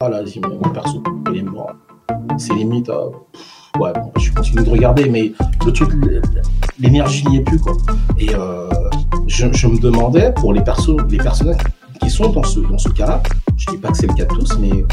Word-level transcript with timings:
Ah 0.00 0.08
là, 0.08 0.20
mon 0.48 0.70
perso, 0.70 1.02
il 1.32 1.38
est 1.38 1.42
mort. 1.42 1.72
C'est 2.36 2.54
limite. 2.54 2.88
Euh, 2.88 3.10
ouais, 3.80 3.92
bon, 3.94 4.12
je 4.16 4.30
continue 4.30 4.62
de 4.62 4.70
regarder, 4.70 5.08
mais 5.08 5.32
le 5.66 5.72
truc, 5.72 5.90
l'énergie 6.78 7.26
n'y 7.26 7.38
est 7.38 7.40
plus, 7.40 7.58
quoi. 7.58 7.72
Et 8.16 8.32
euh, 8.32 8.70
je, 9.26 9.66
me 9.66 9.80
demandais, 9.80 10.32
pour 10.34 10.52
les, 10.52 10.62
persos, 10.62 10.96
les 11.10 11.16
personnages 11.16 11.60
qui 12.00 12.10
sont 12.10 12.30
dans 12.30 12.44
ce, 12.44 12.60
dans 12.60 12.78
ce 12.78 12.90
cas-là, 12.90 13.20
je 13.56 13.72
dis 13.72 13.78
pas 13.78 13.90
que 13.90 13.96
c'est 13.96 14.06
le 14.06 14.14
cas 14.14 14.26
de 14.26 14.36
tous, 14.36 14.56
mais 14.60 14.84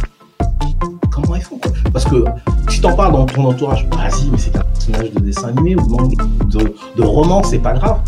comment 1.11 1.35
ils 1.35 1.43
font, 1.43 1.59
quoi? 1.59 1.71
Parce 1.93 2.05
que 2.05 2.25
si 2.69 2.81
t'en 2.81 2.95
parles 2.95 3.13
dans 3.13 3.27
ton 3.27 3.45
entourage, 3.45 3.87
vas-y, 3.91 4.27
mais 4.31 4.39
c'est 4.39 4.57
un 4.57 4.61
personnage 4.63 5.11
de 5.11 5.19
dessin 5.19 5.49
animé 5.49 5.75
ou 5.75 6.07
de, 6.47 6.73
de 6.97 7.03
roman, 7.03 7.43
c'est 7.43 7.59
pas 7.59 7.73
grave. 7.73 7.99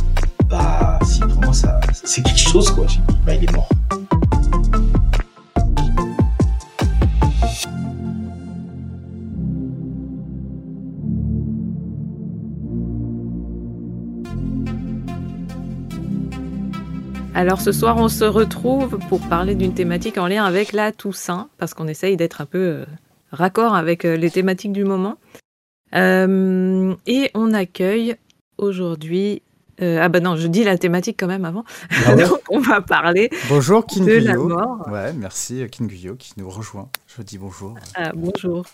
Bah, 0.50 0.98
si, 1.06 1.20
pour 1.20 1.44
moi, 1.44 1.54
ça, 1.54 1.80
c'est 1.94 2.24
quelque 2.24 2.40
chose, 2.40 2.72
quoi. 2.72 2.88
bah, 3.24 3.36
il 3.36 3.44
est 3.44 3.56
mort. 3.56 3.70
Alors 17.38 17.62
ce 17.62 17.72
soir, 17.72 17.98
on 17.98 18.08
se 18.08 18.26
retrouve 18.26 18.98
pour 19.10 19.20
parler 19.20 19.54
d'une 19.54 19.76
thématique 19.76 20.18
en 20.18 20.26
lien 20.26 20.44
avec 20.44 20.74
la 20.74 20.92
Toussaint, 20.92 21.50
parce 21.60 21.76
qu'on 21.76 21.88
essaye 21.88 22.18
d'être 22.18 22.42
un 22.42 22.48
peu 22.48 22.58
euh, 22.58 22.86
raccord 23.32 23.76
avec 23.76 24.06
euh, 24.06 24.18
les 24.18 24.32
thématiques 24.32 24.72
du 24.72 24.84
moment. 24.84 25.18
Euh, 25.94 26.96
et 27.06 27.30
on 27.36 27.54
accueille 27.54 28.16
aujourd'hui. 28.58 29.44
ah 29.80 30.10
ben 30.10 30.24
non, 30.24 30.36
je 30.36 30.48
dis 30.48 30.64
la 30.64 30.80
thématique 30.80 31.18
quand 31.20 31.28
même 31.28 31.46
avant. 31.46 31.64
Ah 32.08 32.16
Donc 32.16 32.40
on 32.50 32.60
va 32.60 32.82
parler 32.82 33.30
bonjour, 33.50 33.86
de 33.86 34.14
la 34.14 34.36
mort. 34.36 34.88
Ouais, 34.92 35.14
merci 35.14 35.64
Kinguyo 35.70 36.16
qui 36.16 36.34
nous 36.38 36.50
rejoint. 36.50 36.90
Je 37.06 37.22
dis 37.22 37.38
bonjour. 37.38 37.76
Ah, 37.94 38.14
bonjour. 38.16 38.66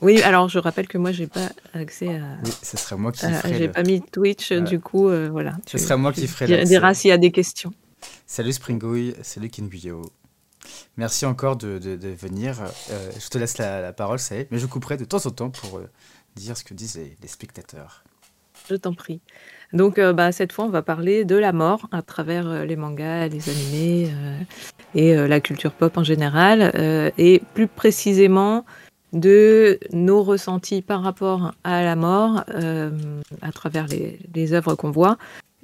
Oui, 0.00 0.22
alors 0.22 0.48
je 0.48 0.60
rappelle 0.60 0.86
que 0.86 0.96
moi 0.96 1.10
j'ai 1.10 1.26
pas 1.26 1.48
accès 1.74 2.06
à. 2.06 2.38
Oui, 2.44 2.52
ce 2.62 2.76
serait 2.76 2.96
moi 2.96 3.10
qui. 3.10 3.26
J'ai 3.58 3.66
pas 3.66 3.82
mis 3.82 4.00
Twitch, 4.00 4.52
du 4.52 4.78
coup, 4.78 5.10
voilà. 5.32 5.54
Ce 5.66 5.76
serait 5.76 5.96
moi 5.96 6.12
qui 6.12 6.28
ferai. 6.28 6.60
Tu 6.60 6.64
diras 6.66 6.94
s'il 6.94 7.08
y 7.08 7.12
a 7.12 7.18
des 7.18 7.32
questions. 7.32 7.72
Salut 8.32 8.54
Springouille, 8.54 9.14
salut 9.20 9.50
Kinguyo. 9.50 10.06
Merci 10.96 11.26
encore 11.26 11.56
de, 11.56 11.78
venir. 12.18 12.62
Euh, 12.90 13.10
je 13.20 13.28
te 13.28 13.36
laisse 13.36 13.58
la, 13.58 13.92
parole, 13.92 14.18
ça 14.18 14.36
y 14.36 14.38
est, 14.38 14.48
mais 14.50 14.58
je 14.58 14.64
couperai 14.64 14.96
de 14.96 15.04
temps 15.04 15.26
en 15.26 15.30
temps 15.30 15.50
pour 15.50 15.76
euh, 15.76 15.90
dire 16.34 16.56
ce 16.56 16.64
que 16.64 16.72
disent 16.72 16.98
les, 17.20 17.28
spectateurs. 17.28 18.04
Je 18.70 18.76
t'en 18.76 18.94
prie. 18.94 19.20
Donc, 19.74 19.98
euh, 19.98 20.14
bah, 20.14 20.32
cette 20.32 20.54
fois, 20.54 20.64
on 20.64 20.70
va 20.70 20.80
parler 20.80 21.26
de 21.26 21.36
la 21.36 21.52
mort 21.52 21.90
à 21.92 22.00
travers 22.00 22.64
les 22.64 22.74
mangas, 22.74 23.28
les 23.28 23.50
animés 23.50 24.10
et 24.94 25.14
la 25.14 25.40
culture 25.40 25.72
pop 25.72 25.98
en 25.98 26.02
général, 26.02 26.72
et 27.18 27.42
plus 27.52 27.68
précisément 27.68 28.64
de 29.12 29.78
nos 29.92 30.22
ressentis 30.22 30.80
par 30.80 31.02
rapport 31.02 31.52
à 31.64 31.82
la 31.82 31.96
mort 31.96 32.44
à 33.42 33.52
travers 33.52 33.88
les, 33.88 34.54
œuvres 34.54 34.74
qu'on 34.74 34.90
voit, 34.90 35.18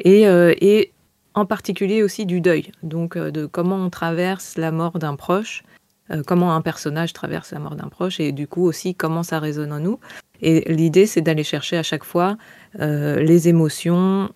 et 0.04 0.92
en 1.38 1.46
particulier 1.46 2.02
aussi 2.02 2.26
du 2.26 2.40
deuil, 2.40 2.72
donc 2.82 3.16
euh, 3.16 3.30
de 3.30 3.46
comment 3.46 3.76
on 3.76 3.90
traverse 3.90 4.56
la 4.56 4.72
mort 4.72 4.98
d'un 4.98 5.16
proche, 5.16 5.62
euh, 6.10 6.22
comment 6.26 6.54
un 6.54 6.60
personnage 6.60 7.12
traverse 7.12 7.52
la 7.52 7.60
mort 7.60 7.76
d'un 7.76 7.88
proche, 7.88 8.20
et 8.20 8.32
du 8.32 8.46
coup 8.46 8.64
aussi 8.64 8.94
comment 8.94 9.22
ça 9.22 9.38
résonne 9.38 9.72
en 9.72 9.80
nous. 9.80 10.00
Et 10.40 10.72
l'idée, 10.72 11.06
c'est 11.06 11.20
d'aller 11.20 11.44
chercher 11.44 11.76
à 11.76 11.82
chaque 11.82 12.04
fois 12.04 12.36
euh, 12.80 13.20
les 13.20 13.48
émotions 13.48 14.30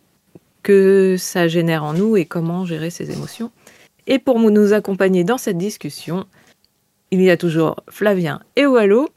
que 0.63 1.17
ça 1.19 1.49
génère 1.49 1.85
en 1.85 1.93
nous 1.93 2.17
et 2.17 2.25
comment 2.25 2.65
gérer 2.65 2.91
ces 2.91 3.11
émotions. 3.11 3.51
Et 4.07 4.19
pour 4.19 4.39
nous 4.39 4.73
accompagner 4.73 5.25
dans 5.25 5.39
cette 5.39 5.59
discussion, 5.59 6.27
il 7.11 7.21
y 7.21 7.31
a 7.31 7.37
toujours 7.37 7.77
Flavien 7.89 8.41
et 8.57 8.67
Wallo. 8.67 9.09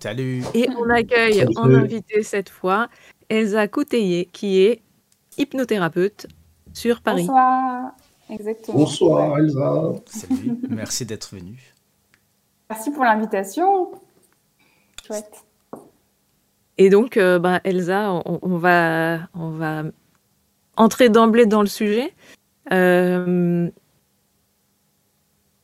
Salut. 0.00 0.42
Et 0.54 0.68
on 0.78 0.88
accueille 0.90 1.44
en 1.56 1.72
invité 1.72 2.22
cette 2.22 2.50
fois 2.50 2.88
Elsa 3.28 3.66
Couteillé, 3.68 4.28
qui 4.32 4.60
est 4.60 4.82
hypnothérapeute 5.38 6.26
sur 6.76 7.00
Paris. 7.00 7.22
Bonsoir. 7.22 7.92
Exactement. 8.28 8.78
Bonsoir 8.78 9.38
Elsa. 9.38 9.92
Salut, 10.06 10.58
merci 10.68 11.06
d'être 11.06 11.34
venue. 11.34 11.74
Merci 12.68 12.90
pour 12.90 13.02
l'invitation. 13.02 13.92
Chouette. 15.06 15.44
Et 16.76 16.90
donc, 16.90 17.16
euh, 17.16 17.38
bah, 17.38 17.60
Elsa, 17.64 18.20
on, 18.26 18.58
va, 18.58 19.20
on 19.32 19.50
va 19.50 19.84
entrer 20.76 21.08
d'emblée 21.08 21.46
dans 21.46 21.62
le 21.62 21.66
sujet. 21.66 22.12
Euh, 22.72 23.70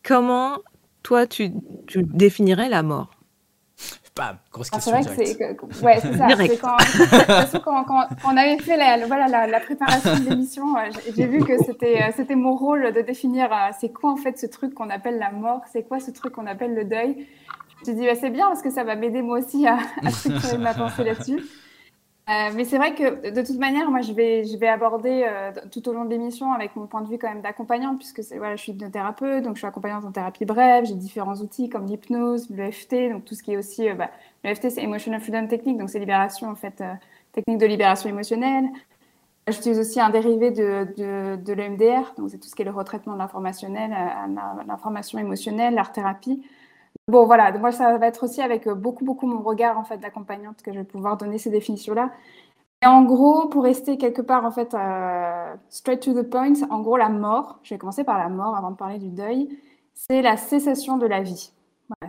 comment, 0.03 0.56
toi, 1.03 1.27
tu 1.27 1.53
définirais 1.95 2.71
la 2.71 2.83
mort? 2.83 3.12
Bam, 4.15 4.37
grosse 4.53 4.69
ah, 4.73 4.77
question. 4.77 4.93
c'est 4.93 5.03
vrai 5.03 5.17
que 5.17 5.71
c'est 5.71 5.84
ouais, 5.84 6.00
c'est 6.00 6.17
ça. 6.19 7.59
Quand, 7.65 7.84
quand, 7.84 8.06
on 8.27 8.37
avait 8.37 8.59
fait 8.59 8.77
la, 8.77 9.06
voilà, 9.06 9.47
la, 9.47 9.61
préparation 9.61 10.19
de 10.19 10.28
l'émission, 10.28 10.77
euh, 10.77 10.91
j'ai 11.17 11.27
vu 11.27 11.43
que 11.43 11.56
c'était, 11.65 12.03
euh, 12.03 12.12
c'était 12.15 12.34
mon 12.34 12.55
rôle 12.55 12.93
de 12.93 13.01
définir 13.01 13.51
euh, 13.51 13.71
c'est 13.81 13.91
quoi 13.91 14.12
en 14.12 14.17
fait 14.17 14.39
ce 14.39 14.45
truc 14.45 14.75
qu'on 14.75 14.91
appelle 14.91 15.19
la 15.19 15.31
mort, 15.31 15.62
c'est 15.72 15.89
quoi 15.89 15.99
ce 15.99 16.11
truc 16.11 16.34
qu'on 16.34 16.47
appelle 16.47 16.75
le 16.75 16.84
deuil. 16.84 17.27
Je 17.87 17.93
dit, 17.93 18.05
bah, 18.05 18.15
c'est 18.15 18.31
bien 18.31 18.49
parce 18.49 18.61
que 18.61 18.71
ça 18.71 18.84
va 18.84 18.97
m'aider 18.97 19.22
moi 19.22 19.39
aussi 19.39 19.67
à, 19.67 19.78
à 20.05 20.11
structurer 20.11 20.59
ma 20.59 20.75
pensée 20.75 21.05
là-dessus. 21.05 21.43
Euh, 22.32 22.50
mais 22.54 22.65
c'est 22.65 22.78
vrai 22.78 22.94
que 22.94 23.31
de 23.31 23.43
toute 23.43 23.59
manière, 23.59 23.91
moi, 23.91 24.00
je 24.00 24.12
vais, 24.12 24.69
aborder 24.69 25.25
euh, 25.26 25.50
tout 25.70 25.87
au 25.88 25.93
long 25.93 26.04
de 26.04 26.10
l'émission 26.10 26.53
avec 26.53 26.76
mon 26.76 26.87
point 26.87 27.03
de 27.03 27.09
vue 27.09 27.19
quand 27.19 27.28
même 27.28 27.43
d'accompagnant, 27.43 27.97
puisque 27.97 28.22
je 28.22 28.56
suis 28.56 28.72
hypnothérapeute, 28.72 29.44
donc 29.44 29.56
je 29.56 29.59
suis 29.59 29.66
accompagnante 29.66 30.04
en 30.04 30.12
thérapie 30.12 30.47
brève, 30.47 30.87
j'ai 30.87 30.94
différents 30.94 31.37
outils 31.37 31.69
comme 31.69 31.87
l'hypnose, 31.87 32.48
l'EFT, 32.48 33.10
donc 33.10 33.25
tout 33.26 33.34
ce 33.34 33.42
qui 33.42 33.53
est 33.53 33.56
aussi, 33.59 33.88
euh, 33.88 33.94
bah, 33.94 34.10
l'EFT 34.44 34.71
c'est 34.71 34.82
Emotional 34.82 35.21
Freedom 35.21 35.47
Technique, 35.47 35.76
donc 35.78 35.91
c'est 35.91 35.98
libération 35.98 36.48
en 36.48 36.54
fait, 36.54 36.82
technique 37.32 37.59
de 37.59 37.66
libération 37.66 38.09
émotionnelle. 38.09 38.65
J'utilise 39.48 39.81
aussi 39.81 40.00
un 40.00 40.10
dérivé 40.10 40.53
de, 40.53 40.87
de, 40.97 41.37
de 41.37 41.53
l'EMDR, 41.53 42.15
donc 42.16 42.31
c'est 42.31 42.38
tout 42.38 42.48
ce 42.48 42.54
qui 42.54 42.62
est 42.62 42.65
le 42.65 42.71
retraitement 42.71 43.15
de 43.15 43.19
l'informationnel, 43.19 43.91
l'information 44.66 45.19
émotionnelle, 45.19 45.75
l'art 45.75 45.92
thérapie. 45.92 46.42
Bon, 47.09 47.27
voilà, 47.27 47.51
moi, 47.59 47.73
ça 47.73 47.99
va 47.99 48.07
être 48.07 48.23
aussi 48.25 48.41
avec 48.41 48.67
euh, 48.67 48.75
beaucoup, 48.75 49.05
beaucoup 49.05 49.27
mon 49.27 49.43
regard, 49.43 49.79
en 49.79 49.85
fait, 49.85 49.99
d'accompagnante 49.99 50.63
que 50.63 50.73
je 50.73 50.79
vais 50.79 50.85
pouvoir 50.85 51.17
donner 51.17 51.39
ces 51.39 51.51
définitions-là. 51.51 52.13
Et 52.83 52.87
en 52.87 53.05
gros, 53.05 53.49
pour 53.49 53.65
rester 53.65 53.99
quelque 53.99 54.23
part, 54.23 54.45
en 54.45 54.53
fait, 54.53 54.75
euh, 54.75 55.55
straight 55.71 56.01
to 56.03 56.15
the 56.15 56.29
point, 56.29 56.55
en 56.71 56.81
gros, 56.81 56.97
la 56.97 57.09
mort, 57.09 57.61
je 57.65 57.75
vais 57.75 57.79
commencer 57.79 58.05
par 58.05 58.19
la 58.19 58.29
mort 58.29 58.57
avant 58.57 58.73
de 58.73 58.77
parler 58.77 58.99
du 58.99 59.11
deuil, 59.11 59.59
c'est 59.95 60.23
la 60.23 60.37
cessation 60.37 60.99
de 60.99 61.07
la 61.07 61.23
vie. 61.23 61.53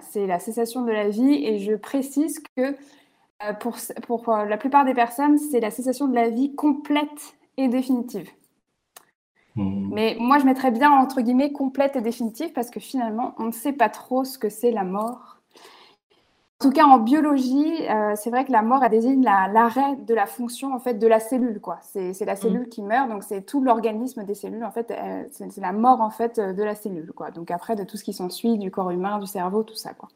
C'est 0.01 0.27
la 0.27 0.39
cessation 0.39 0.83
de 0.83 0.91
la 0.91 1.09
vie 1.09 1.45
et 1.45 1.59
je 1.59 1.75
précise 1.75 2.39
que 2.55 2.75
euh, 3.43 3.53
pour, 3.59 3.77
pour 4.07 4.35
la 4.37 4.57
plupart 4.57 4.85
des 4.85 4.93
personnes, 4.93 5.37
c'est 5.37 5.59
la 5.59 5.71
cessation 5.71 6.07
de 6.07 6.15
la 6.15 6.29
vie 6.29 6.55
complète 6.55 7.35
et 7.57 7.67
définitive. 7.67 8.29
Hmm. 9.55 9.89
Mais 9.91 10.17
moi, 10.19 10.39
je 10.39 10.45
mettrais 10.45 10.71
bien 10.71 10.91
entre 10.91 11.21
guillemets 11.21 11.51
complète 11.51 11.95
et 11.95 12.01
définitive 12.01 12.51
parce 12.53 12.69
que 12.69 12.79
finalement, 12.79 13.35
on 13.37 13.45
ne 13.45 13.51
sait 13.51 13.73
pas 13.73 13.89
trop 13.89 14.23
ce 14.23 14.37
que 14.37 14.49
c'est 14.49 14.71
la 14.71 14.83
mort. 14.83 15.37
En 16.59 16.69
tout 16.69 16.71
cas, 16.71 16.85
en 16.85 16.97
biologie, 16.97 17.87
euh, 17.89 18.13
c'est 18.15 18.29
vrai 18.29 18.45
que 18.45 18.51
la 18.51 18.61
mort, 18.61 18.83
elle 18.83 18.91
désigne 18.91 19.21
l'arrêt 19.21 19.97
de 19.97 20.13
la 20.13 20.25
fonction 20.25 20.73
en 20.73 20.79
fait 20.79 20.93
de 20.93 21.07
la 21.07 21.19
cellule. 21.19 21.59
quoi. 21.59 21.79
C'est 21.81 22.17
la 22.21 22.33
hmm. 22.33 22.37
cellule 22.37 22.69
qui 22.69 22.81
meurt, 22.81 23.09
donc 23.09 23.23
c'est 23.23 23.41
tout 23.41 23.61
l'organisme 23.61 24.23
des 24.23 24.33
cellules. 24.33 24.63
En 24.63 24.71
fait, 24.71 24.91
euh, 24.91 25.23
c'est 25.31 25.61
la 25.61 25.73
mort 25.73 26.01
en 26.01 26.09
fait 26.09 26.39
de 26.39 26.63
la 26.63 26.75
cellule. 26.75 27.11
quoi. 27.13 27.31
Donc 27.31 27.51
après, 27.51 27.75
de 27.75 27.83
tout 27.83 27.97
ce 27.97 28.03
qui 28.03 28.13
s'ensuit, 28.13 28.57
du 28.57 28.71
corps 28.71 28.91
humain, 28.91 29.19
du 29.19 29.27
cerveau, 29.27 29.63
tout 29.63 29.75
ça. 29.75 29.93
quoi. 29.93 30.09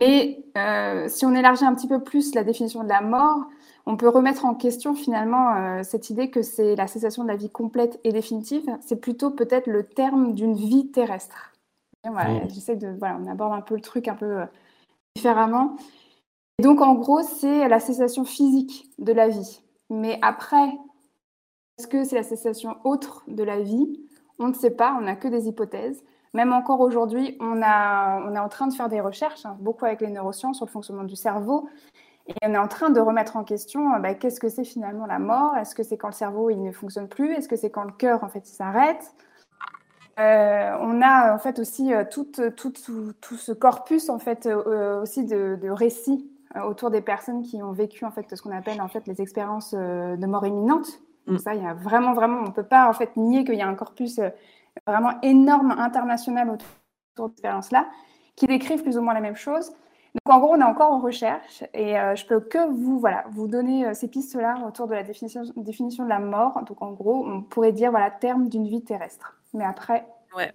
Et 0.00 0.44
euh, 0.56 1.08
si 1.08 1.26
on 1.26 1.34
élargit 1.34 1.64
un 1.64 1.74
petit 1.74 1.88
peu 1.88 2.00
plus 2.00 2.34
la 2.34 2.44
définition 2.44 2.84
de 2.84 2.88
la 2.88 3.00
mort, 3.00 3.46
on 3.88 3.96
peut 3.96 4.08
remettre 4.10 4.44
en 4.44 4.54
question 4.54 4.94
finalement 4.94 5.56
euh, 5.56 5.82
cette 5.82 6.10
idée 6.10 6.30
que 6.30 6.42
c'est 6.42 6.76
la 6.76 6.86
cessation 6.86 7.22
de 7.22 7.28
la 7.28 7.36
vie 7.36 7.48
complète 7.48 7.98
et 8.04 8.12
définitive. 8.12 8.68
C'est 8.82 9.00
plutôt 9.00 9.30
peut-être 9.30 9.66
le 9.66 9.82
terme 9.82 10.34
d'une 10.34 10.54
vie 10.54 10.90
terrestre. 10.90 11.54
Mmh. 12.04 12.10
J'essaie 12.50 12.76
de, 12.76 12.94
voilà, 12.98 13.18
on 13.18 13.26
aborde 13.26 13.54
un 13.54 13.62
peu 13.62 13.74
le 13.74 13.80
truc 13.80 14.06
un 14.06 14.14
peu 14.14 14.40
euh, 14.40 14.44
différemment. 15.16 15.76
Et 16.58 16.64
donc 16.64 16.82
en 16.82 16.94
gros, 16.96 17.22
c'est 17.22 17.66
la 17.66 17.80
cessation 17.80 18.26
physique 18.26 18.90
de 18.98 19.12
la 19.14 19.28
vie. 19.28 19.62
Mais 19.88 20.18
après, 20.20 20.68
est-ce 21.78 21.88
que 21.88 22.04
c'est 22.04 22.16
la 22.16 22.22
cessation 22.22 22.76
autre 22.84 23.24
de 23.26 23.42
la 23.42 23.62
vie? 23.62 24.02
On 24.38 24.48
ne 24.48 24.54
sait 24.54 24.70
pas, 24.70 24.94
on 24.98 25.04
n'a 25.04 25.16
que 25.16 25.28
des 25.28 25.48
hypothèses. 25.48 26.04
Même 26.34 26.52
encore 26.52 26.80
aujourd'hui, 26.80 27.38
on, 27.40 27.62
on 27.62 28.34
est 28.34 28.38
en 28.38 28.48
train 28.50 28.66
de 28.66 28.74
faire 28.74 28.90
des 28.90 29.00
recherches, 29.00 29.46
hein, 29.46 29.56
beaucoup 29.60 29.86
avec 29.86 30.02
les 30.02 30.10
neurosciences, 30.10 30.58
sur 30.58 30.66
le 30.66 30.70
fonctionnement 30.70 31.04
du 31.04 31.16
cerveau. 31.16 31.70
Et 32.28 32.34
on 32.42 32.52
est 32.52 32.58
en 32.58 32.68
train 32.68 32.90
de 32.90 33.00
remettre 33.00 33.36
en 33.36 33.44
question 33.44 33.94
euh, 33.94 33.98
bah, 33.98 34.14
qu'est-ce 34.14 34.38
que 34.38 34.48
c'est 34.48 34.64
finalement 34.64 35.06
la 35.06 35.18
mort? 35.18 35.56
Est-ce 35.56 35.74
que 35.74 35.82
c'est 35.82 35.96
quand 35.96 36.08
le 36.08 36.14
cerveau 36.14 36.50
il 36.50 36.62
ne 36.62 36.72
fonctionne 36.72 37.08
plus? 37.08 37.32
Est-ce 37.32 37.48
que 37.48 37.56
c'est 37.56 37.70
quand 37.70 37.84
le 37.84 37.92
cœur 37.92 38.22
en 38.22 38.28
fait 38.28 38.48
il 38.48 38.52
s'arrête? 38.52 39.14
Euh, 40.18 40.76
On 40.80 41.00
a 41.00 41.34
en 41.34 41.38
fait 41.38 41.58
aussi 41.58 41.94
euh, 41.94 42.04
tout, 42.08 42.30
tout, 42.56 42.72
tout, 43.20 43.36
ce 43.36 43.52
corpus 43.52 44.10
en 44.10 44.18
fait 44.18 44.46
aussi 44.46 45.24
de, 45.24 45.70
récits 45.70 46.30
autour 46.64 46.90
des 46.90 47.00
personnes 47.00 47.42
qui 47.42 47.62
ont 47.62 47.72
vécu 47.72 48.04
en 48.04 48.10
fait 48.10 48.34
ce 48.34 48.42
qu'on 48.42 48.56
appelle 48.56 48.80
en 48.80 48.88
fait 48.88 49.06
les 49.06 49.20
expériences 49.22 49.74
de 49.74 50.26
mort 50.26 50.46
imminente. 50.46 51.00
Donc 51.26 51.36
mm. 51.36 51.42
ça, 51.42 51.54
il 51.54 51.62
y 51.62 51.66
a 51.66 51.74
vraiment 51.74 52.12
vraiment, 52.12 52.42
on 52.46 52.50
peut 52.50 52.62
pas 52.62 52.88
en 52.88 52.92
fait 52.92 53.16
nier 53.16 53.44
qu'il 53.44 53.54
y 53.54 53.62
a 53.62 53.68
un 53.68 53.74
corpus 53.74 54.20
vraiment 54.86 55.12
énorme 55.22 55.70
international 55.72 56.50
autour 56.50 57.28
de 57.28 57.32
cette 57.32 57.32
expérience 57.32 57.70
là 57.70 57.86
qui 58.36 58.46
décrivent 58.46 58.82
plus 58.82 58.98
ou 58.98 59.02
moins 59.02 59.14
la 59.14 59.20
même 59.20 59.36
chose. 59.36 59.72
Donc 60.24 60.34
en 60.34 60.40
gros, 60.40 60.54
on 60.54 60.60
est 60.60 60.64
encore 60.64 60.92
en 60.92 61.00
recherche 61.00 61.64
et 61.74 61.98
euh, 61.98 62.14
je 62.14 62.26
peux 62.26 62.40
que 62.40 62.70
vous, 62.70 62.98
voilà, 62.98 63.24
vous 63.30 63.48
donner 63.48 63.86
euh, 63.86 63.94
ces 63.94 64.08
pistes-là 64.08 64.62
autour 64.66 64.86
de 64.88 64.94
la 64.94 65.02
définition, 65.02 65.42
définition 65.56 66.04
de 66.04 66.08
la 66.08 66.18
mort. 66.18 66.62
Donc 66.66 66.82
en 66.82 66.92
gros, 66.92 67.26
on 67.26 67.42
pourrait 67.42 67.72
dire 67.72 67.90
voilà 67.90 68.10
terme 68.10 68.48
d'une 68.48 68.66
vie 68.66 68.82
terrestre. 68.82 69.36
Mais 69.54 69.64
après, 69.64 70.06
voilà. 70.32 70.52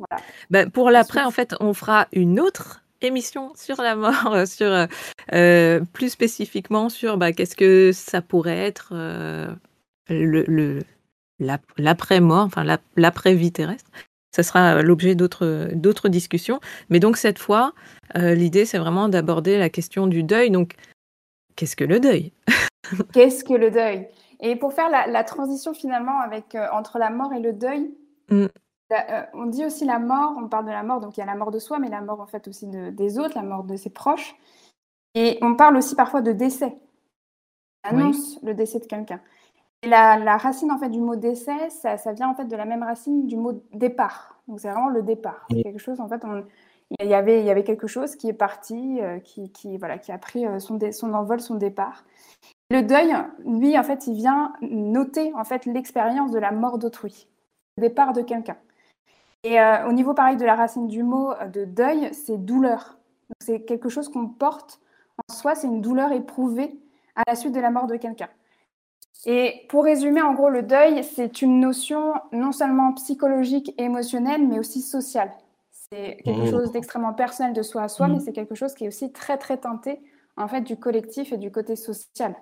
Ben, 0.50 0.69
pour 0.69 0.92
l'après, 0.92 1.24
en 1.24 1.31
fait, 1.31 1.56
on 1.60 1.74
fera 1.74 2.07
une 2.13 2.39
autre 2.39 2.83
émission 3.01 3.51
sur 3.56 3.81
la 3.81 3.95
mort, 3.95 4.33
euh, 4.33 4.45
sur 4.45 4.88
plus 5.94 6.10
spécifiquement 6.10 6.89
sur 6.89 7.18
bah, 7.18 7.33
qu'est-ce 7.33 7.56
que 7.56 7.92
ça 7.92 8.21
pourrait 8.21 8.60
être 8.60 8.94
le, 10.10 10.80
l'après-mort, 11.77 12.45
enfin 12.45 12.63
l'après-vie 12.95 13.51
terrestre. 13.51 13.89
Ça 14.33 14.41
sera 14.41 14.81
l'objet 14.81 15.13
d'autres 15.13 16.09
discussions. 16.09 16.59
Mais 16.89 17.00
donc 17.00 17.18
cette 17.18 17.38
fois, 17.38 17.74
euh, 18.18 18.33
l'idée, 18.33 18.65
c'est 18.65 18.80
vraiment 18.80 19.07
d'aborder 19.07 19.59
la 19.59 19.69
question 19.69 20.07
du 20.07 20.24
deuil. 20.24 20.50
Donc, 20.50 20.75
qu'est-ce 21.56 21.75
que 21.75 21.83
le 21.83 22.00
deuil? 22.00 22.33
Qu'est-ce 23.13 23.44
que 23.44 23.53
le 23.53 23.69
deuil? 23.71 24.07
Et 24.39 24.56
pour 24.56 24.74
faire 24.74 24.89
la, 24.89 25.24
transition 25.24 25.74
finalement 25.74 26.19
avec, 26.19 26.56
euh, 26.56 26.68
entre 26.74 26.97
la 26.97 27.09
mort 27.09 27.31
et 27.33 27.39
le 27.39 27.53
deuil, 27.53 27.91
mm. 28.30 28.45
euh, 28.91 29.21
on 29.33 29.45
dit 29.45 29.65
aussi 29.65 29.85
la 29.85 30.00
mort, 30.00 30.33
on 30.38 30.47
parle 30.50 30.65
de 30.65 30.71
la 30.71 30.83
mort, 30.83 31.00
donc 31.00 31.15
il 31.15 31.21
y 31.21 31.24
a 31.24 31.25
la 31.27 31.36
mort 31.36 31.51
de 31.51 31.59
soi, 31.59 31.79
mais 31.79 31.89
la 31.89 32.01
mort 32.01 32.19
en 32.19 32.27
fait 32.27 32.47
aussi 32.47 32.68
des 32.68 33.19
autres, 33.19 33.36
la 33.36 33.44
mort 33.44 33.63
de 33.63 33.77
ses 33.77 33.89
proches. 33.89 34.36
Et 35.15 35.38
on 35.41 35.56
parle 35.56 35.77
aussi 35.77 35.95
parfois 35.95 36.21
de 36.21 36.31
décès. 36.31 36.75
On 37.86 37.97
annonce 37.97 38.39
le 38.44 38.53
décès 38.53 38.79
de 38.79 38.86
quelqu'un. 38.86 39.21
La, 39.83 40.38
racine 40.38 40.71
en 40.71 40.77
fait 40.77 40.89
du 40.89 41.00
mot 41.00 41.15
décès, 41.15 41.69
ça, 41.69 41.97
vient 42.13 42.30
en 42.30 42.35
fait 42.35 42.45
de 42.45 42.56
la 42.56 42.65
même 42.65 42.83
racine 42.83 43.27
du 43.27 43.35
mot 43.35 43.62
départ. 43.74 44.39
Donc 44.47 44.59
c'est 44.59 44.69
vraiment 44.69 44.89
le 44.89 45.01
départ. 45.01 45.45
Quelque 45.50 45.80
chose 45.80 46.00
en 46.00 46.07
fait, 46.07 46.24
il 47.00 47.07
y 47.07 47.13
avait 47.13 47.39
il 47.39 47.45
y 47.45 47.51
avait 47.51 47.63
quelque 47.63 47.88
chose 47.88 48.15
qui 48.15 48.30
est 48.30 48.33
parti, 48.33 49.00
euh, 49.01 49.19
qui, 49.19 49.77
voilà, 49.77 49.97
qui 49.97 50.12
a 50.12 50.18
pris 50.18 50.45
euh, 50.45 50.59
son, 50.59 50.80
son 50.91 51.13
envol, 51.13 51.41
son 51.41 51.56
départ. 51.56 52.06
Le 52.71 52.81
deuil, 52.81 53.13
lui 53.45 53.77
en 53.77 53.83
fait, 53.83 54.07
il 54.07 54.15
vient 54.15 54.53
noter 54.62 55.33
en 55.35 55.44
fait 55.44 55.65
l'expérience 55.65 56.31
de 56.31 56.39
la 56.39 56.51
mort 56.51 56.77
d'autrui, 56.77 57.27
le 57.77 57.81
départ 57.81 58.13
de 58.13 58.21
quelqu'un. 58.21 58.57
Et 59.44 59.59
euh, 59.59 59.88
au 59.88 59.91
niveau 59.91 60.13
pareil 60.13 60.38
de 60.38 60.45
la 60.45 60.56
racine 60.56 60.88
du 60.88 61.03
mot 61.03 61.33
de 61.53 61.65
deuil, 61.65 62.09
c'est 62.13 62.38
douleur. 62.38 62.97
C'est 63.41 63.62
quelque 63.62 63.89
chose 63.89 64.07
qu'on 64.07 64.27
porte 64.27 64.79
en 65.18 65.33
soi, 65.33 65.56
c'est 65.56 65.68
une 65.68 65.81
douleur 65.81 66.12
éprouvée 66.12 66.79
à 67.15 67.24
la 67.27 67.36
suite 67.36 67.53
de 67.53 67.59
la 67.59 67.69
mort 67.69 67.88
de 67.88 67.95
quelqu'un. 67.97 68.29
Et 69.25 69.65
pour 69.69 69.86
résumer, 69.86 70.21
en 70.21 70.33
gros, 70.33 70.50
le 70.50 70.63
deuil, 70.63 71.04
c'est 71.04 71.42
une 71.42 71.60
notion 71.60 72.13
non 72.31 72.51
seulement 72.51 72.94
psychologique 72.94 73.74
et 73.77 73.83
émotionnelle, 73.83 74.45
mais 74.48 74.60
aussi 74.60 74.81
sociale. 74.81 75.31
C'est 75.71 76.18
quelque 76.24 76.48
mmh. 76.48 76.51
chose 76.51 76.71
d'extrêmement 76.71 77.13
personnel 77.13 77.54
de 77.54 77.62
soi 77.62 77.83
à 77.83 77.88
soi, 77.88 78.07
mais 78.07 78.15
mmh. 78.15 78.19
c'est 78.21 78.33
quelque 78.33 78.56
chose 78.56 78.74
qui 78.74 78.86
est 78.86 78.88
aussi 78.88 79.12
très, 79.12 79.38
très 79.38 79.57
teinté, 79.57 80.01
en 80.36 80.48
fait, 80.48 80.62
du 80.62 80.77
collectif 80.77 81.31
et 81.31 81.38
du 81.38 81.51
côté 81.51 81.75
social. 81.75 82.36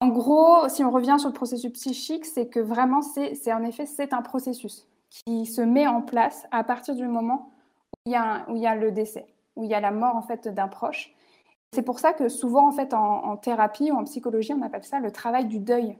En 0.00 0.08
gros, 0.08 0.68
si 0.68 0.84
on 0.84 0.90
revient 0.92 1.16
sur 1.18 1.28
le 1.28 1.34
processus 1.34 1.72
psychique, 1.72 2.24
c'est 2.24 2.46
que 2.46 2.60
vraiment, 2.60 3.02
c'est 3.02 3.52
en 3.52 3.64
effet, 3.64 3.84
c'est 3.84 4.12
un 4.12 4.22
processus 4.22 4.86
qui 5.10 5.44
se 5.44 5.60
met 5.60 5.88
en 5.88 6.02
place 6.02 6.46
à 6.52 6.62
partir 6.62 6.94
du 6.94 7.08
moment 7.08 7.50
où 8.06 8.10
il 8.10 8.12
y 8.12 8.16
a, 8.16 8.44
où 8.48 8.54
il 8.54 8.62
y 8.62 8.66
a 8.66 8.76
le 8.76 8.92
décès, 8.92 9.26
où 9.56 9.64
il 9.64 9.70
y 9.70 9.74
a 9.74 9.80
la 9.80 9.90
mort, 9.90 10.14
en 10.14 10.22
fait, 10.22 10.46
d'un 10.46 10.68
proche. 10.68 11.12
C'est 11.72 11.82
pour 11.82 11.98
ça 11.98 12.12
que 12.12 12.28
souvent, 12.28 12.68
en 12.68 12.72
fait, 12.72 12.94
en, 12.94 13.36
thérapie 13.36 13.90
ou 13.90 13.96
en 13.96 14.04
psychologie, 14.04 14.52
on 14.54 14.62
appelle 14.62 14.84
ça 14.84 15.00
le 15.00 15.10
travail 15.10 15.46
du 15.46 15.58
deuil. 15.58 15.96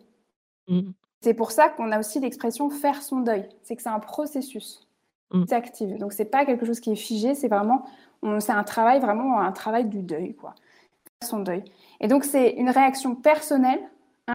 Mmh. 0.69 0.91
C'est 1.20 1.35
pour 1.35 1.50
ça 1.50 1.69
qu'on 1.69 1.93
a 1.93 1.99
aussi 1.99 2.20
l'expression 2.20 2.70
faire 2.70 3.03
son 3.03 3.20
deuil. 3.20 3.49
C'est 3.62 3.76
que 3.76 3.82
c'est 3.82 3.88
un 3.88 4.00
processus. 4.00 4.87
Mmh. 5.32 5.44
C'est 5.49 5.55
actif. 5.55 5.99
Donc, 5.99 6.12
c'est 6.12 6.25
pas 6.25 6.47
quelque 6.47 6.65
chose 6.65 6.81
qui 6.81 6.93
est 6.93 6.97
figé. 6.97 7.35
C'est 7.35 7.49
vraiment, 7.49 7.85
c'est 8.38 8.53
un 8.53 8.65
travail, 8.65 9.00
vraiment 9.00 9.41
un 9.41 9.53
travail 9.53 9.87
du 9.87 10.03
deuil, 10.03 10.35
quoi. 10.35 10.55
Faire 11.20 11.29
son 11.29 11.41
deuil. 11.41 11.65
Et 12.00 12.09
donc, 12.09 12.25
c'est 12.25 12.50
une 12.53 12.71
réaction 12.71 13.14
personnelle, 13.14 13.81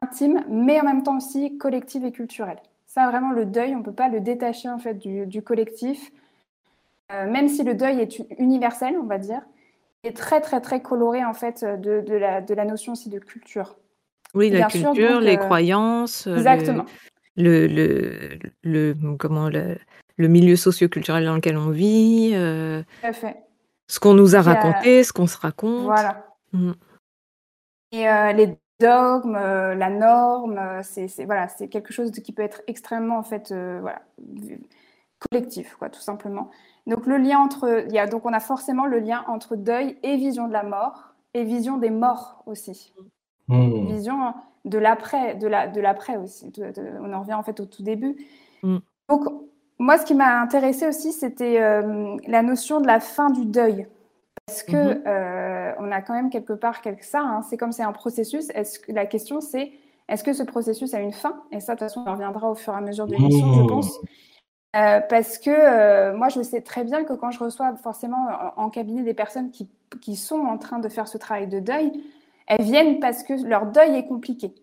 intime, 0.04 0.44
mais 0.50 0.80
en 0.80 0.84
même 0.84 1.04
temps 1.04 1.18
aussi 1.18 1.58
collective 1.58 2.06
et 2.06 2.12
culturelle. 2.12 2.62
Ça, 2.86 3.10
vraiment, 3.10 3.32
le 3.32 3.46
deuil, 3.46 3.74
on 3.74 3.80
ne 3.80 3.84
peut 3.84 3.94
pas 3.94 4.10
le 4.10 4.20
détacher, 4.20 4.70
en 4.70 4.78
fait, 4.78 4.96
du, 4.96 5.42
collectif. 5.42 6.12
Euh, 7.12 7.30
même 7.30 7.48
si 7.48 7.64
le 7.64 7.74
deuil 7.74 8.00
est 8.02 8.20
universel, 8.38 8.98
on 9.02 9.06
va 9.06 9.18
dire, 9.18 9.42
est 10.04 10.16
très, 10.16 10.42
très, 10.42 10.62
très 10.62 10.82
coloré, 10.82 11.24
en 11.24 11.34
fait, 11.34 11.64
de, 11.64 12.02
de, 12.02 12.16
la, 12.16 12.42
de 12.42 12.54
la 12.54 12.66
notion 12.66 12.94
aussi 12.94 13.10
de 13.10 13.20
culture. 13.20 13.78
Oui, 14.34 14.50
la 14.50 14.68
culture, 14.68 15.20
les 15.20 15.36
euh, 15.36 15.38
croyances. 15.38 16.28
Euh, 16.28 16.36
exactement. 16.36 16.86
Le, 17.36 17.68
le, 17.68 18.40
le, 18.64 18.96
comment, 19.18 19.50
le, 19.50 19.78
le 20.18 20.28
milieu 20.28 20.56
socio-culturel 20.56 21.26
dans 21.26 21.36
lequel 21.36 21.58
on 21.58 21.70
vit. 21.70 22.32
Euh, 22.34 22.82
Tout 23.02 23.08
à 23.08 23.14
fait. 23.14 23.38
Ce 23.88 24.00
qu'on 24.00 24.14
nous 24.14 24.36
a 24.36 24.42
raconté, 24.42 25.04
ce 25.04 25.14
qu'on 25.14 25.28
se 25.28 25.38
raconte. 25.38 25.84
Voilà. 25.84 26.26
Mm. 26.52 26.72
Et 27.92 28.06
les 28.34 28.58
dogmes, 28.80 29.34
la 29.34 29.90
norme, 29.90 30.60
c'est 30.82 31.08
voilà, 31.26 31.48
c'est 31.48 31.68
quelque 31.68 31.94
chose 31.94 32.12
de, 32.12 32.20
qui 32.22 32.32
peut 32.34 32.42
être 32.42 32.64
extrêmement 32.66 33.20
en 33.20 33.24
fait 33.24 33.54
voilà, 33.54 34.02
collectif, 35.30 35.76
quoi, 35.76 35.90
tout 35.90 36.02
simplement. 36.02 36.50
Donc 36.88 37.06
le 37.06 37.18
lien 37.18 37.40
entre, 37.40 37.86
il 37.88 37.94
y 37.94 38.00
a, 38.00 38.08
donc 38.08 38.26
on 38.26 38.34
a 38.34 38.40
forcément 38.40 38.86
le 38.86 39.00
lien 39.00 39.24
entre 39.28 39.56
deuil 39.56 39.98
et 40.04 40.18
vision 40.18 40.48
de 40.48 40.54
la 40.54 40.64
mort 40.64 41.14
et 41.34 41.44
vision 41.44 41.78
des 41.78 41.90
morts 41.90 42.44
aussi. 42.46 42.94
Hmm. 43.48 43.86
Vision 43.88 44.34
de 44.66 44.78
l'après, 44.78 45.36
de 45.36 45.48
la, 45.48 45.68
de 45.68 45.82
l'après 45.82 46.18
aussi. 46.18 46.52
on 47.02 47.14
en 47.14 47.22
revient 47.22 47.34
en 47.34 47.44
fait 47.44 47.60
au 47.60 47.66
tout 47.66 47.84
début. 47.84 48.16
Hmm. 48.64 48.80
Donc 49.10 49.26
moi, 49.80 49.98
ce 49.98 50.06
qui 50.06 50.14
m'a 50.14 50.40
intéressé 50.42 50.88
aussi, 50.88 51.12
c'était 51.12 51.62
euh, 51.62 52.16
la 52.28 52.42
notion 52.42 52.80
de 52.80 52.88
la 52.88 53.00
fin 53.00 53.30
du 53.30 53.46
deuil. 53.46 53.88
Parce 54.46 54.64
que 54.64 54.72
mhm. 54.72 55.04
euh, 55.08 55.74
on 55.80 55.92
a 55.92 56.02
quand 56.02 56.14
même 56.14 56.30
quelque 56.30 56.54
part 56.54 56.82
quelque 56.82 57.06
ça. 57.06 57.22
Hein. 57.22 57.42
c'est 57.44 57.58
comme 57.58 57.72
c'est 57.72 57.84
un 57.84 57.94
processus. 57.94 58.50
Est-ce 58.54 58.80
que 58.80 58.92
la 58.92 59.06
question 59.06 59.40
c'est 59.40 59.72
est-ce 60.10 60.24
que 60.24 60.34
ce 60.34 60.44
processus 60.44 60.94
a 60.94 61.00
une 61.00 61.14
fin? 61.14 61.42
Et 61.52 61.62
ça, 61.62 61.76
de 61.76 61.80
toute 61.80 61.88
façon, 61.88 62.04
on 62.06 62.12
reviendra 62.12 62.50
au 62.50 62.56
fur 62.56 62.74
et 62.74 62.76
à 62.76 62.82
mesure 62.82 63.08
de 63.08 63.14
l'émission, 63.14 63.54
je 63.54 63.62
hmm. 63.62 63.68
pense. 63.68 64.00
Euh, 64.76 65.02
parce 65.02 65.38
que 65.38 65.52
euh, 65.52 66.18
moi, 66.18 66.30
je 66.30 66.42
sais 66.42 66.62
très 66.62 66.84
bien 66.84 67.04
que 67.04 67.14
quand 67.14 67.30
je 67.30 67.40
reçois 67.40 67.76
forcément 67.76 68.28
en, 68.58 68.70
cabinet 68.70 69.04
des 69.04 69.14
personnes 69.14 69.52
qui, 69.52 69.70
qui, 70.02 70.16
sont 70.16 70.40
en 70.40 70.58
train 70.58 70.80
de 70.80 70.90
faire 70.90 71.08
ce 71.08 71.18
travail 71.20 71.48
de 71.48 71.60
deuil, 71.60 71.92
elles 72.48 72.64
viennent 72.64 73.00
parce 73.00 73.24
que 73.24 73.34
leur 73.46 73.68
deuil 73.68 73.96
est 73.96 74.08
compliqué. 74.08 74.54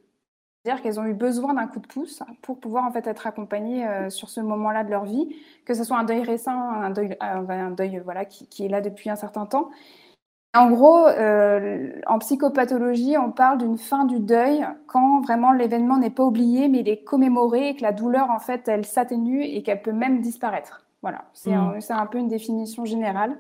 C'est-à-dire 0.63 0.83
qu'elles 0.83 1.01
ont 1.01 1.07
eu 1.07 1.15
besoin 1.15 1.55
d'un 1.55 1.67
coup 1.67 1.79
de 1.79 1.87
pouce 1.87 2.23
pour 2.43 2.61
pouvoir 2.61 2.85
en 2.85 2.93
fait 2.93 3.07
être 3.07 3.27
accompagnées 3.27 3.87
euh, 3.87 4.11
sur 4.11 4.29
ce 4.29 4.41
moment-là 4.41 4.85
de 4.85 4.91
leur 4.91 5.05
vie, 5.05 5.35
que 5.65 5.73
ce 5.73 5.85
soit 5.85 5.97
un 5.97 6.05
deuil 6.05 6.23
récent, 6.23 6.53
un 6.53 6.91
deuil, 6.91 8.03
voilà, 8.05 8.27
qui, 8.27 8.65
est 8.65 8.69
là 8.69 8.83
depuis 8.83 9.09
un 9.09 9.17
certain 9.17 9.47
temps, 9.47 9.71
en 10.53 10.71
gros, 10.71 11.07
euh, 11.07 11.93
en 12.07 12.19
psychopathologie, 12.19 13.17
on 13.17 13.31
parle 13.31 13.59
d'une 13.59 13.79
fin 13.79 14.05
du 14.05 14.19
deuil 14.19 14.67
quand 14.89 15.21
vraiment 15.21 15.53
l'événement 15.53 15.97
n'est 15.97 16.11
pas 16.11 16.25
oublié, 16.25 16.67
mais 16.67 16.81
il 16.81 16.89
est 16.89 17.05
commémoré 17.05 17.69
et 17.69 17.77
que 17.77 17.83
la 17.83 17.93
douleur, 17.93 18.31
en 18.31 18.41
fait, 18.41 18.67
elle 18.67 18.85
s'atténue 18.85 19.45
et 19.45 19.63
qu'elle 19.63 19.81
peut 19.81 19.93
même 19.93 20.21
disparaître. 20.21 20.85
Voilà, 21.03 21.25
c'est 21.35 21.55
un, 21.55 21.75
mm. 21.75 21.81
un, 21.91 22.07
peu 22.07 22.19
une 22.19 22.29
définition 22.29 22.85
générale. 22.85 23.39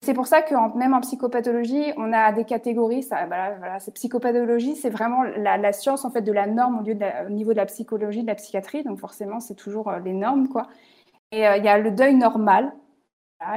C'est 0.00 0.14
pour 0.14 0.28
ça 0.28 0.42
que 0.42 0.54
même 0.78 0.94
en 0.94 1.00
psychopathologie, 1.00 1.92
on 1.96 2.12
a 2.12 2.30
des 2.30 2.44
catégories. 2.44 3.02
Ça, 3.02 3.26
voilà, 3.26 3.56
voilà, 3.58 3.78
psychopathologie, 3.78 4.76
c'est 4.76 4.90
vraiment 4.90 5.24
la, 5.24 5.72
science 5.72 6.04
en 6.04 6.10
fait 6.10 6.22
de 6.22 6.32
la 6.32 6.46
norme 6.46 6.78
au, 6.78 6.82
lieu 6.82 6.94
de 6.94 7.26
au, 7.26 7.30
niveau 7.30 7.50
de 7.50 7.56
la 7.56 7.66
psychologie, 7.66 8.22
de 8.22 8.28
la 8.28 8.36
psychiatrie. 8.36 8.84
Donc 8.84 9.00
forcément, 9.00 9.40
c'est 9.40 9.56
toujours 9.56 9.88
euh, 9.88 9.98
les 9.98 10.12
normes, 10.12 10.48
quoi. 10.48 10.68
Et 11.32 11.48
euh, 11.48 11.56
il 11.56 11.64
y 11.64 11.68
a 11.68 11.78
le 11.78 11.90
deuil 11.90 12.14
normal. 12.14 12.72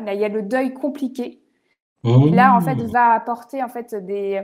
il 0.08 0.20
y 0.20 0.26
a 0.26 0.30
le 0.30 0.42
deuil 0.42 0.74
compliqué 0.74 1.41
là, 2.04 2.56
en 2.56 2.62
fait, 2.62 2.76
mmh. 2.76 2.88
va 2.88 3.12
apporter 3.12 3.64
en 3.64 3.68
fait 3.68 3.94
des 3.96 4.42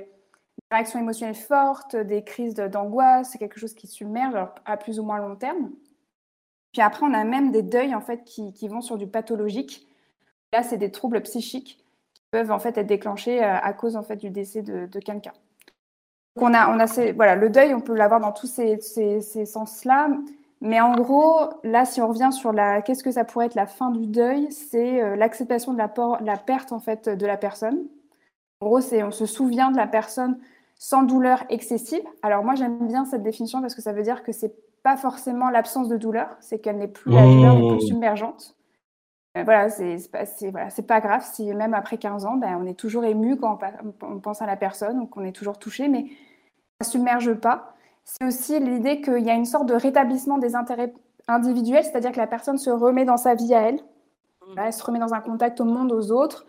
réactions 0.71 0.99
émotionnelles 0.99 1.35
fortes, 1.35 1.95
des 1.95 2.23
crises 2.23 2.55
d'angoisse, 2.55 3.29
c'est 3.31 3.37
quelque 3.37 3.59
chose 3.59 3.73
qui 3.73 3.87
submerge 3.87 4.35
à 4.65 4.77
plus 4.77 4.99
ou 4.99 5.03
moins 5.03 5.19
long 5.19 5.35
terme. 5.35 5.71
Puis 6.73 6.81
après, 6.81 7.05
on 7.05 7.13
a 7.13 7.23
même 7.23 7.51
des 7.51 7.63
deuils 7.63 7.95
en 7.95 8.01
fait 8.01 8.23
qui, 8.23 8.53
qui 8.53 8.67
vont 8.67 8.81
sur 8.81 8.97
du 8.97 9.07
pathologique. 9.07 9.87
Là, 10.53 10.63
c'est 10.63 10.77
des 10.77 10.91
troubles 10.91 11.21
psychiques 11.21 11.83
qui 12.13 12.21
peuvent 12.31 12.51
en 12.51 12.59
fait 12.59 12.77
être 12.77 12.87
déclenchés 12.87 13.43
euh, 13.43 13.55
à 13.55 13.73
cause 13.73 13.95
en 13.95 14.03
fait 14.03 14.17
du 14.17 14.29
décès 14.29 14.61
de, 14.61 14.99
quelqu'un. 14.99 15.33
On 16.35 16.53
a, 16.53 16.69
on 16.69 16.79
a 16.79 17.11
voilà, 17.13 17.35
le 17.35 17.49
deuil, 17.49 17.73
on 17.73 17.81
peut 17.81 17.95
l'avoir 17.95 18.19
dans 18.19 18.31
tous 18.31 18.47
ces, 18.47 18.79
ces, 18.79 19.21
ces 19.21 19.45
sens-là. 19.45 20.09
Mais 20.61 20.81
en 20.81 20.93
gros, 20.93 21.49
là, 21.63 21.85
si 21.85 22.01
on 22.01 22.07
revient 22.07 22.31
sur 22.31 22.51
la, 22.51 22.81
qu'est-ce 22.81 23.03
que 23.03 23.11
ça 23.11 23.23
pourrait 23.23 23.45
être 23.45 23.55
la 23.55 23.67
fin 23.67 23.91
du 23.91 24.07
deuil, 24.07 24.51
c'est 24.51 25.01
euh, 25.01 25.15
l'acceptation 25.15 25.73
de 25.73 25.77
la, 25.77 25.91
la, 26.21 26.37
perte 26.37 26.71
en 26.71 26.79
fait 26.79 27.09
de 27.09 27.25
la 27.25 27.37
personne. 27.37 27.85
En 28.59 28.67
gros, 28.67 28.81
c'est 28.81 29.03
on 29.03 29.11
se 29.11 29.27
souvient 29.27 29.69
de 29.69 29.77
la 29.77 29.87
personne 29.87 30.39
sans 30.79 31.03
douleur 31.03 31.43
excessive. 31.49 32.01
Alors 32.23 32.43
moi, 32.43 32.55
j'aime 32.55 32.87
bien 32.87 33.05
cette 33.05 33.23
définition 33.23 33.61
parce 33.61 33.75
que 33.75 33.81
ça 33.81 33.93
veut 33.93 34.01
dire 34.01 34.23
que 34.23 34.31
c'est 34.31 34.55
pas 34.83 34.97
forcément 34.97 35.49
l'absence 35.49 35.89
de 35.89 35.97
douleur, 35.97 36.35
c'est 36.39 36.59
qu'elle 36.59 36.77
n'est 36.77 36.87
plus 36.87 37.11
la 37.11 37.23
douleur 37.23 37.55
n'est 37.55 37.67
plus 37.67 37.85
mmh. 37.85 37.87
submergente. 37.87 38.55
Euh, 39.37 39.43
voilà, 39.43 39.69
c'est 39.69 39.97
pas, 40.11 40.23
voilà, 40.49 40.69
pas 40.87 41.01
grave 41.01 41.23
si 41.23 41.53
même 41.53 41.75
après 41.75 41.97
15 41.97 42.25
ans, 42.25 42.37
ben, 42.37 42.57
on 42.59 42.65
est 42.65 42.73
toujours 42.73 43.05
ému 43.05 43.37
quand 43.37 43.59
on, 43.83 44.07
on 44.07 44.19
pense 44.19 44.41
à 44.41 44.47
la 44.47 44.55
personne 44.55 45.07
qu'on 45.09 45.23
est 45.23 45.35
toujours 45.35 45.59
touché, 45.59 45.87
mais 45.87 46.05
ça 46.81 46.89
submerge 46.89 47.33
pas 47.35 47.76
c'est 48.07 48.25
aussi 48.25 48.59
l'idée 48.59 49.01
qu'il 49.01 49.19
y 49.19 49.29
a 49.29 49.33
une 49.33 49.45
sorte 49.45 49.67
de 49.67 49.73
rétablissement 49.73 50.37
des 50.37 50.55
intérêts 50.55 50.93
individuels, 51.27 51.83
c'est-à-dire 51.83 52.13
que 52.13 52.17
la 52.17 52.27
personne 52.27 52.57
se 52.57 52.69
remet 52.69 53.03
dans 53.03 53.17
sa 53.17 53.35
vie 53.35 53.53
à 53.53 53.67
elle, 53.67 53.75
mm. 53.75 54.59
elle 54.59 54.73
se 54.73 54.83
remet 54.83 54.99
dans 54.99 55.13
un 55.13 55.19
contact 55.19 55.59
au 55.59 55.65
monde, 55.65 55.91
aux 55.91 56.11
autres, 56.11 56.45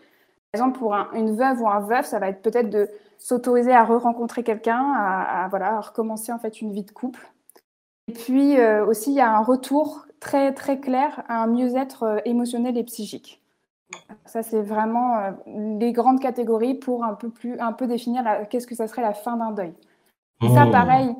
Par 0.51 0.61
exemple, 0.61 0.79
pour 0.79 0.95
une 1.13 1.35
veuve 1.35 1.61
ou 1.61 1.67
un 1.67 1.81
veuf, 1.81 2.05
ça 2.05 2.17
va 2.17 2.29
être 2.29 2.41
peut-être 2.41 2.69
de 2.69 2.89
s'autoriser 3.17 3.73
à 3.73 3.83
re-rencontrer 3.83 4.43
quelqu'un, 4.43 4.93
à, 4.95 5.47
voilà, 5.49 5.81
recommencer 5.81 6.31
en 6.31 6.39
fait 6.39 6.61
une 6.61 6.71
vie 6.71 6.85
de 6.85 6.91
couple. 6.91 7.29
Et 8.07 8.13
puis 8.13 8.57
euh, 8.57 8.85
aussi, 8.85 9.11
il 9.11 9.15
y 9.15 9.21
a 9.21 9.29
un 9.29 9.43
retour 9.43 10.05
très 10.21 10.53
très 10.53 10.79
clair 10.79 11.23
à 11.27 11.43
un 11.43 11.47
mieux-être 11.47 12.03
euh, 12.03 12.17
émotionnel 12.25 12.77
et 12.77 12.83
psychique. 12.85 13.43
Ça, 14.25 14.43
c'est 14.43 14.61
vraiment 14.61 15.17
euh, 15.17 15.31
les 15.79 15.91
grandes 15.91 16.21
catégories 16.21 16.75
pour 16.75 17.03
un 17.03 17.13
peu 17.15 17.29
plus, 17.29 17.59
un 17.59 17.73
peu 17.73 17.85
définir 17.85 18.23
qu'est-ce 18.49 18.65
que 18.65 18.75
ça 18.75 18.87
serait 18.87 19.01
la 19.01 19.13
fin 19.13 19.35
d'un 19.35 19.51
deuil. 19.51 19.73
Et 20.41 20.47
ça, 20.47 20.65
mmh. 20.65 20.71
pareil, 20.71 21.15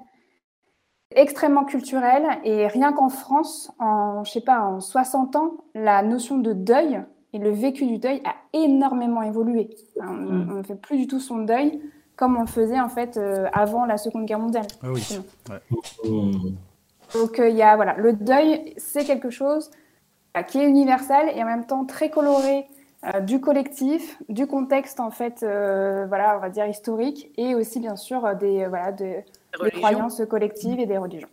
extrêmement 1.15 1.65
culturel. 1.65 2.25
Et 2.43 2.67
rien 2.67 2.93
qu'en 2.93 3.09
France, 3.09 3.71
en, 3.79 4.23
je 4.23 4.31
sais 4.31 4.41
pas, 4.41 4.61
en 4.61 4.79
60 4.79 5.35
ans, 5.35 5.57
la 5.75 6.01
notion 6.01 6.37
de 6.37 6.53
deuil 6.53 7.01
et 7.33 7.37
le 7.37 7.51
vécu 7.51 7.85
du 7.85 7.97
deuil 7.97 8.21
a 8.25 8.35
énormément 8.53 9.21
évolué. 9.21 9.69
On 9.97 10.05
mm. 10.05 10.57
ne 10.57 10.63
fait 10.63 10.75
plus 10.75 10.97
du 10.97 11.07
tout 11.07 11.19
son 11.19 11.39
deuil 11.39 11.81
comme 12.19 12.35
on 12.35 12.41
le 12.41 12.47
faisait 12.47 12.81
en 12.81 12.89
fait 12.89 13.15
euh, 13.15 13.47
avant 13.53 13.85
la 13.85 13.97
Seconde 13.97 14.25
Guerre 14.25 14.39
mondiale. 14.39 14.67
Ah 14.83 14.87
oui. 14.91 15.19
Donc 17.13 17.39
euh, 17.39 17.47
il 17.47 17.55
y 17.55 17.63
a 17.63 17.77
voilà, 17.77 17.95
le 17.95 18.11
deuil, 18.11 18.73
c'est 18.75 19.05
quelque 19.05 19.29
chose 19.29 19.71
euh, 20.35 20.41
qui 20.41 20.59
est 20.59 20.67
universel 20.67 21.31
et 21.33 21.41
en 21.41 21.45
même 21.45 21.65
temps 21.65 21.85
très 21.85 22.09
coloré 22.09 22.67
du 23.21 23.39
collectif, 23.39 24.21
du 24.27 24.45
contexte 24.45 24.99
en 24.99 25.09
fait, 25.09 25.39
voilà, 25.39 26.35
on 26.35 26.41
va 26.41 26.49
dire 26.49 26.67
historique, 26.67 27.31
et 27.37 27.55
aussi 27.55 27.79
bien 27.79 27.95
sûr 27.95 28.35
des 28.35 28.67
voilà 28.67 28.91
des, 28.91 29.23
des 29.63 29.71
croyances 29.71 30.21
collectives 30.29 30.79
et 30.79 30.85
des 30.85 30.97
religions. 30.97 31.29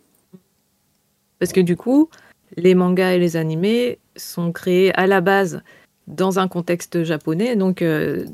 Parce 1.39 1.51
que 1.51 1.61
du 1.61 1.75
coup, 1.75 2.09
les 2.55 2.75
mangas 2.75 3.13
et 3.13 3.19
les 3.19 3.35
animés 3.35 3.99
sont 4.15 4.51
créés 4.51 4.93
à 4.95 5.07
la 5.07 5.21
base 5.21 5.61
dans 6.07 6.39
un 6.39 6.47
contexte 6.47 7.03
japonais, 7.03 7.55
donc 7.55 7.81
euh, 7.81 8.25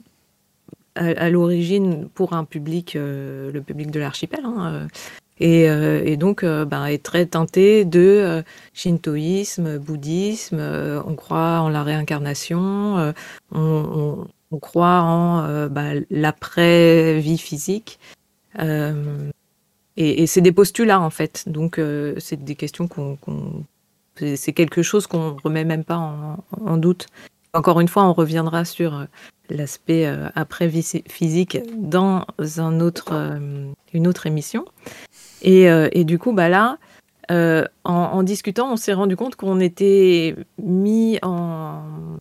à, 0.96 1.30
l'origine 1.30 2.08
pour 2.14 2.34
un 2.34 2.44
public, 2.44 2.96
euh, 2.96 3.52
le 3.52 3.62
public 3.62 3.90
de 3.90 4.00
l'archipel, 4.00 4.42
hein, 4.46 4.88
euh, 5.42 6.04
et, 6.06 6.16
donc 6.16 6.46
ben, 6.46 6.86
est 6.86 7.04
très 7.04 7.26
teinté 7.26 7.84
de 7.84 8.44
shintoïsme, 8.74 9.80
bouddhisme, 9.80 10.62
on 11.06 11.16
croit 11.16 11.60
en 11.62 11.70
la 11.70 11.84
réincarnation, 11.84 13.14
on, 13.52 14.28
croit 14.62 15.02
en 15.02 15.68
ben, 15.68 16.06
l'après-vie 16.12 17.40
physique. 17.40 18.00
Et, 19.98 20.28
c'est 20.28 20.42
des 20.42 20.52
postulats 20.52 21.00
en 21.00 21.10
fait, 21.10 21.44
donc 21.48 21.80
c'est 22.18 22.44
des 22.44 22.56
questions 22.56 22.88
qu'on 22.88 23.18
c'est 24.36 24.54
quelque 24.54 24.84
chose 24.84 25.08
qu'on 25.08 25.38
remet 25.44 25.66
même 25.66 25.84
pas 25.84 25.98
en 26.52 26.78
doute. 26.78 27.08
Encore 27.56 27.80
une 27.80 27.88
fois, 27.88 28.04
on 28.06 28.14
reviendra 28.14 28.66
sur 28.66 28.96
euh, 28.96 29.06
l'aspect 29.50 30.08
euh, 30.08 30.28
après 30.34 30.72
physique 31.08 31.60
dans 31.78 32.26
un 32.58 32.80
autre, 32.80 33.10
euh, 33.12 33.72
une 33.94 34.08
autre 34.08 34.26
émission. 34.26 34.66
Et, 35.44 36.04
du 36.06 36.18
coup, 36.18 36.32
bah 36.32 36.50
là, 36.50 36.78
en, 37.84 38.24
discutant, 38.24 38.72
on 38.72 38.78
s'est 38.78 38.94
rendu 38.94 39.16
compte 39.18 39.36
qu'on 39.36 39.60
était 39.60 40.36
mis 40.58 41.20
en 41.22 42.18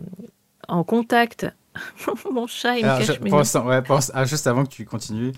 contact. 0.87 1.47
Mon 2.31 2.47
chat, 2.47 2.77
il 2.77 2.85
me 2.85 2.99
cache 2.99 3.07
je, 3.07 4.11
ah, 4.15 4.25
juste 4.25 4.47
avant 4.47 4.65
que 4.65 4.71
tu 4.71 4.85
continues. 4.85 5.33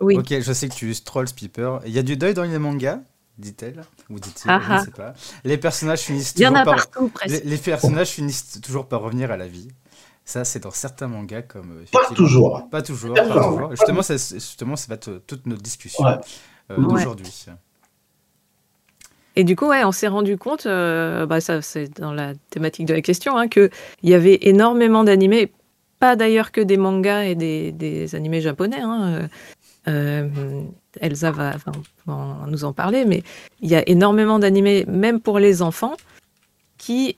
oui. 0.00 0.16
Ok, 0.16 0.28
je 0.40 0.52
sais 0.52 0.68
que 0.68 0.74
tu 0.74 0.94
trolls 1.02 1.32
Piper. 1.34 1.78
Il 1.86 1.92
y 1.92 1.98
a 1.98 2.02
du 2.02 2.16
deuil 2.16 2.34
dans 2.34 2.44
les 2.44 2.58
mangas 2.58 3.00
dit-elle 3.38 3.82
ou 4.10 4.18
dit-il, 4.18 4.50
je 4.50 4.72
ne 4.72 4.84
sais 4.84 4.90
pas. 4.90 5.14
Les 5.44 5.58
personnages 5.58 6.00
finissent 6.00 6.34
toujours 6.34 6.64
par 6.64 6.86
Les, 7.26 7.56
personnages 7.58 8.10
finissent 8.10 8.60
toujours 8.60 8.86
par 8.86 9.02
revenir 9.02 9.30
à 9.30 9.36
la 9.36 9.46
vie. 9.46 9.68
Ça, 10.24 10.44
c'est 10.44 10.60
dans 10.60 10.70
certains 10.70 11.08
mangas 11.08 11.42
comme. 11.42 11.72
Euh, 11.72 11.84
pas 11.90 12.14
toujours. 12.14 12.68
Pas 12.70 12.82
toujours. 12.82 13.14
Pas 13.14 13.26
toujours. 13.26 13.70
Justement, 13.70 14.02
c'est 14.02 14.18
justement, 14.34 14.76
ça 14.76 14.86
va 14.88 14.94
être 14.94 15.20
toute 15.26 15.46
notre 15.46 15.62
discussion 15.62 16.04
euh, 16.06 16.76
d'aujourd'hui. 16.76 17.46
Et 19.34 19.44
du 19.44 19.56
coup, 19.56 19.66
ouais, 19.66 19.82
on 19.82 19.92
s'est 19.92 20.08
rendu 20.08 20.36
compte, 20.36 20.66
euh, 20.66 21.24
bah 21.24 21.40
ça 21.40 21.62
c'est 21.62 21.88
dans 21.98 22.12
la 22.12 22.34
thématique 22.50 22.86
de 22.86 22.92
la 22.92 23.00
question, 23.00 23.36
hein, 23.36 23.48
qu'il 23.48 23.70
y 24.02 24.12
avait 24.12 24.38
énormément 24.42 25.04
d'animés, 25.04 25.50
pas 26.02 26.16
d'ailleurs 26.16 26.50
que 26.50 26.60
des 26.60 26.76
mangas 26.76 27.22
et 27.26 27.36
des, 27.36 27.70
des 27.70 28.16
animés 28.16 28.40
japonais. 28.40 28.80
Hein, 28.80 29.28
euh, 29.86 30.28
Elsa 31.00 31.30
va, 31.30 31.52
nous 32.48 32.64
en 32.64 32.72
parler, 32.72 33.04
mais 33.04 33.22
il 33.60 33.70
y 33.70 33.76
a 33.76 33.88
énormément 33.88 34.40
d'animés, 34.40 34.84
même 34.88 35.20
pour 35.20 35.38
les 35.38 35.62
enfants, 35.62 35.94
qui 36.76 37.16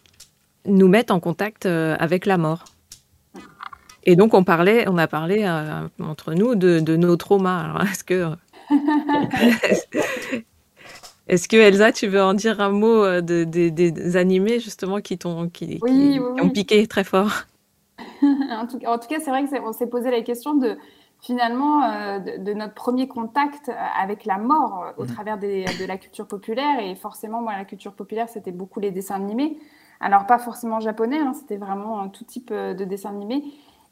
nous 0.66 0.88
mettent 0.88 1.10
en 1.10 1.18
contact 1.18 1.64
euh, 1.64 1.96
avec 1.98 2.26
la 2.26 2.36
mort. 2.36 2.66
Et 4.02 4.16
donc 4.16 4.34
on 4.34 4.44
parlait, 4.44 4.86
on 4.86 4.98
a 4.98 5.06
parlé 5.06 5.44
euh, 5.44 5.88
entre 6.02 6.34
nous 6.34 6.54
de, 6.54 6.96
nos 6.96 7.16
traumas. 7.16 7.82
est-ce 7.90 8.04
que 8.04 8.32
Est-ce 11.26 11.48
que 11.48 11.56
Elsa, 11.56 11.90
tu 11.90 12.06
veux 12.06 12.22
en 12.22 12.34
dire 12.34 12.60
un 12.60 12.68
mot 12.68 13.22
des 13.22 14.16
animés 14.16 14.60
justement 14.60 15.00
qui 15.00 15.16
t'ont 15.16 15.48
qui, 15.48 15.80
ont 15.82 16.50
piqué 16.50 16.86
très 16.86 17.02
fort? 17.02 17.46
en, 18.50 18.66
tout, 18.66 18.78
en, 18.86 18.98
tout, 18.98 19.08
cas, 19.08 19.20
c'est 19.20 19.30
vrai 19.30 19.44
qu'on 19.46 19.72
s'est 19.72 19.86
posé 19.86 20.10
la 20.10 20.22
question 20.22 20.54
de 20.54 20.76
finalement 21.24 21.82
euh, 21.84 22.18
de, 22.18 22.52
notre 22.52 22.74
premier 22.74 23.08
contact 23.08 23.70
avec 23.98 24.26
la 24.26 24.36
mort 24.36 24.84
euh, 24.84 25.02
au 25.02 25.04
mmh. 25.04 25.06
travers 25.06 25.38
de 25.38 25.86
la 25.86 25.96
culture 25.96 26.26
populaire. 26.26 26.80
Et 26.80 26.94
forcément, 26.94 27.40
moi, 27.40 27.52
la 27.56 27.64
culture 27.64 27.94
populaire, 27.94 28.28
c'était 28.28 28.52
beaucoup 28.52 28.78
les 28.78 28.90
dessins 28.90 29.14
animés. 29.14 29.58
Alors, 30.00 30.26
pas 30.26 30.38
forcément 30.38 30.80
japonais, 30.80 31.18
hein, 31.18 31.32
c'était 31.32 31.56
vraiment 31.56 32.08
tout 32.08 32.24
type 32.24 32.50
euh, 32.52 32.74
de 32.74 32.84
dessins 32.84 33.08
animés. 33.10 33.42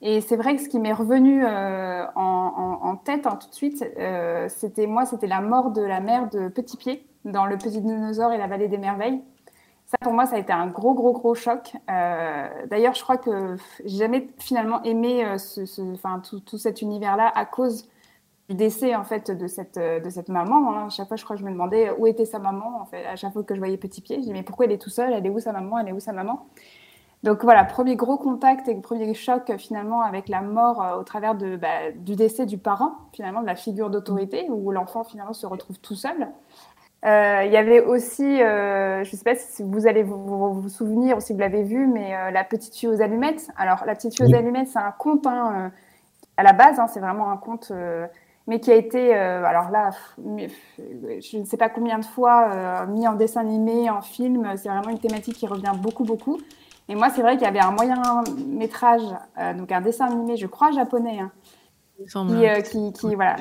Et 0.02 0.20
c'est 0.20 0.36
vrai 0.36 0.56
que 0.56 0.62
ce 0.62 0.68
qui 0.68 0.78
m'est 0.80 0.92
revenu 0.92 1.46
en, 1.46 2.96
tête 3.04 3.24
hein, 3.24 3.38
tout 3.40 3.48
de 3.48 3.54
suite, 3.54 3.84
c'était 4.48 4.88
moi, 4.88 5.06
c'était 5.06 5.28
la 5.28 5.40
mort 5.40 5.70
de 5.70 5.80
la 5.80 6.00
mère 6.00 6.28
de 6.28 6.48
Petit 6.48 6.76
Pied 6.76 7.06
dans 7.24 7.46
Le 7.46 7.56
Petit 7.56 7.80
Dinosaure 7.80 8.32
et 8.32 8.38
la 8.38 8.48
Vallée 8.48 8.66
des 8.66 8.78
Merveilles. 8.78 9.22
Ça, 9.92 9.98
pour 10.00 10.14
moi, 10.14 10.24
ça 10.24 10.36
a 10.36 10.38
été 10.38 10.54
un 10.54 10.68
gros, 10.68 10.94
gros, 10.94 11.12
gros 11.12 11.34
choc. 11.34 11.74
Euh, 11.90 12.48
d'ailleurs, 12.70 12.94
je 12.94 13.02
crois 13.02 13.18
que 13.18 13.56
j'ai 13.84 13.98
jamais 13.98 14.26
finalement 14.38 14.82
aimé 14.84 15.22
euh, 15.22 15.36
ce, 15.36 15.92
enfin, 15.92 16.22
tout, 16.46 16.56
cet 16.56 16.80
univers-là 16.80 17.30
à 17.34 17.44
cause 17.44 17.86
du 18.48 18.54
décès 18.54 18.94
en 18.96 19.04
fait 19.04 19.30
de 19.30 19.46
cette, 19.46 19.78
de 19.78 20.08
cette 20.08 20.30
maman. 20.30 20.72
Hein. 20.72 20.86
À 20.86 20.88
chaque 20.88 21.08
fois, 21.08 21.18
je 21.18 21.24
crois 21.24 21.36
que 21.36 21.42
je 21.42 21.46
me 21.46 21.52
demandais 21.52 21.90
où 21.98 22.06
était 22.06 22.24
sa 22.24 22.38
maman. 22.38 22.80
En 22.80 22.86
fait, 22.86 23.04
à 23.04 23.16
chaque 23.16 23.34
fois 23.34 23.42
que 23.42 23.54
je 23.54 23.60
voyais 23.60 23.76
Petit 23.76 24.00
Pied, 24.00 24.16
je 24.16 24.20
disais 24.22 24.32
mais 24.32 24.42
pourquoi 24.42 24.64
elle 24.64 24.72
est 24.72 24.80
tout 24.80 24.88
seule? 24.88 25.12
Elle 25.12 25.26
est 25.26 25.30
où 25.30 25.40
sa 25.40 25.52
maman? 25.52 25.78
Elle 25.78 25.88
est 25.88 25.92
où 25.92 26.00
sa 26.00 26.12
maman? 26.12 26.46
Donc 27.22 27.44
voilà, 27.44 27.62
premier 27.64 27.94
gros 27.94 28.16
contact 28.16 28.66
et 28.68 28.74
premier 28.74 29.12
choc 29.14 29.52
finalement 29.58 30.00
avec 30.00 30.28
la 30.28 30.40
mort 30.40 30.82
euh, 30.82 30.96
au 30.96 31.04
travers 31.04 31.34
de, 31.36 31.56
bah, 31.56 31.92
du 31.94 32.16
décès 32.16 32.46
du 32.46 32.56
parent, 32.58 32.96
finalement 33.12 33.42
de 33.42 33.46
la 33.46 33.54
figure 33.56 33.90
d'autorité, 33.90 34.46
où 34.48 34.72
l'enfant 34.72 35.04
finalement 35.04 35.34
se 35.34 35.46
retrouve 35.46 35.78
tout 35.78 35.94
seul. 35.94 36.28
Euh, 37.04 37.42
il 37.44 37.52
y 37.52 37.56
avait 37.56 37.80
aussi, 37.80 38.22
euh, 38.22 39.02
je 39.02 39.10
ne 39.10 39.16
sais 39.16 39.24
pas 39.24 39.34
si 39.34 39.64
vous 39.64 39.88
allez 39.88 40.04
vous, 40.04 40.54
vous, 40.54 40.68
souvenir 40.68 41.16
ou 41.16 41.20
si 41.20 41.32
vous 41.32 41.38
l'avez 41.40 41.64
vu, 41.64 41.86
mais 41.88 42.14
euh, 42.14 42.30
La 42.30 42.44
petite 42.44 42.76
fille 42.76 42.88
aux 42.88 43.02
allumettes. 43.02 43.48
Alors, 43.56 43.84
La 43.86 43.94
petite 43.96 44.14
fille 44.14 44.26
aux 44.26 44.36
allumettes, 44.36 44.68
c'est 44.68 44.78
un 44.78 44.92
conte 44.92 45.26
hein, 45.26 45.72
à 46.36 46.42
la 46.44 46.52
base, 46.52 46.78
hein, 46.78 46.86
c'est 46.86 47.00
vraiment 47.00 47.30
un 47.30 47.36
conte, 47.36 47.72
mais 48.46 48.60
qui 48.60 48.70
a 48.70 48.76
été, 48.76 49.14
alors 49.14 49.70
là, 49.70 49.90
je 50.18 51.38
ne 51.38 51.44
sais 51.44 51.56
pas 51.56 51.68
combien 51.68 51.98
de 51.98 52.04
fois 52.04 52.86
mis 52.86 53.06
en 53.06 53.14
dessin 53.14 53.40
animé, 53.40 53.90
en 53.90 54.00
film. 54.00 54.50
C'est 54.56 54.68
vraiment 54.68 54.90
une 54.90 54.98
thématique 54.98 55.34
qui 55.34 55.46
revient 55.46 55.72
beaucoup, 55.76 56.04
beaucoup. 56.04 56.38
Et 56.88 56.94
moi, 56.94 57.10
c'est 57.10 57.22
vrai 57.22 57.34
qu'il 57.36 57.44
y 57.44 57.48
avait 57.48 57.60
un 57.60 57.72
moyen 57.72 58.00
métrage, 58.46 59.02
donc 59.56 59.72
un 59.72 59.80
dessin 59.80 60.06
animé, 60.06 60.36
je 60.36 60.46
crois 60.46 60.70
japonais, 60.70 61.18
hein, 61.20 61.30
qui, 62.62 62.92
qui, 62.92 63.14
voilà, 63.14 63.36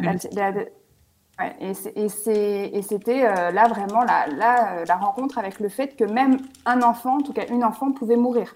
et 1.60 2.82
c'était 2.82 3.26
euh, 3.26 3.52
là 3.52 3.68
vraiment 3.68 4.04
la, 4.04 4.26
euh, 4.28 4.86
la, 4.88 4.96
rencontre 4.96 5.38
avec 5.38 5.60
le 5.60 5.70
fait 5.70 5.96
que 5.96 6.04
même 6.04 6.38
un 6.66 6.82
enfant, 6.82 7.18
en 7.18 7.22
tout 7.22 7.34
cas 7.34 7.46
une 7.50 7.64
enfant, 7.64 7.92
pouvait 7.92 8.16
mourir. 8.16 8.54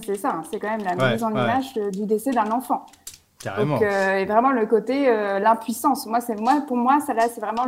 C'est 0.00 0.16
ça, 0.16 0.30
hein, 0.30 0.42
c'est 0.50 0.58
quand 0.58 0.70
même 0.70 0.84
la 0.84 1.12
mise 1.12 1.24
en 1.24 1.30
image 1.30 1.72
euh, 1.76 1.90
du 1.90 2.06
décès 2.06 2.30
d'un 2.30 2.50
enfant. 2.50 2.86
Carrément. 3.40 3.74
Donc, 3.74 3.82
et 3.82 4.24
vraiment 4.24 4.50
le 4.50 4.66
côté 4.66 5.06
l'impuissance. 5.38 6.06
Moi, 6.06 6.20
c'est 6.20 6.34
moi 6.40 6.60
pour 6.66 6.76
moi 6.76 6.98
ça 6.98 7.14
là 7.14 7.28
c'est 7.28 7.40
vraiment 7.40 7.66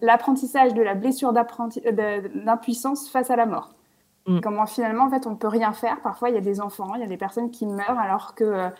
l'apprentissage 0.00 0.74
de 0.74 0.82
la 0.82 0.94
blessure 0.94 1.32
d'impuissance 1.32 3.10
face 3.10 3.28
à 3.30 3.34
la 3.34 3.46
mort. 3.46 3.74
Mm. 4.28 4.40
Comment 4.40 4.64
finalement 4.66 5.06
en 5.06 5.10
fait 5.10 5.26
on 5.26 5.34
peut 5.34 5.48
rien 5.48 5.72
faire. 5.72 6.00
Parfois 6.02 6.28
il 6.28 6.36
y 6.36 6.38
a 6.38 6.40
des 6.40 6.60
enfants, 6.60 6.94
il 6.94 7.00
y 7.00 7.04
a 7.04 7.08
des 7.08 7.16
personnes 7.16 7.50
qui 7.50 7.66
meurent 7.66 7.98
alors 7.98 8.36
que 8.36 8.70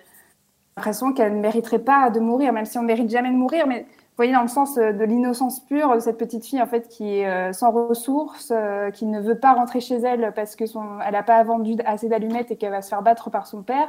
l'impression 0.77 1.13
qu'elles 1.13 1.35
ne 1.35 1.41
mériteraient 1.41 1.81
pas 1.81 2.11
de 2.11 2.21
mourir, 2.21 2.53
même 2.53 2.67
si 2.67 2.79
on 2.79 2.83
mérite 2.83 3.11
jamais 3.11 3.31
de 3.31 3.37
mourir, 3.37 3.67
mais 3.67 3.87
voyez, 4.17 4.33
dans 4.33 4.43
le 4.43 4.49
sens 4.49 4.79
euh, 4.79 4.93
de 4.93 5.05
l'innocence 5.05 5.61
pure 5.61 5.95
de 5.95 6.01
cette 6.01 6.19
petite 6.19 6.45
fille 6.45 6.61
en 6.61 6.67
fait 6.67 6.89
qui 6.89 7.19
est 7.19 7.29
euh, 7.29 7.53
sans 7.53 7.71
ressources, 7.71 8.53
euh, 8.55 8.91
qui 8.91 9.07
ne 9.07 9.21
veut 9.21 9.39
pas 9.39 9.55
rentrer 9.55 9.81
chez 9.81 9.97
elle 9.97 10.33
parce 10.35 10.57
que 10.57 10.67
son, 10.67 11.01
elle 11.01 11.13
n'a 11.13 11.23
pas 11.23 11.43
vendu 11.45 11.75
assez 11.85 12.09
d'allumettes 12.09 12.51
et 12.51 12.57
qu'elle 12.57 12.71
va 12.73 12.83
se 12.83 12.89
faire 12.89 13.03
battre 13.03 13.31
par 13.31 13.47
son 13.47 13.63
père. 13.63 13.89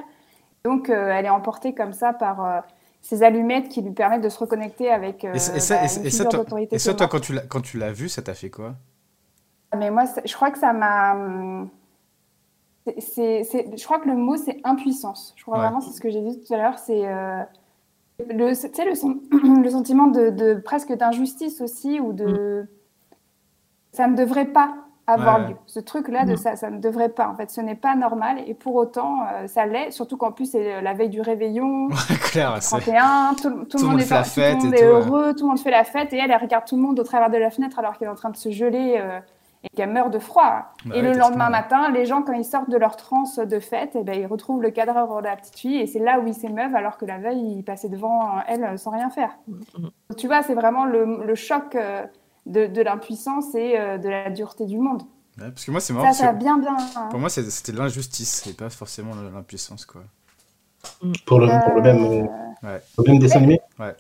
Donc 0.64 0.90
elle 0.90 1.26
est 1.26 1.30
emportée 1.30 1.74
comme 1.74 1.94
ça 1.94 2.12
par 2.12 2.64
ces 3.02 3.24
allumettes 3.24 3.70
qui 3.70 3.82
lui 3.82 3.92
permettent 3.92 4.24
de 4.24 4.30
se 4.30 4.40
reconnecter 4.40 4.92
avec 4.92 5.24
et 5.24 5.40
ça, 5.40 5.76
bah, 5.76 5.84
et, 5.86 5.88
ça, 6.10 6.26
toi, 6.26 6.44
et 6.72 6.80
ça, 6.80 6.94
toi, 6.94 7.08
quand 7.08 7.22
tu 7.22 7.32
l'as 7.34 7.42
quand 7.42 7.62
tu 7.62 7.78
l'as 7.78 7.94
vu, 7.94 8.10
ça 8.10 8.22
t'a 8.22 8.34
fait 8.34 8.50
quoi? 8.50 8.74
Mais 9.78 9.92
moi, 9.92 10.04
je 10.26 10.34
crois 10.34 10.52
que 10.52 10.58
ça 10.58 10.74
m'a 10.74 11.14
hum, 11.14 11.70
je 12.96 13.84
crois 13.84 14.00
que 14.00 14.08
le 14.08 14.16
mot, 14.16 14.38
c'est 14.38 14.60
impuissance. 14.64 15.34
Je 15.36 15.44
crois 15.44 15.58
vraiment, 15.58 15.82
c'est 15.82 15.92
ce 15.92 16.02
que 16.02 16.10
j'ai 16.10 16.22
dit 16.22 16.42
tout 16.42 16.54
à 16.54 16.58
l'heure, 16.58 16.80
c'est 16.80 17.08
euh, 17.08 17.44
le, 18.20 18.34
le, 18.34 19.62
le, 19.64 19.70
sentiment 19.70 20.08
de, 20.08 20.62
presque 20.62 20.94
d'injustice 20.94 21.62
aussi, 21.62 22.00
ou 22.00 22.14
de... 22.14 22.64
Mm. 22.64 22.68
Ça 23.94 24.08
ne 24.08 24.16
devrait 24.16 24.46
pas 24.46 24.76
avoir 25.08 25.40
lieu. 25.48 25.56
Ce 25.66 25.80
truc-là, 25.80 26.26
de 26.26 26.34
mm. 26.34 26.38
ça, 26.38 26.56
ça 26.56 26.70
ne 26.70 26.80
devrait 26.80 27.10
pas. 27.10 27.28
En 27.28 27.36
fait, 27.36 27.50
ce 27.50 27.62
n'est 27.62 27.76
pas 27.76 27.96
normal. 27.96 28.38
Et 28.46 28.54
pour 28.54 28.76
autant, 28.76 29.22
euh, 29.24 29.48
ça 29.48 29.66
l'est. 29.66 29.92
Surtout 29.92 30.18
qu'en 30.18 30.32
plus, 30.32 30.52
c'est 30.52 30.82
la 30.82 30.94
veille 30.94 31.10
du 31.10 31.22
réveillon. 31.22 31.88
clair, 32.32 32.60
31, 32.60 33.36
tout, 33.42 33.66
tout, 33.66 33.78
le 33.78 33.86
monde, 33.86 34.02
est, 34.02 34.06
tout 34.06 34.40
le 34.40 34.64
monde 34.66 34.74
est 34.76 34.84
heureux, 34.84 35.34
tout 35.34 35.44
le 35.44 35.50
monde 35.50 35.60
fait 35.60 35.72
la 35.72 35.86
fête. 35.86 36.14
Et 36.14 36.18
elle, 36.18 36.30
elle 36.30 36.42
regarde 36.42 36.66
tout 36.66 36.76
le 36.76 36.82
monde 36.82 37.00
au 37.00 37.04
travers 37.04 37.30
de 37.30 37.38
la 37.38 37.50
fenêtre 37.50 37.80
alors 37.80 37.98
qu'elle 37.98 38.10
est 38.10 38.12
en 38.12 38.16
train 38.16 38.30
de 38.30 38.38
se 38.38 38.52
geler. 38.52 38.98
Euh, 39.00 39.20
et 39.64 39.70
qu'elle 39.76 39.92
meurt 39.92 40.12
de 40.12 40.20
froid. 40.20 40.74
Bah 40.86 40.96
et 40.96 41.02
le 41.02 41.14
lendemain 41.14 41.50
matin, 41.50 41.90
les 41.92 42.06
gens, 42.06 42.22
quand 42.22 42.34
ils 42.34 42.46
sortent 42.46 42.70
de 42.70 42.78
leur 42.78 42.96
transe 42.96 43.38
de 43.38 43.60
fête, 43.60 43.92
eh 43.96 44.04
ben, 44.04 44.20
ils 44.20 44.28
retrouvent 44.28 44.62
le 44.62 44.72
cadavre 44.72 45.22
de 45.22 45.26
la 45.26 45.36
petite 45.36 45.58
fille 45.58 45.78
et 45.78 45.88
c'est 45.88 46.00
là 46.00 46.20
où 46.20 46.28
ils 46.28 46.34
s'émeuvent 46.34 46.76
alors 46.76 46.98
que 46.98 47.06
la 47.06 47.18
veille, 47.18 47.58
ils 47.58 47.64
passaient 47.64 47.90
devant 47.90 48.42
elle 48.48 48.78
sans 48.78 48.92
rien 48.92 49.10
faire. 49.10 49.32
Mm-hmm. 49.50 50.16
Tu 50.18 50.28
vois, 50.28 50.44
c'est 50.44 50.54
vraiment 50.54 50.86
le, 50.86 51.36
choc 51.36 51.76
euh, 51.76 52.06
de, 52.46 52.82
l'impuissance 52.82 53.56
et 53.56 53.78
euh, 53.78 53.98
de 53.98 54.10
la 54.10 54.30
dureté 54.30 54.66
du 54.66 54.78
monde. 54.78 55.04
parce 55.38 55.66
que 55.66 55.72
moi, 55.72 55.80
c'est 55.80 55.94
marrant. 55.94 56.14
Ça, 56.14 56.26
ça 56.26 56.34
bien, 56.34 56.58
bien. 56.58 56.78
Hein. 56.96 57.08
Pour 57.10 57.20
moi, 57.20 57.30
c'était 57.30 57.72
l'injustice 57.72 58.46
et 58.48 58.54
pas 58.54 58.70
forcément 58.70 59.14
l'impuissance, 59.16 59.86
quoi. 59.86 60.04
Pour 61.26 61.40
le, 61.40 61.48
pour 61.66 61.74
le 61.74 61.82
même, 61.82 62.28
euh, 62.64 62.80
le 62.98 63.04
même 63.12 63.20
dessin 63.20 63.38
animé? 63.40 63.60
Ouais. 63.80 63.96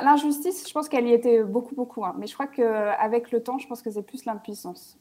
L'injustice, 0.00 0.66
je 0.66 0.72
pense 0.72 0.88
qu'elle 0.88 1.06
y 1.06 1.12
était 1.12 1.42
beaucoup, 1.42 1.74
beaucoup. 1.74 2.04
Hein. 2.04 2.14
Mais 2.18 2.26
je 2.26 2.34
crois 2.34 2.46
qu'avec 2.46 3.30
le 3.30 3.42
temps, 3.42 3.58
je 3.58 3.66
pense 3.66 3.82
que 3.82 3.90
c'est 3.90 4.02
plus 4.02 4.24
l'impuissance. 4.24 4.96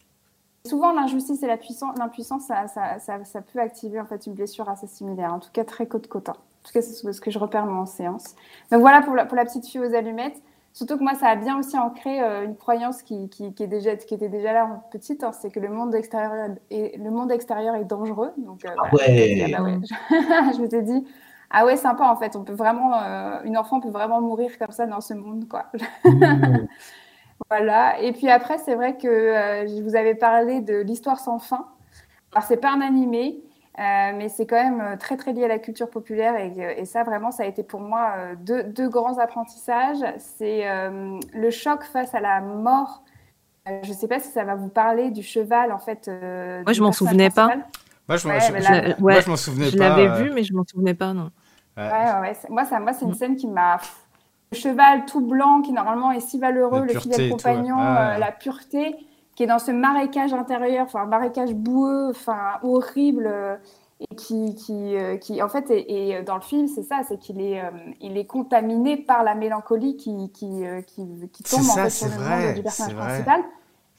Souvent, 0.66 0.94
l'injustice 0.94 1.42
et 1.42 1.48
l'impuissance, 1.48 2.46
ça, 2.46 2.68
ça, 2.68 3.00
ça, 3.00 3.42
peut 3.42 3.60
activer 3.60 4.00
en 4.00 4.06
fait 4.06 4.28
une 4.28 4.34
blessure 4.34 4.70
assez 4.70 4.86
similaire, 4.86 5.34
en 5.34 5.40
tout 5.40 5.50
cas 5.52 5.64
très 5.64 5.88
côte-côte. 5.88 6.30
En 6.30 6.34
tout 6.34 6.74
cas, 6.74 6.82
c'est 6.82 7.12
ce 7.12 7.22
que 7.22 7.32
je 7.32 7.40
repère 7.40 7.66
moi 7.66 7.82
en 7.82 7.86
séance. 7.88 8.36
Donc 8.72 8.82
voilà 8.82 9.02
pour 9.02 9.16
la, 9.16 9.26
pour 9.26 9.36
la 9.36 9.46
petite 9.46 9.66
fille 9.66 9.80
aux 9.80 9.96
allumettes. 9.96 10.42
Surtout 10.74 10.98
que 10.98 11.04
moi, 11.04 11.16
ça 11.16 11.28
a 11.28 11.36
bien 11.36 11.58
aussi 11.60 11.78
ancré 11.78 12.22
euh, 12.22 12.46
une 12.46 12.56
croyance 12.56 13.02
qui, 13.02 13.28
qui, 13.30 13.46
est 13.46 13.68
déjà, 13.68 13.96
qui 13.98 14.14
était 14.14 14.30
déjà 14.30 14.54
là 14.54 14.84
petite, 14.92 15.24
hein, 15.24 15.32
c'est 15.34 15.50
que 15.50 15.60
le 15.60 15.68
monde 15.68 15.94
extérieur 15.96 16.56
est, 16.70 16.98
le 16.98 17.12
monde 17.12 17.32
extérieur 17.32 17.76
est 17.76 17.84
dangereux. 17.84 18.32
Donc, 18.38 18.64
euh, 18.64 18.70
ah 18.78 18.90
ouais. 18.94 19.44
Ah 19.44 19.58
bah 19.58 19.64
ouais. 19.64 19.80
je, 20.56 20.62
me 20.62 20.70
suis 20.70 20.84
dit, 20.84 21.06
ah 21.51 21.65
ouais, 21.65 21.75
sympa 21.75 22.05
en 22.05 22.15
fait. 22.15 22.36
On 22.36 22.43
peut 22.43 22.53
vraiment, 22.53 22.93
euh, 22.96 23.39
une 23.43 23.58
enfant 23.58 23.79
peut 23.79 23.89
vraiment 23.89 24.22
mourir 24.22 24.51
comme 24.58 24.72
ça 24.72 24.86
dans 24.86 25.01
ce 25.01 25.13
monde, 25.13 25.48
quoi. 25.48 25.65
Mmh. 26.03 26.67
voilà. 27.50 28.00
Et 28.01 28.12
puis 28.12 28.29
après, 28.29 28.58
c'est 28.60 28.75
vrai 28.75 28.98
que 28.98 29.08
euh, 29.08 29.67
je 29.67 29.81
vous 29.81 29.96
avais 29.96 30.15
parlé 30.15 30.62
de 30.62 30.77
l'histoire 30.81 31.20
sans 31.20 31.39
fin. 31.39 31.67
Alors 32.31 32.43
c'est 32.43 32.58
pas 32.58 32.72
un 32.72 32.81
animé, 32.81 33.41
euh, 33.79 34.12
mais 34.15 34.29
c'est 34.29 34.46
quand 34.46 34.63
même 34.63 34.98
très 34.98 35.17
très 35.17 35.34
lié 35.34 35.46
à 35.46 35.48
la 35.48 35.60
culture 35.60 35.89
populaire 35.89 36.36
et, 36.38 36.86
ça 36.86 37.03
vraiment, 37.03 37.31
ça 37.31 37.43
a 37.43 37.46
été 37.46 37.63
pour 37.63 37.81
moi 37.81 38.13
deux, 38.39 38.63
deux 38.63 38.89
grands 38.89 39.17
apprentissages. 39.17 40.03
C'est 40.17 40.65
le 41.34 41.50
choc 41.50 41.84
face 41.84 42.13
à 42.15 42.20
la 42.20 42.41
mort. 42.41 43.03
je 43.65 43.89
ne 43.89 43.93
sais 43.93 44.08
pas 44.08 44.20
si 44.20 44.29
ça 44.29 44.43
va 44.43 44.55
vous 44.55 44.70
parler 44.70 45.12
du 45.12 45.24
cheval 45.24 45.72
en 45.72 45.79
fait. 45.79 46.08
Moi, 46.08 46.74
je 46.74 46.81
m'en 46.81 46.91
souvenais 46.91 47.29
pas. 47.29 47.55
Moi, 48.08 48.17
je, 48.17 48.27
ouais, 48.27 49.22
je 49.22 49.29
m'en 49.29 49.38
souvenais 49.38 49.65
pas. 49.65 49.72
Je 49.72 49.77
l'avais 49.77 50.24
vu, 50.24 50.31
mais 50.34 50.43
je 50.43 50.53
m'en 50.53 50.65
souvenais 50.65 50.93
pas, 50.93 51.13
non. 51.13 51.31
Ouais, 51.78 51.84
ouais, 51.84 52.34
Moi, 52.50 52.66
ça, 52.66 52.80
moi 52.80 52.94
c'est 52.94 53.06
une 53.06 53.12
mm. 53.12 53.16
scène 53.16 53.36
qui 53.36 53.48
m'a. 53.48 53.80
Le 54.51 54.58
cheval 54.58 55.06
tout 55.06 55.22
blanc, 55.22 55.62
qui 55.62 55.72
normalement 55.72 56.12
est 56.12 56.20
si 56.20 56.38
valeureux, 56.38 56.86
le 56.86 57.00
fidèle 57.00 57.32
compagnon, 57.32 57.80
euh, 57.80 58.18
la 58.18 58.34
pureté, 58.34 58.98
qui 59.34 59.44
est 59.44 59.48
dans 59.48 59.60
ce 59.60 59.72
marécage 59.72 60.34
intérieur, 60.34 60.88
enfin, 60.88 61.04
un 61.04 61.06
marécage 61.06 61.54
boueux, 61.54 62.10
enfin, 62.10 62.60
horrible, 62.62 63.28
euh, 63.28 63.56
et 64.01 64.13
qui, 64.16 64.56
qui, 64.56 64.98
euh, 64.98 65.16
qui, 65.16 65.42
en 65.42 65.48
fait, 65.48 65.68
et, 65.70 66.22
dans 66.24 66.36
le 66.36 66.42
film, 66.42 66.68
c'est 66.68 66.84
ça, 66.84 67.00
c'est 67.08 67.18
qu'il 67.18 67.40
est, 67.40 67.62
il 68.01 68.18
est 68.18 68.25
contaminé 68.25 68.98
par 68.98 69.24
la 69.24 69.36
mélancolie 69.36 69.96
qui, 69.96 70.29
qui, 70.34 70.66
qui, 70.86 71.29
qui 71.31 71.44
tombe 71.44 71.62
en 71.62 71.75
fait, 71.75 71.90
sur 71.90 72.07
le 72.07 72.16
monde 72.16 72.55
du 72.55 72.64
personnage 72.64 72.96
principal. 72.96 73.42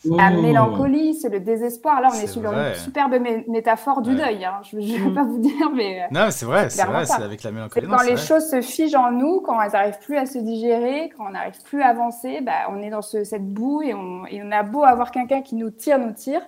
La 0.04 0.30
mélancolie, 0.30 1.14
c'est 1.14 1.28
le 1.28 1.40
désespoir. 1.40 2.00
Là, 2.00 2.08
on 2.12 2.18
est, 2.18 2.26
sur 2.26 2.44
une 2.44 2.74
superbe 2.74 3.14
métaphore 3.46 4.02
du 4.02 4.14
deuil. 4.14 4.44
Hein. 4.44 4.60
Je 4.68 4.76
ne 4.76 4.82
vais 4.82 4.98
mmh. 4.98 5.14
pas 5.14 5.22
vous 5.22 5.38
dire, 5.38 5.70
mais. 5.74 6.02
Euh, 6.02 6.06
non, 6.10 6.28
c'est 6.30 6.46
vrai, 6.46 6.70
c'est 6.70 6.84
vrai, 6.84 7.06
c'est 7.06 7.22
avec 7.22 7.42
la 7.42 7.52
mélancolie. 7.52 7.86
quand 7.86 8.02
les 8.02 8.16
choses 8.16 8.50
se 8.50 8.60
figent 8.60 8.96
en 8.96 9.12
nous, 9.12 9.40
quand 9.40 9.60
elles 9.60 9.72
n'arrivent 9.72 10.00
plus 10.00 10.16
à 10.16 10.26
se 10.26 10.38
digérer, 10.38 11.10
quand 11.16 11.26
on 11.28 11.30
n'arrive 11.30 11.62
plus 11.64 11.82
à 11.82 11.88
avancer, 11.88 12.40
bah, 12.40 12.68
on 12.70 12.82
est 12.82 12.90
dans 12.90 13.02
cette 13.02 13.46
boue 13.46 13.82
et 13.82 13.94
on, 13.94 14.26
et 14.26 14.42
on 14.42 14.50
a 14.50 14.62
beau 14.62 14.82
avoir 14.82 15.10
quelqu'un 15.10 15.42
qui 15.42 15.54
nous 15.54 15.70
tire, 15.70 15.98
nous 15.98 16.12
tire. 16.12 16.42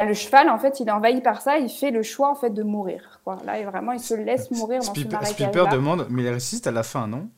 Le 0.00 0.14
cheval, 0.14 0.48
en 0.48 0.58
fait, 0.58 0.78
il 0.78 0.88
est 0.88 0.92
envahi 0.92 1.20
par 1.22 1.40
ça, 1.40 1.58
il 1.58 1.68
fait 1.68 1.90
le 1.90 2.02
choix 2.02 2.30
en 2.30 2.36
fait 2.36 2.50
de 2.50 2.62
mourir. 2.62 3.20
Quoi. 3.24 3.38
Là, 3.44 3.60
vraiment, 3.64 3.92
il 3.92 4.00
se 4.00 4.14
laisse 4.14 4.50
mourir 4.52 4.80
dans 4.80 4.94
ce. 4.94 5.26
Spielberg 5.32 5.72
demande, 5.72 6.06
mais 6.10 6.22
il 6.22 6.32
ressuscite 6.32 6.66
à 6.68 6.70
la 6.70 6.84
fin, 6.84 7.08
non? 7.08 7.28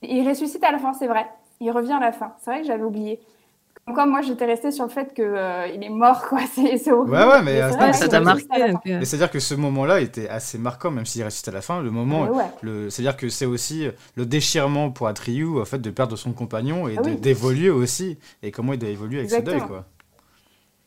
Il 0.00 0.26
ressuscite 0.26 0.64
à 0.64 0.70
la 0.70 0.78
fin, 0.78 0.92
c'est 0.94 1.06
vrai. 1.06 1.26
Il 1.60 1.70
revient 1.70 1.92
à 1.92 2.00
la 2.00 2.12
fin. 2.12 2.34
C'est 2.40 2.50
vrai 2.50 2.60
que 2.62 2.66
j'avais 2.66 2.82
oublié. 2.82 3.20
Comme 3.92 4.10
moi, 4.10 4.22
j'étais 4.22 4.46
restée 4.46 4.70
sur 4.70 4.84
le 4.84 4.90
fait 4.90 5.12
qu'il 5.12 5.24
euh, 5.24 5.66
est 5.66 5.88
mort, 5.90 6.26
quoi. 6.26 6.40
C'est 6.54 6.90
horrible. 6.90 7.14
Ouais, 7.14 7.26
ouais, 7.26 7.42
mais, 7.42 7.60
euh, 7.60 7.92
ça 7.92 8.08
t'a 8.08 8.20
marqué. 8.20 8.46
Mais 8.86 9.04
c'est-à-dire 9.04 9.30
que 9.30 9.40
ce 9.40 9.54
moment-là 9.54 10.00
était 10.00 10.28
assez 10.28 10.56
marquant, 10.56 10.90
même 10.90 11.04
s'il 11.04 11.22
reste 11.22 11.46
à 11.48 11.52
la 11.52 11.60
fin. 11.60 11.82
Le 11.82 11.90
moment, 11.90 12.28
le... 12.62 12.88
c'est-à-dire 12.88 13.16
que 13.16 13.28
c'est 13.28 13.46
aussi 13.46 13.88
le 14.16 14.26
déchirement 14.26 14.90
pour 14.90 15.06
Atriou, 15.06 15.60
en 15.60 15.64
fait, 15.64 15.78
de 15.78 15.90
perdre 15.90 16.16
son 16.16 16.32
compagnon 16.32 16.88
et 16.88 16.96
ah 16.98 17.02
d'évoluer 17.02 17.70
aussi. 17.70 18.18
Et 18.42 18.50
comment 18.50 18.72
il 18.72 18.78
doit 18.78 18.88
évoluer 18.88 19.18
avec 19.18 19.30
ce 19.30 19.40
deuil, 19.40 19.60
quoi. 19.60 19.84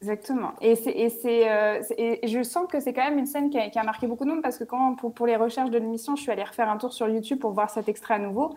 Exactement. 0.01 0.53
Et, 0.61 0.75
c'est, 0.75 1.49
euh, 1.49 1.81
et, 1.97 2.27
je 2.27 2.43
sens 2.43 2.67
que 2.71 2.79
c'est 2.79 2.93
quand 2.93 3.03
même 3.03 3.17
une 3.17 3.25
scène 3.25 3.49
qui 3.49 3.57
a, 3.57 3.83
marqué 3.83 4.05
beaucoup 4.05 4.25
de 4.25 4.29
monde 4.29 4.43
parce 4.43 4.57
que 4.57 4.63
quand, 4.63 4.95
pour, 4.95 5.11
pour 5.11 5.25
les 5.25 5.35
recherches 5.35 5.71
de 5.71 5.79
l'émission, 5.79 6.15
je 6.15 6.21
suis 6.21 6.31
allée 6.31 6.43
refaire 6.43 6.69
un 6.69 6.77
tour 6.77 6.93
sur 6.93 7.09
YouTube 7.09 7.39
pour 7.39 7.51
voir 7.51 7.69
cet 7.71 7.89
extrait 7.89 8.13
à 8.13 8.19
nouveau. 8.19 8.55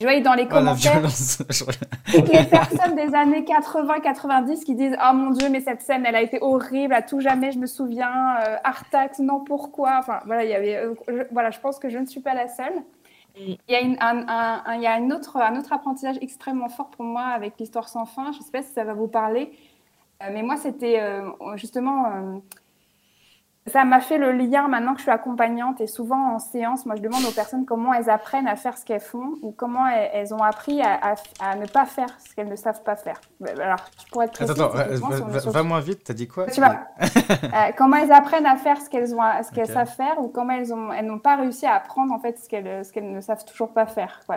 Je 0.00 0.06
voyais 0.06 0.20
dans 0.20 0.34
les 0.34 0.44
oh, 0.44 0.52
commentaires 0.52 1.00
les 1.00 2.44
personnes 2.50 2.96
des 2.96 3.14
années 3.14 3.42
80-90 3.42 4.64
qui 4.64 4.74
disent 4.74 4.96
Oh 5.00 5.14
mon 5.14 5.30
Dieu, 5.30 5.48
mais 5.50 5.60
cette 5.60 5.82
scène, 5.82 6.04
elle 6.04 6.16
a 6.16 6.22
été 6.22 6.38
horrible, 6.40 6.92
à 6.94 7.02
tout 7.02 7.20
jamais, 7.20 7.52
je 7.52 7.58
me 7.58 7.66
souviens. 7.66 8.36
Euh, 8.40 8.56
Artax, 8.64 9.20
non, 9.20 9.44
pourquoi? 9.44 9.98
Enfin, 10.00 10.20
voilà, 10.26 10.44
il 10.44 10.50
y 10.50 10.54
avait, 10.54 10.76
euh, 10.76 10.94
je, 11.06 11.22
voilà, 11.30 11.50
je 11.50 11.60
pense 11.60 11.78
que 11.78 11.88
je 11.88 11.98
ne 11.98 12.06
suis 12.06 12.20
pas 12.20 12.34
la 12.34 12.48
seule. 12.48 12.74
Il 13.36 13.58
y 13.68 13.74
a, 13.74 13.80
une, 13.80 13.96
un, 14.00 14.26
un, 14.28 14.74
il 14.74 14.82
y 14.82 14.86
a 14.86 14.98
une 14.98 15.12
autre, 15.12 15.36
un 15.38 15.58
autre 15.58 15.72
apprentissage 15.72 16.16
extrêmement 16.20 16.68
fort 16.68 16.90
pour 16.90 17.04
moi 17.04 17.22
avec 17.22 17.54
l'histoire 17.58 17.88
sans 17.88 18.04
fin. 18.04 18.32
Je 18.32 18.38
ne 18.38 18.44
sais 18.44 18.52
pas 18.52 18.62
si 18.62 18.72
ça 18.72 18.84
va 18.84 18.94
vous 18.94 19.08
parler. 19.08 19.52
Euh, 20.22 20.26
mais 20.32 20.42
moi, 20.42 20.56
c'était 20.56 21.00
justement 21.54 22.40
ça 23.66 23.84
m'a 23.86 24.00
fait 24.00 24.18
le 24.18 24.32
lien 24.32 24.68
maintenant 24.68 24.92
que 24.92 24.98
je 24.98 25.04
suis 25.04 25.10
accompagnante 25.10 25.80
et 25.80 25.86
souvent 25.86 26.34
en 26.34 26.38
séance, 26.38 26.84
moi 26.84 26.96
je 26.96 27.00
demande 27.00 27.24
aux 27.24 27.30
personnes 27.30 27.64
comment 27.64 27.94
elles 27.94 28.10
apprennent 28.10 28.46
à 28.46 28.56
faire 28.56 28.76
ce 28.76 28.84
qu'elles 28.84 29.00
font 29.00 29.36
ou 29.40 29.52
comment 29.52 29.86
elles, 29.86 30.34
ont 30.34 30.42
appris 30.42 30.82
à, 30.82 31.14
à, 31.40 31.56
ne 31.56 31.66
pas 31.66 31.86
faire 31.86 32.08
ce 32.18 32.34
qu'elles 32.34 32.48
ne 32.48 32.56
savent 32.56 32.82
pas 32.82 32.96
faire. 32.96 33.18
Alors, 33.42 33.78
je 34.04 34.10
pourrais 34.10 34.26
être 34.26 34.42
Attends, 34.42 34.70
attends 34.70 35.50
va, 35.50 35.62
moins 35.62 35.80
vite, 35.80 36.04
t'as 36.04 36.12
dit 36.12 36.28
quoi? 36.28 36.46
Tu 36.46 36.60
vois, 36.60 36.76
euh, 37.00 37.72
comment 37.76 37.96
elles 37.96 38.12
apprennent 38.12 38.44
à 38.44 38.56
faire 38.56 38.78
ce 38.82 38.90
qu'elles 38.90 39.14
ont, 39.14 39.20
ce 39.42 39.50
qu'elles 39.50 39.66
savent 39.66 39.94
faire 39.94 40.20
ou 40.20 40.28
comment 40.28 40.52
elles 40.52 40.74
ont, 40.74 40.92
elles 40.92 41.06
n'ont 41.06 41.18
pas 41.18 41.36
réussi 41.36 41.64
à 41.64 41.76
apprendre 41.76 42.12
en 42.12 42.18
fait 42.18 42.38
ce 42.38 42.48
qu'elles, 42.50 42.84
ce 42.84 42.92
qu'elles 42.92 43.10
ne 43.10 43.20
savent 43.22 43.46
toujours 43.46 43.72
pas 43.72 43.86
faire. 43.86 44.20
Quoi. 44.26 44.36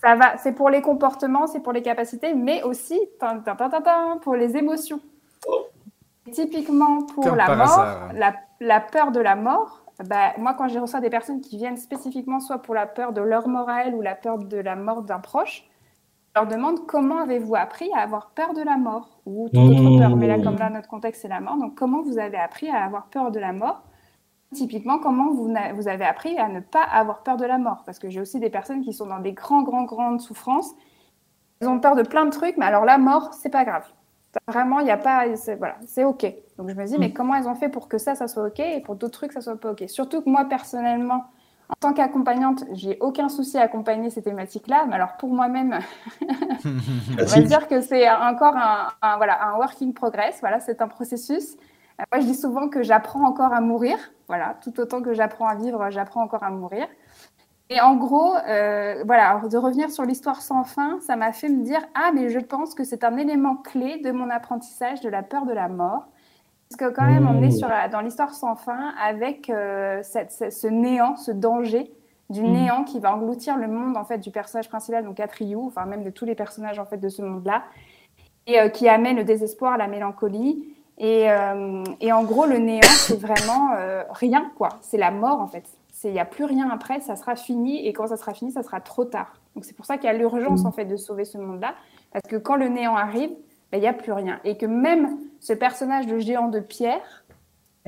Ça 0.00 0.14
va, 0.14 0.36
c'est 0.36 0.52
pour 0.52 0.70
les 0.70 0.80
comportements, 0.80 1.48
c'est 1.48 1.60
pour 1.60 1.72
les 1.72 1.82
capacités, 1.82 2.34
mais 2.34 2.62
aussi 2.62 3.00
pour 4.22 4.36
les 4.36 4.56
émotions. 4.56 5.00
Typiquement 6.30 7.02
pour 7.02 7.34
la 7.34 7.54
mort, 7.54 7.86
la, 8.60 8.80
peur 8.80 9.12
de 9.12 9.20
la 9.20 9.36
mort, 9.36 9.84
bah, 10.06 10.32
moi 10.38 10.54
quand 10.54 10.68
j'ai 10.68 10.78
reçu 10.78 11.00
des 11.00 11.10
personnes 11.10 11.40
qui 11.40 11.56
viennent 11.56 11.76
spécifiquement 11.76 12.40
soit 12.40 12.58
pour 12.58 12.74
la 12.74 12.86
peur 12.86 13.12
de 13.12 13.20
leur 13.20 13.48
morale 13.48 13.94
ou 13.94 14.00
la 14.00 14.14
peur 14.14 14.38
de 14.38 14.56
la 14.56 14.76
mort 14.76 15.02
d'un 15.02 15.18
proche, 15.18 15.68
je 16.34 16.40
leur 16.40 16.48
demande 16.48 16.86
comment 16.86 17.20
avez-vous 17.20 17.56
appris 17.56 17.90
à 17.94 18.00
avoir 18.00 18.30
peur 18.30 18.54
de 18.54 18.62
la 18.62 18.76
mort 18.76 19.20
ou 19.26 19.48
toute 19.48 19.58
autre 19.58 19.98
peur. 19.98 20.16
Mais 20.16 20.26
là, 20.26 20.38
comme 20.38 20.56
là, 20.56 20.70
notre 20.70 20.88
contexte, 20.88 21.22
c'est 21.22 21.28
la 21.28 21.40
mort. 21.40 21.56
Donc, 21.56 21.74
comment 21.74 22.02
vous 22.02 22.18
avez 22.18 22.36
appris 22.36 22.68
à 22.68 22.84
avoir 22.84 23.06
peur 23.06 23.30
de 23.30 23.40
la 23.40 23.52
mort? 23.52 23.82
Typiquement, 24.54 24.98
comment 24.98 25.32
vous, 25.32 25.52
vous 25.74 25.88
avez 25.88 26.04
appris 26.04 26.38
à 26.38 26.48
ne 26.48 26.60
pas 26.60 26.82
avoir 26.82 27.22
peur 27.22 27.36
de 27.38 27.44
la 27.44 27.58
mort? 27.58 27.82
Parce 27.84 27.98
que 27.98 28.08
j'ai 28.08 28.20
aussi 28.20 28.40
des 28.40 28.50
personnes 28.50 28.82
qui 28.82 28.92
sont 28.92 29.06
dans 29.06 29.18
des 29.20 29.32
grands, 29.32 29.62
grands, 29.62 29.84
grandes 29.84 30.20
souffrances. 30.20 30.74
Elles 31.60 31.68
ont 31.68 31.80
peur 31.80 31.96
de 31.96 32.02
plein 32.02 32.24
de 32.24 32.30
trucs, 32.30 32.56
mais 32.56 32.66
alors 32.66 32.84
la 32.84 32.98
mort, 32.98 33.34
c'est 33.34 33.50
pas 33.50 33.64
grave. 33.64 33.84
Vraiment, 34.46 34.80
il 34.80 34.84
n'y 34.84 34.90
a 34.90 34.96
pas. 34.96 35.26
Voilà, 35.58 35.76
c'est 35.86 36.04
OK. 36.04 36.24
Donc 36.56 36.68
je 36.68 36.74
me 36.74 36.84
dis, 36.86 36.98
mais 36.98 37.08
mm. 37.08 37.12
comment 37.12 37.34
elles 37.34 37.48
ont 37.48 37.54
fait 37.54 37.68
pour 37.68 37.88
que 37.88 37.98
ça, 37.98 38.14
ça 38.14 38.28
soit 38.28 38.46
OK 38.46 38.60
et 38.60 38.80
pour 38.80 38.96
d'autres 38.96 39.18
trucs, 39.18 39.32
ça 39.32 39.40
soit 39.40 39.58
pas 39.58 39.72
OK? 39.72 39.84
Surtout 39.88 40.22
que 40.22 40.30
moi, 40.30 40.44
personnellement, 40.44 41.24
en 41.68 41.74
tant 41.80 41.92
qu'accompagnante, 41.92 42.64
j'ai 42.72 42.96
aucun 43.00 43.28
souci 43.28 43.58
à 43.58 43.62
accompagner 43.62 44.10
ces 44.10 44.22
thématiques-là. 44.22 44.86
Mais 44.88 44.94
alors 44.94 45.16
pour 45.18 45.30
moi-même, 45.30 45.78
on 47.20 47.24
va 47.24 47.40
dire 47.40 47.68
que 47.68 47.80
c'est 47.80 48.08
encore 48.10 48.56
un, 48.56 49.16
voilà, 49.16 49.48
un 49.48 49.56
work 49.56 49.80
in 49.82 49.92
progress. 49.92 50.38
Voilà, 50.40 50.60
c'est 50.60 50.80
un 50.80 50.88
processus. 50.88 51.56
Euh, 52.00 52.04
moi, 52.12 52.20
je 52.20 52.26
dis 52.26 52.34
souvent 52.34 52.68
que 52.68 52.82
j'apprends 52.82 53.24
encore 53.24 53.52
à 53.52 53.60
mourir. 53.60 53.98
Voilà, 54.28 54.56
tout 54.62 54.78
autant 54.80 55.02
que 55.02 55.14
j'apprends 55.14 55.46
à 55.46 55.56
vivre, 55.56 55.90
j'apprends 55.90 56.22
encore 56.22 56.42
à 56.42 56.50
mourir. 56.50 56.86
Et 57.70 57.80
en 57.82 57.96
gros, 57.96 58.34
euh, 58.34 59.02
voilà, 59.04 59.42
de 59.50 59.58
revenir 59.58 59.90
sur 59.90 60.04
l'histoire 60.04 60.40
sans 60.40 60.64
fin, 60.64 60.98
ça 61.00 61.16
m'a 61.16 61.32
fait 61.32 61.50
me 61.50 61.62
dire 61.62 61.80
ah 61.94 62.12
mais 62.14 62.30
je 62.30 62.38
pense 62.38 62.74
que 62.74 62.82
c'est 62.82 63.04
un 63.04 63.16
élément 63.18 63.56
clé 63.56 63.98
de 63.98 64.10
mon 64.10 64.30
apprentissage 64.30 65.00
de 65.02 65.10
la 65.10 65.22
peur 65.22 65.44
de 65.44 65.52
la 65.52 65.68
mort. 65.68 66.06
Parce 66.70 66.78
que 66.78 66.94
quand 66.94 67.06
même, 67.06 67.26
on 67.26 67.42
est 67.42 67.50
sur 67.50 67.68
dans 67.90 68.00
l'histoire 68.00 68.34
sans 68.34 68.54
fin 68.54 68.92
avec 69.02 69.48
euh, 69.48 70.02
ce 70.02 70.66
néant, 70.66 71.16
ce 71.16 71.30
danger 71.30 71.90
du 72.30 72.42
mm. 72.42 72.52
néant 72.52 72.84
qui 72.84 73.00
va 73.00 73.14
engloutir 73.14 73.56
le 73.56 73.68
monde 73.68 73.96
en 73.96 74.04
fait 74.04 74.18
du 74.18 74.30
personnage 74.30 74.68
principal, 74.68 75.04
donc 75.04 75.18
Atriou, 75.18 75.66
enfin 75.66 75.86
même 75.86 76.04
de 76.04 76.10
tous 76.10 76.26
les 76.26 76.34
personnages 76.34 76.78
en 76.78 76.84
fait 76.84 76.98
de 76.98 77.08
ce 77.08 77.22
monde-là, 77.22 77.64
et 78.46 78.60
euh, 78.60 78.68
qui 78.68 78.88
amène 78.88 79.16
le 79.16 79.24
désespoir, 79.24 79.76
la 79.76 79.88
mélancolie. 79.88 80.74
Et, 81.00 81.28
et 82.00 82.12
en 82.12 82.24
gros, 82.24 82.44
le 82.44 82.58
néant, 82.58 82.80
c'est 82.82 83.20
vraiment 83.20 83.70
rien, 84.10 84.50
quoi. 84.56 84.70
C'est 84.80 84.96
la 84.96 85.12
mort, 85.12 85.40
en 85.40 85.46
fait. 85.46 85.77
Il 86.04 86.12
n'y 86.12 86.20
a 86.20 86.24
plus 86.24 86.44
rien 86.44 86.70
après, 86.70 87.00
ça 87.00 87.16
sera 87.16 87.36
fini. 87.36 87.86
Et 87.86 87.92
quand 87.92 88.08
ça 88.08 88.16
sera 88.16 88.34
fini, 88.34 88.52
ça 88.52 88.62
sera 88.62 88.80
trop 88.80 89.04
tard. 89.04 89.34
Donc 89.54 89.64
c'est 89.64 89.74
pour 89.74 89.86
ça 89.86 89.96
qu'il 89.96 90.06
y 90.06 90.10
a 90.10 90.12
l'urgence, 90.12 90.62
mm. 90.62 90.66
en 90.66 90.72
fait, 90.72 90.84
de 90.84 90.96
sauver 90.96 91.24
ce 91.24 91.38
monde-là. 91.38 91.74
Parce 92.12 92.26
que 92.28 92.36
quand 92.36 92.56
le 92.56 92.68
néant 92.68 92.96
arrive, 92.96 93.30
ben, 93.70 93.78
il 93.78 93.80
n'y 93.80 93.86
a 93.88 93.92
plus 93.92 94.12
rien. 94.12 94.40
Et 94.44 94.56
que 94.56 94.66
même 94.66 95.18
ce 95.40 95.52
personnage 95.52 96.06
de 96.06 96.18
géant 96.18 96.48
de 96.48 96.60
pierre, 96.60 97.24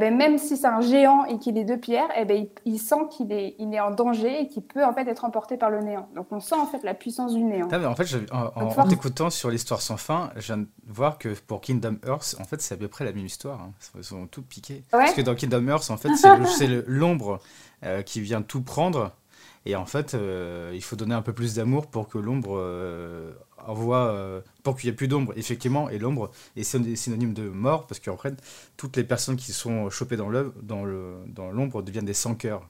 ben, 0.01 0.17
même 0.17 0.39
si 0.39 0.57
c'est 0.57 0.67
un 0.67 0.81
géant 0.81 1.25
et 1.27 1.39
qu'il 1.39 1.59
est 1.59 1.65
de 1.65 1.77
pierre, 1.77 2.09
eh 2.17 2.25
ben, 2.25 2.47
il, 2.65 2.79
sent 2.79 3.09
qu'il 3.11 3.33
est, 3.33 3.55
il 3.59 3.75
est 3.75 3.81
en 3.81 3.91
danger 3.91 4.43
et 4.43 4.49
qu'il 4.49 4.63
peut 4.63 4.85
en 4.85 4.95
fait 4.95 5.07
être 5.07 5.25
emporté 5.25 5.59
par 5.59 5.69
le 5.69 5.81
néant. 5.81 6.09
Donc 6.17 6.29
on 6.31 6.41
sent 6.41 6.55
en 6.55 6.67
fait 6.67 6.83
la 6.83 6.95
puissance 6.95 7.35
du 7.35 7.45
néant. 7.45 7.67
en 7.67 7.95
fait, 7.95 8.33
en, 8.33 8.89
t'écoutant 8.89 9.29
sur 9.29 9.51
l'histoire 9.51 9.83
sans 9.83 9.99
fin, 9.99 10.31
je 10.37 10.55
viens 10.55 10.59
de 10.59 10.69
voir 10.87 11.19
que 11.19 11.29
pour 11.47 11.61
Kingdom 11.61 11.99
Earth, 12.07 12.37
en 12.41 12.45
fait, 12.45 12.63
c'est 12.63 12.75
à 12.75 12.79
peu 12.79 12.89
près 12.89 13.05
la 13.05 13.13
même 13.13 13.27
histoire. 13.27 13.61
Hein. 13.61 13.73
Ils 13.95 14.05
sont 14.05 14.27
tout 14.27 14.43
piqués. 14.43 14.85
Parce 14.91 15.13
que 15.13 15.21
dans 15.21 15.35
Kingdom 15.35 15.67
Earth, 15.69 15.91
en 15.91 15.99
fait, 15.99 16.09
c'est 16.17 16.83
l'ombre 16.87 17.41
euh, 17.83 18.03
qui 18.03 18.21
vient 18.21 18.43
tout 18.43 18.61
prendre. 18.61 19.17
Et 19.65 19.75
en 19.75 19.87
fait, 19.87 20.13
euh, 20.13 20.71
il 20.75 20.83
faut 20.83 20.97
donner 20.97 21.15
un 21.15 21.23
peu 21.23 21.33
plus 21.33 21.55
d'amour 21.55 21.87
pour 21.87 22.09
que 22.09 22.19
l'ombre 22.19 22.59
euh, 22.59 23.33
envoie 23.67 24.43
pour 24.63 24.77
qu'il 24.77 24.89
n'y 24.89 24.93
ait 24.93 24.97
plus 24.97 25.09
d'ombre, 25.09 25.33
effectivement, 25.37 25.89
et 25.89 25.99
l'ombre 25.99 26.31
est 26.57 26.63
synonyme 26.63 27.33
de 27.33 27.49
mort, 27.49 27.87
parce 27.87 28.01
qu'en 28.01 28.19
fait, 28.19 28.35
toutes 28.77 28.99
les 28.99 29.05
personnes 29.05 29.37
qui 29.37 29.53
sont 29.53 29.89
chopées 29.89 30.17
dans 30.17 30.29
l'ombre 30.29 30.53
dans 30.63 30.85
le, 30.85 31.15
dans 31.29 31.81
deviennent 31.81 32.05
des 32.05 32.15
sans-cœurs. 32.15 32.69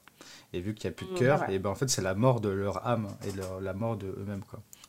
Et 0.53 0.61
vu 0.61 0.73
qu'il 0.73 0.89
n'y 0.89 0.93
a 0.93 0.95
plus 0.95 1.07
de 1.07 1.11
mmh, 1.11 1.15
cœur, 1.15 1.49
et 1.49 1.59
ben 1.59 1.69
en 1.69 1.75
fait, 1.75 1.89
c'est 1.89 2.01
la 2.01 2.13
mort 2.13 2.39
de 2.39 2.49
leur 2.49 2.85
âme 2.87 3.07
et 3.25 3.31
la 3.61 3.73
mort 3.73 3.97
de 3.97 4.07
eux-mêmes. 4.07 4.43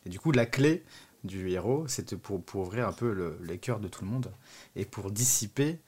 Et 0.06 0.08
du 0.08 0.20
coup, 0.20 0.30
la 0.30 0.46
clé 0.46 0.84
du 1.24 1.50
héros, 1.50 1.86
c'était 1.88 2.16
pour, 2.16 2.44
pour 2.44 2.62
ouvrir 2.62 2.86
un 2.86 2.92
peu 2.92 3.12
le, 3.12 3.38
les 3.42 3.58
cœurs 3.58 3.80
de 3.80 3.88
tout 3.88 4.04
le 4.04 4.10
monde 4.10 4.32
et 4.76 4.84
pour 4.84 5.10
dissiper 5.10 5.80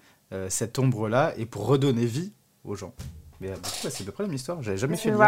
cette 0.49 0.79
ombre-là 0.81 1.35
et 1.37 1.47
pour 1.47 1.67
redonner 1.67 2.07
vie 2.07 2.33
aux 2.65 2.75
gens. 2.75 2.95
Mais 3.41 3.51
euh, 3.51 3.57
c'est 3.63 4.03
à 4.03 4.07
peu 4.07 4.13
près 4.13 4.25
la 4.25 4.29
même 4.29 4.37
histoire. 4.37 4.63
J'avais 4.63 4.77
jamais 4.77 4.97
fait 4.97 5.11
le 5.11 5.19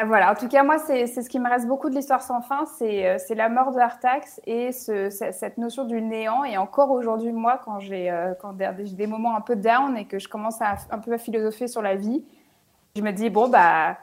ah, 0.00 0.04
voilà, 0.04 0.30
en 0.30 0.34
tout 0.36 0.46
cas, 0.46 0.62
moi, 0.62 0.78
c'est 0.78 1.06
ce 1.06 1.28
qui 1.28 1.40
me 1.40 1.48
reste 1.48 1.66
beaucoup 1.66 1.90
de 1.90 1.94
l'histoire 1.94 2.22
sans 2.22 2.40
fin, 2.40 2.66
c'est 2.78 3.06
euh, 3.06 3.34
la 3.34 3.48
mort 3.48 3.72
de 3.72 3.80
Artax 3.80 4.40
et 4.46 4.70
ce, 4.70 5.10
cette 5.10 5.58
notion 5.58 5.84
du 5.84 6.00
néant. 6.00 6.44
Et 6.44 6.56
encore 6.56 6.92
aujourd'hui, 6.92 7.32
moi, 7.32 7.60
quand 7.64 7.80
j'ai 7.80 8.08
euh, 8.08 8.34
des 8.92 9.06
moments 9.08 9.34
un 9.34 9.40
peu 9.40 9.56
down 9.56 9.96
et 9.96 10.04
que 10.04 10.20
je 10.20 10.28
commence 10.28 10.60
à, 10.60 10.76
un 10.90 10.98
peu 10.98 11.14
à 11.14 11.18
philosopher 11.18 11.66
sur 11.66 11.82
la 11.82 11.96
vie, 11.96 12.22
je 12.94 13.02
me 13.02 13.10
dis, 13.10 13.28
bon, 13.28 13.48
bah, 13.48 13.96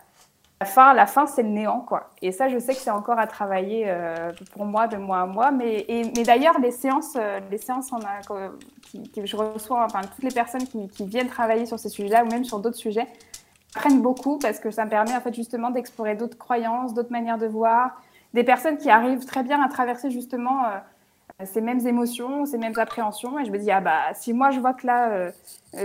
la 0.60 0.66
fin, 0.66 0.94
la 0.94 1.06
fin 1.06 1.28
c'est 1.28 1.44
le 1.44 1.50
néant, 1.50 1.80
quoi. 1.80 2.10
Et 2.22 2.34
ça, 2.34 2.50
je 2.50 2.60
sais 2.60 2.74
que 2.74 2.82
c'est 2.82 2.90
encore 2.90 3.20
à 3.20 3.28
travailler 3.28 3.86
euh, 3.88 4.34
pour 4.52 4.66
moi, 4.66 4.88
de 4.88 4.98
mois 4.98 5.22
à 5.22 5.26
mois. 5.28 5.52
Mais, 5.52 5.86
mais 5.90 6.24
d'ailleurs, 6.24 6.60
les 6.60 6.72
séances, 6.72 7.16
les 7.50 7.58
séances 7.58 7.94
on 7.94 8.00
a, 8.00 8.20
qui, 9.04 9.26
je 9.26 9.36
reçois, 9.36 9.86
enfin, 9.86 10.02
toutes 10.02 10.24
les 10.24 10.32
personnes 10.32 10.66
qui, 10.66 10.88
qui 10.88 11.06
viennent 11.06 11.30
travailler 11.30 11.66
sur 11.66 11.80
ces 11.80 11.90
sujets-là 11.90 12.24
ou 12.24 12.28
même 12.28 12.46
sur 12.46 12.60
d'autres 12.60 12.78
sujets, 12.78 13.08
apprennent 13.76 14.02
beaucoup 14.02 14.40
parce 14.40 14.60
que 14.60 14.72
ça 14.72 14.86
me 14.86 14.90
permet 14.90 15.16
en 15.16 15.22
fait 15.22 15.34
justement 15.34 15.70
d'explorer 15.70 16.16
d'autres 16.16 16.38
croyances, 16.38 16.94
d'autres 16.94 17.12
manières 17.12 17.38
de 17.38 17.48
voir, 17.48 18.02
des 18.34 18.44
personnes 18.44 18.78
qui 18.78 18.90
arrivent 18.90 19.26
très 19.26 19.44
bien 19.44 19.62
à 19.62 19.70
traverser 19.70 20.10
justement 20.10 20.66
euh, 20.66 21.46
ces 21.46 21.62
mêmes 21.62 21.86
émotions, 21.86 22.46
ces 22.46 22.58
mêmes 22.58 22.78
appréhensions. 22.78 23.40
Et 23.40 23.46
je 23.46 23.52
me 23.52 23.58
dis, 23.58 23.72
ah 23.72 23.82
bah, 23.82 24.14
si 24.14 24.34
moi 24.34 24.52
je 24.52 24.60
vois 24.60 24.74
que 24.74 24.88
là, 24.88 25.10
euh, 25.10 25.32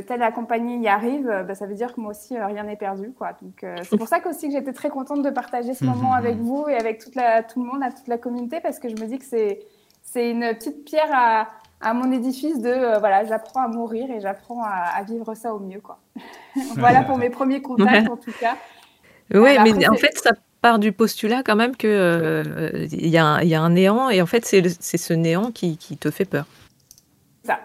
telle 0.06 0.20
compagnie 0.32 0.80
y 0.80 0.88
arrive, 0.88 1.28
euh, 1.28 1.42
bah, 1.42 1.54
ça 1.54 1.66
veut 1.66 1.74
dire 1.74 1.94
que 1.94 2.00
moi 2.00 2.10
aussi, 2.10 2.38
rien 2.38 2.64
n'est 2.64 2.76
perdu. 2.76 3.12
Quoi. 3.16 3.32
Donc, 3.42 3.64
c'est 3.82 3.96
pour 3.96 4.08
ça 4.08 4.20
qu'aussi 4.20 4.48
que 4.48 4.52
j'étais 4.52 4.72
très 4.72 4.90
contente 4.90 5.22
de 5.22 5.30
partager 5.30 5.74
ce 5.74 5.84
moment 5.84 6.12
avec 6.12 6.36
vous 6.36 6.66
et 6.68 6.74
avec 6.74 6.98
toute 6.98 7.14
la, 7.14 7.42
tout 7.42 7.62
le 7.62 7.70
monde, 7.70 7.82
à 7.82 7.90
toute 7.90 8.08
la 8.08 8.18
communauté, 8.18 8.60
parce 8.60 8.78
que 8.78 8.88
je 8.88 8.94
me 8.94 9.06
dis 9.06 9.18
que 9.18 9.24
c'est, 9.24 9.60
c'est 10.02 10.30
une 10.30 10.54
petite 10.54 10.84
pierre 10.84 11.10
à, 11.12 11.48
à 11.80 11.94
mon 11.94 12.12
édifice 12.12 12.60
de 12.60 12.68
euh, 12.68 12.98
voilà, 12.98 13.24
j'apprends 13.24 13.62
à 13.62 13.68
mourir 13.68 14.10
et 14.10 14.20
j'apprends 14.20 14.62
à, 14.62 15.02
vivre 15.02 15.34
ça 15.34 15.54
au 15.54 15.58
mieux. 15.58 15.80
Quoi. 15.80 15.98
voilà 16.76 17.02
pour 17.02 17.16
mes 17.16 17.30
premiers 17.30 17.62
contacts 17.62 18.08
en 18.08 18.16
tout 18.16 18.32
cas. 18.38 18.56
Oui, 19.32 19.56
mais 19.62 19.88
en 19.88 19.94
fait, 19.94 20.18
ça 20.18 20.32
part 20.60 20.78
du 20.78 20.92
postulat 20.92 21.42
quand 21.42 21.56
même 21.56 21.76
qu'il 21.76 21.88
euh, 21.90 22.86
il 22.90 23.08
y, 23.08 23.16
a 23.16 23.24
un 23.26 23.70
néant 23.70 24.10
et 24.10 24.20
en 24.20 24.26
fait, 24.26 24.44
c'est 24.44 24.98
ce 24.98 25.12
néant 25.12 25.52
qui, 25.52 25.76
qui, 25.76 25.96
te 25.96 26.10
fait 26.10 26.24
peur. 26.24 26.46
Ça. 27.44 27.60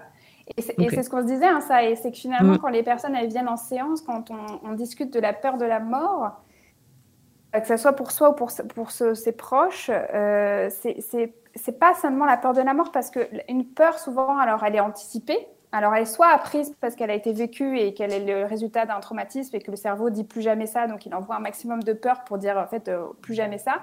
Et 0.55 0.61
c'est 0.61 1.03
ce 1.03 1.09
qu'on 1.09 1.21
se 1.21 1.27
disait, 1.27 1.47
hein, 1.47 1.61
ça, 1.61 1.83
et 1.83 1.95
c'est 1.95 2.11
que 2.11 2.17
finalement, 2.17 2.53
mm. 2.53 2.59
quand 2.59 2.69
les 2.69 2.83
personnes 2.83 3.15
elles 3.15 3.29
viennent 3.29 3.49
en 3.49 3.57
séance, 3.57 4.01
quand 4.01 4.29
on, 4.29 4.69
on, 4.69 4.73
discute 4.73 5.11
de 5.11 5.19
la 5.19 5.33
peur 5.33 5.57
de 5.57 5.65
la 5.65 5.79
mort, 5.79 6.39
que 7.61 7.67
ce 7.67 7.77
soit 7.77 7.93
pour 7.93 8.11
soi 8.11 8.29
ou 8.29 8.33
pour, 8.33 8.51
pour 8.73 8.91
ses 8.91 9.31
proches, 9.31 9.89
euh, 9.91 10.69
c'est 10.69 11.79
pas 11.79 11.93
seulement 11.95 12.25
la 12.25 12.37
peur 12.37 12.53
de 12.53 12.61
la 12.61 12.73
mort 12.73 12.91
parce 12.91 13.09
que 13.09 13.27
une 13.49 13.65
peur 13.65 13.99
souvent 13.99 14.37
alors 14.37 14.63
elle 14.63 14.75
est 14.75 14.79
anticipée. 14.81 15.47
Alors 15.71 15.93
elle 15.93 16.03
est 16.03 16.05
soit 16.05 16.27
apprise 16.27 16.73
parce 16.79 16.95
qu'elle 16.95 17.11
a 17.11 17.15
été 17.15 17.33
vécue 17.33 17.77
et 17.77 17.93
qu'elle 17.93 18.13
est 18.13 18.25
le 18.25 18.45
résultat 18.45 18.85
d'un 18.85 18.99
traumatisme 18.99 19.55
et 19.55 19.59
que 19.59 19.71
le 19.71 19.77
cerveau 19.77 20.09
dit 20.09 20.23
plus 20.23 20.41
jamais 20.41 20.67
ça 20.67 20.87
donc 20.87 21.05
il 21.05 21.13
envoie 21.13 21.35
un 21.35 21.39
maximum 21.39 21.83
de 21.83 21.91
peur 21.91 22.23
pour 22.23 22.37
dire 22.37 22.57
en 22.57 22.67
fait 22.67 22.87
euh, 22.87 23.07
plus 23.21 23.33
jamais 23.33 23.57
ça. 23.57 23.81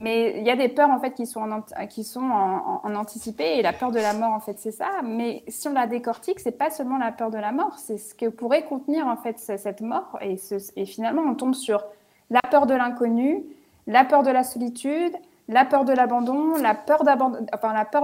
Mais 0.00 0.36
il 0.36 0.44
y 0.44 0.50
a 0.50 0.56
des 0.56 0.68
peurs 0.68 0.90
en 0.90 0.98
fait 0.98 1.12
qui 1.12 1.26
sont 1.26 1.48
en, 1.48 1.86
qui 1.86 2.02
sont 2.02 2.28
en, 2.28 2.94
anticipé 2.96 3.58
et 3.58 3.62
la 3.62 3.72
peur 3.72 3.92
de 3.92 4.00
la 4.00 4.14
mort 4.14 4.32
en 4.32 4.40
fait 4.40 4.58
c'est 4.58 4.72
ça. 4.72 4.90
Mais 5.04 5.44
si 5.46 5.68
on 5.68 5.74
la 5.74 5.86
décortique 5.86 6.40
c'est 6.40 6.58
pas 6.58 6.70
seulement 6.70 6.98
la 6.98 7.12
peur 7.12 7.30
de 7.30 7.38
la 7.38 7.52
mort 7.52 7.78
c'est 7.78 7.98
ce 7.98 8.14
que 8.14 8.26
pourrait 8.26 8.64
contenir 8.64 9.06
en 9.06 9.16
fait 9.16 9.38
cette 9.38 9.80
mort 9.80 10.18
et 10.20 10.86
finalement 10.86 11.22
on 11.22 11.34
tombe 11.34 11.54
sur 11.54 11.84
la 12.32 12.40
peur 12.50 12.66
de 12.66 12.74
l'inconnu 12.74 13.44
la 13.86 14.04
peur 14.04 14.22
de 14.22 14.30
la 14.30 14.44
solitude 14.44 15.12
la 15.48 15.64
peur 15.64 15.84
de 15.84 15.92
l'abandon, 15.92 16.56
la 16.56 16.74
peur 16.74 17.04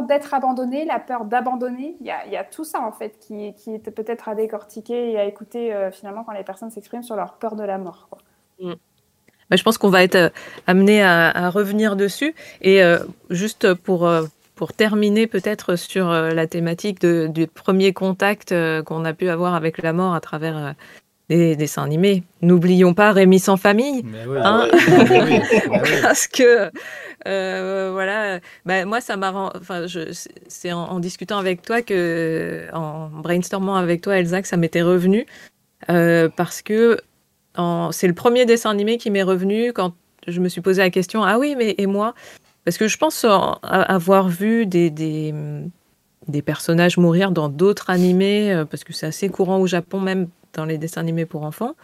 d'être 0.02 0.34
abandonné, 0.34 0.84
la 0.84 0.98
peur 0.98 1.24
d'abandonner. 1.24 1.96
Il, 2.00 2.06
y 2.06 2.36
a, 2.36 2.44
tout 2.44 2.64
ça 2.64 2.80
en 2.80 2.92
fait 2.92 3.18
qui, 3.20 3.54
qui 3.54 3.74
est 3.74 3.90
peut-être 3.90 4.28
à 4.28 4.34
décortiquer 4.34 5.12
et 5.12 5.18
à 5.18 5.24
écouter 5.24 5.72
euh, 5.72 5.90
finalement 5.90 6.24
quand 6.24 6.32
les 6.32 6.44
personnes 6.44 6.70
s'expriment 6.70 7.02
sur 7.02 7.16
leur 7.16 7.34
peur 7.34 7.56
de 7.56 7.62
la 7.62 7.78
mort. 7.78 8.08
Mm. 8.60 8.72
Bah, 9.50 9.56
je 9.56 9.62
pense 9.62 9.78
qu'on 9.78 9.88
va 9.88 10.02
être 10.02 10.16
euh, 10.16 10.30
amené 10.66 11.02
à, 11.02 11.48
revenir 11.50 11.96
dessus. 11.96 12.34
Et 12.60 12.82
euh, 12.82 12.98
juste 13.30 13.72
pour 13.74 14.08
terminer 14.76 15.26
peut-être 15.26 15.76
sur 15.76 16.10
la 16.10 16.46
thématique 16.48 17.06
du 17.06 17.46
premier 17.46 17.92
contact 17.92 18.52
qu'on 18.82 19.04
a 19.04 19.12
pu 19.12 19.28
avoir 19.28 19.54
avec 19.54 19.78
la 19.78 19.92
mort 19.92 20.14
à 20.14 20.20
travers 20.20 20.74
des 21.28 21.56
dessins 21.56 21.84
animés. 21.84 22.22
N'oublions 22.40 22.94
pas 22.94 23.12
Rémi 23.12 23.38
sans 23.38 23.56
famille. 23.56 24.04
Hein 24.42 24.68
Parce 26.02 26.26
que, 26.26 26.70
euh, 27.26 27.90
voilà, 27.92 28.40
bah, 28.64 28.84
moi, 28.84 29.00
ça 29.00 29.16
m'a. 29.16 29.52
Enfin, 29.54 29.86
c'est 30.48 30.72
en, 30.72 31.00
discutant 31.00 31.38
avec 31.38 31.62
toi 31.62 31.82
que, 31.82 32.66
en 32.72 33.08
brainstormant 33.08 33.76
avec 33.76 34.00
toi, 34.00 34.18
Elsa, 34.18 34.40
que 34.42 34.48
ça 34.48 34.56
m'était 34.56 34.82
revenu. 34.82 35.26
Euh, 35.90 36.28
parce 36.34 36.62
que 36.62 36.98
c'est 37.90 38.06
le 38.06 38.14
premier 38.14 38.46
dessin 38.46 38.70
animé 38.70 38.98
qui 38.98 39.10
m'est 39.10 39.22
revenu 39.22 39.72
quand 39.72 39.94
je 40.26 40.40
me 40.40 40.48
suis 40.48 40.60
posé 40.60 40.82
la 40.82 40.90
question 40.90 41.24
Ah 41.24 41.38
oui, 41.38 41.54
mais 41.56 41.74
et 41.78 41.86
moi? 41.86 42.14
Parce 42.64 42.78
que 42.78 42.88
je 42.88 42.98
pense 42.98 43.24
avoir 43.62 44.28
vu 44.28 44.66
des, 44.66 44.90
des, 44.90 45.34
des 46.28 46.42
personnages 46.42 46.98
mourir 46.98 47.30
dans 47.30 47.48
d'autres 47.48 47.90
animés, 47.90 48.52
euh, 48.52 48.64
parce 48.64 48.84
que 48.84 48.92
c'est 48.92 49.06
assez 49.06 49.28
courant 49.28 49.58
au 49.58 49.66
Japon, 49.66 50.00
même 50.00 50.28
dans 50.54 50.64
les 50.64 50.78
dessins 50.78 51.00
animés 51.00 51.26
pour 51.26 51.44
enfants, 51.44 51.74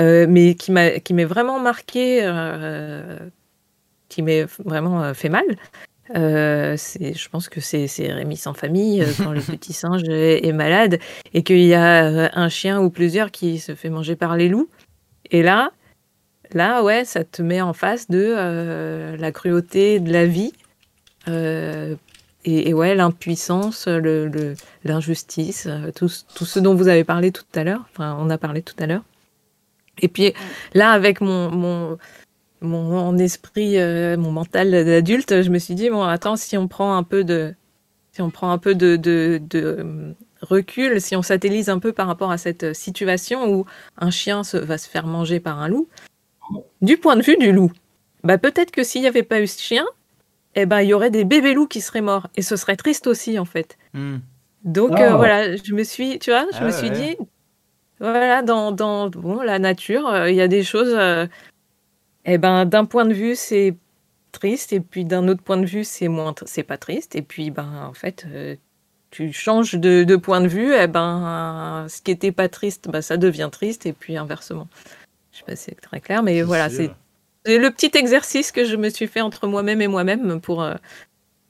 euh, 0.00 0.26
mais 0.28 0.54
qui 0.54 0.72
m'est 0.72 1.24
vraiment 1.24 1.60
marqué, 1.60 2.20
euh, 2.22 3.18
qui 4.08 4.22
m'est 4.22 4.46
vraiment 4.64 5.02
euh, 5.02 5.14
fait 5.14 5.28
mal. 5.28 5.44
je 6.14 7.28
pense 7.28 7.48
que 7.48 7.60
c'est 7.60 7.86
Rémi 8.12 8.36
sans 8.36 8.54
famille 8.54 9.04
quand 9.18 9.32
le 9.32 9.40
petit 9.56 9.72
singe 9.72 10.02
est, 10.08 10.52
malade 10.52 10.98
et 11.34 11.42
qu'il 11.42 11.64
y 11.64 11.74
a 11.74 12.30
un 12.36 12.48
chien 12.48 12.80
ou 12.80 12.90
plusieurs 12.90 13.30
qui 13.30 13.58
se 13.58 13.74
fait 13.74 13.90
manger 13.90 14.16
par 14.16 14.36
les 14.36 14.48
loups. 14.48 14.68
Et 15.30 15.42
là, 15.42 15.70
là, 16.52 16.82
ouais, 16.82 17.04
ça 17.04 17.22
te 17.22 17.42
met 17.42 17.60
en 17.60 17.72
face 17.72 18.08
de 18.08 19.16
la 19.16 19.32
cruauté 19.32 20.00
de 20.00 20.12
la 20.12 20.26
vie 20.26 20.52
et, 22.44 22.72
ouais, 22.72 22.94
l'impuissance, 22.94 23.86
l'injustice, 24.84 25.66
euh, 25.66 25.90
tout, 25.94 26.08
ce 26.08 26.58
dont 26.58 26.74
vous 26.74 26.88
avez 26.88 27.04
parlé 27.04 27.32
tout 27.32 27.44
à 27.54 27.64
l'heure, 27.64 27.84
enfin, 27.92 28.16
on 28.18 28.30
a 28.30 28.38
parlé 28.38 28.62
tout 28.62 28.74
à 28.78 28.86
l'heure. 28.86 29.04
Et 30.00 30.08
puis 30.08 30.32
là, 30.72 30.92
avec 30.92 31.20
mon, 31.20 31.50
mon, 31.50 31.98
mon, 32.62 33.18
esprit, 33.18 33.78
euh, 33.78 34.16
mon 34.16 34.32
mental 34.32 34.70
d'adulte, 34.70 35.42
je 35.42 35.50
me 35.50 35.58
suis 35.58 35.74
dit, 35.74 35.90
bon, 35.90 36.02
attends, 36.02 36.36
si 36.36 36.56
on 36.56 36.66
prend 36.66 36.96
un 36.96 37.02
peu 37.02 37.24
de, 37.24 37.54
si 38.12 38.22
on 38.22 38.30
prend 38.30 38.50
un 38.50 38.58
peu 38.58 38.74
de, 38.74 38.98
euh, 39.54 40.12
recul, 40.40 40.98
si 41.00 41.16
on 41.16 41.22
satellise 41.22 41.68
un 41.68 41.78
peu 41.78 41.92
par 41.92 42.06
rapport 42.06 42.30
à 42.30 42.38
cette 42.38 42.74
situation 42.74 43.52
où 43.52 43.66
un 43.98 44.10
chien 44.10 44.40
va 44.54 44.78
se 44.78 44.88
faire 44.88 45.06
manger 45.06 45.40
par 45.40 45.60
un 45.60 45.68
loup, 45.68 45.88
du 46.80 46.96
point 46.96 47.16
de 47.16 47.22
vue 47.22 47.36
du 47.36 47.52
loup, 47.52 47.70
bah 48.24 48.38
peut-être 48.38 48.70
que 48.70 48.82
s'il 48.82 49.02
n'y 49.02 49.08
avait 49.08 49.22
pas 49.22 49.40
eu 49.42 49.46
ce 49.46 49.60
chien, 49.60 49.84
eh 50.54 50.66
ben, 50.66 50.80
il 50.80 50.88
y 50.88 50.94
aurait 50.94 51.10
des 51.10 51.24
bébés 51.24 51.54
loups 51.54 51.66
qui 51.66 51.80
seraient 51.80 52.00
morts. 52.00 52.28
Et 52.36 52.42
ce 52.42 52.56
serait 52.56 52.76
triste 52.76 53.06
aussi, 53.06 53.38
en 53.38 53.44
fait. 53.44 53.78
Hmm. 53.94 54.18
Donc 54.64 54.92
ah. 54.96 55.16
voilà, 55.16 55.56
je 55.56 55.74
me 55.74 55.84
suis, 55.84 56.18
tu 56.18 56.30
vois, 56.30 56.46
je 56.52 56.58
ah 56.58 56.64
me 56.64 56.70
suis 56.70 56.90
dit, 56.90 57.16
voilà, 57.98 58.42
dans, 58.42 58.72
dans 58.72 59.08
bon, 59.08 59.40
la 59.40 59.58
nature, 59.58 60.26
il 60.28 60.34
y 60.34 60.42
a 60.42 60.48
des 60.48 60.62
choses, 60.62 60.96
eh 62.26 62.38
ben, 62.38 62.66
d'un 62.66 62.84
point 62.84 63.06
de 63.06 63.14
vue, 63.14 63.36
c'est 63.36 63.74
triste, 64.32 64.72
et 64.72 64.80
puis 64.80 65.04
d'un 65.04 65.28
autre 65.28 65.42
point 65.42 65.56
de 65.56 65.66
vue, 65.66 65.84
c'est 65.84 66.08
moins, 66.08 66.34
c'est 66.44 66.62
pas 66.62 66.76
triste, 66.76 67.16
et 67.16 67.22
puis 67.22 67.50
ben, 67.50 67.86
en 67.88 67.94
fait, 67.94 68.26
tu 69.10 69.32
changes 69.32 69.74
de, 69.74 70.16
point 70.16 70.40
de 70.40 70.48
vue, 70.48 70.74
et 70.74 70.82
eh 70.82 70.86
ben, 70.86 71.86
ce 71.88 72.02
qui 72.02 72.10
était 72.10 72.32
pas 72.32 72.48
triste, 72.48 72.88
ben, 72.90 73.00
ça 73.00 73.16
devient 73.16 73.48
triste, 73.50 73.86
et 73.86 73.92
puis 73.92 74.16
inversement. 74.16 74.68
Je 75.32 75.38
sais 75.38 75.44
pas 75.44 75.56
si 75.56 75.64
c'est 75.64 75.80
très 75.80 76.00
clair, 76.00 76.22
mais 76.22 76.42
voilà, 76.42 76.68
c'est 76.68 76.90
le 77.46 77.68
petit 77.70 77.90
exercice 77.94 78.52
que 78.52 78.64
je 78.64 78.76
me 78.76 78.88
suis 78.90 79.06
fait 79.06 79.20
entre 79.20 79.46
moi-même 79.46 79.80
et 79.80 79.88
moi-même 79.88 80.40
pour, 80.40 80.62
euh, 80.62 80.74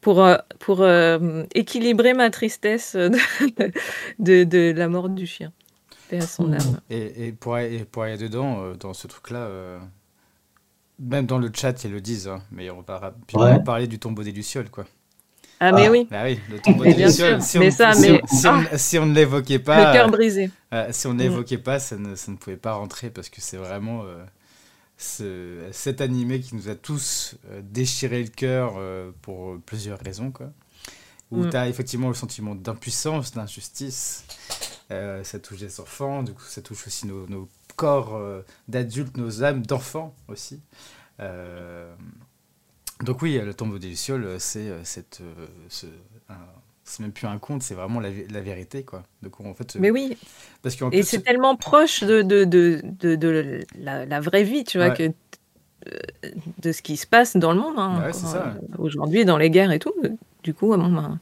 pour, 0.01 0.23
euh, 0.23 0.37
pour 0.59 0.83
euh, 0.83 1.45
équilibrer 1.55 2.15
ma 2.15 2.31
tristesse 2.31 2.95
de, 2.97 4.45
de, 4.45 4.73
la 4.73 4.89
mort 4.89 5.09
du 5.09 5.27
chien. 5.27 5.53
Et 6.13 6.21
son 6.21 6.49
mmh. 6.49 6.55
âme. 6.55 6.81
Et, 6.91 7.29
et, 7.29 7.33
pour, 7.33 7.55
aller, 7.55 7.85
pour 7.85 8.03
aller 8.03 8.19
dedans, 8.19 8.73
dans 8.79 8.95
ce 8.95 9.07
truc-là, 9.07 9.49
même 10.99 11.27
dans 11.27 11.39
le 11.39 11.51
chat, 11.55 11.85
ils 11.85 11.93
le 11.93 12.01
disent, 12.01 12.29
hein, 12.29 12.43
mais 12.51 12.69
on 12.71 12.81
va 12.81 12.99
rapidement 12.99 13.61
parler 13.61 13.87
du 13.87 13.99
tombeau 13.99 14.23
des 14.23 14.33
Lucioles, 14.33 14.71
quoi. 14.71 14.87
Ah, 15.63 15.73
mais 15.73 15.89
oui. 15.89 16.09
Bah 16.11 16.23
oui, 16.25 16.41
le 16.51 16.59
tombeau 16.59 16.85
des 16.85 16.95
Lucioles. 16.95 17.43
Si, 17.43 17.59
on, 17.59 17.71
ça, 17.71 17.93
mais... 18.01 18.23
si, 18.77 18.99
on, 18.99 19.07
ne 19.07 19.15
l'évoquait 19.15 19.59
pas. 19.59 19.89
Le 19.89 19.93
cœur 19.93 20.11
brisé. 20.11 20.51
si 20.91 21.07
on 21.07 21.15
ne 21.15 21.21
l'évoquait 21.21 21.59
pas, 21.59 21.79
ça 21.79 21.97
ne, 21.97 22.17
ça 22.17 22.33
ne, 22.33 22.37
pouvait 22.37 22.57
pas 22.57 22.73
rentrer 22.73 23.11
parce 23.11 23.29
que 23.29 23.41
c'est 23.41 23.59
vraiment 23.59 24.05
cet 25.01 26.01
animé 26.01 26.41
qui 26.41 26.55
nous 26.55 26.69
a 26.69 26.75
tous 26.75 27.37
euh, 27.51 27.63
déchiré 27.65 28.23
le 28.23 28.29
cœur 28.29 28.75
euh, 28.77 29.13
pour 29.23 29.59
plusieurs 29.65 29.99
raisons, 29.99 30.31
quoi. 30.31 30.53
Où 31.31 31.45
mm. 31.45 31.51
tu 31.51 31.57
as 31.57 31.69
effectivement 31.69 32.09
le 32.09 32.15
sentiment 32.15 32.55
d'impuissance, 32.55 33.33
d'injustice. 33.33 34.25
Euh, 34.91 35.25
ça 35.25 35.39
touche 35.39 35.61
les 35.61 35.81
enfants, 35.81 36.23
du 36.23 36.35
coup, 36.35 36.43
ça 36.43 36.61
touche 36.61 36.87
aussi 36.87 37.07
nos, 37.07 37.27
nos 37.29 37.49
corps 37.77 38.21
d'adultes, 38.69 39.17
nos 39.17 39.43
âmes 39.43 39.65
d'enfants 39.65 40.15
aussi. 40.29 40.61
donc 41.19 43.23
oui, 43.23 43.39
le 43.39 43.55
tombeau 43.55 43.79
des 43.79 43.89
Lucioles, 43.89 44.39
c'est 44.39 44.85
cette, 44.85 45.23
ce, 45.69 45.87
c'est 46.91 47.03
même 47.03 47.13
plus 47.13 47.27
un 47.27 47.39
conte, 47.39 47.63
c'est 47.63 47.75
vraiment 47.75 48.01
la, 48.01 48.09
la, 48.31 48.41
vérité, 48.41 48.83
quoi. 48.83 49.05
Donc, 49.23 49.41
en 49.41 49.55
fait, 49.55 49.77
Mais 49.77 49.91
oui. 49.91 50.17
Parce 50.63 50.77
Et 50.93 51.03
c'est 51.03 51.21
tellement 51.23 51.57
proche 51.57 52.03
de, 52.03 52.23
de, 52.23 52.45
de, 52.45 53.15
de 53.15 53.61
la, 53.79 54.05
la, 54.05 54.21
vraie 54.21 54.43
vie, 54.43 54.65
tu 54.65 54.79
vois, 54.79 54.91
que 54.91 55.05
euh, 55.05 55.11
de 56.59 56.73
ce 56.73 56.83
qui 56.83 56.97
se 56.97 57.07
passe 57.07 57.37
dans 57.37 57.53
le 57.53 57.61
monde. 57.61 57.79
Hein, 57.79 58.03
euh, 58.35 58.53
Aujourd'hui, 58.79 59.25
dans 59.25 59.39
les 59.39 59.51
guerres 59.51 59.73
et 59.73 59.79
tout. 59.79 59.95
Du 60.43 60.53
coup, 60.53 60.69
bon, 60.69 60.93
ben, 60.93 61.19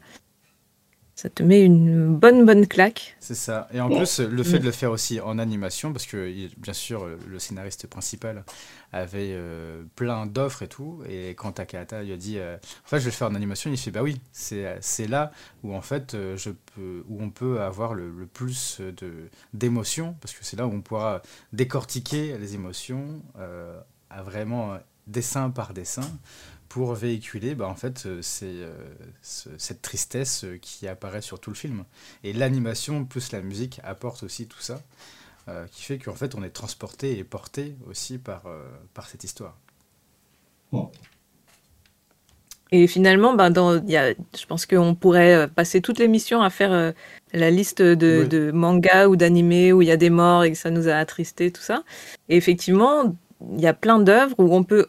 ça 1.18 1.28
te 1.28 1.42
met 1.42 1.64
une 1.64 2.14
bonne 2.14 2.46
bonne 2.46 2.68
claque. 2.68 3.16
C'est 3.18 3.34
ça. 3.34 3.66
Et 3.72 3.80
en 3.80 3.88
plus, 3.88 4.20
le 4.20 4.44
fait 4.44 4.60
de 4.60 4.64
le 4.66 4.70
faire 4.70 4.92
aussi 4.92 5.20
en 5.20 5.40
animation, 5.40 5.92
parce 5.92 6.06
que 6.06 6.32
bien 6.58 6.72
sûr, 6.72 7.08
le 7.26 7.38
scénariste 7.40 7.88
principal 7.88 8.44
avait 8.92 9.32
euh, 9.32 9.82
plein 9.96 10.26
d'offres 10.26 10.62
et 10.62 10.68
tout. 10.68 11.02
Et 11.08 11.30
quand 11.30 11.50
Takahata 11.50 12.04
lui 12.04 12.12
a 12.12 12.16
dit, 12.16 12.38
euh, 12.38 12.56
en 12.56 12.88
fait, 12.88 13.00
je 13.00 13.06
vais 13.06 13.10
le 13.10 13.16
faire 13.16 13.26
en 13.26 13.34
animation, 13.34 13.68
il 13.68 13.76
fait, 13.76 13.90
bah 13.90 14.04
oui, 14.04 14.20
c'est 14.30 15.08
là 15.08 15.32
où 15.64 15.74
en 15.74 15.82
fait, 15.82 16.14
euh, 16.14 16.36
je 16.36 16.50
peux, 16.50 17.02
où 17.08 17.20
on 17.20 17.30
peut 17.30 17.62
avoir 17.62 17.94
le, 17.94 18.12
plus 18.32 18.80
de 18.80 19.28
d'émotions, 19.54 20.14
parce 20.20 20.34
que 20.34 20.44
c'est 20.44 20.56
là 20.56 20.68
où 20.68 20.72
on 20.72 20.82
pourra 20.82 21.22
décortiquer 21.52 22.38
les 22.38 22.54
émotions 22.54 23.20
à 24.08 24.22
vraiment 24.22 24.78
dessin 25.08 25.50
par 25.50 25.74
dessin 25.74 26.08
pour 26.68 26.94
véhiculer 26.94 27.54
bah, 27.54 27.66
en 27.66 27.74
fait, 27.74 28.04
euh, 28.06 28.18
c'est, 28.22 28.46
euh, 28.46 28.72
cette 29.22 29.82
tristesse 29.82 30.44
euh, 30.44 30.58
qui 30.60 30.86
apparaît 30.86 31.22
sur 31.22 31.40
tout 31.40 31.50
le 31.50 31.56
film. 31.56 31.84
Et 32.24 32.32
l'animation 32.32 33.04
plus 33.04 33.32
la 33.32 33.40
musique 33.40 33.80
apporte 33.84 34.22
aussi 34.22 34.46
tout 34.46 34.60
ça, 34.60 34.80
qui 35.72 35.82
fait 35.82 35.98
qu'en 35.98 36.14
fait 36.14 36.34
on 36.34 36.42
est 36.42 36.50
transporté 36.50 37.16
et 37.16 37.24
porté 37.24 37.74
aussi 37.88 38.18
par, 38.18 38.42
par 38.92 39.08
cette 39.08 39.24
histoire. 39.24 39.56
Et 42.70 42.86
finalement, 42.86 43.32
ben, 43.32 43.48
dans, 43.48 43.82
y 43.86 43.96
a, 43.96 44.10
je 44.10 44.44
pense 44.46 44.66
qu'on 44.66 44.94
pourrait 44.94 45.48
passer 45.48 45.80
toute 45.80 45.98
l'émission 45.98 46.42
à 46.42 46.50
faire 46.50 46.92
la 47.32 47.50
liste 47.50 47.80
de, 47.80 48.26
de 48.28 48.50
mangas 48.50 49.08
ou 49.08 49.16
d'animés 49.16 49.72
où 49.72 49.80
il 49.80 49.88
y 49.88 49.90
a 49.90 49.96
des 49.96 50.10
morts 50.10 50.44
et 50.44 50.52
que 50.52 50.58
ça 50.58 50.68
nous 50.68 50.86
a 50.86 50.96
attristés, 50.96 51.50
tout 51.50 51.62
ça. 51.62 51.82
Et 52.28 52.36
effectivement, 52.36 53.16
il 53.54 53.60
y 53.62 53.66
a 53.66 53.72
plein 53.72 54.00
d'œuvres 54.00 54.34
où 54.36 54.54
on 54.54 54.64
peut 54.64 54.88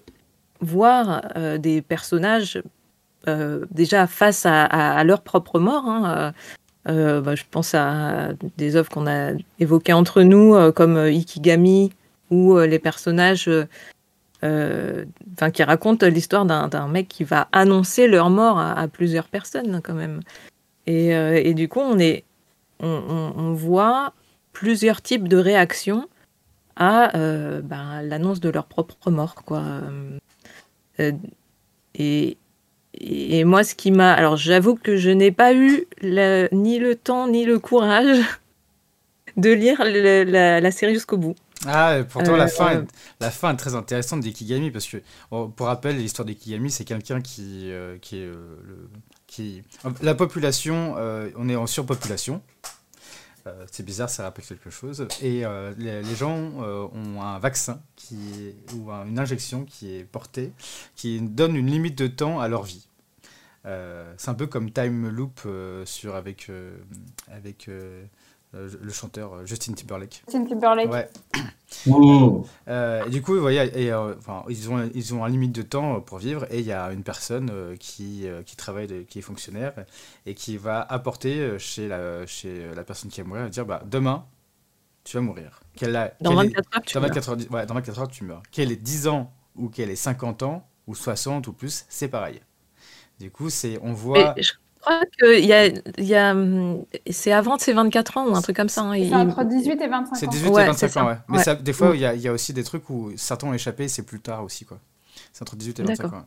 voir 0.61 1.21
euh, 1.35 1.57
des 1.57 1.81
personnages 1.81 2.61
euh, 3.27 3.65
déjà 3.71 4.07
face 4.07 4.45
à, 4.45 5.03
leur 5.03 5.21
propre 5.21 5.59
mort. 5.59 5.85
Hein, 5.85 6.33
euh, 6.87 7.21
bah, 7.21 7.35
je 7.35 7.43
pense 7.49 7.75
à 7.75 8.29
des 8.57 8.75
œuvres 8.75 8.89
qu'on 8.89 9.07
a 9.07 9.31
évoquées 9.59 9.93
entre 9.93 10.21
nous, 10.21 10.71
comme 10.73 10.97
Ikigami, 10.97 11.91
ou 12.29 12.57
les 12.57 12.79
personnages 12.79 13.49
qui 14.41 15.63
racontent 15.63 16.07
l'histoire 16.07 16.45
d'un 16.45 16.87
mec 16.87 17.07
qui 17.07 17.23
va 17.23 17.47
annoncer 17.51 18.07
leur 18.07 18.29
mort 18.29 18.59
à, 18.59 18.87
plusieurs 18.87 19.27
personnes 19.27 19.81
quand 19.83 19.93
même. 19.93 20.21
Et, 20.87 21.53
du 21.53 21.67
coup, 21.67 21.81
on, 21.81 21.99
est, 21.99 22.23
on, 22.79 23.53
voit 23.53 24.13
plusieurs 24.53 25.01
types 25.01 25.27
de 25.27 25.37
réactions 25.37 26.07
à 26.77 27.11
ben, 27.13 28.01
l'annonce 28.03 28.39
de 28.39 28.49
leur 28.49 28.65
propre 28.65 29.11
mort. 29.11 29.35
Quoi. 29.35 29.63
Euh, 30.99 31.11
et, 31.95 32.37
et 32.93 33.43
moi, 33.43 33.63
ce 33.63 33.75
qui 33.75 33.91
m'a. 33.91 34.13
Alors, 34.13 34.37
j'avoue 34.37 34.75
que 34.75 34.97
je 34.97 35.09
n'ai 35.09 35.31
pas 35.31 35.53
eu 35.53 35.85
ni 36.51 36.79
le 36.79 36.95
temps 36.95 37.27
ni 37.27 37.45
le 37.45 37.59
courage 37.59 38.19
de 39.37 39.51
lire 39.51 39.83
la, 39.83 40.71
série 40.71 40.93
jusqu'au 40.93 41.17
bout. 41.17 41.35
Ah, 41.65 41.97
pourtant, 42.09 42.37
la, 42.37 42.45
euh, 42.45 42.47
fin 42.47 42.81
est, 42.81 42.85
la 43.19 43.31
fin 43.31 43.53
est 43.53 43.57
très 43.57 43.75
intéressante 43.75 44.21
d'Ikigami, 44.21 44.71
parce 44.71 44.87
que, 44.87 44.97
pour 45.29 45.65
rappel, 45.65 45.97
l'histoire 45.97 46.25
d'Ikigami, 46.25 46.71
c'est 46.71 46.85
quelqu'un 46.85 47.21
qui, 47.21 47.69
euh, 47.71 47.97
qui 48.01 48.19
est. 48.19 48.25
le, 48.25 48.89
qui... 49.27 49.61
La 50.01 50.15
population, 50.15 50.95
on 51.37 51.49
est 51.49 51.55
en 51.55 51.67
surpopulation. 51.67 52.41
Euh, 53.47 53.65
c'est 53.71 53.83
bizarre, 53.83 54.09
ça 54.09 54.23
rappelle 54.23 54.45
quelque 54.45 54.69
chose. 54.69 55.07
Et 55.21 55.45
euh, 55.45 55.73
les, 55.77 56.03
gens 56.15 56.61
euh, 56.61 56.87
ont 56.93 57.21
un 57.21 57.39
vaccin 57.39 57.81
qui 57.95 58.55
ou 58.75 58.89
une 58.91 59.19
injection 59.19 59.65
qui 59.65 59.95
est 59.95 60.03
portée, 60.03 60.51
qui 60.95 61.21
donne 61.21 61.55
une 61.55 61.67
limite 61.67 61.97
de 61.97 62.07
temps 62.07 62.39
à 62.39 62.47
leur 62.47 62.63
vie. 62.63 62.87
c'est 63.63 64.29
un 64.29 64.33
peu 64.33 64.47
comme 64.47 64.71
Time 64.71 65.09
Loop 65.09 65.41
sur, 65.85 66.15
avec, 66.15 66.51
avec 67.31 67.69
le 68.53 68.91
chanteur 68.91 69.45
Justin 69.45 69.73
Timberlake. 69.73 70.23
Justin 70.25 70.45
Timberlake. 70.45 70.91
Ouais. 70.91 71.09
Euh, 72.67 73.05
et 73.05 73.09
du 73.09 73.21
coup, 73.21 73.33
vous 73.33 73.41
voyez, 73.41 73.61
et, 73.79 73.91
euh, 73.91 74.15
enfin, 74.17 74.43
ils, 74.49 74.69
ont, 74.69 74.89
ils 74.93 75.13
ont 75.13 75.23
un 75.23 75.29
limite 75.29 75.53
de 75.53 75.61
temps 75.61 76.01
pour 76.01 76.17
vivre 76.17 76.45
et 76.51 76.59
il 76.59 76.65
y 76.65 76.71
a 76.71 76.91
une 76.91 77.03
personne 77.03 77.49
euh, 77.51 77.75
qui, 77.77 78.25
qui 78.45 78.55
travaille, 78.55 79.05
qui 79.05 79.19
est 79.19 79.23
fonctionnaire 79.23 79.73
et 80.25 80.33
qui 80.33 80.57
va 80.57 80.81
apporter 80.81 81.57
chez 81.57 81.87
la, 81.87 82.25
chez 82.25 82.71
la 82.75 82.83
personne 82.83 83.09
qui 83.09 83.21
va 83.21 83.27
mourir, 83.27 83.49
dire 83.49 83.65
bah, 83.65 83.81
demain, 83.85 84.25
tu 85.03 85.17
vas 85.17 85.21
mourir. 85.21 85.61
a, 85.81 86.11
dans, 86.21 86.35
24 86.35 86.75
heures, 86.75 86.81
tu 86.85 86.93
dans, 86.95 87.01
24 87.01 87.29
heures, 87.29 87.37
ouais, 87.51 87.65
dans 87.65 87.73
24 87.75 87.99
heures, 87.99 88.07
tu 88.07 88.23
meurs. 88.23 88.43
Qu'elle 88.51 88.71
ait 88.71 88.75
10 88.75 89.07
ans 89.07 89.31
ou 89.55 89.69
qu'elle 89.69 89.89
ait 89.89 89.95
50 89.95 90.43
ans 90.43 90.67
ou 90.87 90.95
60 90.95 91.47
ou 91.47 91.53
plus, 91.53 91.85
c'est 91.87 92.09
pareil. 92.09 92.41
Du 93.19 93.31
coup, 93.31 93.49
c'est 93.49 93.79
on 93.81 93.93
voit 93.93 94.35
crois 94.79 95.01
que 95.19 95.39
y 95.39 95.53
a, 95.53 95.67
y 95.97 96.15
a, 96.15 96.35
c'est 97.09 97.31
avant 97.31 97.57
ses 97.57 97.73
24 97.73 98.17
ans 98.17 98.27
ou 98.27 98.35
un 98.35 98.41
truc 98.41 98.55
comme 98.55 98.69
ça. 98.69 98.81
Hein. 98.81 98.93
C'est 98.97 99.13
entre 99.13 99.43
18 99.43 99.81
et 99.81 99.87
25 99.87 100.11
ans. 100.11 100.15
C'est 100.15 100.27
18 100.27 100.47
et 100.47 100.51
25 100.51 100.97
ans, 100.97 101.07
ouais. 101.07 101.17
Mais 101.27 101.43
Ça, 101.43 101.55
des 101.55 101.73
fois, 101.73 101.91
il 101.95 102.01
y, 102.01 102.05
a, 102.05 102.15
y, 102.15 102.27
a, 102.27 102.33
aussi 102.33 102.53
des 102.53 102.63
trucs 102.63 102.89
où 102.89 103.11
certains 103.15 103.47
ont 103.47 103.53
échappé, 103.53 103.87
c'est 103.87 104.03
plus 104.03 104.19
tard 104.19 104.43
aussi, 104.43 104.65
quoi. 104.65 104.79
C'est 105.33 105.41
entre 105.41 105.55
18 105.55 105.79
et 105.79 105.83
25 105.83 106.13
ans. 106.13 106.25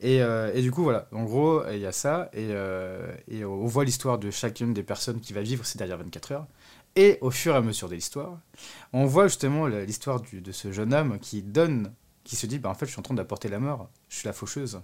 Et, 0.00 0.22
euh, 0.22 0.50
et, 0.54 0.62
du 0.62 0.70
coup, 0.70 0.82
voilà. 0.82 1.06
En 1.12 1.24
gros, 1.24 1.62
il 1.70 1.78
y 1.78 1.86
a 1.86 1.92
ça. 1.92 2.30
Et, 2.32 2.48
euh, 2.50 3.14
et 3.28 3.44
on 3.44 3.66
voit 3.66 3.84
l'histoire 3.84 4.18
de 4.18 4.30
chacune 4.30 4.72
des 4.72 4.82
personnes 4.82 5.20
qui 5.20 5.32
va 5.32 5.42
vivre 5.42 5.64
ces 5.64 5.78
dernières 5.78 5.98
24 5.98 6.32
heures. 6.32 6.46
Et 6.96 7.18
au 7.20 7.30
fur 7.30 7.54
et 7.54 7.56
à 7.56 7.60
mesure 7.60 7.88
de 7.88 7.94
l'histoire, 7.94 8.38
on 8.92 9.04
voit 9.04 9.28
justement 9.28 9.66
l'histoire 9.66 10.20
de 10.20 10.52
ce 10.52 10.72
jeune 10.72 10.92
homme 10.92 11.18
qui 11.20 11.42
donne, 11.42 11.92
qui 12.24 12.34
se 12.34 12.46
dit, 12.46 12.58
bah, 12.58 12.68
en 12.68 12.74
fait, 12.74 12.86
je 12.86 12.92
suis 12.92 12.98
en 12.98 13.02
train 13.02 13.14
d'apporter 13.14 13.48
la 13.48 13.60
mort. 13.60 13.88
Je 14.08 14.16
suis 14.16 14.26
la 14.26 14.32
faucheuse 14.32 14.80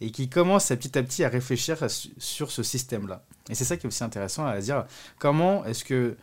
et 0.00 0.10
qui 0.10 0.28
commence 0.28 0.70
à 0.70 0.76
petit 0.76 0.98
à 0.98 1.02
petit 1.02 1.24
à 1.24 1.28
réfléchir 1.28 1.78
sur 2.18 2.50
ce 2.50 2.62
système-là. 2.62 3.24
Et 3.48 3.54
c'est 3.54 3.64
ça 3.64 3.76
qui 3.76 3.86
est 3.86 3.88
aussi 3.88 4.04
intéressant 4.04 4.46
à 4.46 4.58
dire 4.60 4.86
comment 5.18 5.64
est-ce 5.64 5.84
que 5.84 6.16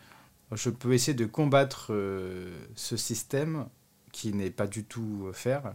je 0.52 0.70
peux 0.70 0.92
essayer 0.92 1.14
de 1.14 1.26
combattre 1.26 1.88
euh, 1.90 2.50
ce 2.74 2.96
système 2.96 3.66
qui 4.12 4.32
n'est 4.34 4.50
pas 4.50 4.66
du 4.66 4.84
tout 4.84 5.30
faire, 5.32 5.74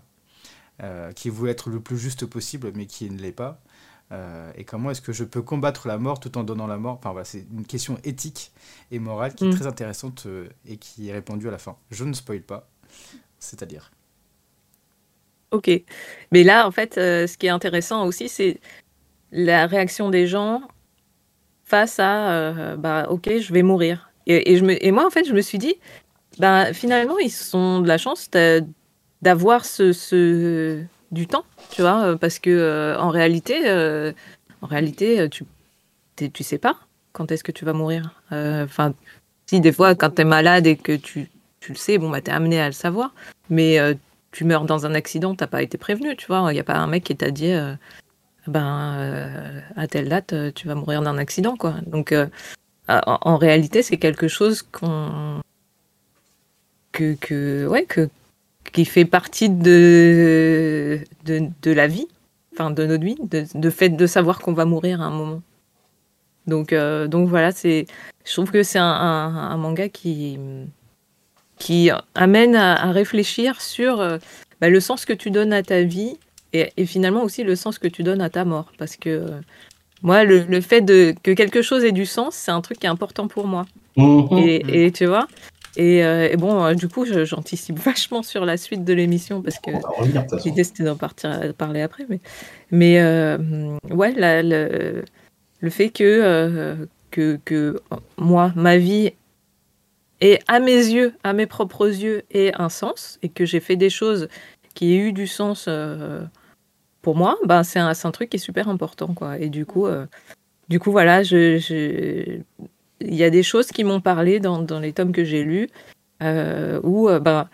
euh, 0.83 1.12
qui 1.12 1.29
veut 1.29 1.49
être 1.49 1.69
le 1.69 1.79
plus 1.79 1.97
juste 1.97 2.25
possible 2.25 2.71
mais 2.75 2.86
qui 2.86 3.10
ne 3.10 3.19
l'est 3.19 3.31
pas. 3.31 3.62
Euh, 4.13 4.51
et 4.55 4.63
comment 4.63 4.91
est-ce 4.91 5.01
que 5.01 5.12
je 5.12 5.25
peux 5.25 5.41
combattre 5.41 5.88
la 5.88 5.97
mort 5.97 6.19
tout 6.19 6.38
en 6.38 6.43
donnant 6.43 6.67
la 6.67 6.77
mort 6.77 6.97
Enfin 6.97 7.12
voilà, 7.12 7.25
c'est 7.25 7.45
une 7.51 7.65
question 7.65 7.97
éthique 8.03 8.53
et 8.91 8.99
morale 8.99 9.36
qui 9.36 9.45
est 9.45 9.49
mm. 9.49 9.55
très 9.55 9.67
intéressante 9.67 10.27
et 10.65 10.77
qui 10.77 11.10
est 11.10 11.13
répondue 11.13 11.47
à 11.47 11.51
la 11.51 11.57
fin. 11.57 11.75
Je 11.91 12.05
ne 12.05 12.13
spoil 12.13 12.41
pas, 12.41 12.69
c'est-à-dire. 13.39 13.91
Ok. 15.51 15.69
Mais 16.31 16.43
là, 16.43 16.67
en 16.67 16.71
fait, 16.71 16.97
euh, 16.97 17.27
ce 17.27 17.38
qui 17.38 17.47
est 17.47 17.49
intéressant 17.49 18.05
aussi, 18.05 18.27
c'est 18.27 18.60
la 19.31 19.67
réaction 19.67 20.10
des 20.10 20.27
gens 20.27 20.62
face 21.65 21.99
à 21.99 22.75
bah 22.77 23.07
ok 23.10 23.29
je 23.39 23.51
vais 23.51 23.62
mourir. 23.62 24.10
Et, 24.25 24.55
je 24.55 24.63
me, 24.63 24.83
et 24.83 24.91
moi 24.91 25.05
en 25.05 25.10
fait 25.10 25.25
je 25.25 25.33
me 25.33 25.41
suis 25.41 25.57
dit 25.57 25.75
bah 26.39 26.71
finalement 26.73 27.19
ils 27.19 27.31
sont 27.31 27.81
de 27.81 27.88
la 27.89 27.97
chance 27.97 28.29
d'avoir 29.21 29.65
ce, 29.65 29.91
ce, 29.91 30.81
du 31.12 31.27
temps 31.27 31.43
tu 31.71 31.81
vois 31.81 32.17
parce 32.17 32.39
que 32.39 32.95
en 32.97 33.10
réalité 33.10 33.69
en 34.62 34.67
réalité 34.67 35.27
tu 35.29 35.43
tu 36.15 36.43
sais 36.43 36.57
pas 36.57 36.77
quand 37.12 37.31
est-ce 37.33 37.43
que 37.43 37.51
tu 37.51 37.65
vas 37.65 37.73
mourir. 37.73 38.21
Enfin 38.31 38.93
si 39.45 39.60
des 39.60 39.73
fois 39.73 39.93
quand 39.93 40.12
tu 40.12 40.21
es 40.21 40.25
malade 40.25 40.67
et 40.67 40.77
que 40.77 40.95
tu, 40.95 41.29
tu 41.60 41.73
le 41.73 41.77
sais 41.77 41.97
bon 41.97 42.10
bah 42.10 42.21
tu 42.21 42.31
es 42.31 42.33
amené 42.33 42.62
à 42.62 42.67
le 42.67 42.71
savoir. 42.71 43.13
Mais 43.49 43.77
tu 44.38 44.43
meurs 44.43 44.65
dans 44.65 44.86
un 44.86 44.93
accident, 44.93 45.34
t'as 45.34 45.47
pas 45.47 45.63
été 45.63 45.80
prévenu, 45.80 46.15
tu 46.15 46.28
vois. 46.28 46.45
Il 46.52 46.54
n'y 46.54 46.60
a 46.60 46.63
pas 46.63 46.76
un 46.76 46.86
mec 46.86 47.04
qui 47.04 47.15
t'a 47.15 47.32
dit, 47.32 47.52
euh, 47.54 47.73
ben, 48.45 48.93
euh, 49.00 49.62
à 49.76 49.88
telle 49.88 50.10
date, 50.10 50.34
euh, 50.34 50.52
tu 50.54 50.67
vas 50.67 50.76
mourir 50.76 51.02
d'un 51.02 51.17
accident, 51.17 51.58
quoi. 51.58 51.73
Donc, 51.88 52.13
en, 52.88 53.38
réalité, 53.38 53.82
c'est 53.82 53.97
quelque 53.97 54.28
chose 54.28 54.62
qu'on. 54.62 55.41
Que, 56.91 57.15
que, 57.15 57.65
ouais, 57.65 57.86
que, 57.86 58.10
qui 58.73 58.86
fait 58.86 59.06
partie 59.06 59.50
de, 59.50 61.00
de, 61.26 61.71
la 61.71 61.88
vie, 61.88 62.08
enfin, 62.54 62.69
de 62.69 62.86
notre 62.86 63.04
vie, 63.04 63.17
de, 63.19 63.69
fait 63.71 63.89
de 63.89 64.06
savoir 64.06 64.38
qu'on 64.39 64.54
va 64.54 64.65
mourir 64.65 65.02
à 65.02 65.06
un 65.06 65.10
moment. 65.10 65.41
Donc, 66.45 66.76
donc 66.76 67.28
voilà, 67.28 67.52
c'est, 67.52 67.88
je 68.23 68.34
trouve 68.34 68.52
que 68.52 68.62
c'est 68.62 68.78
un 68.80 69.58
manga 69.58 69.89
qui, 69.89 70.38
qui 71.57 71.89
amène 72.15 72.55
à, 72.55 72.91
réfléchir 72.91 73.61
sur 73.61 73.99
euh, 73.99 74.17
bah, 74.61 74.69
le 74.69 74.79
sens 74.79 75.05
que 75.05 75.13
tu 75.13 75.31
donnes 75.31 75.53
à 75.53 75.63
ta 75.63 75.83
vie 75.83 76.17
et, 76.53 76.85
finalement 76.85 77.23
aussi 77.23 77.43
le 77.43 77.55
sens 77.55 77.77
que 77.77 77.87
tu 77.87 78.03
donnes 78.03 78.21
à 78.21 78.29
ta 78.29 78.45
mort. 78.45 78.71
Parce 78.77 78.95
que 78.95 79.09
euh, 79.09 79.39
moi, 80.01 80.23
le, 80.23 80.61
fait 80.61 80.81
de, 80.81 81.13
que 81.23 81.31
quelque 81.31 81.61
chose 81.61 81.83
ait 81.83 81.91
du 81.91 82.05
sens, 82.05 82.35
c'est 82.35 82.51
un 82.51 82.61
truc 82.61 82.79
qui 82.79 82.85
est 82.85 82.89
important 82.89 83.27
pour 83.27 83.47
moi. 83.47 83.65
Mhm. 83.95 84.27
Et, 84.69 84.91
tu 84.91 85.05
vois? 85.05 85.27
Euh, 85.79 86.29
et, 86.31 86.37
bon, 86.37 86.73
du 86.73 86.87
coup, 86.87 87.05
j'anticipe 87.05 87.79
vachement 87.85 88.23
sur 88.23 88.45
la 88.45 88.57
suite 88.57 88.83
de 88.83 88.93
l'émission 88.93 89.41
parce 89.41 89.59
que 89.59 89.71
l'idée 90.45 90.63
c'était 90.63 90.83
d'en 90.83 90.95
partir 90.95 91.53
parler 91.57 91.81
après. 91.81 92.05
Mais, 92.09 92.19
mais 92.71 93.01
ouais, 93.91 94.13
le, 94.15 95.03
le, 95.59 95.69
fait 95.69 95.89
que, 95.89 96.87
que, 97.11 97.39
que 97.43 97.81
moi, 98.17 98.51
ma 98.55 98.77
vie 98.77 99.11
et 100.21 100.39
à 100.47 100.60
mes 100.60 100.71
yeux, 100.71 101.13
à 101.23 101.34
mes 101.34 101.45
propres 101.45 101.88
yeux, 101.88 102.23
ait 102.32 102.51
un 102.56 102.69
sens, 102.69 103.19
et 103.21 103.30
que 103.30 103.45
j'ai 103.45 103.60
fait 103.60 103.75
des 103.75 103.89
choses 103.89 104.27
qui 104.73 104.93
aient 104.93 104.97
eu 104.97 105.13
du 105.13 105.27
sens 105.27 105.65
euh, 105.67 106.23
pour 107.01 107.15
moi, 107.15 107.38
ben 107.45 107.63
c'est 107.63 107.80
un, 107.80 107.93
truc 108.12 108.30
qui 108.30 108.38
est 108.38 108.39
super 108.39 108.67
important. 108.67 109.13
Quoi. 109.13 109.38
Et 109.39 109.49
du 109.49 109.65
coup, 109.65 109.86
euh, 109.86 110.06
du 110.69 110.80
coup 110.80 110.91
voilà, 110.91 111.21
il 111.21 112.43
y 113.01 113.23
a 113.23 113.30
des 113.30 113.43
choses 113.43 113.67
qui 113.67 113.84
m'ont 113.84 114.01
parlé 114.01 114.39
dans, 114.39 114.80
les 114.80 114.93
tomes 114.93 115.12
que 115.12 115.23
j'ai 115.23 115.43
lus, 115.43 115.69
euh, 116.23 116.80
où 116.84 117.10
ben, 117.19 117.47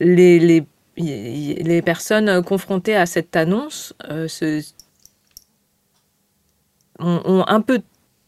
les, 0.00 0.38
les, 0.38 0.66
les, 0.96 1.82
personnes 1.82 2.42
confrontées 2.42 2.96
à 2.96 3.06
cette 3.06 3.34
annonce 3.36 3.94
ont 6.98 7.44
un 7.46 7.60
peu 7.62 7.78
de 7.78 7.84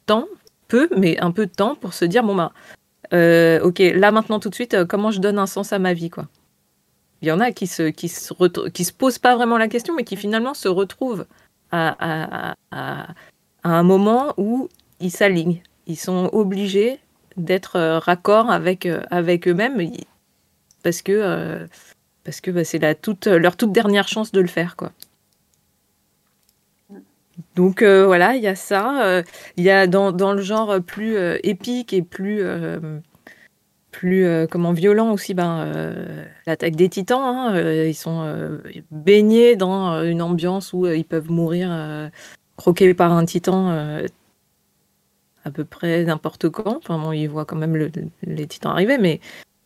temps 0.07 0.27
peu, 0.69 0.89
mais 0.97 1.19
un 1.19 1.33
peu 1.33 1.47
de 1.47 1.53
temps 1.53 1.75
pour 1.75 1.95
se 1.95 2.05
dire 2.05 2.23
bon 2.23 2.37
ben 2.37 2.53
euh, 3.13 3.61
ok, 3.61 3.79
là 3.79 4.11
maintenant 4.11 4.41
tout 4.41 4.51
de 4.51 4.55
suite, 4.55 4.75
euh, 4.75 4.85
comment 4.85 5.11
je 5.11 5.21
donne 5.21 5.39
un 5.39 5.47
sens 5.47 5.73
à 5.73 5.79
ma 5.79 5.95
vie, 5.95 6.11
quoi? 6.11 6.29
Il 7.23 7.29
y 7.29 7.33
en 7.33 7.41
a 7.41 7.51
qui 7.51 7.67
se, 7.67 7.85
qui 7.85 8.09
se, 8.09 8.33
qui 8.69 8.85
se 8.85 8.93
posent 8.93 9.19
pas 9.19 9.35
vraiment 9.35 9.59
la 9.59 9.69
question, 9.69 9.95
mais 9.95 10.05
qui 10.05 10.17
finalement 10.17 10.55
se 10.55 10.69
retrouvent 10.69 11.27
à, 11.73 12.55
à, 12.71 13.07
un 13.65 13.83
moment 13.83 14.35
où 14.37 14.69
ils 15.01 15.11
s'alignent. 15.11 15.61
Ils 15.87 15.97
sont 15.97 16.31
obligés 16.33 17.01
d'être 17.37 17.77
euh, 17.77 17.99
raccord 17.99 18.51
avec, 18.51 18.89
avec 19.11 19.49
eux-mêmes 19.49 19.91
parce 20.85 21.03
que, 21.03 21.67
parce 22.23 22.41
que 22.41 22.53
bah, 22.53 22.65
c'est 22.65 23.01
toute, 23.03 23.27
leur 23.27 23.57
toute 23.57 23.73
dernière 23.73 24.07
chance 24.07 24.31
de 24.31 24.41
le 24.41 24.47
faire, 24.47 24.77
quoi. 24.77 24.93
Donc 27.55 27.83
euh, 27.83 28.07
voilà, 28.07 28.35
il 28.35 28.43
y 28.43 28.47
a 28.47 28.55
ça. 28.55 29.05
Euh, 29.05 29.23
il 29.57 29.65
y 29.65 29.71
a 29.71 29.87
dans, 29.87 30.13
dans, 30.13 30.33
le 30.33 30.43
genre 30.43 30.81
plus 30.81 31.17
euh, 31.17 31.39
épique 31.43 31.93
et 31.93 32.03
plus, 32.03 32.43
plus 33.91 34.27
comment, 34.51 34.73
violent 34.73 35.13
aussi, 35.13 35.35
ben, 35.35 35.73
l'attaque 36.47 36.77
des 36.77 36.89
titans. 36.89 37.21
Hein, 37.21 37.85
ils 37.85 37.95
sont 37.95 38.59
baignés 38.91 39.57
dans 39.57 40.03
une 40.05 40.23
ambiance 40.23 40.73
où 40.73 40.87
ils 40.87 41.05
peuvent 41.05 41.31
mourir 41.31 42.11
croqués 42.57 42.95
par 42.95 43.13
un 43.13 43.25
titan 43.25 44.01
à 45.45 45.51
peu 45.51 45.65
près 45.65 46.05
n'importe 46.05 46.49
quand. 46.49 46.77
Enfin 46.79 46.99
bon, 46.99 47.13
ils 47.13 47.27
voient 47.27 47.45
quand 47.45 47.57
même 47.57 47.91
les 48.23 48.47
titans 48.47 48.73
arriver, 48.73 48.99
mais, 48.99 49.21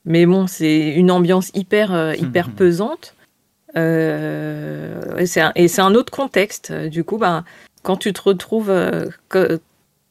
mais 0.04 0.26
bon, 0.26 0.46
c'est 0.46 0.90
une 0.90 1.10
ambiance 1.10 1.50
hyper, 1.54 2.14
hyper 2.14 2.48
mmh. 2.48 2.54
pesante. 2.54 3.14
Et 3.74 5.26
c'est 5.26 5.40
un, 5.40 5.52
un, 5.54 5.94
autre 5.94 6.12
contexte. 6.12 6.72
Du 6.72 7.04
coup, 7.04 7.18
ben, 7.18 7.44
quand 7.82 7.96
tu 7.96 8.12
te 8.12 8.22
retrouves, 8.22 8.70
euh, 8.70 9.06
que, 9.28 9.60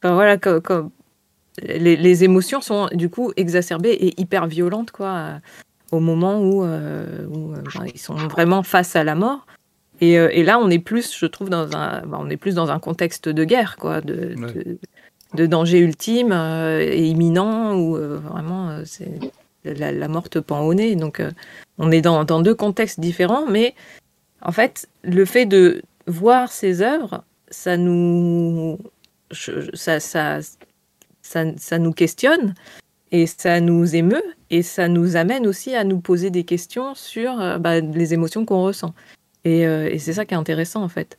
voilà, 0.03 0.37
que, 0.37 0.61
les, 1.61 1.95
les, 1.95 2.23
émotions 2.23 2.61
sont 2.61 2.87
du 2.93 3.09
coup 3.09 3.33
exacerbées 3.35 3.91
et 3.91 4.19
hyper 4.19 4.47
violentes, 4.47 4.91
quoi, 4.91 5.39
au 5.91 5.99
moment 5.99 6.39
où, 6.39 6.63
euh, 6.63 7.27
où 7.27 7.53
euh, 7.53 7.61
ils 7.93 7.99
sont 7.99 8.15
vraiment 8.15 8.63
face 8.63 8.95
à 8.95 9.03
la 9.03 9.15
mort. 9.15 9.45
Et, 9.99 10.13
et, 10.13 10.43
là, 10.43 10.57
on 10.59 10.69
est 10.69 10.79
plus, 10.79 11.15
je 11.15 11.25
trouve, 11.27 11.49
dans 11.49 11.75
un, 11.75 12.01
on 12.11 12.29
est 12.29 12.37
plus 12.37 12.55
dans 12.55 12.71
un 12.71 12.79
contexte 12.79 13.29
de 13.29 13.43
guerre, 13.43 13.77
quoi, 13.77 14.01
de, 14.01 14.35
de, 15.35 15.45
danger 15.45 15.79
ultime 15.79 16.31
et 16.31 17.05
imminent, 17.05 17.75
où 17.75 17.95
vraiment 17.95 18.79
c'est 18.83 19.19
la, 19.63 19.91
la, 19.91 20.07
mort 20.07 20.27
te 20.27 20.39
pend 20.39 20.61
au 20.61 20.73
nez. 20.73 20.95
Donc, 20.95 21.21
on 21.81 21.91
est 21.91 22.01
dans, 22.01 22.23
deux 22.41 22.55
contextes 22.55 22.99
différents, 22.99 23.47
mais 23.47 23.73
en 24.43 24.51
fait, 24.51 24.87
le 25.03 25.25
fait 25.25 25.45
de 25.45 25.81
voir 26.07 26.51
ces 26.51 26.81
œuvres 26.81 27.23
ça 27.49 27.75
nous, 27.75 28.79
ça, 29.31 29.99
ça, 29.99 30.39
ça, 31.21 31.79
nous 31.79 31.91
questionne 31.91 32.55
et 33.11 33.27
ça 33.27 33.59
nous 33.59 33.95
émeut 33.95 34.23
et 34.49 34.61
ça 34.63 34.87
nous 34.87 35.17
amène 35.17 35.45
aussi 35.45 35.75
à 35.75 35.83
nous 35.83 35.99
poser 35.99 36.29
des 36.29 36.45
questions 36.45 36.95
sur 36.95 37.39
euh, 37.41 37.57
bah, 37.57 37.81
les 37.81 38.13
émotions 38.13 38.45
qu'on 38.45 38.63
ressent. 38.63 38.93
Et, 39.43 39.67
euh, 39.67 39.89
et 39.91 39.99
c'est 39.99 40.13
ça 40.13 40.25
qui 40.25 40.33
est 40.33 40.37
intéressant 40.37 40.81
en 40.81 40.87
fait. 40.87 41.17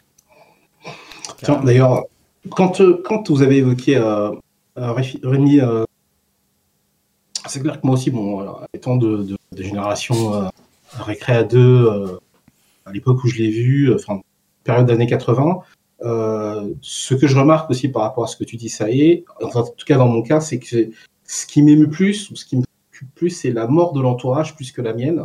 D'ailleurs, 1.65 2.05
quand, 2.51 2.81
euh, 2.81 3.03
quand 3.05 3.29
vous 3.31 3.43
avez 3.43 3.59
évoqué 3.59 4.01
Rémi, 4.77 5.61
c'est 7.47 7.61
clair 7.61 7.81
que 7.81 7.87
moi 7.87 7.97
aussi, 7.97 8.11
bon, 8.11 8.47
étant 8.73 8.97
de, 8.97 9.19
de, 9.19 9.37
génération 9.57 10.51
Récré 10.99 11.45
2, 11.45 12.21
à 12.87 12.93
l'époque 12.93 13.23
où 13.25 13.29
je 13.29 13.39
l'ai 13.39 13.51
vu, 13.51 13.95
enfin, 13.95 14.21
période 14.65 14.87
d'années 14.87 15.07
80, 15.07 15.61
euh, 16.05 16.75
ce 16.81 17.15
que 17.15 17.27
je 17.27 17.39
remarque 17.39 17.71
aussi 17.71 17.89
par 17.89 18.03
rapport 18.03 18.25
à 18.25 18.27
ce 18.27 18.37
que 18.37 18.45
tu 18.45 18.57
dis, 18.57 18.69
ça 18.69 18.91
est, 18.91 19.25
en 19.41 19.63
tout 19.63 19.87
cas 19.87 19.97
dans 19.97 20.09
mon 20.09 20.23
cas, 20.23 20.41
c'est 20.41 20.59
que 20.59 20.91
ce 21.25 21.47
qui 21.47 21.63
m'émeut 21.63 21.89
plus, 21.89 22.31
ou 22.31 22.37
ce 22.37 22.45
qui 22.45 22.57
me 22.57 22.63
préoccupe 22.91 23.15
plus, 23.15 23.31
c'est 23.31 23.53
la 23.53 23.67
mort 23.67 23.93
de 23.93 24.01
l'entourage 24.01 24.57
plus 24.57 24.73
que 24.73 24.83
la 24.83 24.95
mienne. 24.95 25.23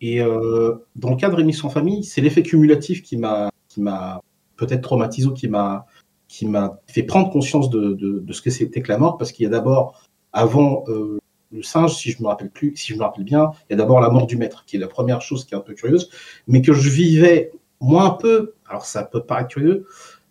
Et 0.00 0.20
euh, 0.20 0.74
dans 0.96 1.10
le 1.10 1.16
de 1.16 1.34
Rémi 1.34 1.52
sans 1.52 1.70
famille, 1.70 2.04
c'est 2.04 2.20
l'effet 2.20 2.42
cumulatif 2.42 3.02
qui 3.02 3.16
m'a, 3.16 3.50
qui 3.68 3.80
m'a 3.80 4.20
peut-être 4.56 4.82
traumatisé 4.82 5.28
ou 5.28 5.32
qui 5.32 5.48
m'a, 5.48 5.86
qui 6.28 6.46
m'a 6.46 6.80
fait 6.86 7.02
prendre 7.02 7.30
conscience 7.30 7.70
de, 7.70 7.92
de, 7.92 8.20
de 8.20 8.32
ce 8.32 8.42
que 8.42 8.50
c'était 8.50 8.82
que 8.82 8.90
la 8.90 8.98
mort, 8.98 9.18
parce 9.18 9.32
qu'il 9.32 9.44
y 9.44 9.46
a 9.46 9.50
d'abord, 9.50 10.00
avant 10.32 10.84
euh, 10.88 11.18
le 11.52 11.62
singe, 11.62 11.94
si 11.94 12.10
je 12.10 12.22
me 12.22 12.28
rappelle 12.28 12.50
plus, 12.50 12.74
si 12.76 12.92
je 12.92 12.98
me 12.98 13.02
rappelle 13.02 13.24
bien, 13.24 13.50
il 13.68 13.72
y 13.72 13.74
a 13.74 13.76
d'abord 13.76 14.00
la 14.00 14.10
mort 14.10 14.26
du 14.26 14.36
maître, 14.36 14.64
qui 14.66 14.76
est 14.76 14.78
la 14.78 14.88
première 14.88 15.20
chose 15.20 15.44
qui 15.44 15.54
est 15.54 15.56
un 15.56 15.60
peu 15.60 15.74
curieuse, 15.74 16.10
mais 16.46 16.62
que 16.62 16.72
je 16.72 16.88
vivais 16.88 17.52
moi 17.80 18.04
un 18.04 18.10
peu, 18.10 18.54
alors 18.66 18.86
ça 18.86 19.04
peut 19.04 19.22
paraître 19.22 19.48
curieux, 19.48 19.86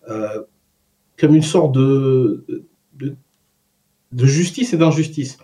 euh, 0.09 0.43
comme 1.17 1.35
une 1.35 1.43
sorte 1.43 1.73
de, 1.73 2.45
justice 4.13 4.73
et 4.73 4.77
d'injustice. 4.77 5.37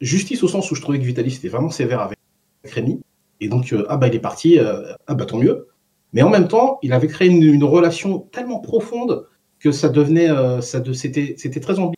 Justice 0.00 0.42
au 0.42 0.48
sens 0.48 0.70
où 0.70 0.74
je 0.74 0.80
trouvais 0.80 0.98
que 0.98 1.04
Vitalis 1.04 1.36
était 1.36 1.48
vraiment 1.48 1.70
sévère 1.70 2.00
avec 2.00 2.18
Rémi, 2.64 3.00
et 3.40 3.48
donc, 3.48 3.72
euh, 3.72 3.86
ah 3.88 3.96
bah 3.96 4.08
il 4.08 4.14
est 4.14 4.20
parti, 4.20 4.58
euh, 4.58 4.92
ah 5.06 5.14
bah 5.14 5.24
tant 5.24 5.38
mieux. 5.38 5.68
Mais 6.12 6.22
en 6.22 6.30
même 6.30 6.48
temps, 6.48 6.78
il 6.82 6.92
avait 6.92 7.06
créé 7.06 7.28
une, 7.28 7.62
relation 7.64 8.20
tellement 8.32 8.60
profonde 8.60 9.26
que 9.60 9.70
ça 9.72 9.88
devenait, 9.88 10.28
de, 10.28 10.92
c'était, 10.92 11.34
c'était 11.36 11.60
très 11.60 11.78
ambigu 11.78 11.97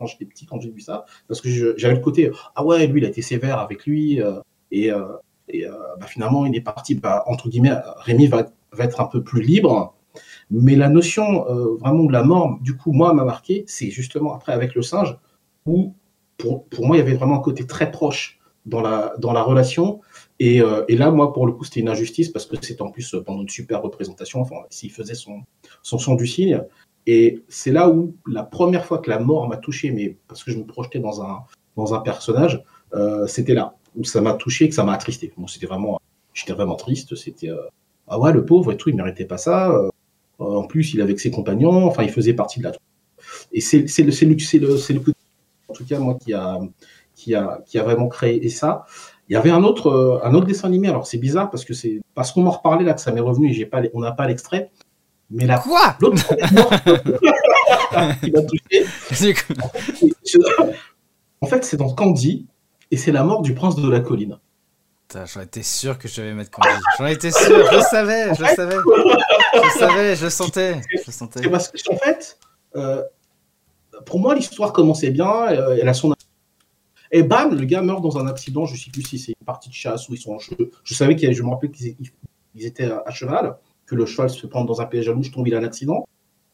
quand 0.00 0.06
j'étais 0.06 0.24
petit, 0.24 0.46
quand 0.46 0.60
j'ai 0.60 0.70
vu 0.70 0.80
ça, 0.80 1.04
parce 1.28 1.40
que 1.40 1.76
j'avais 1.76 1.94
le 1.94 2.00
côté, 2.00 2.32
ah 2.56 2.64
ouais, 2.64 2.88
lui, 2.88 3.00
il 3.00 3.04
a 3.04 3.08
été 3.08 3.22
sévère 3.22 3.60
avec 3.60 3.86
lui, 3.86 4.20
et, 4.72 4.90
et 5.52 5.66
euh, 5.66 5.72
bah, 5.98 6.06
finalement, 6.06 6.46
il 6.46 6.54
est 6.56 6.60
parti, 6.60 6.94
bah, 6.94 7.24
entre 7.26 7.48
guillemets, 7.48 7.74
Rémi 7.98 8.26
va, 8.26 8.46
être 8.78 9.00
un 9.00 9.06
peu 9.06 9.22
plus 9.22 9.42
libre. 9.42 9.94
Mais 10.50 10.74
la 10.74 10.88
notion 10.88 11.48
euh, 11.48 11.76
vraiment 11.76 12.04
de 12.04 12.12
la 12.12 12.22
mort, 12.22 12.58
du 12.60 12.76
coup, 12.76 12.92
moi, 12.92 13.12
m'a 13.14 13.24
marqué, 13.24 13.64
c'est 13.66 13.90
justement 13.90 14.34
après 14.34 14.52
avec 14.52 14.74
le 14.74 14.82
singe, 14.82 15.16
où 15.66 15.94
pour, 16.36 16.64
moi, 16.80 16.96
il 16.96 17.00
y 17.00 17.02
avait 17.02 17.14
vraiment 17.14 17.36
un 17.36 17.42
côté 17.42 17.66
très 17.66 17.90
proche 17.90 18.38
dans 18.66 18.80
la, 18.80 19.42
relation. 19.42 20.00
Et, 20.38 20.62
euh, 20.62 20.84
là, 20.88 21.10
moi, 21.10 21.32
pour 21.32 21.46
le 21.46 21.52
coup, 21.52 21.64
c'était 21.64 21.80
une 21.80 21.88
injustice 21.88 22.28
parce 22.30 22.46
que 22.46 22.56
c'était 22.60 22.82
en 22.82 22.90
plus 22.90 23.14
pendant 23.26 23.42
une 23.42 23.48
super 23.48 23.82
représentation. 23.82 24.40
Enfin, 24.40 24.56
s'il 24.70 24.90
faisait 24.90 25.14
son, 25.14 25.42
son 25.82 25.98
son 25.98 26.14
du 26.14 26.26
signe. 26.26 26.62
Et 27.06 27.42
c'est 27.48 27.72
là 27.72 27.88
où 27.88 28.14
la 28.26 28.42
première 28.42 28.84
fois 28.84 28.98
que 28.98 29.10
la 29.10 29.18
mort 29.18 29.48
m'a 29.48 29.56
touché, 29.56 29.90
mais 29.90 30.16
parce 30.28 30.44
que 30.44 30.50
je 30.50 30.58
me 30.58 30.64
projetais 30.64 30.98
dans 30.98 31.22
un, 31.22 31.40
dans 31.76 31.94
un 31.94 32.00
personnage, 32.00 32.62
euh, 32.94 33.26
c'était 33.26 33.54
là 33.54 33.74
où 33.96 34.04
ça 34.04 34.20
m'a 34.20 34.34
touché, 34.34 34.68
que 34.68 34.74
ça 34.74 34.84
m'a 34.84 34.92
attristé. 34.92 35.32
Bon, 35.36 35.46
c'était 35.46 35.66
vraiment, 35.66 36.00
j'étais 36.34 36.52
vraiment 36.52 36.76
triste. 36.76 37.14
C'était 37.16 37.50
euh, 37.50 37.62
ah 38.08 38.18
ouais, 38.18 38.32
le 38.32 38.44
pauvre 38.44 38.72
et 38.72 38.76
tout, 38.76 38.90
il 38.90 38.96
méritait 38.96 39.24
pas 39.24 39.38
ça. 39.38 39.70
Euh, 39.70 39.88
en 40.38 40.66
plus, 40.66 40.94
il 40.94 41.00
avait 41.00 41.10
avec 41.10 41.20
ses 41.20 41.30
compagnons. 41.30 41.86
Enfin, 41.86 42.02
il 42.02 42.10
faisait 42.10 42.34
partie 42.34 42.60
de 42.60 42.64
la. 42.64 42.72
Et 43.52 43.60
c'est 43.60 43.82
le 43.82 43.88
c'est 43.88 44.02
le 44.26 44.38
c'est 44.38 44.58
le, 44.58 45.02
en 45.68 45.72
tout 45.72 45.84
cas 45.84 45.98
moi 45.98 46.14
qui 46.14 46.32
a 46.32 46.58
qui 47.14 47.34
a 47.34 47.60
qui 47.66 47.78
a 47.78 47.82
vraiment 47.82 48.08
créé 48.08 48.48
ça. 48.48 48.84
Il 49.28 49.34
y 49.34 49.36
avait 49.36 49.50
un 49.50 49.62
autre 49.62 50.20
un 50.24 50.34
autre 50.34 50.46
dessin 50.46 50.68
animé. 50.68 50.88
Alors 50.88 51.06
c'est 51.06 51.18
bizarre 51.18 51.50
parce 51.50 51.64
que 51.64 51.74
c'est 51.74 52.00
parce 52.14 52.32
qu'on 52.32 52.42
m'en 52.42 52.50
reparlait 52.50 52.84
là 52.84 52.94
que 52.94 53.00
ça 53.00 53.12
m'est 53.12 53.20
revenu. 53.20 53.52
J'ai 53.52 53.66
pas 53.66 53.82
on 53.94 54.00
n'a 54.00 54.12
pas 54.12 54.26
l'extrait. 54.26 54.70
Mais 55.30 55.46
la 55.46 55.58
quoi 55.58 55.96
l'autre 56.00 56.26
qui 58.20 58.30
m'a 58.32 58.42
touché. 58.42 59.34
En 61.40 61.46
fait, 61.46 61.64
c'est 61.64 61.76
dans 61.76 61.92
Candy 61.94 62.46
et 62.90 62.96
c'est 62.96 63.12
la 63.12 63.22
mort 63.24 63.42
du 63.42 63.54
prince 63.54 63.76
de 63.76 63.88
la 63.88 64.00
colline. 64.00 64.38
J'en 65.12 65.40
étais 65.40 65.62
sûr 65.62 65.98
que 65.98 66.06
je 66.06 66.20
devais 66.20 66.34
mettre 66.34 66.50
Candy. 66.50 66.68
J'en 66.98 67.06
étais 67.06 67.32
sûr, 67.32 67.66
je 67.72 67.80
savais, 67.80 68.34
je 68.34 68.44
savais. 68.54 68.76
Je 69.54 69.78
savais, 69.78 70.16
je 70.16 70.28
sentais. 70.28 70.80
Je 71.04 71.10
sentais. 71.10 71.48
Parce 71.48 71.68
que, 71.68 71.92
en 71.92 71.96
fait, 71.96 72.38
euh, 72.76 73.02
pour 74.06 74.20
moi, 74.20 74.34
l'histoire 74.34 74.72
commençait 74.72 75.10
bien, 75.10 75.48
euh, 75.48 75.78
elle 75.80 75.88
a 75.88 75.94
son. 75.94 76.14
Et 77.12 77.24
bam, 77.24 77.56
le 77.56 77.64
gars 77.64 77.82
meurt 77.82 78.02
dans 78.02 78.18
un 78.18 78.28
accident, 78.28 78.66
je 78.66 78.74
ne 78.74 78.78
sais 78.78 78.90
plus 78.90 79.02
si 79.02 79.18
c'est 79.18 79.32
une 79.32 79.46
partie 79.46 79.68
de 79.68 79.74
chasse 79.74 80.08
ou 80.08 80.14
ils 80.14 80.20
sont 80.20 80.34
en 80.34 80.38
jeu. 80.38 80.56
Je 80.84 80.94
savais 80.94 81.16
qu'il 81.16 81.32
je 81.32 81.42
me 81.42 81.50
rappelais 81.50 81.70
qu'ils 81.70 81.96
étaient 82.64 82.90
à 82.90 83.10
cheval, 83.10 83.56
que 83.90 83.96
le 83.96 84.06
cheval 84.06 84.30
se 84.30 84.46
prendre 84.46 84.66
dans 84.66 84.80
un 84.80 84.86
piège 84.86 85.08
à 85.08 85.14
je 85.20 85.30
tombe, 85.32 85.48
il 85.48 85.54
a 85.54 85.58
un 85.58 85.64
accident. 85.64 86.06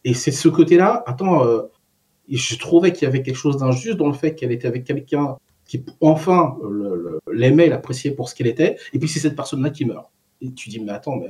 Et 0.04 0.14
c'est 0.14 0.30
ce 0.30 0.48
côté-là, 0.48 1.04
attends, 1.06 1.46
euh, 1.46 1.62
je 2.30 2.56
trouvais 2.56 2.92
qu'il 2.92 3.04
y 3.04 3.08
avait 3.08 3.22
quelque 3.22 3.36
chose 3.36 3.58
d'injuste 3.58 3.98
dans 3.98 4.06
le 4.06 4.14
fait 4.14 4.34
qu'elle 4.34 4.52
était 4.52 4.66
avec 4.66 4.84
quelqu'un 4.84 5.36
qui 5.66 5.84
enfin 6.00 6.56
l'aimait, 7.30 7.68
l'appréciait 7.68 8.12
pour 8.12 8.28
ce 8.30 8.34
qu'elle 8.34 8.46
était, 8.46 8.76
et 8.92 8.98
puis 8.98 9.08
c'est 9.08 9.20
cette 9.20 9.36
personne-là 9.36 9.70
qui 9.70 9.84
meurt. 9.84 10.10
Et 10.40 10.52
tu 10.52 10.70
dis, 10.70 10.80
mais 10.80 10.92
attends, 10.92 11.16
mais 11.16 11.26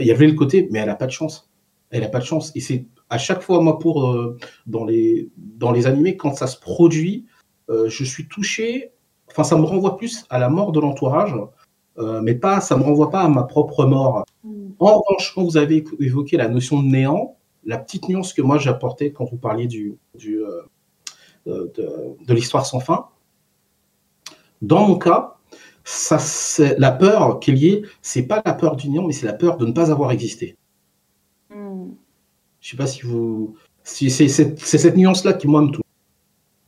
il 0.00 0.06
y 0.06 0.10
avait 0.10 0.26
le 0.26 0.32
côté, 0.32 0.66
mais 0.72 0.80
elle 0.80 0.86
n'a 0.86 0.96
pas 0.96 1.06
de 1.06 1.12
chance. 1.12 1.48
Elle 1.90 2.00
n'a 2.00 2.08
pas 2.08 2.20
de 2.20 2.24
chance. 2.24 2.50
Et 2.56 2.60
c'est 2.60 2.86
à 3.08 3.18
chaque 3.18 3.42
fois, 3.42 3.60
moi, 3.60 3.78
pour 3.78 4.08
euh, 4.08 4.36
dans, 4.66 4.84
les, 4.84 5.30
dans 5.36 5.70
les 5.70 5.86
animés, 5.86 6.16
quand 6.16 6.34
ça 6.34 6.46
se 6.46 6.58
produit, 6.58 7.26
euh, 7.70 7.88
je 7.88 8.02
suis 8.02 8.26
touché, 8.26 8.92
enfin, 9.28 9.44
ça 9.44 9.56
me 9.56 9.64
renvoie 9.64 9.96
plus 9.96 10.24
à 10.30 10.38
la 10.38 10.48
mort 10.48 10.72
de 10.72 10.80
l'entourage, 10.80 11.34
euh, 11.98 12.20
mais 12.22 12.34
pas, 12.34 12.60
ça 12.60 12.76
me 12.76 12.82
renvoie 12.82 13.10
pas 13.10 13.22
à 13.22 13.28
ma 13.28 13.42
propre 13.42 13.84
mort. 13.84 14.24
Mm. 14.44 14.70
En 14.78 14.98
revanche, 14.98 15.32
quand 15.34 15.44
vous 15.44 15.56
avez 15.56 15.84
évoqué 16.00 16.36
la 16.36 16.48
notion 16.48 16.82
de 16.82 16.88
néant, 16.88 17.36
la 17.64 17.78
petite 17.78 18.08
nuance 18.08 18.32
que 18.32 18.42
moi 18.42 18.58
j'apportais 18.58 19.12
quand 19.12 19.24
vous 19.24 19.36
parliez 19.36 19.66
du, 19.66 19.98
du 20.14 20.40
de, 21.46 21.72
de 22.26 22.34
l'histoire 22.34 22.64
sans 22.64 22.80
fin, 22.80 23.06
dans 24.62 24.86
mon 24.86 24.96
cas, 24.96 25.38
ça, 25.84 26.18
la 26.76 26.90
peur 26.90 27.40
qu'il 27.40 27.56
y 27.58 27.68
ait, 27.68 27.82
c'est 28.02 28.24
pas 28.24 28.42
la 28.44 28.52
peur 28.52 28.76
du 28.76 28.90
néant, 28.90 29.06
mais 29.06 29.12
c'est 29.12 29.26
la 29.26 29.32
peur 29.32 29.56
de 29.56 29.66
ne 29.66 29.72
pas 29.72 29.90
avoir 29.90 30.12
existé. 30.12 30.56
Hmm. 31.50 31.92
Je 32.60 32.70
sais 32.70 32.76
pas 32.76 32.86
si 32.86 33.02
vous. 33.02 33.56
Si 33.84 34.10
c'est 34.10 34.28
cette, 34.28 34.96
nuance-là 34.96 35.32
qui, 35.32 35.48
moi, 35.48 35.62
me 35.62 35.68
touche. 35.68 35.82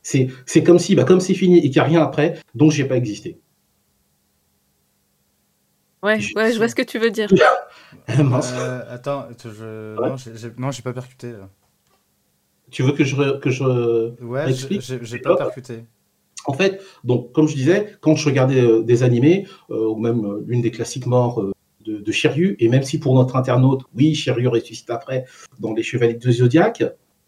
C'est 0.01 0.63
comme 0.63 0.79
si, 0.79 0.95
bah, 0.95 1.03
comme 1.03 1.19
c'est 1.19 1.35
fini 1.35 1.59
et 1.59 1.69
qu'il 1.69 1.73
n'y 1.73 1.79
a 1.79 1.83
rien 1.83 2.01
après, 2.01 2.39
donc 2.55 2.71
j'ai 2.71 2.85
pas 2.85 2.97
existé. 2.97 3.39
Ouais, 6.03 6.19
ouais, 6.35 6.51
je 6.51 6.57
vois 6.57 6.67
ce 6.67 6.75
que 6.75 6.81
tu 6.81 6.97
veux 6.97 7.11
dire. 7.11 7.29
euh, 8.09 8.81
attends, 8.89 9.27
je... 9.43 9.95
non, 10.57 10.71
j'ai 10.71 10.81
pas 10.81 10.93
percuté. 10.93 11.33
Tu 12.71 12.83
veux 12.83 12.93
que 12.93 13.03
je. 13.03 13.37
Que 13.39 13.49
je... 13.49 14.23
Ouais, 14.23 14.45
j'ai 14.53 15.19
pas 15.19 15.35
percuté. 15.35 15.85
En 16.45 16.53
fait, 16.53 16.81
donc, 17.03 17.31
comme 17.33 17.47
je 17.47 17.55
disais, 17.55 17.93
quand 18.01 18.15
je 18.15 18.25
regardais 18.25 18.61
euh, 18.61 18.81
des 18.81 19.03
animés, 19.03 19.47
euh, 19.69 19.89
ou 19.89 19.95
même 19.97 20.25
euh, 20.25 20.43
l'une 20.47 20.61
des 20.61 20.71
classiques 20.71 21.05
morts 21.05 21.51
de, 21.85 21.97
de 21.97 22.55
et 22.63 22.69
même 22.69 22.83
si 22.83 22.99
pour 22.99 23.15
notre 23.15 23.35
internaute, 23.35 23.81
oui, 23.95 24.13
Shiryu 24.13 24.47
ressuscite 24.47 24.89
après 24.89 25.25
dans 25.59 25.73
les 25.73 25.83
Chevaliers 25.83 26.15
de 26.15 26.31
Zodiac, 26.31 26.83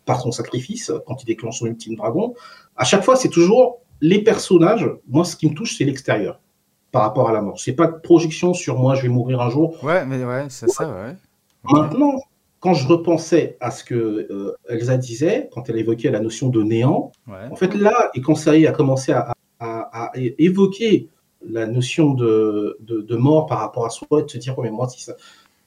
par 0.05 0.21
son 0.21 0.31
sacrifice, 0.31 0.91
quand 1.07 1.21
il 1.23 1.25
déclenche 1.25 1.59
son 1.59 1.67
ultime 1.67 1.95
dragon, 1.95 2.33
à 2.75 2.83
chaque 2.83 3.03
fois, 3.03 3.15
c'est 3.15 3.29
toujours 3.29 3.81
les 4.01 4.21
personnages. 4.21 4.89
Moi, 5.07 5.23
ce 5.25 5.35
qui 5.35 5.49
me 5.49 5.55
touche, 5.55 5.77
c'est 5.77 5.85
l'extérieur 5.85 6.39
par 6.93 7.01
rapport 7.01 7.27
à 7.27 7.33
la 7.33 7.41
mort. 7.41 7.59
C'est 7.59 7.73
pas 7.73 7.87
de 7.87 7.97
projection 7.97 8.53
sur 8.53 8.77
moi, 8.77 8.93
je 8.93 9.01
vais 9.01 9.09
mourir 9.09 9.41
un 9.41 9.49
jour. 9.49 9.83
Ouais, 9.83 10.05
mais 10.05 10.23
ouais, 10.23 10.45
c'est 10.49 10.69
ça, 10.69 10.87
ouais. 10.87 11.15
Maintenant, 11.63 12.21
quand 12.59 12.75
je 12.75 12.87
repensais 12.87 13.57
à 13.59 13.71
ce 13.71 13.83
que 13.83 13.95
euh, 13.95 14.55
Elsa 14.69 14.97
disait, 14.97 15.49
quand 15.51 15.67
elle 15.69 15.79
évoquait 15.79 16.11
la 16.11 16.19
notion 16.19 16.49
de 16.49 16.61
néant, 16.61 17.11
en 17.27 17.55
fait 17.55 17.73
là, 17.73 18.11
et 18.13 18.21
quand 18.21 18.35
ça 18.35 18.51
a 18.51 18.71
commencé 18.71 19.11
à, 19.11 19.33
évoquer 20.15 21.09
la 21.41 21.65
notion 21.65 22.13
de, 22.13 22.77
de, 22.81 23.15
mort 23.15 23.47
par 23.47 23.59
rapport 23.59 23.85
à 23.85 23.89
soi, 23.89 24.07
et 24.19 24.23
de 24.23 24.29
se 24.29 24.37
dire, 24.37 24.55
mais 24.61 24.69
moi, 24.69 24.87
si 24.87 25.01
ça... 25.01 25.15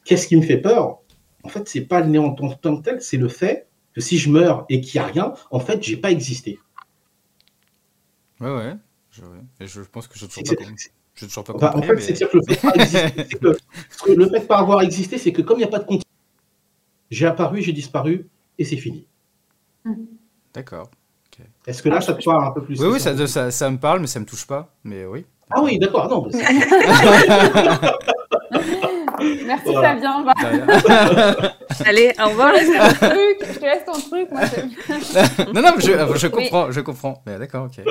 qu'est-ce 0.05 0.29
qui 0.29 0.37
me 0.37 0.43
fait 0.43 0.59
peur? 0.59 1.01
En 1.43 1.49
fait, 1.49 1.69
c'est 1.69 1.83
pas 1.83 2.01
le 2.01 2.07
néant 2.07 2.27
en 2.27 2.55
tant 2.55 2.77
que 2.77 2.83
tel, 2.83 3.03
c'est 3.03 3.17
le 3.17 3.29
fait 3.29 3.67
que 3.95 4.01
si 4.01 4.17
je 4.17 4.31
meurs 4.31 4.65
et 4.69 4.81
qu'il 4.81 5.01
n'y 5.01 5.05
a 5.05 5.11
rien, 5.11 5.35
en 5.51 5.59
fait, 5.59 5.83
j'ai 5.83 5.97
pas 5.97 6.13
existé. 6.13 6.61
Ouais, 8.41 8.55
ouais. 8.55 8.75
Je, 9.11 9.23
et 9.61 9.67
je 9.67 9.81
pense 9.81 10.07
que 10.07 10.19
je 10.19 10.27
ne 10.27 10.31
toujours 10.31 10.57
pas 10.57 10.65
Je 11.17 11.25
toujours 11.25 11.45
pas 11.45 11.53
compris, 11.55 11.79
En 11.79 11.83
fait, 11.83 12.01
c'est-à-dire 12.01 12.31
que 12.31 12.37
le 12.37 12.43
fait 12.43 12.57
de 14.15 14.27
pas, 14.27 14.41
pas 14.49 14.59
avoir 14.59 14.83
existé, 14.83 15.17
c'est 15.19 15.33
que 15.33 15.43
comme 15.43 15.57
il 15.59 15.63
n'y 15.63 15.65
a 15.65 15.69
pas 15.69 15.79
de 15.79 15.99
j'ai 17.11 17.27
apparu, 17.27 17.63
j'ai 17.63 17.73
disparu, 17.73 18.29
et 18.59 18.65
c'est 18.65 18.77
fini. 18.77 19.07
Mhm. 19.85 20.07
D'accord. 20.55 20.91
Est-ce 21.67 21.83
que 21.83 21.89
là, 21.89 22.01
ça 22.01 22.15
te 22.15 22.25
parle 22.25 22.45
un 22.45 22.51
peu 22.53 22.63
plus 22.63 22.81
Oui, 22.81 22.89
oui, 22.93 23.01
ça, 23.01 23.27
ça, 23.27 23.51
ça, 23.51 23.71
me 23.71 23.77
parle, 23.77 24.01
mais 24.01 24.07
ça 24.07 24.21
me 24.21 24.25
touche 24.25 24.47
pas. 24.47 24.73
Mais 24.85 25.05
oui. 25.05 25.27
Ah 25.51 25.61
oui, 25.63 25.79
d'accord. 25.79 26.09
Non. 26.09 26.29
Merci 29.47 29.73
Fabien. 29.75 30.25
Allez, 31.85 32.13
au 32.19 32.29
revoir. 32.29 32.55
Je 32.57 33.59
te 33.59 33.65
laisse 33.65 33.85
ton 33.85 33.93
truc. 33.93 34.31
Moi, 34.31 34.43
non, 35.53 35.63
non, 35.63 35.75
je, 35.79 36.19
je 36.19 36.27
comprends, 36.29 36.71
je 36.71 36.81
comprends. 36.81 37.23
Mais 37.27 37.39
d'accord, 37.39 37.67
ok. 37.67 37.85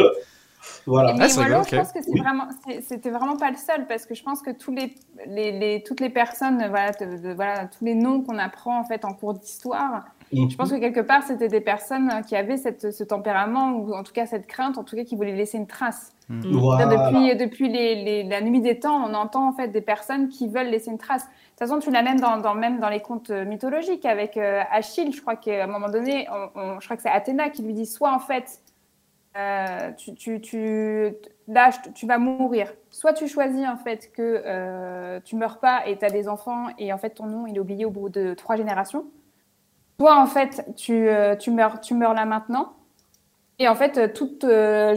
Voilà. 0.88 1.14
Mais 1.14 1.26
ah, 1.26 1.28
je 1.28 1.76
pense 1.76 1.92
que 1.92 2.20
vraiment, 2.20 2.48
c'était 2.82 3.10
vraiment 3.10 3.38
pas 3.38 3.50
le 3.50 3.58
seul 3.58 3.88
parce 3.88 4.06
que 4.06 4.14
je 4.14 4.24
pense 4.24 4.42
que 4.42 4.52
tous 4.52 4.72
les, 4.72 4.94
les, 5.28 5.84
toutes 5.84 6.00
les 6.00 6.10
personnes, 6.10 6.64
voilà, 6.70 6.92
voilà 7.36 7.66
tous 7.66 7.84
les 7.84 7.96
noms 7.96 8.22
qu'on 8.22 8.38
apprend 8.38 8.80
en 8.80 8.84
fait 8.84 9.04
en 9.04 9.14
cours 9.14 9.34
d'histoire, 9.34 10.06
mhm. 10.32 10.50
je 10.50 10.56
pense 10.56 10.70
que 10.70 10.78
quelque 10.78 11.00
part 11.00 11.24
c'était 11.24 11.48
des 11.48 11.62
personnes 11.62 12.12
qui 12.28 12.36
avaient 12.36 12.58
cette, 12.58 12.92
ce 12.92 13.04
tempérament 13.04 13.72
ou 13.78 13.94
en 13.94 14.04
tout 14.04 14.14
cas 14.14 14.28
cette 14.28 14.46
crainte, 14.46 14.78
en 14.78 14.84
tout 14.84 14.96
cas 14.96 15.04
qui 15.04 15.16
voulaient 15.16 15.36
laisser 15.36 15.58
une 15.58 15.68
trace. 15.68 16.12
Mhm. 16.30 16.42
Depuis, 16.42 17.36
depuis 17.36 17.70
les, 17.70 18.24
la 18.24 18.42
nuit 18.42 18.62
des 18.62 18.80
temps, 18.80 19.04
on 19.08 19.14
entend 19.14 19.48
en 19.48 19.54
fait 19.54 19.70
des 19.70 19.82
personnes 19.82 20.28
qui 20.30 20.48
veulent 20.48 20.70
laisser 20.70 20.92
une 20.92 20.98
trace. 20.98 21.24
De 21.24 21.30
toute 21.60 21.70
façon, 21.70 21.80
tu 21.80 21.92
l'as 21.92 22.02
même 22.02 22.20
dans, 22.20 22.38
dans, 22.38 22.56
même 22.56 22.80
dans 22.80 22.90
les 22.90 23.00
contes 23.00 23.30
mythologiques 23.30 24.06
avec 24.06 24.36
euh, 24.36 24.62
Achille. 24.72 25.14
Je 25.14 25.22
crois 25.22 25.36
qu'à 25.36 25.64
un 25.64 25.68
moment 25.68 25.88
donné, 25.88 26.28
je 26.56 26.86
crois 26.86 26.98
que 26.98 27.04
c'est 27.04 27.10
Athéna 27.10 27.50
qui 27.50 27.62
lui 27.62 27.74
dit 27.74 27.86
soit 27.86 28.12
en 28.12 28.20
fait 28.20 28.60
euh, 29.38 29.92
tu, 29.98 30.14
tu, 30.14 30.40
tu, 30.40 31.14
tu 31.94 32.08
vas 32.08 32.18
mourir. 32.18 32.74
Soit 32.90 33.12
tu 33.14 33.28
choisis 33.28 33.68
en 33.68 33.76
fait 33.76 34.12
que 34.14 34.42
euh, 34.46 35.20
tu 35.26 35.36
meurs 35.36 35.60
pas 35.60 35.86
et 35.88 35.98
tu 35.98 36.06
as 36.06 36.10
des 36.10 36.30
enfants 36.30 36.68
et 36.78 36.94
en 36.94 36.98
fait 36.98 37.10
ton 37.12 37.26
nom 37.26 37.46
il 37.46 37.58
est 37.58 37.60
oublié 37.60 37.84
au 37.84 37.90
bout 37.90 38.08
de 38.08 38.34
trois 38.34 38.56
générations. 38.56 39.06
Soit 40.00 40.18
en 40.18 40.26
fait 40.26 40.66
tu, 40.78 41.10
euh, 41.10 41.36
tu, 41.36 41.52
meurs, 41.52 41.82
tu 41.82 41.96
meurs 41.96 42.14
là 42.14 42.26
maintenant. 42.26 42.74
Et 43.60 43.70
en 43.70 43.76
fait, 43.76 44.14
toute 44.14 44.46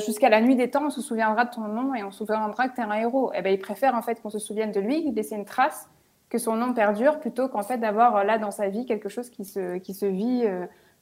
jusqu'à 0.05 0.29
la 0.29 0.41
nuit 0.41 0.57
des 0.57 0.69
temps, 0.69 0.87
on 0.87 0.91
se 0.91 1.01
souviendra 1.01 1.45
de 1.45 1.51
ton 1.51 1.61
nom 1.63 1.95
et 1.95 2.03
on 2.03 2.11
se 2.11 2.19
souviendra 2.19 2.69
que 2.69 2.75
tu 2.75 2.81
es 2.81 2.85
un 2.85 2.93
héros. 2.93 3.33
Et 3.33 3.37
eh 3.39 3.43
ben, 3.43 3.53
il 3.55 3.59
préfère 3.61 3.95
en 3.95 4.03
fait 4.03 4.21
qu'on 4.21 4.31
se 4.31 4.41
souvienne 4.41 4.73
de 4.73 4.81
lui, 4.81 5.13
laisser 5.13 5.37
une 5.37 5.45
trace, 5.45 5.89
que 6.29 6.39
son 6.39 6.57
nom 6.57 6.75
perdure, 6.75 7.21
plutôt 7.21 7.49
qu'en 7.49 7.63
fait 7.63 7.79
d'avoir 7.79 8.25
là 8.25 8.37
dans 8.37 8.51
sa 8.51 8.69
vie 8.69 8.85
quelque 8.85 9.09
chose 9.09 9.31
qui 9.31 9.45
se, 9.45 9.79
qui 9.79 9.95
se 9.95 10.07
vit 10.07 10.45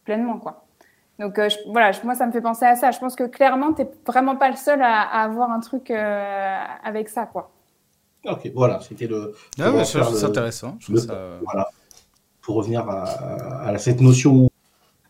pleinement, 0.04 0.38
quoi. 0.38 0.65
Donc 1.18 1.38
euh, 1.38 1.48
voilà, 1.66 1.92
moi 2.04 2.14
ça 2.14 2.26
me 2.26 2.32
fait 2.32 2.40
penser 2.40 2.64
à 2.66 2.76
ça. 2.76 2.90
Je 2.90 2.98
pense 2.98 3.16
que 3.16 3.24
clairement, 3.24 3.72
tu 3.72 3.82
n'es 3.82 3.90
vraiment 4.06 4.36
pas 4.36 4.50
le 4.50 4.56
seul 4.56 4.82
à, 4.82 5.00
avoir 5.02 5.50
un 5.50 5.60
truc 5.60 5.90
euh, 5.90 6.64
avec 6.84 7.08
ça, 7.08 7.26
quoi. 7.26 7.50
Ok, 8.26 8.50
voilà, 8.54 8.80
c'était 8.80 9.06
le. 9.06 9.34
Ah 9.58 9.84
c'est 9.84 10.24
intéressant. 10.24 10.76
Voilà, 10.88 11.68
pour 12.42 12.56
revenir 12.56 12.86
à, 12.88 13.78
cette 13.78 14.00
notion 14.00 14.50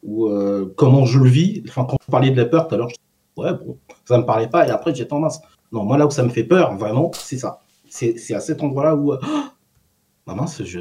où, 0.03 0.27
euh, 0.27 0.73
comment 0.77 1.07
je 1.07 1.19
le 1.19 1.29
vis. 1.29 1.63
Enfin, 1.69 1.87
quand 1.89 1.97
on 2.07 2.11
parlait 2.11 2.31
de 2.31 2.37
la 2.37 2.45
peur 2.45 2.69
tout 2.69 2.75
à 2.75 2.79
l'heure, 2.79 2.93
ouais, 3.37 3.55
bon, 3.55 3.79
ça 4.05 4.19
me 4.19 4.25
parlait 4.25 4.49
pas. 4.49 4.67
Et 4.69 4.71
après, 4.71 4.95
j'ai 4.95 5.09
tendance. 5.09 5.41
Non, 5.73 5.85
moi 5.85 5.99
là 5.99 6.07
où 6.07 6.11
ça 6.11 6.23
me 6.23 6.29
fait 6.29 6.45
peur, 6.45 6.77
vraiment, 6.77 7.11
c'est 7.15 7.39
ça. 7.39 7.61
C'est 7.89 8.35
à 8.35 8.41
cet 8.41 8.63
endroit-là 8.63 8.95
où. 8.95 9.13
Oh, 9.13 10.35
mince, 10.35 10.63
je. 10.63 10.81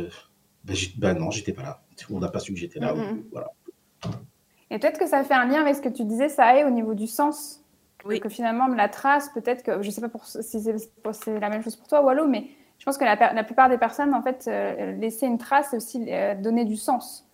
Ben, 0.63 0.75
ben 0.97 1.17
non, 1.17 1.31
j'étais 1.31 1.53
pas 1.53 1.63
là. 1.63 1.81
On 2.11 2.19
n'a 2.19 2.27
pas 2.27 2.39
su 2.39 2.53
que 2.53 2.59
j'étais 2.59 2.79
là. 2.79 2.93
Voilà. 3.31 3.51
Et 4.71 4.79
peut-être 4.79 4.99
que 4.99 5.07
ça 5.07 5.23
fait 5.23 5.33
un 5.33 5.45
lien 5.45 5.61
avec 5.61 5.75
ce 5.75 5.81
que 5.81 5.89
tu 5.89 6.03
disais, 6.03 6.29
ça 6.29 6.57
est 6.57 6.63
au 6.63 6.69
niveau 6.69 6.93
du 6.93 7.07
sens. 7.07 7.61
Oui. 8.05 8.19
Que 8.19 8.29
finalement, 8.29 8.67
la 8.67 8.89
trace, 8.89 9.29
peut-être 9.29 9.63
que, 9.63 9.81
je 9.81 9.87
ne 9.87 9.91
sais 9.91 10.01
pas 10.01 10.09
pour, 10.09 10.25
si 10.25 10.61
c'est 10.61 11.39
la 11.39 11.49
même 11.49 11.63
chose 11.63 11.75
pour 11.75 11.87
toi, 11.87 12.03
Wallo, 12.03 12.27
mais 12.27 12.45
je 12.77 12.85
pense 12.85 12.97
que 12.97 13.05
la, 13.05 13.15
la 13.33 13.43
plupart 13.43 13.69
des 13.69 13.77
personnes, 13.77 14.13
en 14.13 14.21
fait, 14.21 14.45
euh, 14.47 14.91
laisser 14.93 15.25
une 15.25 15.37
trace, 15.37 15.67
c'est 15.71 15.77
aussi 15.77 16.05
euh, 16.09 16.35
donner 16.35 16.65
du 16.65 16.75
sens. 16.75 17.27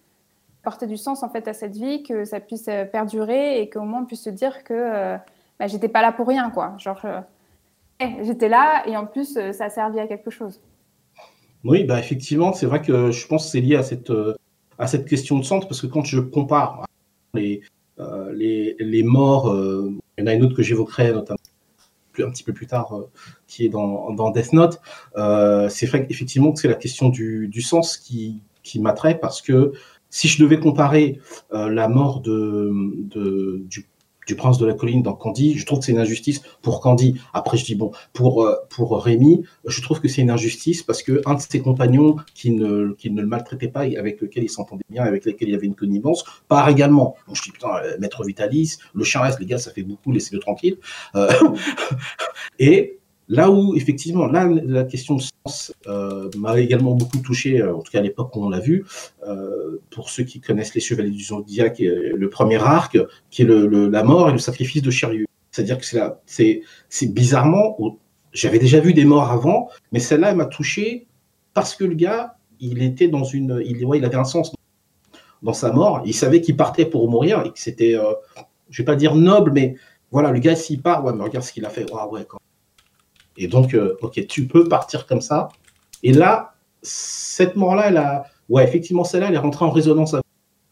porter 0.63 0.87
du 0.87 0.97
sens 0.97 1.23
en 1.23 1.29
fait 1.29 1.47
à 1.47 1.53
cette 1.53 1.75
vie, 1.75 2.03
que 2.03 2.23
ça 2.23 2.39
puisse 2.39 2.69
perdurer 2.91 3.61
et 3.61 3.69
qu'au 3.69 3.81
moins 3.81 4.01
on 4.01 4.05
puisse 4.05 4.23
se 4.23 4.29
dire 4.29 4.63
que 4.63 5.17
bah, 5.59 5.67
j'étais 5.67 5.89
pas 5.89 6.01
là 6.01 6.11
pour 6.11 6.27
rien, 6.27 6.49
quoi. 6.51 6.75
Genre, 6.77 7.01
j'étais 7.99 8.49
là 8.49 8.83
et 8.87 8.95
en 8.95 9.05
plus, 9.05 9.39
ça 9.51 9.65
a 9.65 9.69
servi 9.69 9.99
à 9.99 10.07
quelque 10.07 10.29
chose. 10.29 10.61
Oui, 11.63 11.83
bah 11.83 11.99
effectivement, 11.99 12.53
c'est 12.53 12.65
vrai 12.65 12.81
que 12.81 13.11
je 13.11 13.27
pense 13.27 13.45
que 13.45 13.51
c'est 13.51 13.61
lié 13.61 13.75
à 13.75 13.83
cette, 13.83 14.11
à 14.79 14.87
cette 14.87 15.07
question 15.07 15.37
de 15.37 15.43
centre, 15.43 15.67
parce 15.67 15.81
que 15.81 15.87
quand 15.87 16.03
je 16.03 16.19
compare 16.19 16.85
les, 17.33 17.61
les, 18.33 18.75
les 18.79 19.03
morts, 19.03 19.55
il 20.17 20.21
y 20.21 20.23
en 20.23 20.27
a 20.27 20.33
une 20.33 20.43
autre 20.43 20.55
que 20.55 20.63
j'évoquerai 20.63 21.13
notamment 21.13 21.39
un 22.19 22.29
petit 22.29 22.43
peu 22.43 22.53
plus 22.53 22.67
tard, 22.67 22.93
qui 23.47 23.65
est 23.65 23.69
dans, 23.69 24.13
dans 24.13 24.31
Death 24.31 24.53
Note, 24.53 24.81
c'est 25.69 25.85
vrai 25.85 26.05
effectivement 26.09 26.51
que 26.51 26.59
c'est 26.59 26.67
la 26.67 26.75
question 26.75 27.09
du, 27.09 27.47
du 27.47 27.61
sens 27.61 27.97
qui, 27.97 28.41
qui 28.63 28.79
m'attrait 28.79 29.19
parce 29.19 29.41
que 29.41 29.71
si 30.09 30.27
je 30.27 30.43
devais 30.43 30.59
comparer 30.59 31.19
la 31.51 31.87
mort 31.87 32.21
de, 32.21 32.71
de, 33.07 33.63
du 33.65 33.87
du 34.31 34.37
prince 34.37 34.57
de 34.57 34.65
la 34.65 34.73
colline 34.73 35.03
dans 35.03 35.13
Candy, 35.13 35.57
je 35.57 35.65
trouve 35.65 35.79
que 35.79 35.85
c'est 35.85 35.91
une 35.91 35.99
injustice 35.99 36.41
pour 36.61 36.79
Candy. 36.79 37.19
Après, 37.33 37.57
je 37.57 37.65
dis 37.65 37.75
bon, 37.75 37.91
pour 38.13 38.45
euh, 38.45 38.55
pour 38.69 39.03
Rémi, 39.03 39.43
je 39.67 39.81
trouve 39.81 39.99
que 39.99 40.07
c'est 40.07 40.21
une 40.21 40.29
injustice 40.29 40.83
parce 40.83 41.03
que 41.03 41.21
un 41.25 41.33
de 41.33 41.41
ses 41.41 41.59
compagnons 41.59 42.15
qui 42.33 42.51
ne 42.51 42.93
qui 42.93 43.11
ne 43.11 43.21
le 43.21 43.27
maltraitait 43.27 43.67
pas, 43.67 43.81
avec 43.81 44.21
lequel 44.21 44.45
il 44.45 44.49
s'entendait 44.49 44.85
bien, 44.89 45.03
avec 45.03 45.25
lequel 45.25 45.49
il 45.49 45.55
avait 45.55 45.67
une 45.67 45.75
connivence, 45.75 46.23
part 46.47 46.69
également. 46.69 47.15
Je 47.33 47.41
dis 47.41 47.51
putain, 47.51 47.75
euh, 47.83 47.97
maître 47.99 48.23
Vitalis, 48.23 48.77
le 48.93 49.03
chien 49.03 49.19
reste, 49.19 49.41
les 49.41 49.45
gars, 49.45 49.57
ça 49.57 49.71
fait 49.71 49.83
beaucoup, 49.83 50.13
laissez-le 50.13 50.39
tranquille. 50.39 50.77
Euh, 51.15 51.27
et 52.59 53.00
Là 53.31 53.49
où, 53.49 53.75
effectivement, 53.75 54.25
là, 54.25 54.45
la 54.45 54.83
question 54.83 55.15
de 55.15 55.21
sens 55.21 55.73
euh, 55.87 56.29
m'a 56.37 56.59
également 56.59 56.95
beaucoup 56.95 57.19
touché, 57.19 57.61
euh, 57.61 57.73
en 57.73 57.79
tout 57.79 57.89
cas 57.89 57.99
à 57.99 58.01
l'époque 58.01 58.35
où 58.35 58.43
on 58.43 58.49
l'a 58.49 58.59
vu. 58.59 58.85
Euh, 59.25 59.79
pour 59.89 60.09
ceux 60.09 60.23
qui 60.23 60.41
connaissent 60.41 60.75
les 60.75 60.81
Chevaliers 60.81 61.11
du 61.11 61.23
Zodiac, 61.23 61.79
le 61.79 62.29
premier 62.29 62.61
arc, 62.61 62.97
qui 63.29 63.43
est 63.43 63.45
le, 63.45 63.87
la 63.87 64.03
mort 64.03 64.27
et 64.27 64.33
le 64.33 64.37
sacrifice 64.37 64.81
de 64.81 64.91
Shiryu. 64.91 65.27
C'est-à-dire 65.49 65.77
que 65.77 65.85
c'est 66.25 67.13
bizarrement, 67.13 67.77
j'avais 68.33 68.59
déjà 68.59 68.81
vu 68.81 68.93
des 68.93 69.05
morts 69.05 69.31
avant, 69.31 69.69
mais 69.93 69.99
celle-là, 69.99 70.31
elle 70.31 70.35
m'a 70.35 70.45
touché 70.45 71.07
parce 71.53 71.73
que 71.73 71.85
le 71.85 71.95
gars, 71.95 72.35
il 72.59 72.83
était 72.83 73.07
dans 73.07 73.23
une, 73.23 73.63
il, 73.65 73.85
ouais, 73.85 73.99
il 73.99 74.03
avait 74.03 74.15
un 74.15 74.25
sens 74.25 74.53
dans 75.41 75.53
sa 75.53 75.71
mort. 75.71 76.01
Il 76.05 76.13
savait 76.13 76.41
qu'il 76.41 76.57
partait 76.57 76.85
pour 76.85 77.09
mourir 77.09 77.43
et 77.45 77.51
que 77.51 77.59
c'était, 77.59 77.95
je 78.69 78.81
vais 78.81 78.85
pas 78.85 78.97
dire 78.97 79.15
noble, 79.15 79.53
mais 79.53 79.75
voilà, 80.11 80.31
le 80.31 80.39
gars 80.39 80.57
s'il 80.57 80.81
part, 80.81 81.05
ouais, 81.05 81.13
mais 81.13 81.23
regarde 81.23 81.45
ce 81.45 81.53
qu'il 81.53 81.63
a 81.65 81.69
fait. 81.69 81.85
Et 83.37 83.47
donc, 83.47 83.73
euh, 83.73 83.97
ok, 84.01 84.25
tu 84.27 84.47
peux 84.47 84.67
partir 84.67 85.05
comme 85.07 85.21
ça. 85.21 85.49
Et 86.03 86.13
là, 86.13 86.55
cette 86.81 87.55
mort-là, 87.55 87.89
elle 87.89 87.97
a, 87.97 88.25
ouais, 88.49 88.63
effectivement, 88.63 89.03
celle-là, 89.03 89.29
elle 89.29 89.35
est 89.35 89.39
rentrée 89.39 89.65
en 89.65 89.71
résonance. 89.71 90.15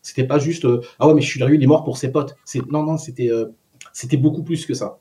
C'était 0.01 0.25
pas 0.25 0.39
juste, 0.39 0.65
euh, 0.65 0.81
ah 0.99 1.07
ouais, 1.07 1.13
mais 1.13 1.21
je 1.21 1.27
suis 1.27 1.39
là, 1.39 1.47
il 1.49 1.61
est 1.61 1.67
mort 1.67 1.83
pour 1.83 1.97
ses 1.97 2.11
potes. 2.11 2.35
C'est, 2.45 2.65
non, 2.71 2.83
non, 2.83 2.97
c'était, 2.97 3.29
euh, 3.29 3.45
c'était 3.93 4.17
beaucoup 4.17 4.43
plus 4.43 4.65
que 4.65 4.73
ça. 4.73 4.97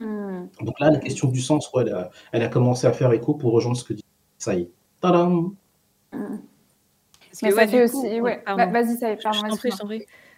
Hmm. 0.00 0.46
Donc 0.62 0.78
là, 0.80 0.90
la 0.90 0.98
question 0.98 1.28
du 1.28 1.40
sens, 1.40 1.70
ouais, 1.72 1.84
elle, 2.32 2.42
a, 2.42 2.48
commencé 2.48 2.86
à 2.86 2.92
faire 2.92 3.12
écho 3.12 3.34
pour 3.34 3.52
rejoindre 3.52 3.76
ce 3.76 3.84
que 3.84 3.94
dit. 3.94 4.04
Ça 4.38 4.54
y 4.54 4.62
est. 4.62 4.70
Tadam. 5.00 5.54
Hmm. 6.12 6.38
Mais 7.42 7.50
ça 7.52 7.66
fait 7.68 7.84
aussi, 7.84 8.20
ouais. 8.20 8.42
Vas-y, 8.46 8.96
ça 8.96 9.10
y 9.10 9.12
est, 9.12 9.22
pardon. 9.22 9.56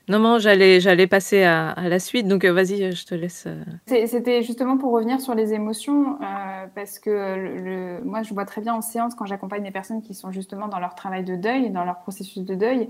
Non, 0.09 0.19
non, 0.19 0.39
j'allais, 0.39 0.81
j'allais 0.81 1.07
passer 1.07 1.45
à, 1.45 1.89
la 1.89 1.99
suite, 1.99 2.27
donc 2.27 2.45
euh, 2.45 2.53
vas-y, 2.53 2.93
je 2.93 3.07
te 3.07 3.15
laisse. 3.15 3.45
Euh. 3.47 4.07
C'était 4.07 4.43
justement 4.43 4.77
pour 4.77 4.93
revenir 4.93 5.21
sur 5.21 5.35
les 5.35 5.55
émotions, 5.55 6.15
euh, 6.21 6.67
parce 6.75 6.99
que 6.99 8.03
moi, 8.03 8.23
je 8.23 8.35
vois 8.35 8.45
très 8.45 8.61
bien 8.61 8.75
en 8.75 8.81
séance 8.81 9.15
quand 9.15 9.27
j'accompagne 9.27 9.63
des 9.63 9.71
personnes 9.71 10.03
qui 10.03 10.15
sont 10.15 10.33
justement 10.33 10.69
dans 10.69 10.81
leur 10.81 10.95
travail 10.95 11.25
de 11.25 11.37
deuil, 11.37 11.71
dans 11.71 11.85
leur 11.85 11.99
processus 11.99 12.45
de 12.45 12.55
deuil. 12.55 12.89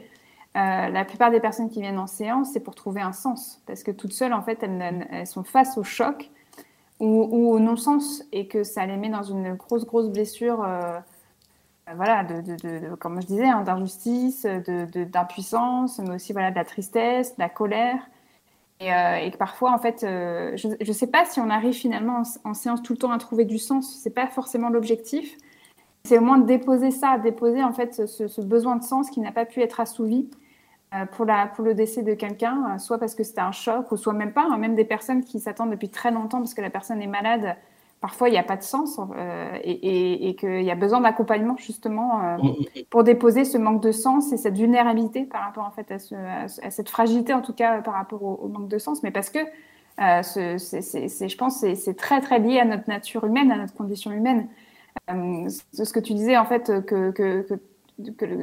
la 0.55 1.05
plupart 1.05 1.31
des 1.31 1.41
personnes 1.41 1.69
qui 1.69 1.81
viennent 1.81 1.99
en 1.99 2.07
séance, 2.07 2.51
c'est 2.53 2.61
pour 2.61 2.75
trouver 2.75 3.03
un 3.03 3.13
sens, 3.13 3.61
parce 3.67 3.83
que 3.83 3.91
toutes 3.91 4.13
seules, 4.13 4.33
en 4.33 4.43
fait, 4.43 4.63
elles, 4.63 5.27
sont 5.27 5.45
face 5.45 5.77
au 5.77 5.85
choc 5.85 6.31
ou, 7.01 7.53
au 7.53 7.59
non-sens, 7.59 8.25
et 8.33 8.47
que 8.47 8.63
ça 8.63 8.87
les 8.87 8.97
met 8.97 9.11
dans 9.11 9.23
une 9.23 9.55
grosse, 9.55 9.85
grosse 9.85 10.09
blessure 10.09 10.65
voilà, 11.97 12.25
de, 12.25 12.95
comme 12.97 13.21
je 13.21 13.27
disais, 13.27 13.47
hein, 13.47 13.63
d'injustice, 13.63 14.45
d'impuissance, 14.45 15.99
mais 15.99 16.15
aussi 16.15 16.33
voilà, 16.33 16.51
de 16.51 16.57
la 16.57 16.65
tristesse, 16.65 17.37
de 17.37 17.43
la 17.43 17.49
colère. 17.49 17.99
Et, 18.81 18.93
euh, 18.93 19.31
que 19.31 19.37
parfois, 19.37 19.73
en 19.73 19.79
fait, 19.79 20.05
euh, 20.05 20.57
je 20.57 20.69
ne 20.69 20.93
sais 20.93 21.07
pas 21.07 21.25
si 21.27 21.39
on 21.41 21.51
arrive 21.51 21.75
finalement 21.75 22.23
en, 22.45 22.55
séance 22.55 22.83
tout 22.83 22.95
le 22.95 22.99
temps 22.99 23.13
à 23.13 23.19
trouver 23.19 23.45
du 23.45 23.59
sens, 23.59 24.01
ce 24.03 24.09
n'est 24.09 24.15
pas 24.15 24.27
forcément 24.27 24.71
l'objectif. 24.71 25.37
C'est 26.05 26.19
au 26.19 26.23
moins 26.23 26.39
de 26.39 26.47
déposer 26.47 26.91
ça, 26.91 27.19
déposer 27.19 27.63
en 27.63 27.73
fait 27.73 28.07
ce, 28.07 28.41
besoin 28.41 28.77
de 28.77 28.83
sens 28.83 29.11
qui 29.11 29.21
n'a 29.21 29.33
pas 29.33 29.45
pu 29.45 29.61
être 29.61 29.81
assouvi 29.81 30.31
pour, 31.13 31.27
la, 31.27 31.47
pour 31.47 31.63
le 31.63 31.75
décès 31.75 32.03
de 32.03 32.15
quelqu'un, 32.15 32.79
soit 32.79 32.99
parce 32.99 33.15
que 33.15 33.23
c'était 33.23 33.43
un 33.43 33.53
choc, 33.53 33.93
ou 33.93 33.99
soit 33.99 34.15
même 34.15 34.33
pas, 34.33 34.47
hein, 34.51 34.57
même 34.57 34.75
des 34.75 34.87
personnes 34.87 35.23
qui 35.23 35.41
s'attendent 35.41 35.71
depuis 35.71 35.91
très 35.91 36.11
longtemps 36.11 36.39
parce 36.39 36.55
que 36.55 36.63
la 36.63 36.71
personne 36.71 37.03
est 37.03 37.07
malade 37.07 37.57
parfois 38.01 38.29
il 38.29 38.33
n'y 38.33 38.39
a 38.39 38.43
pas 38.43 38.57
de 38.57 38.63
sens 38.63 38.99
euh, 38.99 39.59
et, 39.63 40.35
qu'il 40.37 40.63
y 40.63 40.71
a 40.71 40.75
besoin 40.75 41.01
d'accompagnement 41.01 41.57
justement 41.57 42.23
euh, 42.23 42.37
mm, 42.39 42.47
mm, 42.47 42.51
mm. 42.51 42.83
pour 42.89 43.05
déposer 43.05 43.45
ce 43.45 43.59
manque 43.59 43.83
de 43.83 43.93
sens 43.93 44.33
et 44.33 44.37
cette 44.37 44.57
vulnérabilité 44.57 45.25
par 45.25 45.43
rapport 45.43 45.65
en 45.65 45.71
fait 45.71 45.93
à, 45.93 46.49
cette 46.49 46.89
fragilité 46.89 47.33
en 47.33 47.43
tout 47.43 47.53
cas 47.53 47.83
par 47.83 47.95
rapport 47.95 48.23
au, 48.23 48.49
manque 48.49 48.69
de 48.69 48.79
sens, 48.79 49.03
mais 49.03 49.11
parce 49.11 49.31
que 49.31 49.39
euh, 49.39 50.23
c'est, 50.23 51.29
je 51.29 51.37
pense 51.37 51.59
c'est 51.59 51.75
c'est 51.75 51.95
très 51.95 52.21
très 52.21 52.39
lié 52.39 52.59
à 52.59 52.65
notre 52.65 52.89
nature 52.89 53.25
humaine, 53.25 53.53
à 53.53 53.57
notre 53.57 53.75
condition 53.75 54.13
humaine. 54.13 54.49
ce 55.09 55.93
que 55.93 56.01
tu 56.01 56.15
disais 56.15 56.39
en 56.39 56.47
fait 56.47 56.85
que, 56.87 57.11
que, 57.11 57.43
que 57.43 57.61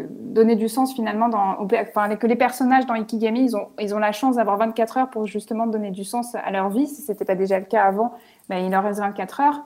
donner 0.09 0.55
du 0.55 0.69
sens 0.69 0.93
finalement 0.93 1.29
enfin, 1.59 2.15
que 2.15 2.27
les 2.27 2.35
personnages 2.35 2.85
dans 2.85 2.93
Ikigami 2.93 3.45
ils 3.45 3.55
ont, 3.55 3.67
ils 3.79 3.95
ont 3.95 3.99
la 3.99 4.11
chance 4.11 4.35
d'avoir 4.35 4.57
24 4.57 4.97
heures 4.97 5.09
pour 5.09 5.25
justement 5.25 5.67
donner 5.67 5.91
du 5.91 6.03
sens 6.03 6.35
à 6.35 6.51
leur 6.51 6.69
vie 6.69 6.87
si 6.87 7.01
c'était 7.01 7.25
pas 7.25 7.35
déjà 7.35 7.59
le 7.59 7.65
cas 7.65 7.83
avant 7.83 8.13
ben, 8.49 8.57
il 8.57 8.71
leur 8.71 8.83
reste 8.83 8.99
24 8.99 9.39
heures. 9.41 9.65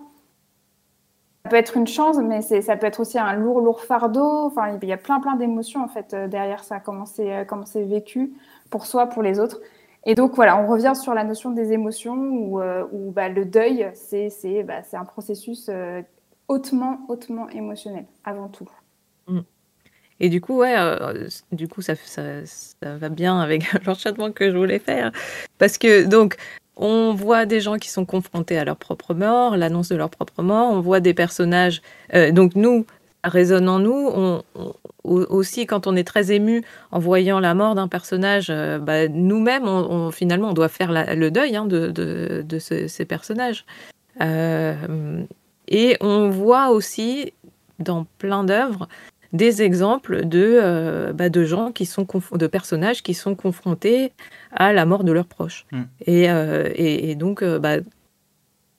Ça 1.43 1.49
peut 1.49 1.55
être 1.55 1.75
une 1.75 1.87
chance, 1.87 2.17
mais 2.17 2.41
ça 2.41 2.77
peut 2.77 2.85
être 2.85 2.99
aussi 2.99 3.17
un 3.17 3.33
lourd, 3.33 3.61
lourd 3.61 3.81
fardeau. 3.81 4.45
Enfin, 4.45 4.77
il 4.81 4.87
y 4.87 4.93
a 4.93 4.97
plein, 4.97 5.19
plein 5.19 5.35
d'émotions 5.35 5.83
en 5.83 5.87
fait 5.87 6.13
euh, 6.13 6.27
derrière 6.27 6.63
ça, 6.63 6.79
comment 6.79 7.05
c'est, 7.05 7.33
euh, 7.33 7.45
comment 7.45 7.65
c'est 7.65 7.83
vécu 7.83 8.33
pour 8.69 8.85
soi, 8.85 9.07
pour 9.07 9.23
les 9.23 9.39
autres. 9.39 9.59
Et 10.05 10.15
donc 10.15 10.35
voilà, 10.35 10.57
on 10.57 10.67
revient 10.67 10.93
sur 10.95 11.13
la 11.13 11.23
notion 11.23 11.51
des 11.51 11.73
émotions 11.73 12.15
où, 12.15 12.59
euh, 12.59 12.85
bah, 12.91 13.29
le 13.29 13.45
deuil, 13.45 13.89
c'est, 13.93 14.63
bah, 14.63 14.83
c'est 14.83 14.97
un 14.97 15.05
processus 15.05 15.69
hautement, 16.47 17.01
hautement 17.07 17.49
émotionnel 17.49 18.05
avant 18.23 18.47
tout. 18.47 18.69
Et 20.23 20.29
du 20.29 20.39
coup, 20.39 20.59
ouais, 20.59 20.75
du 21.51 21.67
coup, 21.67 21.81
ça, 21.81 21.95
ça, 21.95 22.31
va 22.83 23.09
bien 23.09 23.41
avec 23.41 23.63
l'enchaînement 23.85 24.31
que 24.31 24.51
je 24.51 24.55
voulais 24.55 24.77
faire. 24.77 25.11
Parce 25.57 25.79
que, 25.79 26.05
donc, 26.05 26.37
on 26.75 27.13
voit 27.15 27.47
des 27.47 27.59
gens 27.59 27.77
qui 27.77 27.89
sont 27.89 28.05
confrontés 28.05 28.57
à 28.59 28.63
leur 28.63 28.77
propre 28.77 29.15
mort, 29.15 29.57
l'annonce 29.57 29.89
de 29.89 29.95
leur 29.95 30.11
propre 30.11 30.43
mort. 30.43 30.71
On 30.71 30.79
voit 30.79 30.99
des 30.99 31.15
personnages. 31.15 31.81
Euh, 32.13 32.31
donc 32.31 32.55
nous, 32.55 32.85
résonne 33.23 33.67
en 33.67 33.79
nous. 33.79 34.41
Aussi, 35.03 35.65
quand 35.65 35.87
on 35.87 35.95
est 35.95 36.03
très 36.03 36.31
ému 36.31 36.63
en 36.91 36.99
voyant 36.99 37.39
la 37.39 37.55
mort 37.55 37.73
d'un 37.73 37.87
personnage, 37.87 38.47
euh, 38.51 38.77
bah, 38.77 39.07
nous-mêmes, 39.07 40.11
finalement, 40.11 40.49
on 40.49 40.53
doit 40.53 40.69
faire 40.69 40.91
le 40.91 41.29
deuil 41.31 41.55
hein, 41.55 41.65
de, 41.65 42.59
ces 42.59 43.05
personnages. 43.05 43.65
Euh, 44.21 45.23
et 45.67 45.97
on 45.99 46.29
voit 46.29 46.69
aussi 46.69 47.33
dans 47.79 48.05
plein 48.19 48.43
d'œuvres 48.43 48.87
des 49.33 49.61
exemples 49.61 50.25
de, 50.25 50.59
euh, 50.61 51.13
bah, 51.13 51.29
de 51.29 51.43
gens 51.43 51.71
qui 51.71 51.85
sont 51.85 52.05
de 52.33 52.47
personnages 52.47 53.01
qui 53.01 53.13
sont 53.13 53.35
confrontés 53.35 54.11
à 54.51 54.73
la 54.73 54.85
mort 54.85 55.03
de 55.03 55.11
leurs 55.11 55.25
proches. 55.25 55.65
Mm. 55.71 55.81
Euh, 56.07 56.69
et, 56.75 57.11
et, 57.11 57.15
donc, 57.15 57.41
euh, 57.41 57.59
bah, 57.59 57.77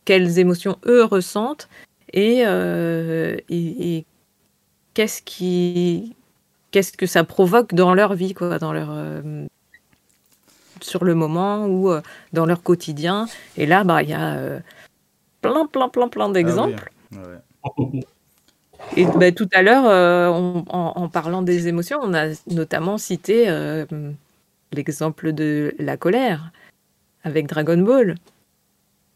quelles 0.04 0.38
émotions 0.38 0.76
eux 0.86 1.04
ressentent 1.04 1.68
et, 2.12 2.42
et, 3.48 4.04
qu'est-ce 4.92 5.22
qui 5.22 6.14
qu'est-ce 6.70 6.92
que 6.92 7.06
ça 7.06 7.24
provoque 7.24 7.74
dans 7.74 7.94
leur 7.94 8.14
vie, 8.14 8.34
quoi, 8.34 8.58
dans 8.58 8.72
leur 8.72 8.90
sur 10.82 11.04
le 11.04 11.14
moment 11.14 11.66
ou 11.66 11.90
dans 12.34 12.44
leur 12.44 12.62
quotidien. 12.62 13.26
Et 13.56 13.64
là, 13.64 13.84
bah, 13.84 14.02
il 14.02 14.10
y 14.10 14.14
a 14.14 14.60
plein, 15.40 15.66
plein, 15.66 15.88
plein, 15.88 16.08
plein 16.08 16.28
ah 16.28 16.32
d'exemples. 16.32 16.92
Et 18.96 19.06
bah, 19.06 19.32
tout 19.32 19.48
à 19.52 19.62
l'heure, 19.62 19.86
euh, 19.86 20.28
en, 20.28 21.08
parlant 21.08 21.42
des 21.42 21.68
émotions, 21.68 21.98
on 22.02 22.14
a 22.14 22.28
notamment 22.50 22.98
cité 22.98 23.48
euh, 23.48 23.84
l'exemple 24.72 25.32
de 25.32 25.74
la 25.78 25.96
colère 25.96 26.52
avec 27.24 27.46
Dragon 27.46 27.78
Ball. 27.78 28.16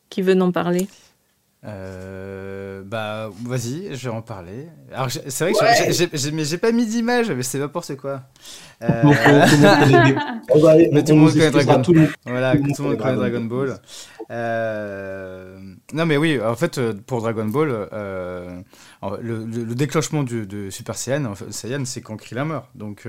Qui 0.09 0.23
veut 0.23 0.41
en 0.41 0.53
parler 0.53 0.87
euh, 1.67 2.83
bah, 2.85 3.29
vas-y, 3.45 3.97
je 3.97 4.09
vais 4.09 4.15
en 4.15 4.23
parler. 4.23 4.69
Alors, 4.93 5.11
c'est 5.11 5.45
vrai 5.45 5.53
que 5.53 5.93
j'ai, 5.93 6.31
mais 6.31 6.45
j'ai 6.45 6.59
pas 6.59 6.71
mis 6.71 6.87
d'image, 6.87 7.31
mais 7.33 7.43
c'est 7.43 7.59
n'importe 7.59 7.97
quoi. 7.97 8.23
Euh... 8.83 9.03
mais 10.93 11.03
tout 11.03 11.15
le 11.15 11.19
monde 11.19 11.33
connaît 11.33 11.51
Dragon 11.51 11.83
Ball. 11.83 12.09
Voilà, 12.25 12.57
tout 12.57 12.63
le 12.63 12.85
monde 12.85 12.97
connaît 12.99 13.17
Dragon 13.17 13.41
Ball. 13.41 13.79
Euh... 14.31 15.59
Non, 15.93 16.07
mais 16.07 16.17
oui, 16.17 16.41
en 16.41 16.57
fait, 16.57 16.79
euh, 16.79 16.95
pour 16.95 17.21
Dragon 17.21 17.47
Ball, 17.47 17.89
euh, 17.93 18.61
le, 19.21 19.45
le, 19.45 19.75
déclenchement 19.75 20.25
de 20.25 20.71
Super 20.71 20.97
Saiyan, 20.97 21.35
Saiyan 21.51 21.85
c'est 21.85 22.03
quand 22.03 22.17
Krillin 22.17 22.45
meurt. 22.45 22.69
Donc, 22.75 23.07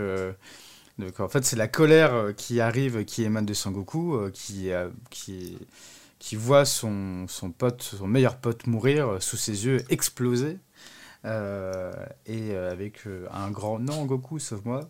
Donc 1.00 1.20
en 1.20 1.28
fait, 1.28 1.44
c'est 1.44 1.56
la 1.56 1.68
colère 1.68 2.34
qui 2.36 2.60
arrive, 2.60 3.06
qui 3.06 3.24
émane 3.24 3.46
de 3.46 3.54
Sangoku, 3.54 4.30
qui, 4.32 4.72
qui, 5.10 6.36
voit 6.36 6.66
son, 6.66 7.28
pote, 7.58 7.82
son 7.82 8.08
meilleur 8.08 8.38
pote 8.38 8.68
mourir 8.68 9.22
sous 9.22 9.38
ses 9.38 9.66
yeux, 9.66 9.84
exploser. 9.90 10.60
et 11.26 12.56
avec 12.56 13.04
un 13.32 13.50
grand 13.52 13.80
non 13.80 14.06
Goku, 14.06 14.40
sauf 14.40 14.64
moi. 14.66 14.90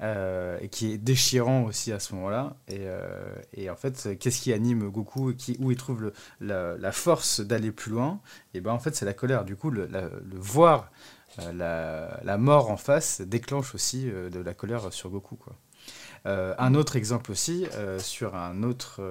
Euh, 0.00 0.58
et 0.60 0.68
qui 0.68 0.92
est 0.92 0.98
déchirant 0.98 1.64
aussi 1.64 1.90
à 1.90 1.98
ce 1.98 2.14
moment-là. 2.14 2.54
Et, 2.68 2.82
euh, 2.86 3.34
en 3.68 3.74
fait, 3.74 4.16
qu'est-ce 4.20 4.40
qui 4.40 4.52
anime 4.52 4.88
Goku 4.90 5.34
qui, 5.34 5.56
où 5.58 5.72
il 5.72 5.76
trouve 5.76 6.12
le, 6.38 6.76
la, 6.78 6.92
force 6.92 7.40
d'aller 7.40 7.72
plus 7.72 7.90
loin? 7.90 8.20
Et 8.54 8.60
ben 8.60 8.70
en 8.70 8.78
fait, 8.78 8.94
c'est 8.94 9.04
la 9.04 9.12
colère. 9.12 9.44
Du 9.44 9.56
coup, 9.56 9.70
le, 9.70 9.86
le 9.86 10.38
voir 10.38 10.92
euh, 11.40 12.20
la, 12.22 12.38
mort 12.38 12.70
en 12.70 12.76
face 12.76 13.22
déclenche 13.22 13.74
aussi 13.74 14.04
de 14.04 14.38
la 14.38 14.54
colère 14.54 14.92
sur 14.92 15.10
Goku. 15.10 15.36
Un 16.24 16.74
autre 16.74 16.94
exemple 16.94 17.32
aussi 17.32 17.66
sur 17.98 18.36
un 18.36 18.62
autre, 18.62 19.02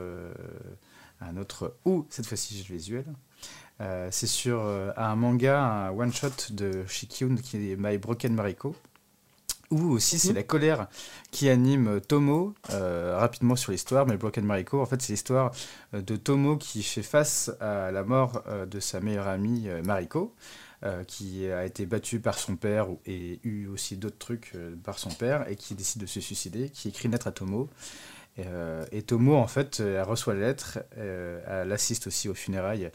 un 1.20 1.36
autre 1.36 1.76
ou 1.84 2.06
cette 2.10 2.28
fois-ci 2.28 2.64
visuel. 2.64 3.06
c'est 3.80 4.28
sur 4.28 4.62
un 4.96 5.16
manga, 5.18 5.62
un 5.62 5.90
one-shot 5.90 6.52
de 6.52 6.86
Shikyun 6.88 7.36
qui 7.36 7.72
est 7.72 7.76
My 7.76 7.98
Broken 7.98 8.34
Mariko. 8.34 8.74
Ou 9.70 9.92
aussi, 9.92 10.18
c'est 10.18 10.30
mhm. 10.30 10.36
la 10.36 10.44
colère 10.44 10.88
qui 11.32 11.50
anime 11.50 12.00
Tomo, 12.00 12.54
euh, 12.72 13.18
rapidement 13.18 13.58
sur 13.58 13.74
l'histoire, 13.74 14.06
mais 14.08 14.16
Broken 14.16 14.46
Mariko, 14.46 14.82
en 14.82 14.86
fait, 14.86 15.02
c'est 15.02 15.12
l'histoire 15.12 15.52
euh, 15.94 16.02
de 16.02 16.16
Tomo 16.16 16.56
qui 16.56 16.84
fait 16.84 17.04
face 17.04 17.52
à 17.60 17.92
la 17.92 18.04
mort 18.04 18.44
euh, 18.48 18.66
de 18.66 18.80
sa 18.80 19.02
meilleure 19.02 19.28
amie 19.28 19.68
Mariko, 19.84 20.34
qui 21.08 21.50
a 21.50 21.66
été 21.66 21.88
battue 21.88 22.20
par 22.20 22.38
son 22.38 22.56
père 22.56 22.86
et 23.08 23.40
eu 23.44 23.66
aussi 23.66 23.98
d'autres 23.98 24.20
trucs 24.20 24.54
par 24.84 25.00
son 25.00 25.10
père, 25.10 25.50
et 25.50 25.56
qui 25.56 25.74
décide 25.74 26.02
de 26.02 26.06
se 26.06 26.22
suicider, 26.22 26.70
qui 26.70 26.90
écrit 26.90 27.06
une 27.06 27.14
lettre 27.14 27.26
à 27.26 27.32
Tomo. 27.32 27.68
et 28.38 29.02
Tomo, 29.02 29.36
en 29.38 29.48
fait, 29.48 29.80
elle 29.80 30.04
reçoit 30.04 30.36
la 30.36 30.42
lettre, 30.42 30.78
elle 30.96 31.72
assiste 31.72 32.06
aussi 32.06 32.30
aux 32.30 32.36
funérailles 32.36 32.92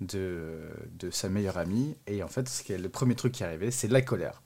de, 0.00 0.62
de 0.98 1.10
sa 1.10 1.28
meilleure 1.28 1.58
amie, 1.58 1.94
et 2.06 2.22
en 2.22 2.28
fait, 2.28 2.48
ce 2.48 2.62
qui 2.62 2.72
est 2.72 2.78
le 2.78 2.88
premier 2.88 3.14
truc 3.14 3.32
qui 3.32 3.42
est 3.42 3.46
arrivé, 3.46 3.70
c'est 3.70 3.88
la 3.88 4.00
colère 4.00 4.40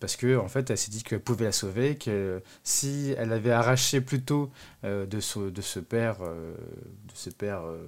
parce 0.00 0.16
que 0.16 0.38
en 0.38 0.48
fait, 0.48 0.70
elle 0.70 0.78
s'est 0.78 0.90
dit 0.90 1.02
qu'elle 1.02 1.20
pouvait 1.20 1.44
la 1.44 1.52
sauver, 1.52 1.96
que 1.96 2.42
si 2.64 3.14
elle 3.18 3.32
avait 3.32 3.52
arraché 3.52 4.00
plus 4.00 4.22
tôt 4.22 4.50
euh, 4.84 5.06
de, 5.06 5.20
ce, 5.20 5.38
de 5.50 5.60
ce 5.60 5.78
père, 5.78 6.16
euh, 6.22 6.54
de 7.04 7.12
ce 7.14 7.28
père 7.28 7.60
euh, 7.64 7.86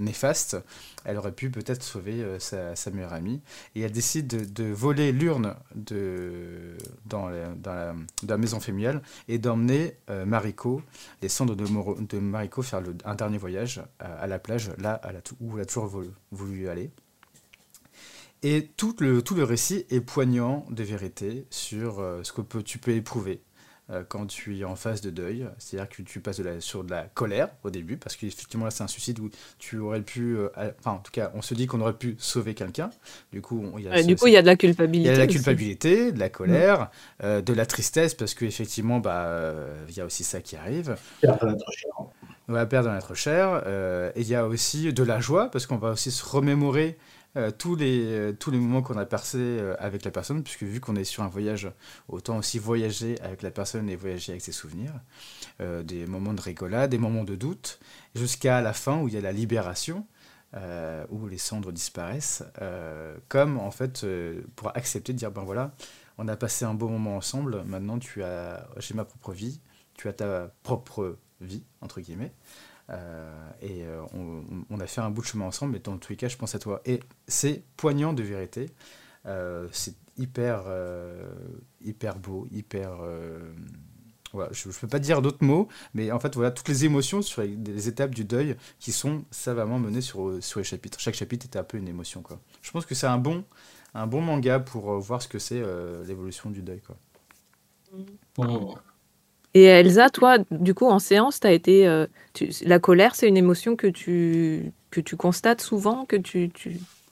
néfaste, 0.00 0.56
elle 1.04 1.18
aurait 1.18 1.32
pu 1.32 1.50
peut-être 1.50 1.82
sauver 1.82 2.24
sa, 2.38 2.74
meilleure 2.90 3.12
amie. 3.12 3.42
Et 3.74 3.82
elle 3.82 3.92
décide 3.92 4.52
de, 4.52 4.64
voler 4.64 5.12
l'urne 5.12 5.54
de, 5.74 6.76
dans, 7.04 7.28
la, 7.28 7.94
la, 8.26 8.36
maison 8.38 8.60
familiale 8.60 9.02
et 9.28 9.38
d'emmener 9.38 9.98
Mariko, 10.08 10.80
les 11.20 11.28
cendres 11.28 11.54
de, 11.54 11.66
de 11.66 12.18
Mariko, 12.18 12.62
faire 12.62 12.82
un 13.04 13.14
dernier 13.14 13.36
voyage 13.36 13.82
à, 13.98 14.26
la 14.26 14.38
plage, 14.38 14.70
là 14.78 15.02
où 15.38 15.56
elle 15.56 15.62
a 15.62 15.66
toujours 15.66 16.02
voulu 16.30 16.68
aller. 16.70 16.90
Et 18.42 18.70
tout 18.76 18.96
le, 19.00 19.22
tout 19.22 19.34
le 19.34 19.44
récit 19.44 19.84
est 19.90 20.00
poignant 20.00 20.64
de 20.70 20.82
vérité 20.82 21.46
sur 21.50 22.00
euh, 22.00 22.20
ce 22.22 22.32
que 22.32 22.40
tu 22.60 22.78
peux 22.78 22.92
éprouver 22.92 23.42
euh, 23.90 24.02
quand 24.08 24.26
tu 24.26 24.58
es 24.58 24.64
en 24.64 24.76
phase 24.76 25.02
de 25.02 25.10
deuil. 25.10 25.46
C'est-à-dire 25.58 25.90
que 25.90 26.00
tu 26.00 26.20
passes 26.20 26.38
de 26.38 26.44
la, 26.44 26.60
sur 26.62 26.82
de 26.82 26.90
la 26.90 27.02
colère 27.02 27.50
au 27.64 27.70
début, 27.70 27.98
parce 27.98 28.16
qu'effectivement 28.16 28.64
là 28.64 28.70
c'est 28.70 28.82
un 28.82 28.88
suicide 28.88 29.18
où 29.18 29.28
tu 29.58 29.76
aurais 29.78 30.00
pu... 30.00 30.38
Euh, 30.38 30.48
enfin 30.78 30.92
en 30.92 30.98
tout 31.00 31.12
cas 31.12 31.30
on 31.34 31.42
se 31.42 31.52
dit 31.52 31.66
qu'on 31.66 31.82
aurait 31.82 31.92
pu 31.92 32.16
sauver 32.18 32.54
quelqu'un. 32.54 32.88
Du 33.30 33.42
coup 33.42 33.74
il 33.76 33.84
y 33.84 33.88
a, 33.88 34.02
du 34.02 34.16
coup, 34.16 34.26
il 34.26 34.32
y 34.32 34.38
a 34.38 34.42
de 34.42 34.46
la 34.46 34.56
culpabilité. 34.56 35.10
Il 35.10 35.12
y 35.12 35.12
a 35.12 35.16
de 35.16 35.20
la 35.20 35.26
culpabilité, 35.26 36.12
de 36.12 36.18
la 36.18 36.30
colère, 36.30 36.90
mm. 37.22 37.42
de 37.42 37.52
la 37.52 37.66
tristesse, 37.66 38.14
parce 38.14 38.32
qu'effectivement 38.32 39.00
bah, 39.00 39.52
il 39.86 39.94
y 39.94 40.00
a 40.00 40.06
aussi 40.06 40.24
ça 40.24 40.40
qui 40.40 40.56
arrive. 40.56 40.96
Perdre 41.20 41.46
notre 41.46 41.70
cher. 41.72 41.90
On 42.48 42.54
va 42.54 42.64
perdre 42.64 42.90
notre 42.90 43.14
cher. 43.14 43.64
et 44.16 44.20
il 44.22 44.28
y 44.28 44.34
a 44.34 44.46
aussi 44.46 44.94
de 44.94 45.02
la 45.02 45.20
joie, 45.20 45.50
parce 45.50 45.66
qu'on 45.66 45.76
va 45.76 45.90
aussi 45.90 46.10
se 46.10 46.24
remémorer 46.24 46.96
euh, 47.36 47.52
tous, 47.52 47.76
les, 47.76 48.04
euh, 48.06 48.32
tous 48.32 48.50
les 48.50 48.58
moments 48.58 48.82
qu'on 48.82 48.98
a 48.98 49.06
passés 49.06 49.38
euh, 49.38 49.76
avec 49.78 50.04
la 50.04 50.10
personne, 50.10 50.42
puisque 50.42 50.64
vu 50.64 50.80
qu'on 50.80 50.96
est 50.96 51.04
sur 51.04 51.22
un 51.22 51.28
voyage, 51.28 51.70
autant 52.08 52.38
aussi 52.38 52.58
voyager 52.58 53.20
avec 53.20 53.42
la 53.42 53.52
personne 53.52 53.88
et 53.88 53.94
voyager 53.94 54.32
avec 54.32 54.42
ses 54.42 54.52
souvenirs, 54.52 54.92
des 55.84 56.06
moments 56.06 56.32
de 56.32 56.40
rigolade, 56.40 56.90
des 56.90 56.98
moments 56.98 57.24
de 57.24 57.36
doute, 57.36 57.80
jusqu'à 58.14 58.60
la 58.62 58.72
fin 58.72 59.00
où 59.00 59.08
il 59.08 59.14
y 59.14 59.16
a 59.16 59.20
la 59.20 59.32
libération, 59.32 60.06
où 61.10 61.28
les 61.28 61.38
cendres 61.38 61.70
disparaissent, 61.70 62.42
comme 63.28 63.58
en 63.58 63.70
fait 63.70 64.06
pour 64.56 64.74
accepter 64.76 65.12
de 65.12 65.18
dire 65.18 65.30
ben 65.30 65.42
voilà, 65.42 65.74
on 66.18 66.28
a 66.28 66.36
passé 66.36 66.64
un 66.64 66.74
beau 66.74 66.88
moment 66.88 67.16
ensemble, 67.16 67.62
maintenant 67.64 67.98
tu 67.98 68.22
as, 68.22 68.66
j'ai 68.78 68.94
ma 68.94 69.04
propre 69.04 69.32
vie, 69.32 69.60
tu 69.94 70.08
as 70.08 70.14
ta 70.14 70.50
propre 70.62 71.18
vie, 71.40 71.64
entre 71.82 72.00
guillemets. 72.00 72.32
Euh, 72.90 73.50
et 73.60 73.84
euh, 73.84 74.02
on, 74.70 74.80
a 74.80 74.86
fait 74.86 75.00
un 75.00 75.10
bout 75.10 75.22
de 75.22 75.26
chemin 75.26 75.46
ensemble, 75.46 75.72
mais 75.72 75.78
dans 75.78 75.96
tous 75.98 76.10
les 76.10 76.16
cas, 76.16 76.28
je 76.28 76.36
pense 76.36 76.54
à 76.54 76.58
toi. 76.58 76.80
Et 76.84 77.00
c'est 77.28 77.62
poignant 77.76 78.12
de 78.12 78.22
vérité. 78.22 78.66
Euh, 79.26 79.68
c'est 79.72 79.94
hyper, 80.16 80.64
hyper 81.80 82.18
beau, 82.18 82.46
hyper. 82.50 82.98
Voilà, 84.32 84.52
je 84.52 84.68
ne 84.68 84.72
peux 84.72 84.86
pas 84.86 85.00
dire 85.00 85.22
d'autres 85.22 85.44
mots, 85.44 85.66
mais 85.92 86.12
en 86.12 86.20
fait, 86.20 86.36
voilà, 86.36 86.52
toutes 86.52 86.68
les 86.68 86.84
émotions 86.84 87.20
sur 87.20 87.42
les, 87.42 87.88
étapes 87.88 88.14
du 88.14 88.24
deuil 88.24 88.56
qui 88.78 88.92
sont 88.92 89.24
savamment 89.32 89.80
menées 89.80 90.02
sur, 90.02 90.40
sur 90.40 90.60
les 90.60 90.64
chapitres. 90.64 91.00
Chaque 91.00 91.16
chapitre 91.16 91.46
est 91.46 91.56
un 91.56 91.64
peu 91.64 91.78
une 91.78 91.88
émotion. 91.88 92.22
Quoi. 92.22 92.38
Je 92.62 92.70
pense 92.70 92.86
que 92.86 92.94
c'est 92.94 93.08
un 93.08 93.18
bon, 93.18 93.44
un 93.92 94.06
bon 94.06 94.20
manga 94.20 94.60
pour 94.60 94.98
voir 95.00 95.20
ce 95.20 95.26
que 95.26 95.40
c'est 95.40 95.60
l'évolution 96.06 96.50
du 96.50 96.62
deuil. 96.62 96.80
Quoi. 96.80 96.96
Et 99.54 99.64
Elsa, 99.64 100.10
toi, 100.10 100.38
du 100.50 100.74
coup, 100.74 100.86
en 100.86 100.98
séance, 100.98 101.40
as 101.44 101.52
été, 101.52 101.86
euh, 101.86 102.06
la 102.62 102.78
colère, 102.78 103.16
c'est 103.16 103.26
une 103.26 103.36
émotion 103.36 103.74
que 103.74 103.88
tu, 103.88 104.72
que 104.90 105.00
tu 105.00 105.16
constates 105.16 105.60
souvent, 105.60 106.04
que 106.04 106.16
tu, 106.16 106.50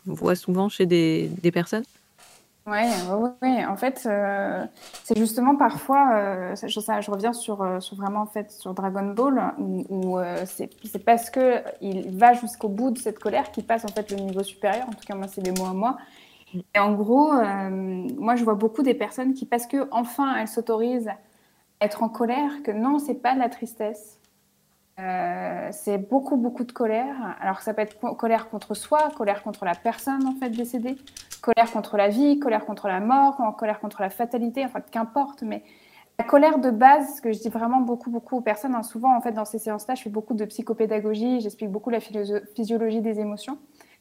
vois 0.07 0.37
souvent 0.37 0.69
chez 0.69 0.87
des, 0.87 1.31
des 1.43 1.51
personnes? 1.51 1.85
Oui, 2.67 2.77
ouais, 2.77 3.31
ouais. 3.43 3.65
en 3.65 3.77
fait, 3.77 4.05
euh, 4.07 4.65
c'est 5.03 5.19
justement 5.19 5.57
parfois, 5.57 6.11
euh, 6.13 6.55
je, 6.55 6.69
je, 6.69 7.11
reviens 7.11 7.33
sur, 7.33 7.67
sur, 7.81 7.97
vraiment 7.97 8.21
en 8.21 8.27
fait 8.27 8.53
sur 8.53 8.75
Dragon 8.75 9.15
Ball, 9.15 9.55
où, 9.59 10.19
c'est 10.45 11.05
parce 11.05 11.31
que 11.31 11.63
il 11.81 12.17
va 12.17 12.35
jusqu'au 12.35 12.69
bout 12.69 12.91
de 12.91 12.99
cette 12.99 13.19
colère 13.19 13.51
qu'il 13.51 13.65
passe 13.65 13.85
en 13.85 13.89
fait 13.89 14.11
le 14.11 14.19
niveau 14.19 14.43
supérieur. 14.43 14.87
En 14.87 14.93
tout 14.93 15.07
cas, 15.07 15.15
moi, 15.15 15.27
c'est 15.29 15.41
des 15.41 15.51
mots 15.51 15.67
à 15.67 15.73
moi. 15.73 15.97
Et 16.55 16.79
en 16.79 16.93
gros, 16.93 17.33
moi, 17.33 18.37
je 18.37 18.45
vois 18.45 18.55
beaucoup 18.55 18.83
des 18.83 18.95
personnes 18.95 19.33
qui, 19.33 19.47
parce 19.47 19.67
que 19.67 19.89
enfin, 19.91 20.37
elles 20.37 20.49
s'autorisent 20.49 21.11
être 21.81 22.03
en 22.03 22.09
colère, 22.09 22.63
que 22.65 22.71
non, 22.71 22.99
c'est 22.99 23.15
pas 23.15 23.35
de 23.35 23.39
la 23.39 23.49
tristesse. 23.49 24.19
Euh, 24.99 25.69
c'est 25.71 25.99
beaucoup, 25.99 26.37
beaucoup 26.37 26.65
de 26.65 26.73
colère. 26.73 27.37
Alors 27.41 27.61
ça 27.61 27.73
peut 27.73 27.83
être 27.83 27.99
colère 28.17 28.49
contre 28.49 28.75
soi, 28.75 29.11
colère 29.17 29.45
contre 29.45 29.65
la 29.65 29.77
personne 29.77 30.27
en 30.27 30.35
fait 30.35 30.51
décédée, 30.51 30.97
colère 31.41 31.71
contre 31.71 31.97
la 31.97 32.09
vie, 32.09 32.41
colère 32.41 32.67
contre 32.67 32.89
la 32.89 32.99
mort, 32.99 33.37
colère 33.57 33.79
contre 33.79 34.03
la 34.03 34.11
fatalité, 34.11 34.65
enfin 34.65 34.81
qu'importe. 34.81 35.43
Mais 35.43 35.63
la 36.19 36.25
colère 36.25 36.59
de 36.59 36.71
base, 36.71 37.17
ce 37.17 37.21
que 37.21 37.33
je 37.33 37.39
dis 37.39 37.49
vraiment 37.49 37.81
beaucoup, 37.81 38.11
beaucoup 38.11 38.39
aux 38.39 38.41
personnes, 38.41 38.75
hein, 38.75 38.83
souvent 38.83 39.17
en 39.17 39.21
fait 39.21 39.31
dans 39.31 39.45
ces 39.45 39.61
séances-là, 39.61 39.95
je 39.95 40.03
fais 40.03 40.11
beaucoup 40.11 40.35
de 40.35 40.45
psychopédagogie, 40.45 41.41
j'explique 41.41 41.71
beaucoup 41.71 41.91
la 41.91 42.01
physiologie 42.01 43.01
des 43.01 43.21
émotions. 43.21 43.59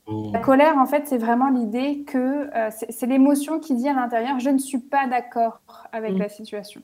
Oh. 0.08 0.32
La 0.34 0.40
colère, 0.40 0.78
en 0.78 0.86
fait, 0.86 1.06
c'est 1.06 1.18
vraiment 1.18 1.50
l'idée 1.50 2.06
que 2.08 2.50
euh, 2.56 2.70
c'est 2.72 3.06
l'émotion 3.06 3.60
qui 3.60 3.76
dit 3.76 3.90
à 3.90 3.94
l'intérieur, 3.94 4.40
je 4.40 4.50
ne 4.50 4.58
suis 4.58 4.80
pas 4.80 5.06
d'accord 5.06 5.60
avec 5.92 6.14
mm. 6.14 6.18
la 6.18 6.30
situation. 6.30 6.82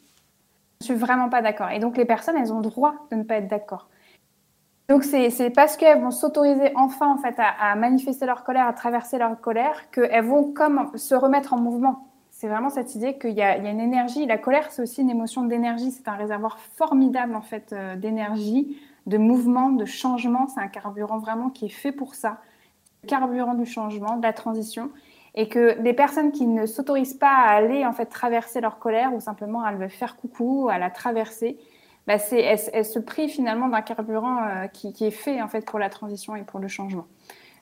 Suis 0.84 0.95
vraiment 0.95 1.29
pas 1.29 1.41
d'accord. 1.41 1.69
Et 1.69 1.79
donc 1.79 1.95
les 1.95 2.03
personnes, 2.03 2.36
elles 2.38 2.51
ont 2.51 2.57
le 2.57 2.63
droit 2.63 2.95
de 3.09 3.15
ne 3.15 3.23
pas 3.23 3.36
être 3.36 3.47
d'accord. 3.47 3.88
Donc 4.89 5.05
c'est 5.05 5.49
parce 5.51 5.77
qu'elles 5.77 6.01
vont 6.01 6.11
s'autoriser 6.11 6.73
enfin 6.75 7.09
en 7.09 7.17
fait 7.17 7.36
à, 7.38 7.73
manifester 7.75 8.25
leur 8.25 8.43
colère, 8.43 8.67
à 8.67 8.73
traverser 8.73 9.17
leur 9.17 9.39
colère, 9.39 9.89
qu'elles 9.91 10.25
vont 10.25 10.51
comme 10.51 10.91
se 10.97 11.15
remettre 11.15 11.53
en 11.53 11.57
mouvement. 11.57 12.09
C'est 12.31 12.49
vraiment 12.49 12.69
cette 12.69 12.95
idée 12.95 13.17
qu'il 13.17 13.31
y, 13.31 13.36
y, 13.36 13.41
a 13.41 13.55
une 13.55 13.79
énergie. 13.79 14.25
La 14.25 14.38
colère, 14.38 14.71
c'est 14.71 14.81
aussi 14.81 15.01
une 15.01 15.09
émotion 15.09 15.43
d'énergie. 15.43 15.91
C'est 15.91 16.09
un 16.09 16.15
réservoir 16.15 16.59
formidable 16.59 17.34
en 17.36 17.41
fait 17.41 17.71
euh, 17.71 17.95
d'énergie, 17.95 18.77
de 19.05 19.17
mouvement, 19.17 19.69
de 19.69 19.86
changement. 19.86 20.47
C'est 20.47 20.59
un 20.59 20.67
carburant 20.67 21.17
vraiment 21.17 21.49
qui 21.49 21.67
est 21.67 21.69
fait 21.69 21.93
pour 21.93 22.13
ça. 22.13 22.41
Le 23.03 23.07
carburant 23.07 23.53
du 23.53 23.65
changement, 23.65 24.17
de 24.17 24.23
la 24.23 24.34
transition 24.34 24.89
et 25.36 25.49
que 25.49 25.79
des 25.81 25.93
personnes 25.93 26.31
qui 26.31 26.45
ne 26.45 26.65
s'autorisent 26.65 27.15
pas 27.15 27.34
à 27.34 27.55
aller 27.55 27.86
en 27.86 27.93
fait 27.93 28.05
traverser 28.05 28.61
leur 28.61 28.79
colère 28.79 29.13
ou 29.13 29.19
simplement 29.19 29.63
à 29.63 29.71
le 29.71 29.88
faire 29.88 30.15
coucou, 30.15 30.69
à 30.71 30.77
la 30.77 30.89
traverser, 30.89 31.57
bah 32.05 32.19
c'est, 32.19 32.41
elles, 32.41 32.86
se 32.86 32.99
privent 32.99 33.29
finalement 33.29 33.69
d'un 33.69 33.81
carburant 33.81 34.43
euh, 34.43 34.67
qui, 34.67 34.93
qui, 34.93 35.05
est 35.05 35.11
fait 35.11 35.41
en 35.41 35.47
fait 35.47 35.65
pour 35.65 35.79
la 35.79 35.89
transition 35.89 36.36
et 36.36 36.43
pour 36.43 36.59
le 36.59 36.67
changement. 36.67 37.07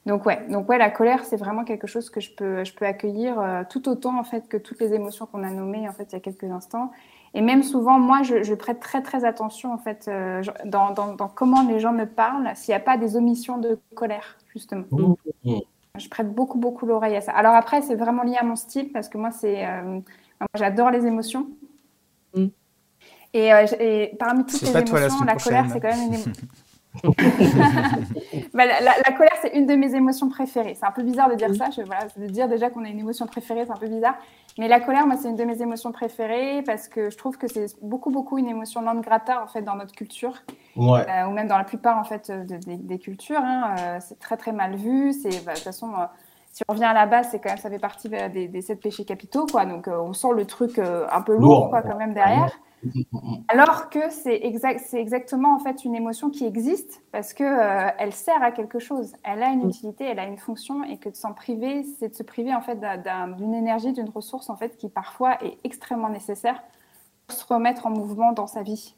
Donc 0.07 0.26
ouais, 0.26 0.47
donc 0.49 0.67
ouais, 0.67 0.80
la 0.80 0.89
colère 0.89 1.24
c'est 1.24 1.38
vraiment 1.38 1.63
quelque 1.63 1.86
chose 1.86 2.09
que 2.09 2.19
je 2.19 2.32
peux, 2.32 2.63
je 2.63 2.74
peux 2.74 2.86
accueillir 2.86 3.39
euh, 3.39 3.63
tout 3.69 3.88
autant 3.88 4.19
en 4.19 4.24
fait 4.24 4.47
que 4.49 4.57
toutes 4.57 4.80
les 4.80 4.93
émotions 4.93 5.28
qu'on 5.28 5.43
a 5.43 5.51
nommées 5.51 5.88
en 5.88 5.93
fait 5.93 6.07
il 6.11 6.13
y 6.13 6.15
a 6.15 6.19
quelques 6.19 6.51
instants. 6.51 6.91
Et 7.34 7.41
même 7.41 7.63
souvent, 7.63 7.97
moi, 7.97 8.24
je, 8.24 8.43
je 8.43 8.53
prête 8.53 8.82
très 8.82 9.01
très 9.01 9.24
attention 9.24 9.74
en 9.74 9.78
fait 9.78 10.07
euh, 10.09 10.43
dans, 10.65 10.91
dans, 10.91 11.30
comment 11.30 11.63
les 11.63 11.80
gens 11.80 11.93
me 11.93 12.05
parlent, 12.05 12.51
s'il 12.55 12.74
n'y 12.74 12.76
a 12.76 12.84
pas 12.84 12.97
des 12.97 13.15
omissions 13.15 13.57
de 13.57 13.80
colère 13.95 14.38
justement. 14.53 14.84
Mmh. 14.91 15.59
Je 16.00 16.08
prête 16.08 16.34
beaucoup, 16.34 16.58
beaucoup 16.58 16.86
l'oreille 16.86 17.16
à 17.18 17.22
ça. 17.22 17.32
Alors 17.34 17.54
après, 17.54 17.82
c'est 17.82 17.96
vraiment 17.96 18.24
lié 18.24 18.38
à 18.38 18.44
mon 18.44 18.56
style 18.56 18.92
parce 18.92 19.10
que 19.10 19.18
moi, 19.18 19.32
c'est, 19.32 19.66
euh, 19.66 20.00
j'adore 20.56 20.89
les 20.89 21.06
émotions. 21.06 21.48
Mm. 22.36 22.48
Et, 23.34 23.50
et 23.80 24.16
parmi 24.20 24.46
toutes 24.46 24.62
les 24.62 24.70
émotions, 24.70 25.24
la, 25.26 25.36
colère, 25.36 25.66
c'est 25.72 25.80
quand 25.80 25.89
même 25.89 26.08
une 26.08 26.14
émotion. 26.14 26.32
Bah, 28.54 28.66
la, 28.66 29.12
colère, 29.14 29.36
c'est 29.42 29.56
une 29.56 29.66
de 29.66 29.76
mes 29.76 29.96
émotions 29.96 30.30
préférées. 30.30 30.76
C'est 30.78 30.86
un 30.86 30.92
peu 30.92 31.04
bizarre 31.04 31.30
de 31.30 31.36
dire 31.36 31.54
ça. 31.56 31.70
Je, 31.70 31.82
voilà, 31.84 32.08
de 32.18 32.28
dire 32.28 32.50
déjà 32.50 32.70
qu'on 32.70 32.84
a 32.84 32.89
une 32.89 33.00
émotion 33.00 33.26
préférée, 33.26 33.66
c'est 33.66 33.72
un 33.72 33.78
peu 33.78 33.88
bizarre. 33.88 34.16
Mais 34.58 34.68
la 34.68 34.80
colère, 34.80 35.08
moi, 35.08 35.16
c'est 35.16 35.30
une 35.30 35.36
de 35.36 35.44
mes 35.44 35.62
émotions 35.62 35.92
préférées 35.92 36.62
parce 36.66 36.88
que 36.88 37.10
je 37.10 37.18
trouve 37.18 37.38
que 37.38 37.48
c'est 37.48 37.68
beaucoup, 37.82 38.12
beaucoup 38.12 38.38
une 38.38 38.48
émotion 38.48 38.82
non 38.82 39.00
grata 39.00 39.42
en 39.42 39.48
fait 39.48 39.62
dans 39.62 39.76
notre 39.76 39.94
culture, 39.94 40.34
ouais. 40.76 41.06
euh, 41.10 41.28
ou 41.28 41.32
même 41.32 41.48
dans 41.48 41.58
la 41.58 41.64
plupart 41.64 41.98
en 41.98 42.04
fait 42.04 42.32
des 42.32 43.00
cultures. 43.00 43.42
Hein. 43.42 43.76
Euh, 43.80 43.98
c'est 44.02 44.20
très 44.20 44.38
très 44.38 44.52
mal 44.52 44.76
vu. 44.76 45.14
C'est 45.14 45.46
bah, 45.46 45.52
de 45.54 45.58
toute 45.58 45.66
façon, 45.66 45.94
euh, 45.94 46.06
si 46.62 46.66
on 46.68 46.74
revient 46.74 46.86
à 46.86 46.93
la 46.93 47.07
base, 47.07 47.30
c'est 47.32 47.39
quand 47.39 47.49
même 47.49 47.57
ça 47.57 47.70
fait 47.70 47.80
partie 47.80 48.07
des, 48.09 48.47
des 48.47 48.62
sept 48.62 48.80
péchés 48.80 49.05
capitaux, 49.05 49.45
quoi. 49.45 49.66
Donc 49.66 49.88
on 49.88 50.14
sent 50.14 50.34
le 50.36 50.45
truc 50.45 50.80
un 50.80 51.22
peu 51.22 51.36
lourd, 51.36 51.70
quoi, 51.70 51.82
quand 51.82 51.97
même 51.97 52.14
derrière. 52.14 52.51
Alors 53.47 53.89
que 53.89 54.09
c'est 54.09 54.43
exact, 54.43 54.82
c'est 54.86 54.99
exactement 54.99 55.55
en 55.55 55.59
fait 55.59 55.86
une 55.86 55.95
émotion 55.95 56.30
qui 56.30 56.45
existe 56.45 57.03
parce 57.12 57.34
que 57.34 57.43
euh, 57.43 57.91
elle 57.99 58.14
sert 58.14 58.41
à 58.41 58.51
quelque 58.51 58.80
chose, 58.80 59.14
elle 59.24 59.43
a 59.43 59.49
une 59.49 59.66
mm. 59.66 59.70
utilité, 59.70 60.05
elle 60.05 60.20
a 60.20 60.26
une 60.26 60.38
fonction 60.38 60.84
et 60.84 60.97
que 60.97 61.09
de 61.09 61.16
s'en 61.16 61.34
priver, 61.34 61.84
c'est 61.99 62.09
de 62.09 62.16
se 62.16 62.24
priver 62.24 62.53
en 62.53 62.62
fait 62.62 62.80
d'une 63.38 63.53
énergie, 63.53 63.93
d'une 63.93 64.09
ressource 64.09 64.49
en 64.49 64.55
fait 64.55 64.78
qui 64.78 64.89
parfois 64.89 65.43
est 65.43 65.57
extrêmement 65.64 66.09
nécessaire 66.09 66.62
pour 67.28 67.38
se 67.38 67.45
remettre 67.45 67.86
en 67.86 67.91
mouvement 67.91 68.32
dans 68.32 68.47
sa 68.47 68.64
vie. 68.64 68.95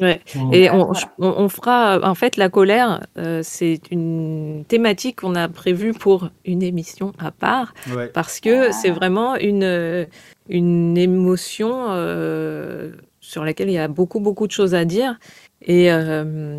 Ouais. 0.00 0.20
Et 0.52 0.68
on, 0.70 1.48
fera 1.48 2.00
en 2.02 2.14
fait 2.14 2.36
la 2.36 2.50
colère, 2.50 3.06
euh, 3.16 3.40
c'est 3.42 3.80
une 3.90 4.64
thématique 4.68 5.20
qu'on 5.20 5.34
a 5.34 5.48
prévue 5.48 5.94
pour 5.94 6.28
une 6.44 6.62
émission 6.62 7.12
à 7.18 7.30
part 7.30 7.72
parce 8.12 8.40
que 8.40 8.68
ah. 8.68 8.72
c'est 8.72 8.90
vraiment 8.90 9.36
une 9.36 10.06
une 10.48 10.98
émotion. 10.98 11.86
Euh, 11.90 12.92
sur 13.26 13.44
laquelle 13.44 13.68
il 13.68 13.72
y 13.74 13.78
a 13.78 13.88
beaucoup, 13.88 14.20
beaucoup 14.20 14.46
de 14.46 14.52
choses 14.52 14.74
à 14.74 14.84
dire. 14.84 15.18
Et, 15.60 15.90
euh, 15.90 16.56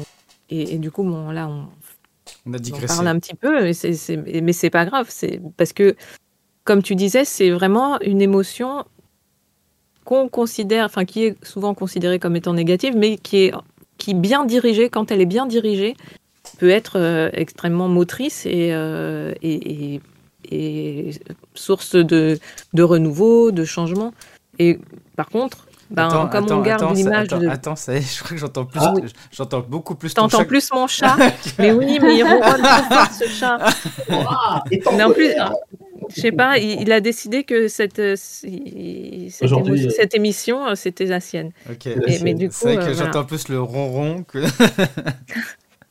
et, 0.49 0.77
du 0.77 0.91
coup, 0.91 1.03
bon, 1.03 1.31
là, 1.31 1.47
on, 1.47 1.69
on, 2.45 2.53
a 2.53 2.57
on 2.57 2.87
parle 2.87 3.07
un 3.07 3.19
petit 3.19 3.35
peu, 3.35 3.63
mais 3.63 3.73
c'est, 3.73 4.17
mais 4.41 4.51
c'est 4.51 4.69
pas 4.69 4.85
grave. 4.85 5.07
C'est 5.09 5.39
parce 5.55 5.71
que, 5.71 5.95
comme 6.65 6.83
tu 6.83 6.95
disais, 6.95 7.23
c'est 7.23 7.51
vraiment 7.51 8.01
une 8.01 8.21
émotion 8.21 8.83
qu'on 10.07 10.29
considère, 10.29 10.85
enfin, 10.85 11.03
qui 11.03 11.25
est 11.25 11.45
souvent 11.45 11.73
considérée 11.73 12.17
comme 12.17 12.37
étant 12.37 12.53
négative, 12.53 12.93
mais 12.95 13.17
qui 13.17 13.43
est 13.43 13.53
qui 13.97 14.13
bien 14.13 14.45
dirigée, 14.45 14.89
quand 14.89 15.11
elle 15.11 15.19
est 15.19 15.25
bien 15.25 15.45
dirigée, 15.45 15.97
peut 16.59 16.69
être 16.69 16.97
euh, 16.97 17.29
extrêmement 17.33 17.89
motrice 17.89 18.45
et, 18.45 18.69
euh, 18.71 19.33
et, 19.41 19.99
et, 20.49 21.11
source 21.55 21.95
de, 21.95 22.39
de 22.73 22.83
renouveau, 22.83 23.51
de 23.51 23.65
changement. 23.65 24.13
Et 24.59 24.79
par 25.17 25.27
contre, 25.27 25.67
ben, 25.89 26.07
attends, 26.07 26.27
comme 26.27 26.51
on 26.51 26.61
garde 26.61 26.95
l'image 26.95 27.27
de... 27.27 27.49
attends, 27.49 27.75
ça 27.75 27.95
y 27.95 27.97
est, 27.97 28.01
je 28.01 28.23
crois 28.23 28.35
que 28.35 28.37
j'entends 28.37 28.65
plus, 28.65 28.79
ah. 28.81 28.93
j'entends 29.31 29.65
beaucoup 29.67 29.95
plus 29.95 30.13
ton 30.13 30.29
chat. 30.29 30.45
plus 30.45 30.71
mon 30.71 30.87
chat 30.87 31.17
Mais 31.59 31.73
oui, 31.73 31.99
mais 32.01 32.15
il 32.17 32.23
ronronne 32.23 32.61
trop 32.61 32.95
fort, 32.95 33.11
ce 33.11 33.27
chat. 33.27 33.57
mais 34.93 35.03
en 35.03 35.11
plus, 35.11 35.33
je 36.15 36.21
sais 36.21 36.31
pas, 36.31 36.57
il, 36.57 36.91
a 36.91 36.99
décidé 36.99 37.43
que 37.43 37.67
cette, 37.67 37.99
euh, 37.99 38.15
cette, 38.15 39.51
euh, 39.51 39.89
cette 39.89 40.15
émission, 40.15 40.67
euh, 40.67 40.75
c'était 40.75 41.05
la 41.05 41.19
sienne. 41.19 41.51
Ok. 41.69 41.87
mais 42.23 42.33
du 42.33 42.49
coup, 42.49 42.55
c'est 42.55 42.75
vrai 42.75 42.85
que 42.85 42.93
j'entends 42.93 43.25
plus 43.25 43.49
le 43.49 43.61
ronron 43.61 44.23
que... 44.23 44.39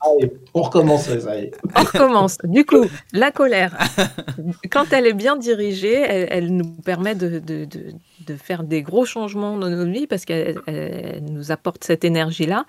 Allez, 0.01 0.31
on 0.55 0.63
recommence, 0.63 1.09
On 1.75 1.81
recommence. 1.81 2.39
Du 2.45 2.65
coup, 2.65 2.85
la 3.13 3.33
colère, 3.33 3.77
quand 4.71 4.93
elle 4.93 5.07
est 5.07 5.15
bien 5.15 5.37
dirigée, 5.37 5.95
elle, 5.95 6.55
nous 6.55 6.67
permet 6.85 7.15
de, 7.15 7.39
de, 7.39 7.65
de, 7.65 8.37
faire 8.37 8.63
des 8.63 8.83
gros 8.83 9.05
changements 9.07 9.57
dans 9.57 9.71
notre 9.71 9.91
vie 9.91 10.07
parce 10.07 10.25
qu'elle 10.25 10.61
nous 11.23 11.51
apporte 11.51 11.83
cette 11.83 12.05
énergie-là. 12.05 12.67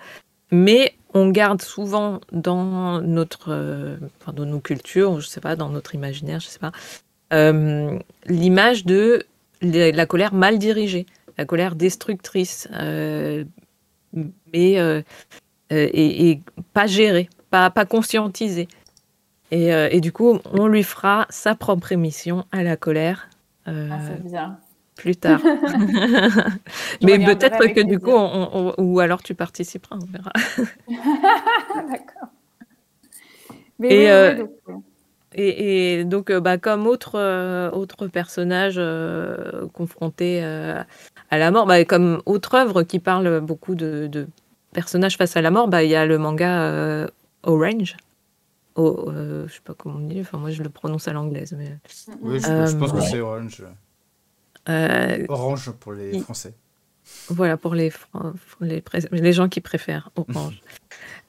Mais 0.52 0.96
on 1.14 1.30
garde 1.30 1.62
souvent 1.62 2.22
dans 2.32 3.02
notre, 3.02 4.00
enfin, 4.22 4.32
dans 4.32 4.46
nos 4.46 4.62
cultures, 4.62 5.20
je 5.20 5.28
sais 5.28 5.42
pas, 5.42 5.56
dans 5.58 5.70
notre 5.70 5.94
imaginaire, 5.94 6.40
je 6.40 6.48
sais 6.48 6.60
pas, 6.60 6.72
euh, 7.34 8.00
l'image 8.26 8.86
de 8.86 9.26
la 9.62 10.06
colère 10.06 10.34
mal 10.34 10.60
dirigée, 10.60 11.06
la 11.38 11.46
colère 11.46 11.76
destructrice, 11.76 12.68
euh, 12.74 13.44
mais 14.54 14.80
euh, 14.80 15.02
euh, 15.72 15.90
et, 15.94 16.42
pas 16.74 16.88
géré, 16.88 17.30
pas, 17.50 17.70
pas 17.70 17.86
conscientisé. 17.86 18.68
Et, 19.52 19.68
et, 19.70 20.02
du 20.02 20.12
coup, 20.12 20.40
on 20.52 20.68
lui 20.68 20.84
fera 20.84 21.26
sa 21.30 21.56
propre 21.56 21.94
émission 21.94 22.46
à 22.52 22.64
la 22.64 22.76
colère. 22.76 23.30
Ah, 23.66 23.72
bien. 24.24 24.60
Plus 24.96 25.16
tard. 25.16 25.40
Mais 27.02 27.18
peut-être 27.24 27.74
que 27.74 27.82
du 27.82 27.98
coup, 27.98 28.12
on, 28.12 28.74
ou 28.78 29.00
alors 29.00 29.24
tu 29.24 29.36
participeras, 29.36 29.98
on 30.02 30.06
verra. 30.06 30.34
D'accord. 31.90 32.30
Et, 33.84 34.10
et, 35.38 36.00
et, 36.00 36.04
donc, 36.04 36.32
bah, 36.32 36.58
comme 36.58 36.88
autre, 36.88 37.16
autre 37.74 38.08
personnage 38.08 38.82
confronté 39.74 40.44
à 40.44 41.38
la 41.38 41.52
mort, 41.52 41.66
bah, 41.66 41.84
comme 41.86 42.22
autre 42.26 42.56
œuvre 42.56 42.84
qui 42.84 43.00
parle 43.00 43.40
beaucoup 43.42 43.76
de, 43.76 44.08
de 44.08 44.28
personnage 44.78 45.18
face 45.18 45.36
à 45.36 45.42
la 45.42 45.50
mort, 45.50 45.68
bah, 45.68 45.84
il 45.84 45.90
y 45.90 45.96
a 45.96 46.06
le 46.06 46.20
manga 46.20 46.62
euh, 46.62 47.08
Orange. 47.42 47.98
Oh, 48.76 49.10
euh, 49.10 49.48
je 49.48 49.54
sais 49.56 49.62
pas 49.64 49.74
comment 49.74 49.96
on 49.96 50.08
dit, 50.08 50.22
enfin 50.22 50.38
moi 50.38 50.52
je 50.52 50.62
le 50.62 50.70
prononce 50.70 51.08
à 51.08 51.14
l'anglaise. 51.14 51.56
Mais... 51.58 51.80
Oui, 52.22 52.40
je, 52.40 52.78
pense 52.78 52.92
que 52.92 53.02
c'est 53.02 53.20
Orange. 53.20 53.64
Euh, 54.70 55.26
Orange 55.30 55.72
pour 55.72 55.94
les 55.94 56.20
Français. 56.20 56.54
Voilà, 57.30 57.58
pour 57.58 57.74
les, 57.74 57.92
les, 58.62 58.84
les 59.12 59.34
gens 59.34 59.50
qui 59.50 59.62
préfèrent 59.62 60.12
Orange. 60.16 60.62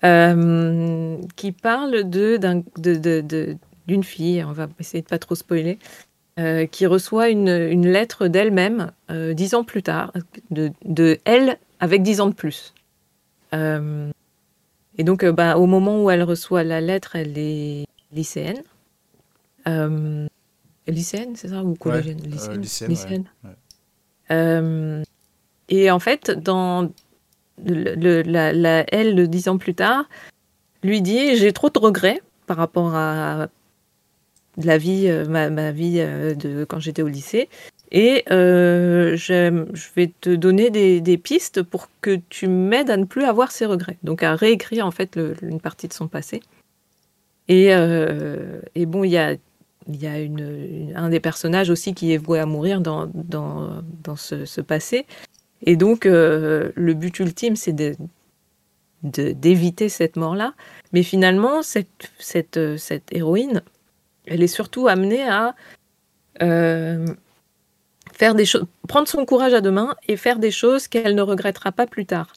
qui 1.36 1.52
parle 1.52 2.11
de, 2.11 2.36
de, 2.36 3.56
fille, 4.03 4.45
on 4.45 4.53
va 4.53 4.68
essayer 4.78 5.03
de 5.03 5.09
pas 5.09 5.18
trop 5.18 5.34
spoiler, 5.34 5.78
qui 6.70 6.86
reçoit 6.86 7.30
une, 7.30 7.49
une 7.49 7.86
lettre 7.89 8.28
d'elle-même 8.28 8.93
dix 9.11 9.55
ans 9.55 9.64
plus 9.64 9.82
tard, 9.82 10.12
de, 10.51 10.70
de 10.84 11.18
elle 11.24 11.59
avec 11.80 12.03
dix 12.03 12.20
ans 12.20 12.28
de 12.28 12.34
plus. 12.34 12.74
Euh, 13.55 14.11
et 14.97 15.05
donc, 15.05 15.22
euh, 15.24 15.32
bah, 15.32 15.57
au 15.57 15.66
moment 15.66 16.03
où 16.03 16.11
elle 16.11 16.22
reçoit 16.22 16.64
la 16.64 16.80
lettre, 16.80 17.16
elle 17.16 17.39
est 17.39 17.86
lycéenne. 18.12 18.62
Euh, 19.66 20.26
lycéenne, 20.86 21.36
c'est 21.36 21.49
ça 21.49 21.62
Ou 21.62 21.74
collégienne 21.74 22.20
Lycéenne. 22.89 23.24
et 25.68 25.91
en 25.91 25.99
fait, 25.99 26.30
dans 26.30 26.91
le, 27.64 28.22
la, 28.22 28.53
la, 28.53 28.84
elle, 28.93 29.28
dix 29.28 29.49
ans 29.49 29.59
plus 29.59 29.74
tard, 29.74 30.09
lui 30.82 31.03
dit 31.03 31.36
J'ai 31.36 31.53
trop 31.53 31.70
de 31.70 31.78
regrets 31.78 32.20
par 32.47 32.57
rapport 32.57 32.95
à 32.95 33.49
la 34.64 34.78
vie, 34.78 35.09
ma, 35.28 35.50
ma 35.50 35.72
vie 35.72 35.98
de 35.98 36.64
quand 36.64 36.80
j'étais 36.80 37.02
au 37.02 37.09
lycée. 37.09 37.48
Et 37.90 38.24
euh, 38.30 39.16
je, 39.16 39.64
vais 39.94 40.12
te 40.20 40.34
donner 40.34 40.70
des, 40.70 41.18
pistes 41.18 41.62
pour 41.62 41.88
que 42.00 42.20
tu 42.28 42.46
m'aides 42.46 42.90
à 42.90 42.96
ne 42.96 43.04
plus 43.04 43.24
avoir 43.24 43.50
ces 43.50 43.66
regrets. 43.66 43.96
Donc 44.02 44.22
à 44.22 44.34
réécrire 44.34 44.86
en 44.86 44.90
fait 44.90 45.18
une 45.42 45.61
partie 45.61 45.88
de 45.88 45.92
son 45.92 46.09
passé. 46.09 46.42
Et, 47.48 47.74
euh, 47.74 48.61
bon, 48.76 49.04
il 49.04 49.11
y 49.11 49.16
a, 49.16 49.36
un 50.96 51.09
des 51.09 51.20
personnages 51.20 51.70
aussi 51.70 51.94
qui 51.94 52.12
est 52.12 52.18
voué 52.18 52.38
à 52.38 52.46
mourir 52.46 52.82
dans, 52.82 53.09
ce, 54.16 54.61
passé. 54.61 55.06
Et 55.62 55.76
donc 55.76 56.04
euh, 56.04 56.70
le 56.74 56.92
but 56.92 57.18
ultime, 57.20 57.56
c'est 57.56 57.72
de, 57.72 57.96
d'éviter 59.02 59.88
cette 59.88 60.16
mort-là. 60.16 60.52
Mais 60.92 61.02
finalement, 61.02 61.62
cette 61.62 62.61
héroïne, 63.12 63.62
elle 64.28 64.42
est 64.42 64.46
surtout 64.46 64.88
amenée 64.88 65.28
à 65.28 65.54
faire 68.18 68.34
des 68.34 68.44
choses, 68.44 68.64
prendre 68.88 69.06
son 69.06 69.24
courage 69.24 69.54
à 69.54 69.60
deux 69.60 69.70
mains 69.70 69.94
et 70.08 70.16
faire 70.16 70.38
des 70.38 70.50
choses 70.50 70.88
qu'elle 70.88 71.14
ne 71.14 71.22
regrettera 71.22 71.70
pas 71.70 71.86
plus 71.86 72.04
tard. 72.04 72.32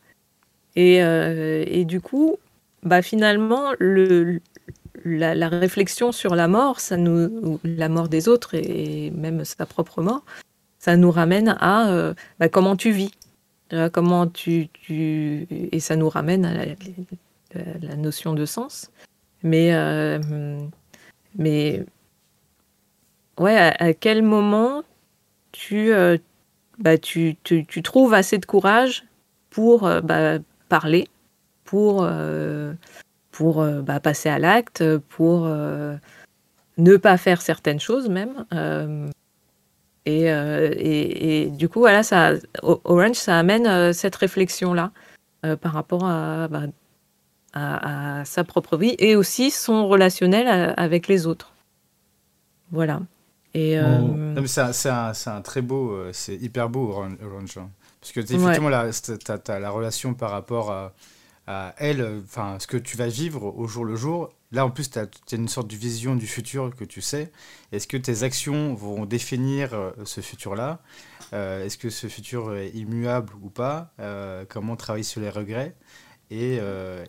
Et, 0.75 1.03
euh, 1.03 1.65
et 1.67 1.85
du 1.85 1.99
coup, 1.99 2.37
bah 2.83 3.01
finalement, 3.01 3.71
le, 3.79 4.39
la, 5.03 5.49
réflexion 5.49 6.11
sur 6.11 6.35
la 6.35 6.47
mort, 6.47 6.79
ça 6.79 6.97
nous, 6.97 7.59
la 7.63 7.89
mort 7.89 8.09
des 8.09 8.27
autres 8.27 8.53
et, 8.53 9.11
même 9.11 9.43
sa 9.43 9.65
propre 9.65 10.01
mort, 10.01 10.23
ça 10.79 10.95
nous 10.95 11.11
ramène 11.11 11.57
à 11.59 11.89
euh, 11.89 12.13
bah, 12.39 12.47
comment 12.47 12.75
tu 12.75 12.91
vis, 12.91 13.11
comment 13.91 14.27
tu, 14.27 14.67
tu, 14.73 15.47
et 15.49 15.79
ça 15.79 15.95
nous 15.95 16.09
ramène 16.09 16.45
à 16.45 16.53
la, 17.55 17.95
notion 17.95 18.33
de 18.33 18.45
sens. 18.45 18.91
Mais, 19.43 19.73
euh, 19.73 20.19
mais 21.35 21.85
ouais, 23.39 23.55
à 23.55 23.93
quel 23.93 24.23
moment 24.23 24.83
tu, 25.51 25.91
euh, 25.93 26.17
bah, 26.79 26.97
tu, 26.97 27.35
tu, 27.43 27.65
tu, 27.65 27.83
trouves 27.83 28.13
assez 28.13 28.37
de 28.37 28.45
courage 28.45 29.05
pour 29.49 29.85
euh, 29.85 30.01
bah, 30.01 30.39
parler, 30.69 31.07
pour, 31.65 32.03
euh, 32.03 32.73
pour 33.31 33.63
bah, 33.63 33.99
passer 33.99 34.29
à 34.29 34.39
l'acte, 34.39 34.83
pour 35.09 35.47
ne 36.77 36.97
pas 36.97 37.17
faire 37.17 37.41
certaines 37.41 37.79
choses 37.79 38.09
même. 38.09 38.45
Et, 40.05 40.25
et, 40.25 41.49
du 41.51 41.69
coup, 41.69 41.79
voilà, 41.79 42.03
ça, 42.03 42.33
Orange, 42.63 43.15
ça 43.15 43.37
amène 43.37 43.93
cette 43.93 44.15
réflexion-là 44.15 44.91
par 45.61 45.73
rapport 45.73 46.05
à, 46.05 46.47
à, 47.53 48.23
sa 48.25 48.43
propre 48.43 48.77
vie 48.77 48.95
et 48.99 49.15
aussi 49.15 49.51
son 49.51 49.87
relationnel 49.87 50.73
avec 50.77 51.07
les 51.07 51.27
autres. 51.27 51.53
Voilà. 52.71 53.01
Et, 53.53 53.77
c'est 54.45 54.89
un, 54.89 55.11
un, 55.25 55.41
très 55.41 55.61
beau, 55.61 55.97
c'est 56.13 56.35
hyper 56.35 56.69
beau 56.69 56.89
Orange. 56.91 57.59
Parce 57.99 58.13
que 58.13 58.21
effectivement, 58.21 58.69
tu 58.69 59.51
as, 59.51 59.59
la 59.59 59.69
relation 59.69 60.13
par 60.13 60.31
rapport 60.31 60.71
à, 60.71 60.93
à 61.47 61.73
elle, 61.77 62.21
enfin, 62.23 62.57
ce 62.59 62.67
que 62.67 62.77
tu 62.77 62.97
vas 62.97 63.07
vivre 63.07 63.45
au 63.57 63.67
jour 63.67 63.85
le 63.85 63.95
jour. 63.95 64.29
Là, 64.51 64.65
en 64.65 64.69
plus, 64.69 64.89
tu 64.89 64.99
as, 64.99 65.07
une 65.31 65.47
sorte 65.47 65.69
de 65.69 65.75
vision 65.75 66.15
du 66.15 66.27
futur 66.27 66.75
que 66.75 66.83
tu 66.83 67.01
sais. 67.01 67.31
Est-ce 67.71 67.87
que 67.87 67.97
tes 67.97 68.23
actions 68.23 68.73
vont 68.73 69.05
définir 69.05 69.73
euh, 69.73 69.91
ce 70.03 70.21
futur-là? 70.21 70.81
Euh, 71.33 71.65
Est-ce 71.65 71.77
que 71.77 71.89
ce 71.89 72.07
futur 72.07 72.55
est 72.55 72.69
immuable 72.71 73.33
ou 73.41 73.49
pas? 73.49 73.93
Euh, 73.99 74.43
Comment 74.49 74.75
travailler 74.75 75.03
sur 75.03 75.21
les 75.21 75.29
regrets? 75.29 75.75
Et, 76.31 76.59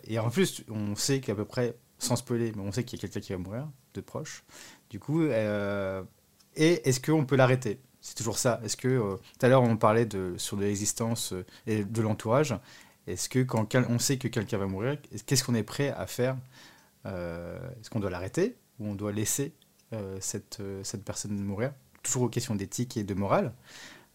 et, 0.07 0.19
en 0.19 0.29
plus, 0.29 0.63
on 0.69 0.95
sait 0.95 1.19
qu'à 1.19 1.33
peu 1.33 1.45
près, 1.45 1.75
sans 1.97 2.15
spoiler, 2.15 2.51
mais 2.55 2.61
on 2.61 2.71
sait 2.71 2.83
qu'il 2.83 2.99
y 2.99 2.99
a 2.99 3.01
quelqu'un 3.01 3.19
qui 3.19 3.33
va 3.33 3.39
mourir, 3.39 3.67
de 3.93 4.01
proche. 4.01 4.43
Du 4.89 4.99
coup, 4.99 5.23
et 6.55 6.87
est-ce 6.87 6.99
qu'on 6.99 7.25
peut 7.25 7.35
l'arrêter? 7.35 7.79
C'est 8.01 8.15
toujours 8.15 8.37
ça. 8.37 8.59
Est-ce 8.63 8.75
que 8.75 8.87
euh, 8.87 9.15
tout 9.15 9.45
à 9.45 9.49
l'heure 9.49 9.63
on 9.63 9.77
parlait 9.77 10.05
de 10.05 10.35
sur 10.37 10.57
de 10.57 10.63
l'existence 10.63 11.31
euh, 11.31 11.45
et 11.65 11.85
de 11.85 12.01
l'entourage. 12.01 12.53
Est-ce 13.07 13.29
que 13.29 13.39
quand 13.39 13.75
on 13.75 13.97
sait 13.99 14.17
que 14.17 14.27
quelqu'un 14.27 14.57
va 14.57 14.67
mourir, 14.67 14.97
qu'est-ce 15.25 15.43
qu'on 15.43 15.55
est 15.55 15.63
prêt 15.63 15.89
à 15.89 16.05
faire 16.05 16.37
euh, 17.05 17.57
Est-ce 17.79 17.89
qu'on 17.89 17.99
doit 17.99 18.09
l'arrêter 18.09 18.57
ou 18.79 18.87
on 18.87 18.95
doit 18.95 19.11
laisser 19.11 19.53
cette, 20.19 20.61
cette 20.83 21.03
personne 21.03 21.37
mourir? 21.37 21.73
Toujours 22.01 22.23
aux 22.23 22.29
questions 22.29 22.55
d'éthique 22.55 22.97
et 22.97 23.03
de 23.03 23.13
morale. 23.13 23.53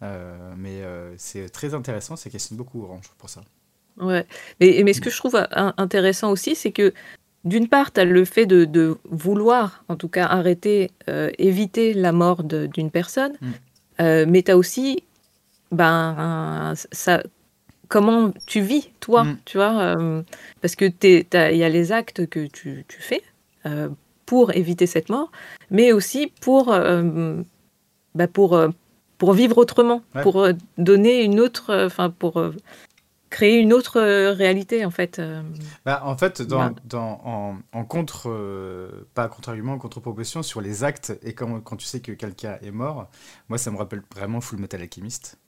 mais 0.01 0.83
c'est 1.19 1.51
très 1.51 1.75
intéressant, 1.75 2.17
ça 2.17 2.31
questionne 2.31 2.57
beaucoup 2.57 2.83
Orange 2.83 3.11
pour 3.19 3.29
ça. 3.29 3.43
Ouais, 4.01 4.27
mais, 4.61 4.83
mais 4.85 4.93
ce 4.93 5.01
que 5.01 5.11
je 5.11 5.17
trouve 5.17 5.41
intéressant 5.77 6.31
aussi, 6.31 6.55
c'est 6.55 6.73
que 6.73 6.93
d'une 7.45 7.69
part, 7.69 7.93
tu 7.93 8.01
as 8.01 8.05
le 8.05 8.25
fait 8.25 8.47
de, 8.47 8.97
vouloir, 9.05 9.85
en 9.89 9.97
tout 9.97 10.09
cas, 10.09 10.27
arrêter, 10.27 10.91
éviter 11.39 11.95
la 11.95 12.13
mort 12.13 12.45
d'une 12.45 12.91
personne, 12.91 13.33
mm. 13.41 13.53
Euh, 14.01 14.27
mais 14.29 14.43
tu 14.43 14.51
as 14.51 14.57
aussi 14.57 15.03
ben, 15.71 16.75
ça, 16.93 17.23
comment 17.89 18.33
tu 18.47 18.61
vis, 18.61 18.91
toi, 19.01 19.25
mm. 19.25 19.39
tu 19.45 19.57
vois, 19.59 19.79
euh, 19.81 20.23
parce 20.61 20.77
que 20.77 20.87
il 21.03 21.57
y 21.57 21.65
a 21.65 21.69
les 21.69 21.93
actes 21.93 22.27
que 22.27 22.47
tu, 22.47 22.85
tu 22.89 23.01
fais 23.01 23.23
euh, 23.67 23.89
pour 24.25 24.55
éviter 24.55 24.87
cette 24.87 25.09
mort, 25.09 25.31
mais 25.71 25.93
aussi 25.93 26.33
pour, 26.41 26.67
bah, 28.15 28.29
pour, 28.29 28.61
pour 29.19 29.33
vivre 29.33 29.59
autrement, 29.59 30.03
pour 30.23 30.47
donner 30.77 31.23
une 31.23 31.41
autre, 31.41 31.87
enfin, 31.87 32.11
pour 32.11 32.43
créer 33.31 33.59
une 33.59 33.73
autre 33.73 34.01
euh, 34.01 34.33
réalité 34.33 34.85
en 34.85 34.91
fait. 34.91 35.19
Euh. 35.19 35.43
Bah, 35.85 36.03
en 36.05 36.17
fait, 36.17 36.43
dans, 36.43 36.75
dans 36.85 37.59
en, 37.73 37.85
contre, 37.85 38.29
euh, 38.31 39.07
pas 39.15 39.29
contre-argument, 39.29 39.75
en 39.75 39.79
contre-proposition 39.79 40.43
sur 40.43 40.61
les 40.61 40.85
actes 40.85 41.19
et 41.23 41.35
quand, 41.35 41.61
quand 41.61 41.77
tu 41.77 41.87
sais 41.87 42.01
que 42.01 42.13
quelqu'un 42.13 42.59
est 42.63 42.71
mort, 42.71 43.11
moi 43.49 43.59
ça 43.59 43.71
me 43.71 43.77
rappelle 43.77 44.03
vraiment 44.15 44.41
Full 44.41 44.59
Metal 44.59 44.81
Alchemist. 44.81 45.39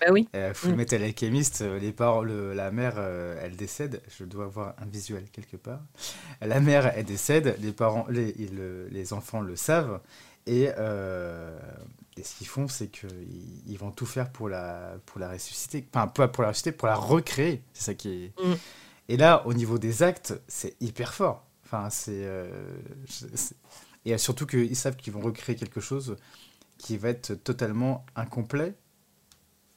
Bah 0.00 0.08
oui. 0.12 0.28
Full 0.54 0.72
mm. 0.72 0.76
Metal 0.76 1.02
Alchemist, 1.02 1.64
les 1.80 1.92
parents, 1.92 2.22
la 2.22 2.70
mère, 2.70 2.98
elle 3.42 3.56
décède. 3.56 4.00
Je 4.16 4.24
dois 4.24 4.44
avoir 4.44 4.74
un 4.78 4.86
visuel 4.86 5.24
quelque 5.32 5.56
part. 5.56 5.80
La 6.40 6.60
mère, 6.60 6.92
elle 6.94 7.04
décède. 7.04 7.56
Les 7.60 7.72
parents, 7.72 8.06
les, 8.08 8.32
les 8.90 9.12
enfants 9.12 9.40
le 9.40 9.56
savent. 9.56 10.00
Et, 10.46 10.68
et 12.18 12.22
ce 12.24 12.36
qu'ils 12.36 12.46
font, 12.46 12.68
c'est 12.68 12.88
qu'ils 12.88 13.08
ils 13.66 13.78
vont 13.78 13.90
tout 13.90 14.06
faire 14.06 14.30
pour 14.30 14.48
la, 14.48 14.96
pour 15.06 15.20
la 15.20 15.30
ressusciter. 15.30 15.86
Enfin, 15.92 16.08
pas 16.08 16.28
pour 16.28 16.42
la 16.42 16.48
ressusciter, 16.48 16.72
pour 16.72 16.88
la 16.88 16.96
recréer. 16.96 17.62
C'est 17.72 17.84
ça 17.84 17.94
qui 17.94 18.24
est. 18.24 18.40
Mm. 18.40 18.54
Et 19.08 19.16
là, 19.16 19.46
au 19.46 19.54
niveau 19.54 19.78
des 19.78 20.02
actes, 20.02 20.38
c'est 20.48 20.76
hyper 20.80 21.14
fort. 21.14 21.44
Enfin, 21.64 21.90
c'est. 21.90 22.24
Euh, 22.24 22.78
et 24.04 24.16
surtout 24.18 24.46
qu'ils 24.46 24.76
savent 24.76 24.96
qu'ils 24.96 25.12
vont 25.12 25.20
recréer 25.20 25.56
quelque 25.56 25.80
chose 25.80 26.16
qui 26.78 26.96
va 26.96 27.08
être 27.10 27.34
totalement 27.34 28.06
incomplet, 28.14 28.74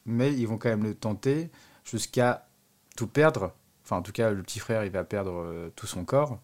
mais 0.05 0.33
ils 0.33 0.47
vont 0.47 0.57
quand 0.57 0.69
même 0.69 0.83
le 0.83 0.95
tenter 0.95 1.49
jusqu'à 1.83 2.47
tout 2.95 3.07
perdre. 3.07 3.53
Enfin, 3.83 3.97
en 3.97 4.01
tout 4.01 4.11
cas, 4.11 4.31
le 4.31 4.43
petit 4.43 4.59
frère, 4.59 4.85
il 4.85 4.91
va 4.91 5.03
perdre 5.03 5.33
euh, 5.33 5.69
tout 5.75 5.87
son 5.87 6.05
corps. 6.05 6.39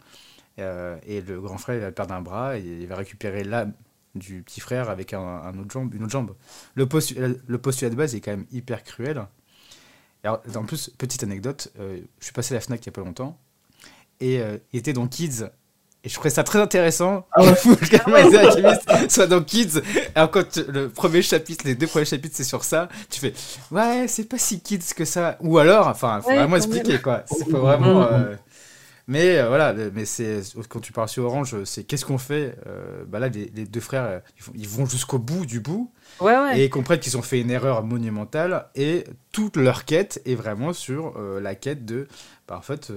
Euh, 0.59 0.97
et 1.05 1.21
le 1.21 1.39
grand 1.39 1.57
frère, 1.57 1.75
il 1.75 1.81
va 1.81 1.91
perdre 1.91 2.13
un 2.13 2.21
bras 2.21 2.57
et 2.57 2.61
il 2.61 2.87
va 2.87 2.95
récupérer 2.95 3.43
l'âme 3.43 3.73
du 4.15 4.41
petit 4.41 4.59
frère 4.59 4.89
avec 4.89 5.13
un, 5.13 5.57
autre 5.59 5.71
jambe, 5.71 5.93
une 5.93 6.03
autre 6.03 6.11
jambe. 6.11 6.35
Le, 6.75 6.87
le 7.47 7.57
postulat 7.57 7.89
de 7.89 7.95
base 7.95 8.15
est 8.15 8.21
quand 8.21 8.31
même 8.31 8.47
hyper 8.51 8.83
cruel. 8.83 9.25
Alors, 10.23 10.41
en 10.55 10.63
plus, 10.63 10.89
petite 10.97 11.23
anecdote, 11.23 11.71
euh, 11.79 11.99
je 12.19 12.25
suis 12.25 12.33
passé 12.33 12.53
à 12.53 12.57
la 12.57 12.61
FNAC 12.61 12.81
il 12.81 12.85
y 12.87 12.89
a 12.89 12.91
pas 12.91 13.01
longtemps, 13.01 13.37
et 14.19 14.41
euh, 14.41 14.57
il 14.73 14.79
était 14.79 14.93
dans 14.93 15.07
Kids, 15.07 15.45
et 16.03 16.09
je 16.09 16.13
trouvais 16.13 16.29
ça 16.29 16.43
très 16.43 16.59
intéressant 16.59 17.25
ah 17.33 17.43
ouais. 17.43 17.55
soit 19.09 19.27
dans 19.27 19.43
Kids. 19.43 19.81
Alors 20.15 20.31
quand 20.31 20.57
le 20.57 20.89
premier 20.89 21.21
chapitre, 21.21 21.65
les 21.65 21.75
deux 21.75 21.87
premiers 21.87 22.05
chapitres, 22.05 22.35
c'est 22.35 22.43
sur 22.43 22.63
ça, 22.63 22.87
tu 23.09 23.19
fais 23.19 23.33
ouais, 23.71 24.07
c'est 24.07 24.23
pas 24.23 24.37
si 24.37 24.61
Kids 24.61 24.93
que 24.95 25.05
ça. 25.05 25.37
Ou 25.41 25.57
alors, 25.57 25.87
enfin, 25.87 26.21
faut 26.21 26.29
vraiment 26.33 26.55
expliquer 26.55 26.99
quoi. 26.99 27.23
C'est 27.25 27.49
vraiment. 27.49 28.03
Euh, 28.03 28.35
mais 29.07 29.37
euh, 29.37 29.47
voilà, 29.47 29.73
mais 29.73 30.03
c'est 30.03 30.41
quand 30.67 30.81
tu 30.81 30.91
parles 30.91 31.07
sur 31.07 31.23
Orange, 31.23 31.63
c'est 31.63 31.85
qu'est-ce 31.85 32.05
qu'on 32.05 32.17
fait 32.17 32.57
euh, 32.67 33.05
bah 33.05 33.19
Là, 33.19 33.29
les, 33.29 33.47
deux 33.47 33.79
frères, 33.79 34.21
ils, 34.53 34.67
vont 34.67 34.85
jusqu'au 34.85 35.17
bout 35.17 35.45
du 35.45 35.61
bout 35.61 35.93
et 36.53 36.65
ils 36.65 36.69
comprennent 36.69 36.99
qu'ils 36.99 37.17
ont 37.17 37.21
fait 37.21 37.39
une 37.39 37.49
erreur 37.49 37.83
monumentale 37.83 38.67
et 38.75 39.05
toute 39.31 39.55
leur 39.55 39.85
quête 39.85 40.21
est 40.25 40.35
vraiment 40.35 40.73
sur 40.73 41.13
euh, 41.15 41.39
la 41.39 41.55
quête 41.55 41.85
de, 41.85 42.09
bah, 42.49 42.57
en 42.57 42.61
fait, 42.61 42.91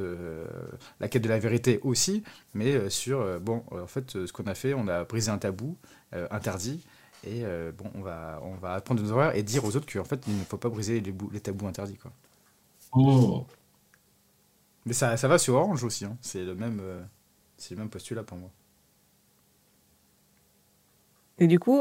la 0.99 1.07
quête 1.07 1.23
de 1.23 1.29
la 1.29 1.39
vérité 1.39 1.79
aussi, 1.85 2.25
mais 2.55 2.91
sur 2.91 3.39
bon, 3.41 3.63
en 3.71 3.87
fait, 3.87 4.27
ce 4.27 4.33
qu'on 4.33 4.45
a 4.45 4.55
fait, 4.55 4.75
on 4.75 4.89
a 4.89 5.05
brisé 5.05 5.31
un 5.31 5.39
tabou 5.39 5.77
interdit. 6.13 6.85
Et 7.25 7.45
bon, 7.79 7.91
on 7.95 8.01
va, 8.01 8.41
on 8.43 8.55
va 8.55 8.75
apprendre 8.75 9.01
de 9.01 9.07
nos 9.07 9.13
erreurs 9.13 9.37
et 9.37 9.45
dire 9.45 9.65
aux 9.65 9.77
autres 9.77 9.93
qu'en 9.93 10.05
fait, 10.05 10.21
il 10.27 10.37
ne 10.37 10.45
faut 10.45 10.57
pas 10.57 10.71
briser 10.71 11.01
les, 11.01 11.15
les 11.33 11.41
tabous 11.41 11.69
interdits. 11.69 11.99
Quoi. 11.99 12.11
Oh. 12.93 13.47
Mais 14.87 14.93
ça, 14.93 15.17
ça 15.17 15.29
va 15.29 15.39
sur 15.39 15.55
Orange 15.55 15.85
aussi, 15.85 16.05
hein. 16.05 16.17
c'est 16.21 16.43
le, 16.43 16.55
même, 16.55 16.81
euh, 16.83 17.01
le 17.71 17.77
même 17.77 17.91
postulat 17.91 18.23
pour 18.23 18.39
moi. 18.39 18.51
Et 21.39 21.47
du 21.47 21.59
coup, 21.59 21.81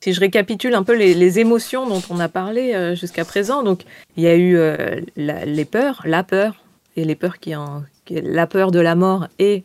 si 0.00 0.12
je 0.12 0.18
récapitule 0.18 0.74
un 0.74 0.82
peu 0.82 0.96
les, 0.96 1.38
émotions 1.38 1.86
dont 1.88 2.02
on 2.10 2.18
a 2.18 2.28
parlé 2.28 2.74
euh, 2.74 2.96
jusqu'à 2.96 3.24
présent, 3.24 3.62
donc 3.62 3.84
il 4.16 4.24
y 4.24 4.26
a 4.26 4.34
eu 4.34 4.56
euh, 4.56 5.00
les 5.14 5.64
peurs, 5.64 6.02
la 6.04 6.24
peur, 6.24 6.64
et 6.96 7.04
les 7.04 7.14
peurs 7.14 7.38
qui 7.38 7.54
en, 7.54 7.84
la 8.10 8.48
peur 8.48 8.72
de 8.72 8.80
la 8.80 8.96
mort 8.96 9.28
et 9.38 9.62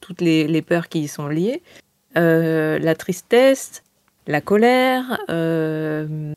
toutes 0.00 0.20
les, 0.20 0.62
peurs 0.62 0.88
qui 0.88 1.00
y 1.00 1.08
sont 1.08 1.26
liées, 1.26 1.62
la 2.14 2.94
tristesse, 2.94 3.82
la 4.28 4.40
colère, 4.40 5.18
le, 5.28 6.32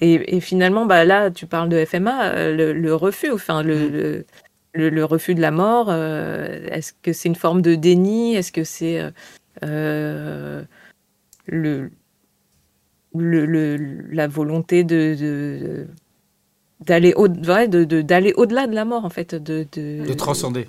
et, 0.00 0.40
finalement, 0.40 0.86
bah, 0.86 1.04
là, 1.04 1.30
tu 1.30 1.46
parles 1.46 1.68
de 1.68 1.84
FMA, 1.84 2.30
euh, 2.30 2.72
le, 2.72 2.94
refus, 2.94 3.32
enfin, 3.32 3.62
le, 3.64 4.24
le, 4.72 5.04
refus 5.04 5.34
de 5.34 5.40
la 5.40 5.50
mort, 5.50 5.88
euh, 5.90 6.66
est-ce 6.70 6.92
que 7.02 7.12
c'est 7.12 7.28
une 7.28 7.34
forme 7.34 7.62
de 7.62 7.74
déni? 7.74 8.36
Est-ce 8.36 8.52
que 8.52 8.62
c'est 8.62 9.02
euh, 9.64 10.62
le, 11.46 11.90
la 13.12 14.28
volonté 14.28 14.84
de, 14.84 15.88
d'aller 16.80 17.12
au, 17.16 17.26
de, 17.26 18.00
d'aller 18.02 18.32
au-delà 18.36 18.68
de 18.68 18.74
la 18.76 18.84
mort, 18.84 19.04
en 19.04 19.10
fait 19.10 19.34
De, 19.34 19.66
de, 19.72 20.12
transcender. 20.14 20.68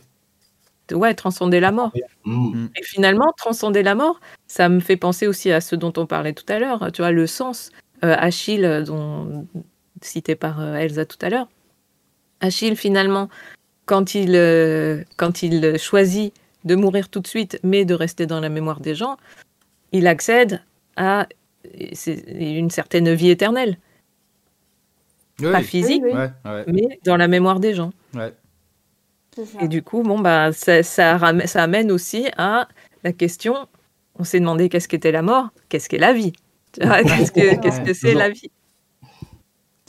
ouais, 0.91 1.13
transcender 1.13 1.59
la 1.59 1.71
mort. 1.71 1.91
Mm. 2.25 2.65
Et 2.75 2.83
finalement, 2.83 3.31
transcender 3.37 3.83
la 3.83 3.93
mort, 3.93 4.19
ça 4.47 4.69
me 4.69 4.79
fait 4.79 4.97
penser 4.97 5.27
aussi 5.27 5.51
à 5.51 5.61
ce 5.61 5.75
dont 5.75 5.93
on 5.97 6.07
parlait 6.07 6.33
tout 6.33 6.51
à 6.51 6.57
l'heure, 6.57 6.91
tu 6.91 7.03
vois, 7.03 7.11
le 7.11 7.27
sens. 7.27 7.69
Euh, 8.03 8.15
Achille, 8.17 8.65
euh, 8.65 8.83
dont, 8.83 9.47
cité 10.01 10.35
par 10.35 10.61
euh, 10.61 10.75
Elsa 10.75 11.05
tout 11.05 11.17
à 11.21 11.29
l'heure. 11.29 11.47
Achille, 12.39 12.75
finalement, 12.75 13.29
quand 13.85 14.15
il, 14.15 15.05
quand 15.17 15.43
il 15.43 15.77
choisit 15.77 16.33
de 16.63 16.75
mourir 16.75 17.09
tout 17.09 17.19
de 17.19 17.27
suite, 17.27 17.59
mais 17.63 17.83
de 17.83 17.93
rester 17.93 18.25
dans 18.27 18.39
la 18.39 18.49
mémoire 18.49 18.79
des 18.79 18.95
gens, 18.95 19.17
il 19.91 20.07
accède 20.07 20.61
à 20.95 21.27
une 21.75 22.69
certaine 22.69 23.13
vie 23.13 23.29
éternelle. 23.29 23.77
Pas 25.41 25.63
physique, 25.63 26.03
mais 26.67 26.99
dans 27.03 27.17
la 27.17 27.27
mémoire 27.27 27.59
des 27.59 27.73
gens. 27.73 27.91
Et 29.59 29.67
du 29.67 29.81
coup, 29.83 30.03
bon, 30.03 30.19
bah, 30.19 30.51
ça, 30.53 30.83
ça, 30.83 31.15
amène 31.15 31.91
aussi 31.91 32.27
à 32.37 32.67
la 33.03 33.13
question, 33.13 33.67
on 34.15 34.23
s'est 34.23 34.39
demandé 34.39 34.69
qu'est-ce 34.69 34.87
qu'était 34.87 35.11
la 35.11 35.21
mort, 35.21 35.49
qu'est-ce 35.69 35.89
qu'est 35.89 35.97
la 35.97 36.13
vie? 36.13 36.33
Qu'est-ce 36.73 37.81
que 37.81 37.93
c'est 37.93 38.13
la 38.13 38.29
vie? 38.29 38.51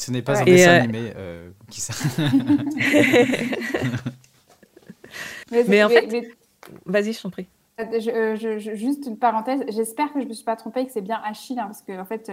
Ce 0.01 0.11
n'est 0.11 0.23
pas 0.23 0.41
un 0.41 0.45
dessin 0.45 0.71
euh, 0.71 0.81
animé 0.81 1.13
euh, 1.15 1.51
qui 1.69 1.83
mais, 5.69 5.85
en 5.85 5.91
fait, 5.91 6.09
vas-y, 6.87 7.13
je 7.13 7.21
t'en 7.21 7.29
prie. 7.29 7.47
euh, 7.79 8.35
je, 8.35 8.59
juste 8.75 9.05
une 9.05 9.19
parenthèse, 9.19 9.61
j'espère 9.69 10.11
que 10.15 10.21
je 10.21 10.25
ne 10.25 10.31
me 10.31 10.35
suis 10.35 10.45
pas 10.45 10.57
trompée 10.57 10.87
que 10.87 10.93
c'est 10.93 11.03
bien 11.03 11.21
Achille, 11.23 11.59
hein, 11.59 11.67
parce 11.67 11.83
que 11.83 12.01
en 12.01 12.07
fait, 12.07 12.33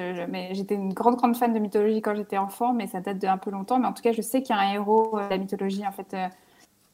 j'étais 0.53 0.75
une 0.75 0.93
grande, 0.93 1.17
grande 1.17 1.35
fan 1.35 1.53
de 1.53 1.59
mythologie 1.59 2.01
quand 2.01 2.15
j'étais 2.15 2.37
enfant, 2.37 2.71
mais 2.71 2.87
ça 2.87 3.01
date 3.01 3.17
d'un 3.17 3.37
peu 3.37 3.51
longtemps. 3.51 3.79
Mais 3.79 3.87
en 3.87 3.93
tout 3.93 4.01
cas, 4.01 4.13
je 4.13 4.21
sais 4.21 4.41
qu'il 4.41 4.55
y 4.55 4.59
a 4.59 4.61
un 4.61 4.71
héros 4.71 5.19
de 5.19 5.29
la 5.29 5.37
mythologie 5.37 5.85
en 5.85 5.91
fait, 5.91 6.15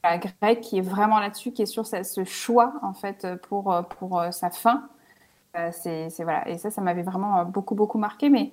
grec 0.03 0.61
qui 0.61 0.79
est 0.79 0.81
vraiment 0.81 1.19
là-dessus, 1.19 1.51
qui 1.51 1.61
est 1.61 1.67
sur 1.67 1.85
ce 1.85 2.23
choix 2.23 2.73
en 2.81 2.93
fait, 2.93 3.27
pour, 3.47 3.79
pour 3.99 4.23
sa 4.31 4.49
fin. 4.49 4.89
C'est 5.71 6.09
voilà. 6.19 6.47
Et 6.49 6.57
ça, 6.57 6.69
ça 6.69 6.81
m'avait 6.81 7.03
vraiment 7.03 7.45
beaucoup, 7.45 7.75
beaucoup 7.75 7.97
marqué. 7.97 8.29
Mais 8.29 8.51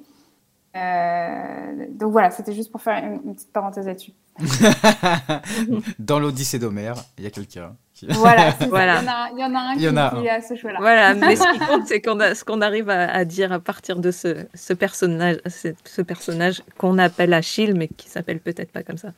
euh, 0.76 1.86
donc 1.90 2.12
voilà, 2.12 2.30
c'était 2.30 2.52
juste 2.52 2.70
pour 2.70 2.80
faire 2.80 3.02
une, 3.04 3.34
petite 3.34 3.52
parenthèse 3.52 3.86
là-dessus. 3.86 4.12
Dans 5.98 6.20
l'Odyssée 6.20 6.58
d'Homère, 6.58 6.94
il 7.18 7.24
y 7.24 7.26
a 7.26 7.30
quelqu'un. 7.30 7.74
Voilà, 8.08 8.54
voilà. 8.70 9.02
Il, 9.34 9.40
y 9.40 9.44
en 9.44 9.54
a, 9.54 9.58
un 9.58 9.76
qui, 9.76 10.26
a 10.26 10.40
ce 10.40 10.54
choix-là. 10.54 10.78
Voilà, 10.80 11.12
mais 11.14 11.36
ce 11.36 11.52
qui 11.52 11.58
compte, 11.58 11.86
c'est 11.86 12.00
qu'on 12.00 12.18
ce 12.18 12.44
qu'on 12.44 12.62
arrive 12.62 12.88
à, 12.88 13.26
dire 13.26 13.52
à 13.52 13.58
partir 13.58 13.98
de 13.98 14.10
ce, 14.10 14.46
ce 14.54 14.72
personnage, 14.72 15.36
ce, 15.46 16.00
personnage 16.00 16.62
qu'on 16.78 16.96
appelle 16.96 17.34
Achille, 17.34 17.74
mais 17.74 17.88
qui 17.88 18.08
s'appelle 18.08 18.40
peut-être 18.40 18.72
pas 18.72 18.82
comme 18.82 18.96
ça. 18.96 19.12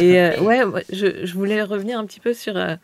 Et 0.00 0.20
euh, 0.20 0.38
ouais, 0.42 0.64
je, 0.92 1.24
je, 1.24 1.32
voulais 1.32 1.62
revenir 1.62 1.98
un 1.98 2.04
petit 2.04 2.20
peu 2.20 2.34
sur, 2.34 2.58
euh, 2.58 2.76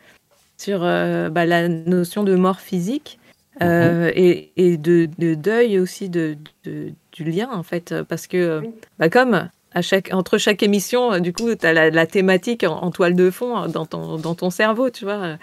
sur 0.57 0.79
bah, 0.79 1.45
la 1.45 1.67
notion 1.67 2.23
de 2.23 2.33
mort 2.33 2.59
physique. 2.59 3.19
Euh, 3.61 4.11
et, 4.13 4.51
et 4.57 4.77
de, 4.77 5.07
de, 5.17 5.33
deuil 5.33 5.79
aussi 5.79 6.09
de, 6.09 6.35
de, 6.65 6.91
du 7.13 7.23
lien 7.23 7.49
en 7.49 7.63
fait 7.63 7.95
parce 8.03 8.27
que 8.27 8.61
bah, 8.99 9.09
comme 9.09 9.47
à 9.71 9.81
chaque, 9.81 10.13
entre 10.13 10.37
chaque 10.37 10.61
émission 10.61 11.19
du 11.19 11.31
coup 11.31 11.55
tu 11.55 11.65
as 11.65 11.89
la, 11.89 12.05
thématique 12.05 12.65
en, 12.65 12.91
toile 12.91 13.15
de 13.15 13.29
fond 13.29 13.55
hein, 13.55 13.69
dans 13.69 13.85
ton, 13.85 14.17
dans 14.17 14.35
ton 14.35 14.49
cerveau 14.49 14.89
tu 14.89 15.05
vois. 15.05 15.37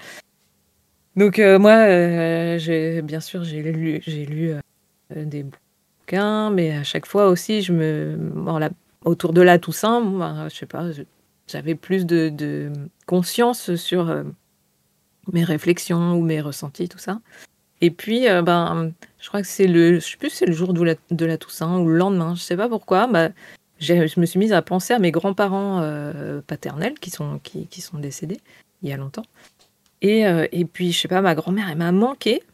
Donc 1.16 1.38
euh, 1.38 1.58
moi 1.58 1.72
euh, 1.72 2.58
j'ai 2.58 3.00
bien 3.00 3.20
sûr 3.20 3.44
j'ai 3.44 3.62
lu 3.62 4.02
j'ai 4.06 4.26
lu 4.26 4.52
des 5.16 5.44
bouquins 5.44 6.50
mais 6.50 6.72
à 6.72 6.84
chaque 6.84 7.06
fois 7.06 7.28
aussi 7.28 7.62
je 7.62 7.72
me 7.72 8.18
autour 9.06 9.32
de 9.32 9.40
la 9.40 9.58
Toussaint 9.58 10.02
bah, 10.02 10.48
je 10.50 10.54
sais 10.56 10.66
pas 10.66 10.84
j'avais 11.48 11.74
plus 11.74 12.04
de, 12.04 12.28
de, 12.28 12.70
conscience 13.06 13.74
sur 13.76 14.22
mes 15.32 15.44
réflexions 15.44 16.12
ou 16.12 16.20
mes 16.20 16.42
ressentis 16.42 16.90
tout 16.90 16.98
ça 16.98 17.20
et 17.82 17.90
puis, 17.90 18.28
euh, 18.28 18.42
ben, 18.42 18.92
je 19.18 19.28
crois 19.28 19.42
que 19.42 19.48
c'est 19.48 19.66
le, 19.66 19.96
je 19.96 20.06
sais 20.06 20.16
plus, 20.16 20.30
c'est 20.30 20.46
le 20.46 20.52
jour 20.52 20.72
de 20.72 20.82
la, 20.84 20.94
de 21.10 21.26
la, 21.26 21.36
Toussaint 21.36 21.80
ou 21.80 21.88
le 21.88 21.96
lendemain, 21.96 22.36
je 22.36 22.40
sais 22.40 22.56
pas 22.56 22.68
pourquoi. 22.68 23.08
Bah, 23.08 23.30
je 23.80 24.20
me 24.20 24.24
suis 24.24 24.38
mise 24.38 24.52
à 24.52 24.62
penser 24.62 24.94
à 24.94 25.00
mes 25.00 25.10
grands-parents 25.10 25.80
euh, 25.80 26.40
paternels 26.46 26.94
qui 27.00 27.10
sont, 27.10 27.40
qui, 27.42 27.66
qui, 27.66 27.80
sont 27.80 27.98
décédés 27.98 28.38
il 28.84 28.88
y 28.88 28.92
a 28.92 28.96
longtemps. 28.96 29.24
Et, 30.00 30.24
euh, 30.26 30.46
et 30.52 30.64
puis, 30.64 30.92
je 30.92 31.00
sais 31.00 31.08
pas, 31.08 31.20
ma 31.22 31.34
grand-mère, 31.34 31.68
elle 31.68 31.78
m'a 31.78 31.90
manqué, 31.90 32.44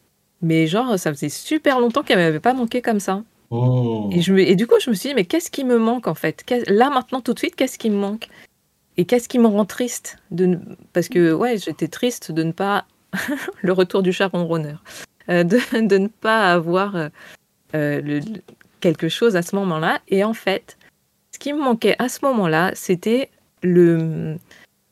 mais 0.41 0.65
genre, 0.65 0.97
ça 0.97 1.13
faisait 1.13 1.29
super 1.29 1.79
longtemps 1.79 2.01
qu'elle 2.01 2.17
m'avait 2.17 2.39
pas 2.39 2.53
manqué 2.53 2.81
comme 2.81 2.99
ça. 2.99 3.23
Oh. 3.51 4.09
Et, 4.11 4.21
je 4.21 4.33
me, 4.33 4.41
et 4.41 4.55
du 4.55 4.65
coup, 4.65 4.75
je 4.81 4.89
me 4.89 4.95
suis 4.95 5.09
dit, 5.09 5.15
mais 5.15 5.25
qu'est-ce 5.25 5.51
qui 5.51 5.63
me 5.63 5.77
manque 5.77 6.07
en 6.07 6.15
fait? 6.15 6.43
Là, 6.67 6.89
maintenant, 6.89 7.21
tout 7.21 7.35
de 7.35 7.39
suite, 7.39 7.55
qu'est-ce 7.55 7.77
qui 7.77 7.91
me 7.91 7.97
manque? 7.97 8.29
Et 8.97 9.05
qu'est-ce 9.05 9.29
qui 9.29 9.37
me 9.37 9.47
rend 9.47 9.65
triste 9.65 10.17
de 10.31 10.57
Parce 10.93 11.07
que, 11.07 11.33
ouais, 11.33 11.59
j'étais 11.59 11.87
triste 11.87 12.31
de 12.31 12.41
ne 12.41 12.51
pas. 12.51 12.85
le 13.61 13.73
retour 13.73 14.03
du 14.03 14.13
chat 14.13 14.27
ronronneur. 14.27 14.83
Euh, 15.29 15.43
de, 15.43 15.59
de, 15.87 15.97
ne 15.97 16.07
pas 16.07 16.51
avoir 16.51 16.95
euh, 16.95 17.09
euh, 17.75 18.01
le, 18.01 18.21
quelque 18.79 19.09
chose 19.09 19.35
à 19.35 19.41
ce 19.41 19.55
moment-là. 19.55 19.99
Et 20.07 20.23
en 20.23 20.33
fait, 20.33 20.77
ce 21.31 21.39
qui 21.39 21.53
me 21.53 21.59
manquait 21.59 21.95
à 21.99 22.09
ce 22.09 22.19
moment-là, 22.25 22.71
c'était 22.73 23.29
le, 23.61 24.37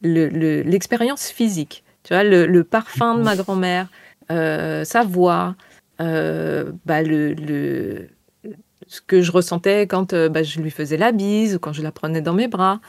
l'expérience 0.01 1.29
physique. 1.29 1.83
Tu 2.03 2.13
vois, 2.13 2.23
le, 2.23 2.63
parfum 2.63 3.15
de 3.17 3.23
ma 3.23 3.35
grand-mère, 3.35 3.87
sa 4.29 5.03
voix, 5.03 5.55
bah, 5.99 7.01
le, 7.01 8.07
ce 8.87 9.01
que 9.01 9.21
je 9.21 9.31
ressentais 9.31 9.87
quand 9.87 10.13
bah, 10.13 10.43
je 10.43 10.59
lui 10.59 10.71
faisais 10.71 10.97
la 10.97 11.11
bise 11.11 11.55
ou 11.55 11.59
quand 11.59 11.73
je 11.73 11.81
la 11.81 11.91
prenais 11.91 12.21
dans 12.21 12.33
mes 12.33 12.47
bras. 12.47 12.79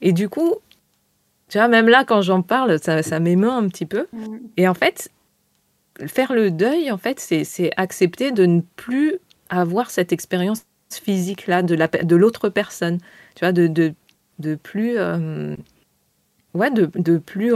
Et 0.00 0.12
du 0.12 0.28
coup, 0.28 0.56
tu 1.48 1.58
vois, 1.58 1.68
même 1.68 1.88
là, 1.88 2.04
quand 2.04 2.22
j'en 2.22 2.42
parle, 2.42 2.78
ça, 2.78 3.02
ça 3.02 3.18
m'émeut 3.20 3.50
un 3.50 3.66
petit 3.68 3.86
peu. 3.86 4.06
Mm. 4.12 4.36
Et 4.56 4.68
en 4.68 4.74
fait, 4.74 5.10
faire 6.06 6.32
le 6.32 6.50
deuil, 6.50 6.90
en 6.90 6.98
fait, 6.98 7.20
c'est 7.20 7.70
accepter 7.76 8.32
de 8.32 8.46
ne 8.46 8.60
plus 8.76 9.18
avoir 9.48 9.90
cette 9.90 10.12
expérience 10.12 10.64
physique-là 10.90 11.62
de 11.62 11.74
l'autre 11.74 12.04
de 12.04 12.16
l'autre 12.16 12.48
personne. 12.48 12.98
Tu 13.34 13.44
vois, 13.44 13.52
de, 13.52 13.66
de, 13.66 13.94
de 14.38 14.54
plus. 14.54 14.98
Euh, 14.98 15.54
ouais, 16.54 16.70
de, 16.70 16.90
de 16.94 17.18
plus 17.18 17.52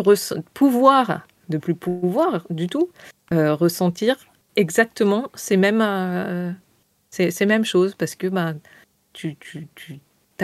pouvoir, 0.55 1.27
de 1.49 1.59
plus 1.59 1.75
pouvoir 1.75 2.47
du 2.51 2.67
tout 2.67 2.91
euh, 3.33 3.55
ressentir 3.55 4.17
exactement 4.57 5.31
ces 5.35 5.57
mêmes, 5.57 5.83
euh, 5.83 6.53
ces, 7.11 7.47
mêmes 7.47 7.65
choses 7.65 7.95
parce 7.95 8.15
que 8.15 8.27
bah, 8.27 8.55
tu, 9.13 9.37
tu, 9.37 9.69
tu 9.75 10.01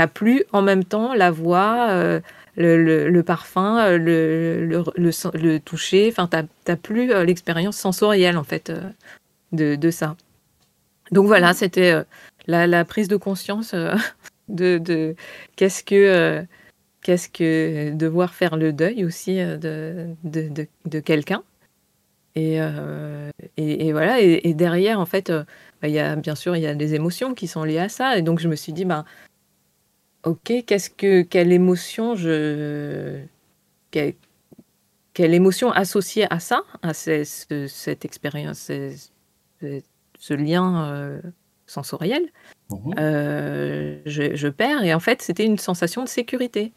plus 0.06 0.44
en 0.52 0.62
même 0.62 0.84
temps 0.84 1.12
la 1.12 1.32
voix, 1.32 2.20
le, 2.58 3.20
parfum, 3.22 3.78
euh, 3.78 3.98
le, 3.98 5.58
toucher. 5.58 6.08
Enfin, 6.10 6.28
tu 6.28 6.36
n'as 6.68 6.76
plus 6.76 7.12
euh, 7.12 7.24
l'expérience 7.24 7.76
sensorielle, 7.76 8.36
en 8.36 8.44
fait, 8.44 8.70
euh, 8.70 8.82
de, 9.52 9.76
de, 9.76 9.90
ça. 9.90 10.16
Donc 11.12 11.26
voilà, 11.26 11.54
c'était 11.54 11.94
la, 12.46 12.84
prise 12.84 13.08
de 13.08 13.16
conscience 13.16 13.74
de, 14.48 14.78
de 14.78 15.14
qu'est-ce 15.56 15.82
que 15.82 16.44
qu'est-ce 17.02 17.28
que 17.28 17.92
devoir 17.94 18.34
faire 18.34 18.56
le 18.56 18.72
deuil 18.72 19.04
aussi 19.04 19.36
de, 19.36 20.08
de, 20.24 21.00
quelqu'un. 21.00 21.42
Et, 22.34 22.60
voilà, 23.92 24.20
et, 24.20 24.54
derrière, 24.54 25.00
en 25.00 25.06
fait, 25.06 25.32
bah, 25.80 25.88
il 25.88 26.20
bien 26.20 26.34
sûr, 26.34 26.56
il 26.56 26.62
y 26.62 26.66
a 26.66 26.74
des 26.74 26.94
émotions 26.94 27.34
qui 27.34 27.46
sont 27.46 27.64
liées 27.64 27.78
à 27.78 27.88
ça. 27.88 28.18
Et 28.18 28.22
donc, 28.22 28.40
je 28.40 28.48
me 28.48 28.56
suis 28.56 28.72
dit, 28.72 28.84
bah, 28.84 29.04
Ok, 30.28 30.52
qu'est-ce 30.66 30.90
que 30.90 31.22
quelle 31.22 31.52
émotion 31.52 32.14
je 32.14 33.22
quelle, 33.90 35.32
émotion 35.32 35.72
associée 35.72 36.26
à 36.30 36.38
ça, 36.38 36.64
à 36.82 36.92
cette 36.92 38.04
expérience, 38.04 38.70
ce, 39.60 40.34
lien 40.34 40.84
euh, 40.84 41.20
sensoriel, 41.66 42.28
mmh 42.68 42.92
euh, 42.98 43.98
je, 44.04 44.48
perds 44.48 44.84
et 44.84 44.92
en 44.92 45.00
fait 45.00 45.22
c'était 45.22 45.46
une 45.46 45.56
sensation 45.56 46.04
de 46.04 46.08
sécurité. 46.08 46.72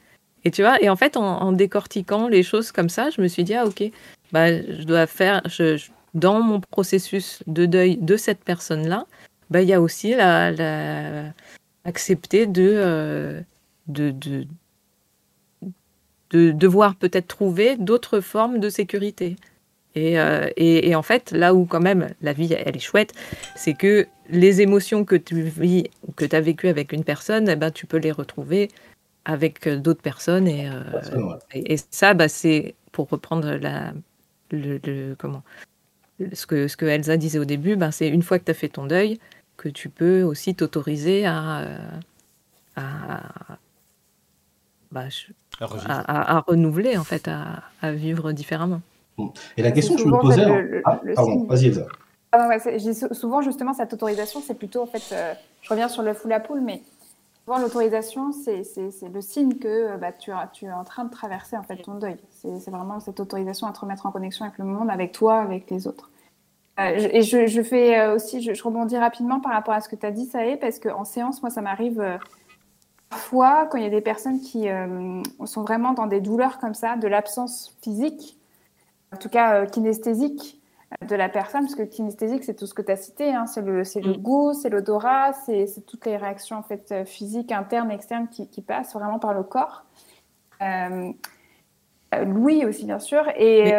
Et 0.45 0.52
tu 0.52 0.62
vois, 0.62 0.82
et 0.82 0.89
en 0.89 0.95
fait 0.95 1.18
en, 1.18 1.52
décortiquant 1.52 2.30
les 2.30 2.43
choses 2.43 2.72
comme 2.72 2.89
ça, 2.89 3.10
je 3.10 3.22
me 3.22 3.28
suis 3.28 3.43
dit 3.43 3.54
ah 3.54 3.66
ok, 3.66 3.84
bah 4.32 4.62
je 4.62 4.84
dois 4.84 5.08
faire, 5.08 5.41
je, 5.45 5.89
dans 6.14 6.41
mon 6.41 6.62
processus 6.62 7.43
de 7.47 7.66
deuil 7.66 7.97
de 7.97 8.16
cette 8.16 8.45
personne 8.45 8.88
là, 8.88 9.06
bah 9.49 9.62
il 9.62 9.68
y 9.68 9.74
a 9.74 9.82
aussi 9.82 10.16
la 10.16 11.34
accepter 11.84 12.47
euh, 12.57 13.41
de, 13.88 14.11
de, 14.11 14.47
de, 16.32 16.51
devoir 16.51 16.95
peut-être 16.95 17.27
trouver 17.27 17.77
d'autres 17.77 18.19
formes 18.19 18.59
de 18.59 18.69
sécurité. 18.69 19.36
Euh, 19.97 20.49
et, 20.55 20.89
et, 20.89 20.95
en 20.95 21.01
fait, 21.01 21.32
là 21.32 21.53
où 21.53 21.65
quand 21.65 21.82
même 21.82 22.13
la 22.21 22.32
vie, 22.32 22.53
elle 22.53 22.77
est 22.77 22.79
chouette, 22.79 23.13
c'est 23.55 23.73
que 23.73 24.07
les 24.29 24.61
émotions 24.61 25.03
que 25.03 25.15
tu 25.15 25.41
vis 25.41 25.89
ou 26.07 26.13
que 26.13 26.23
tu 26.23 26.36
as 26.36 26.41
vécues 26.41 26.69
avec 26.69 26.93
une 26.93 27.03
personne, 27.03 27.49
eh 27.49 27.55
ben, 27.57 27.71
tu 27.71 27.86
peux 27.86 27.97
les 27.97 28.11
retrouver 28.11 28.69
avec 29.25 29.67
d'autres 29.67 30.01
personnes. 30.01 30.47
Et, 30.47 30.69
euh, 30.69 31.38
et, 31.53 31.75
ça, 31.89 32.13
bah, 32.13 32.29
c'est 32.29 32.75
pour 32.93 33.09
reprendre 33.09 33.55
la, 33.55 33.93
le, 34.51 35.15
comment, 35.17 35.43
ce, 36.34 36.45
que, 36.45 36.69
ce 36.69 36.77
que 36.77 36.86
Elsa 36.86 37.17
disait 37.17 37.39
au 37.39 37.45
début, 37.45 37.75
ben, 37.75 37.91
c'est 37.91 38.07
une 38.07 38.23
fois 38.23 38.39
que 38.39 38.45
tu 38.45 38.51
as 38.51 38.55
fait 38.55 38.69
ton 38.69 38.86
deuil, 38.86 39.19
que 39.62 39.70
tu 39.70 39.89
peux 39.89 40.24
aussi 40.24 40.55
t'autoriser 40.55 41.28
à, 41.28 41.59
euh, 41.59 41.78
bah, 44.91 45.03
à, 45.59 46.38
à, 46.38 46.39
renouveler, 46.39 46.97
en 46.97 47.03
fait, 47.03 47.30
à, 47.30 47.91
vivre 47.91 48.32
différemment. 48.32 48.82
Et 49.55 49.62
la 49.62 49.72
question 49.72 49.95
que 49.95 50.01
je 50.01 50.07
me 50.07 50.20
posais... 50.20 50.82
ah, 50.84 50.99
pardon, 51.16 51.43
vas-y 51.43 51.68
Elsa. 51.68 51.86
Ah, 52.32 52.49
souvent, 53.12 53.43
justement, 53.43 53.74
cette 53.76 53.93
autorisation, 53.93 54.41
c'est 54.41 54.55
plutôt, 54.55 54.82
en 54.82 54.88
fait, 54.88 55.14
euh, 55.14 55.34
je 55.62 55.70
reviens 55.70 55.89
sur 55.89 56.01
le 56.01 56.16
fou 56.16 56.28
à 56.32 56.39
poule, 56.39 56.62
mais 56.62 56.82
souvent, 57.45 57.59
l'autorisation, 57.59 58.32
c'est 58.32 58.64
le 59.14 59.22
signe 59.22 59.59
que 59.59 59.95
bah, 59.97 60.12
tu, 60.12 60.32
tu, 60.53 60.66
es 60.66 60.72
en 60.72 60.84
train 60.84 61.05
de 61.05 61.12
traverser, 61.12 61.55
en 61.55 61.64
fait, 61.64 61.78
ton 61.78 61.99
deuil. 61.99 62.18
C'est 62.32 62.72
vraiment 62.72 62.99
cette 62.99 63.20
autorisation 63.20 63.68
à 63.68 63.74
te 63.74 63.82
remettre 63.82 64.07
en 64.07 64.12
connexion 64.12 64.43
avec 64.43 64.57
le 64.57 64.66
monde, 64.66 64.89
avec 64.89 65.12
toi, 65.12 65.39
avec 65.39 65.70
les 65.70 65.86
autres. 65.86 66.11
Euh, 66.89 67.09
et 67.11 67.21
je, 67.21 67.61
fais 67.61 67.99
euh, 67.99 68.15
aussi, 68.15 68.41
je, 68.41 68.63
rebondis 68.63 68.97
rapidement 68.97 69.39
par 69.39 69.53
rapport 69.53 69.73
à 69.73 69.82
ce 69.82 69.89
que 69.89 69.95
tu 69.95 70.05
as 70.05 70.11
dit, 70.11 70.25
Saé, 70.25 70.57
parce 70.57 70.79
qu'en 70.79 71.03
séance, 71.03 71.41
moi, 71.41 71.49
ça 71.49 71.61
m'arrive 71.61 71.99
euh, 71.99 72.17
parfois 73.09 73.67
quand 73.67 73.77
il 73.77 73.84
y 73.84 73.88
a 73.88 73.91
des 73.91 74.01
personnes 74.01 74.39
qui 74.39 74.67
sont 75.45 75.61
vraiment 75.63 75.93
dans 75.93 76.07
des 76.07 76.21
douleurs 76.21 76.59
comme 76.59 76.73
ça, 76.73 76.95
de 76.95 77.07
l'absence 77.07 77.77
physique, 77.82 78.38
en 79.13 79.17
tout 79.17 79.27
cas 79.27 79.65
kinesthésique 79.65 80.61
de 81.07 81.15
la 81.15 81.27
personne, 81.27 81.61
parce 81.61 81.75
que 81.75 81.84
kinesthésique, 81.84 82.45
c'est 82.45 82.53
tout 82.53 82.65
ce 82.65 82.73
que 82.73 82.82
tu 82.82 82.91
as 82.91 82.95
cité, 82.95 83.34
hein, 83.34 83.47
c'est 83.47 83.61
le, 83.61 83.82
le, 83.82 84.09
mm. 84.13 84.17
goût, 84.17 84.53
c'est 84.53 84.69
l'odorat, 84.69 85.34
c'est 85.45 85.67
toutes 85.86 86.05
les 86.05 86.15
réactions 86.15 86.57
en 86.57 86.63
fait, 86.63 86.93
physiques, 87.05 87.51
internes, 87.51 87.91
externes 87.91 88.29
qui, 88.29 88.47
qui, 88.49 88.61
passent 88.61 88.93
vraiment 88.93 89.19
par 89.19 89.34
le 89.34 89.43
corps. 89.43 89.84
Louis 92.26 92.66
aussi, 92.66 92.86
bien 92.86 92.99
sûr. 92.99 93.24
Et, 93.38 93.70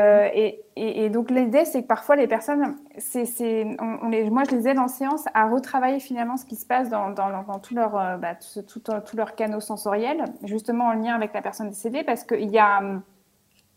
et, 0.74 1.04
et, 1.04 1.10
donc, 1.10 1.30
l'idée, 1.30 1.64
c'est 1.66 1.82
que 1.82 1.86
parfois, 1.86 2.16
les 2.16 2.26
personnes, 2.26 2.76
c'est, 2.96 3.76
on, 3.78 4.08
les, 4.08 4.30
moi, 4.30 4.44
je 4.48 4.56
les 4.56 4.68
aide 4.68 4.78
en 4.78 4.88
séance 4.88 5.24
à 5.34 5.48
retravailler 5.48 6.00
finalement 6.00 6.38
ce 6.38 6.46
qui 6.46 6.56
se 6.56 6.64
passe 6.64 6.88
dans, 6.88 7.10
dans, 7.10 7.42
dans 7.42 7.58
tout 7.58 7.74
leur, 7.74 7.90
bah, 8.18 8.34
tout, 8.34 8.80
tout, 8.80 9.16
leur 9.16 9.34
canaux 9.34 9.60
sensoriels, 9.60 10.24
justement 10.44 10.86
en 10.86 10.94
lien 10.94 11.14
avec 11.14 11.34
la 11.34 11.42
personne 11.42 11.68
décédée, 11.68 12.04
parce 12.04 12.24
qu'il 12.24 12.50
y 12.50 12.58
a 12.58 12.78
hum, 12.78 13.02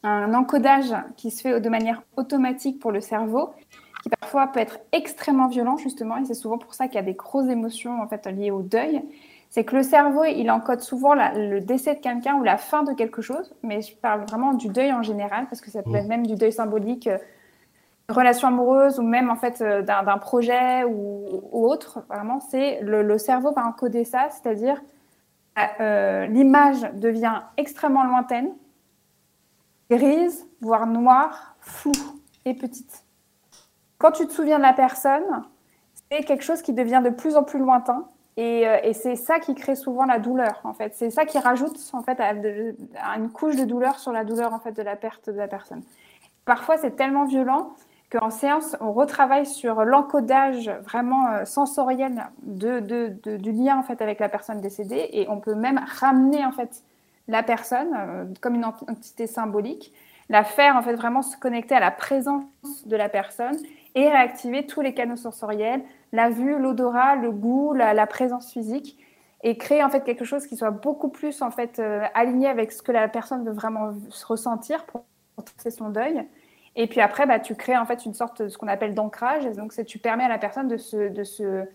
un 0.03 0.34
encodage 0.34 0.95
qui 1.18 1.32
se 1.32 1.41
fait 1.41 1.60
de 1.60 1.70
manière 1.70 2.03
automatique 2.16 2.80
pour 2.80 2.91
le 2.91 3.01
cerveau, 3.01 3.53
qui 4.03 4.10
parfois 4.10 4.47
peut 4.47 4.60
être 4.60 4.80
extrêmement 4.91 5.47
violent, 5.47 5.78
justement, 5.78 6.18
et 6.18 6.26
c'est 6.26 6.34
souvent 6.34 6.58
pour 6.58 6.76
ça 6.76 6.88
qu'il 6.88 6.95
y 6.95 6.99
a 6.99 7.03
des 7.03 7.16
grosses 7.16 7.49
émotions 7.49 8.01
en 8.01 8.08
fait, 8.08 8.26
liées 8.28 8.51
au 8.51 8.62
deuil. 8.62 9.01
C'est 9.56 9.64
que 9.64 9.78
le 9.78 9.84
cerveau, 9.84 10.26
il 10.26 10.51
encode 10.51 10.82
souvent 10.82 11.14
le 11.14 11.62
décès 11.62 11.95
de 11.95 12.01
quelqu'un 12.01 12.36
ou 12.36 12.43
la 12.43 12.58
fin 12.58 12.84
de 12.84 12.91
quelque 12.91 13.22
chose, 13.22 13.56
mais 13.64 13.80
je 13.80 13.95
parle 13.95 14.26
vraiment 14.26 14.51
du 14.51 14.68
deuil 14.68 14.91
en 14.91 15.01
général, 15.01 15.45
parce 15.47 15.62
que 15.62 15.72
ça 15.72 15.82
peut 15.82 15.91
mmh. 15.91 15.95
être 15.95 16.08
même 16.10 16.28
du 16.28 16.36
deuil 16.36 16.51
symbolique, 16.51 17.08
euh, 17.08 17.18
relation 18.10 18.49
amoureuse 18.49 18.99
ou 18.99 19.01
même 19.01 19.30
en 19.30 19.38
fait 19.38 19.62
euh, 19.62 19.82
d'un 19.82 20.18
projet 20.18 20.84
ou, 20.84 21.41
autre. 21.53 22.03
Vraiment, 22.10 22.41
c'est 22.41 22.82
le, 22.82 23.18
cerveau 23.18 23.53
va 23.53 23.66
encoder 23.66 24.03
ça, 24.03 24.28
c'est-à-dire 24.30 24.82
euh, 25.80 26.26
l'image 26.26 26.82
devient 26.95 27.39
extrêmement 27.56 28.03
lointaine, 28.03 28.51
grise, 29.89 30.45
voire 30.60 30.86
noire, 30.86 31.56
floue 31.62 31.93
et 32.43 32.56
petite. 32.56 33.06
Quand 33.99 34.12
tu 34.12 34.28
te 34.28 34.34
souviens 34.34 34.58
de 34.58 34.64
la 34.64 34.74
personne, 34.74 35.45
c'est 36.12 36.26
quelque 36.26 36.43
chose 36.43 36.62
qui 36.62 36.74
devient 36.74 37.01
de 37.01 37.10
plus 37.10 37.38
en 37.38 37.43
plus 37.43 37.60
lointain. 37.60 38.06
Et, 38.38 38.67
euh, 38.67 38.93
c'est 38.93 39.15
ça 39.15 39.39
qui 39.39 39.55
crée 39.55 39.75
souvent 39.75 40.05
la 40.05 40.19
douleur, 40.19 40.59
en 40.63 40.73
fait. 40.73 40.93
C'est 40.95 41.09
ça 41.09 41.25
qui 41.25 41.39
rajoute, 41.39 41.77
en 41.93 42.01
fait, 42.01 42.19
à, 42.19 42.33
une 43.17 43.29
couche 43.29 43.55
de 43.55 43.63
douleur 43.63 43.99
sur 43.99 44.11
la 44.11 44.23
douleur, 44.23 44.53
en 44.53 44.59
fait, 44.59 44.73
de 44.73 44.81
la 44.81 44.95
perte 44.95 45.29
de 45.29 45.38
la 45.38 45.47
personne. 45.47 45.83
Parfois, 46.43 46.77
c'est 46.77 46.95
tellement 46.95 47.25
violent 47.25 47.73
qu'en 48.11 48.29
séance, 48.29 48.75
on 48.81 48.91
retravaille 48.91 49.45
sur 49.45 49.83
l'encodage 49.83 50.69
vraiment 50.83 51.27
euh, 51.29 51.45
sensoriel 51.45 52.27
du 52.43 53.51
lien, 53.51 53.77
en 53.77 53.83
fait, 53.83 54.01
avec 54.01 54.19
la 54.19 54.29
personne 54.29 54.61
décédée. 54.61 55.09
Et 55.13 55.27
on 55.29 55.39
peut 55.39 55.55
même 55.55 55.79
ramener, 55.99 56.45
en 56.45 56.51
fait, 56.51 56.83
la 57.27 57.43
personne 57.43 57.89
euh, 57.95 58.25
comme 58.41 58.55
une 58.55 58.65
entité 58.65 59.27
symbolique, 59.27 59.93
la 60.29 60.43
faire 60.43 60.75
en 60.75 60.81
fait 60.81 60.95
vraiment 60.95 61.21
se 61.21 61.38
connecter 61.38 61.75
à 61.75 61.79
la 61.79 61.91
présence 61.91 62.45
de 62.86 62.95
la 62.95 63.09
personne 63.09 63.57
et 63.93 64.09
réactiver 64.09 64.65
tous 64.65 64.81
les 64.81 64.93
canaux 64.93 65.15
sensoriels, 65.15 65.81
la 66.16 66.30
vue, 66.30 66.57
l'odorat, 66.57 67.16
le 67.16 67.32
goût, 67.32 67.74
la, 67.74 68.07
présence 68.07 68.51
physique 68.51 68.97
et 69.43 69.57
créer 69.57 69.84
en 69.84 69.89
fait 69.89 70.03
quelque 70.03 70.26
chose 70.26 70.47
qui 70.47 70.55
soit 70.55 70.72
beaucoup 70.72 71.09
plus 71.09 71.41
en 71.41 71.51
fait 71.51 71.80
euh, 71.80 72.01
aligné 72.13 72.47
avec 72.47 72.72
ce 72.72 72.82
que 72.82 72.91
la 72.91 73.07
personne 73.07 73.45
veut 73.45 73.53
vraiment 73.53 73.93
ressentir 74.28 74.86
pour 74.86 75.05
son 75.70 75.89
deuil. 75.89 76.26
Et 76.76 76.88
puis 76.88 77.01
après, 77.01 77.26
bah, 77.26 77.39
tu 77.39 77.55
crées 77.55 77.78
en 77.78 77.86
fait 77.86 78.05
une 78.05 78.13
sorte 78.13 78.41
de 78.41 78.47
ce 78.47 78.57
qu'on 78.57 78.68
appelle 78.68 78.95
d'ancrage. 78.95 79.45
Donc, 79.51 79.74
tu 79.86 79.99
permets 79.99 80.24
à 80.24 80.30
la 80.30 80.38
personne 80.38 80.68
de 80.68 80.78
se, 80.78 81.09
de 81.09 81.24
se 81.24 81.66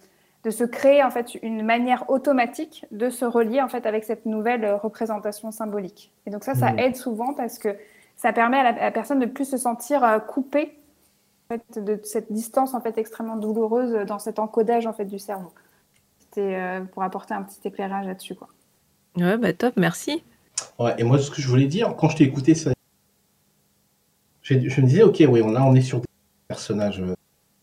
de 0.45 0.51
se 0.51 0.65
créer 0.65 1.03
en 1.03 1.11
fait 1.11 1.35
une 1.43 1.63
manière 1.63 2.09
automatique 2.09 2.87
de 2.91 3.11
se 3.11 3.25
relier 3.25 3.61
en 3.61 3.69
fait 3.69 3.87
avec 3.87 4.05
cette 4.05 4.25
nouvelle 4.27 4.73
représentation 4.73 5.51
symbolique. 5.51 6.13
Et 6.27 6.31
donc 6.31 6.45
ça, 6.45 6.55
ça 6.55 6.73
mmh. 6.73 6.79
aide 6.79 6.97
souvent 6.97 7.35
parce 7.35 7.59
que 7.59 7.77
ça 8.17 8.33
permet 8.33 8.59
à 8.59 8.73
la, 8.73 8.91
personne 8.91 9.19
de 9.19 9.27
plus 9.27 9.45
se 9.45 9.57
sentir 9.57 10.03
euh, 10.05 10.19
coupée 10.19 10.79
fait, 11.59 11.79
de 11.79 12.01
cette 12.05 12.33
distance 12.33 12.75
en 12.75 12.81
fait 12.81 12.97
extrêmement 12.99 13.37
douloureuse 13.37 14.07
dans 14.07 14.19
cet 14.19 14.39
encodage 14.39 14.87
en 14.87 14.93
fait 14.93 15.05
du 15.05 15.19
cerveau. 15.19 15.53
C'était 16.19 16.57
euh, 16.57 16.81
pour 16.81 17.03
apporter 17.03 17.35
un 17.35 17.43
petit 17.43 17.59
éclairage 17.65 18.07
là-dessus 18.07 18.35
quoi. 18.35 18.49
Ouais, 19.17 19.37
bah 19.37 19.53
top, 19.53 19.75
merci. 19.77 20.23
Ouais, 20.79 20.95
et 20.99 21.05
moi 21.05 21.19
ce 21.19 21.31
que 21.31 21.43
je 21.43 21.49
voulais 21.49 21.67
dire 21.67 21.95
quand 21.97 22.09
je 22.09 22.17
t'ai 22.17 22.25
écouté 22.25 22.55
ça, 22.55 22.71
je, 24.43 24.55
me 24.55 24.87
disais 24.87 25.03
ok, 25.03 25.23
oui, 25.29 25.41
là 25.53 25.65
on 25.65 25.75
est 25.75 25.81
sur 25.81 26.01
des 26.01 26.07
personnages 26.49 27.01
euh, 27.01 27.15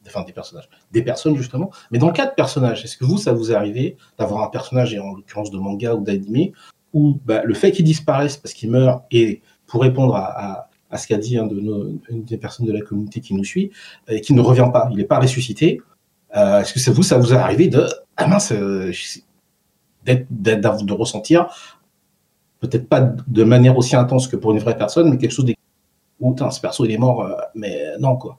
enfin 0.07 0.23
des 0.23 0.33
personnages, 0.33 0.69
des 0.91 1.01
personnes 1.01 1.35
justement. 1.35 1.71
Mais 1.91 1.99
dans 1.99 2.07
le 2.07 2.13
cas 2.13 2.25
de 2.25 2.33
personnages, 2.33 2.83
est-ce 2.83 2.97
que 2.97 3.05
vous, 3.05 3.17
ça 3.17 3.33
vous 3.33 3.51
est 3.51 3.55
arrivé 3.55 3.97
d'avoir 4.17 4.43
un 4.43 4.47
personnage, 4.47 4.93
et 4.93 4.99
en 4.99 5.15
l'occurrence 5.15 5.51
de 5.51 5.57
manga 5.57 5.95
ou 5.95 6.03
d'anime, 6.03 6.51
où 6.93 7.19
bah, 7.25 7.41
le 7.43 7.53
fait 7.53 7.71
qu'il 7.71 7.85
disparaisse 7.85 8.37
parce 8.37 8.53
qu'il 8.53 8.71
meurt, 8.71 9.03
et 9.11 9.41
pour 9.65 9.81
répondre 9.81 10.15
à, 10.15 10.66
ce 10.95 11.07
qu'a 11.07 11.17
dit 11.17 11.37
un 11.37 11.47
de 11.47 11.59
nos, 11.59 11.99
une 12.09 12.23
des 12.23 12.37
personnes 12.37 12.65
de 12.65 12.71
la 12.71 12.81
communauté 12.81 13.19
qui 13.19 13.33
nous 13.33 13.43
suit, 13.43 13.71
et 14.07 14.21
qui 14.21 14.33
ne 14.33 14.41
revient 14.41 14.69
pas, 14.71 14.87
il 14.91 14.97
n'est 14.97 15.03
pas 15.03 15.19
ressuscité, 15.19 15.81
euh, 16.35 16.61
est-ce 16.61 16.73
que 16.73 16.79
c'est 16.79 16.91
vous, 16.91 17.03
ça 17.03 17.17
vous 17.17 17.33
est 17.33 17.37
arrivé 17.37 17.67
de, 17.67 17.85
ah 18.15 18.27
mince, 18.27 18.51
euh, 18.51 18.91
de 20.05 20.93
ressentir, 20.93 21.47
peut-être 22.59 22.87
pas 22.87 23.01
de 23.01 23.43
manière 23.43 23.77
aussi 23.77 23.95
intense 23.95 24.27
que 24.27 24.35
pour 24.35 24.51
une 24.51 24.59
vraie 24.59 24.77
personne, 24.77 25.09
mais 25.09 25.17
quelque 25.17 25.31
chose 25.31 25.45
de 25.45 25.53
où 26.19 26.35
ce 26.49 26.59
perso 26.59 26.85
il 26.85 26.91
est 26.91 26.97
mort, 26.97 27.21
euh, 27.21 27.35
mais 27.53 27.97
non 27.99 28.17
quoi. 28.17 28.37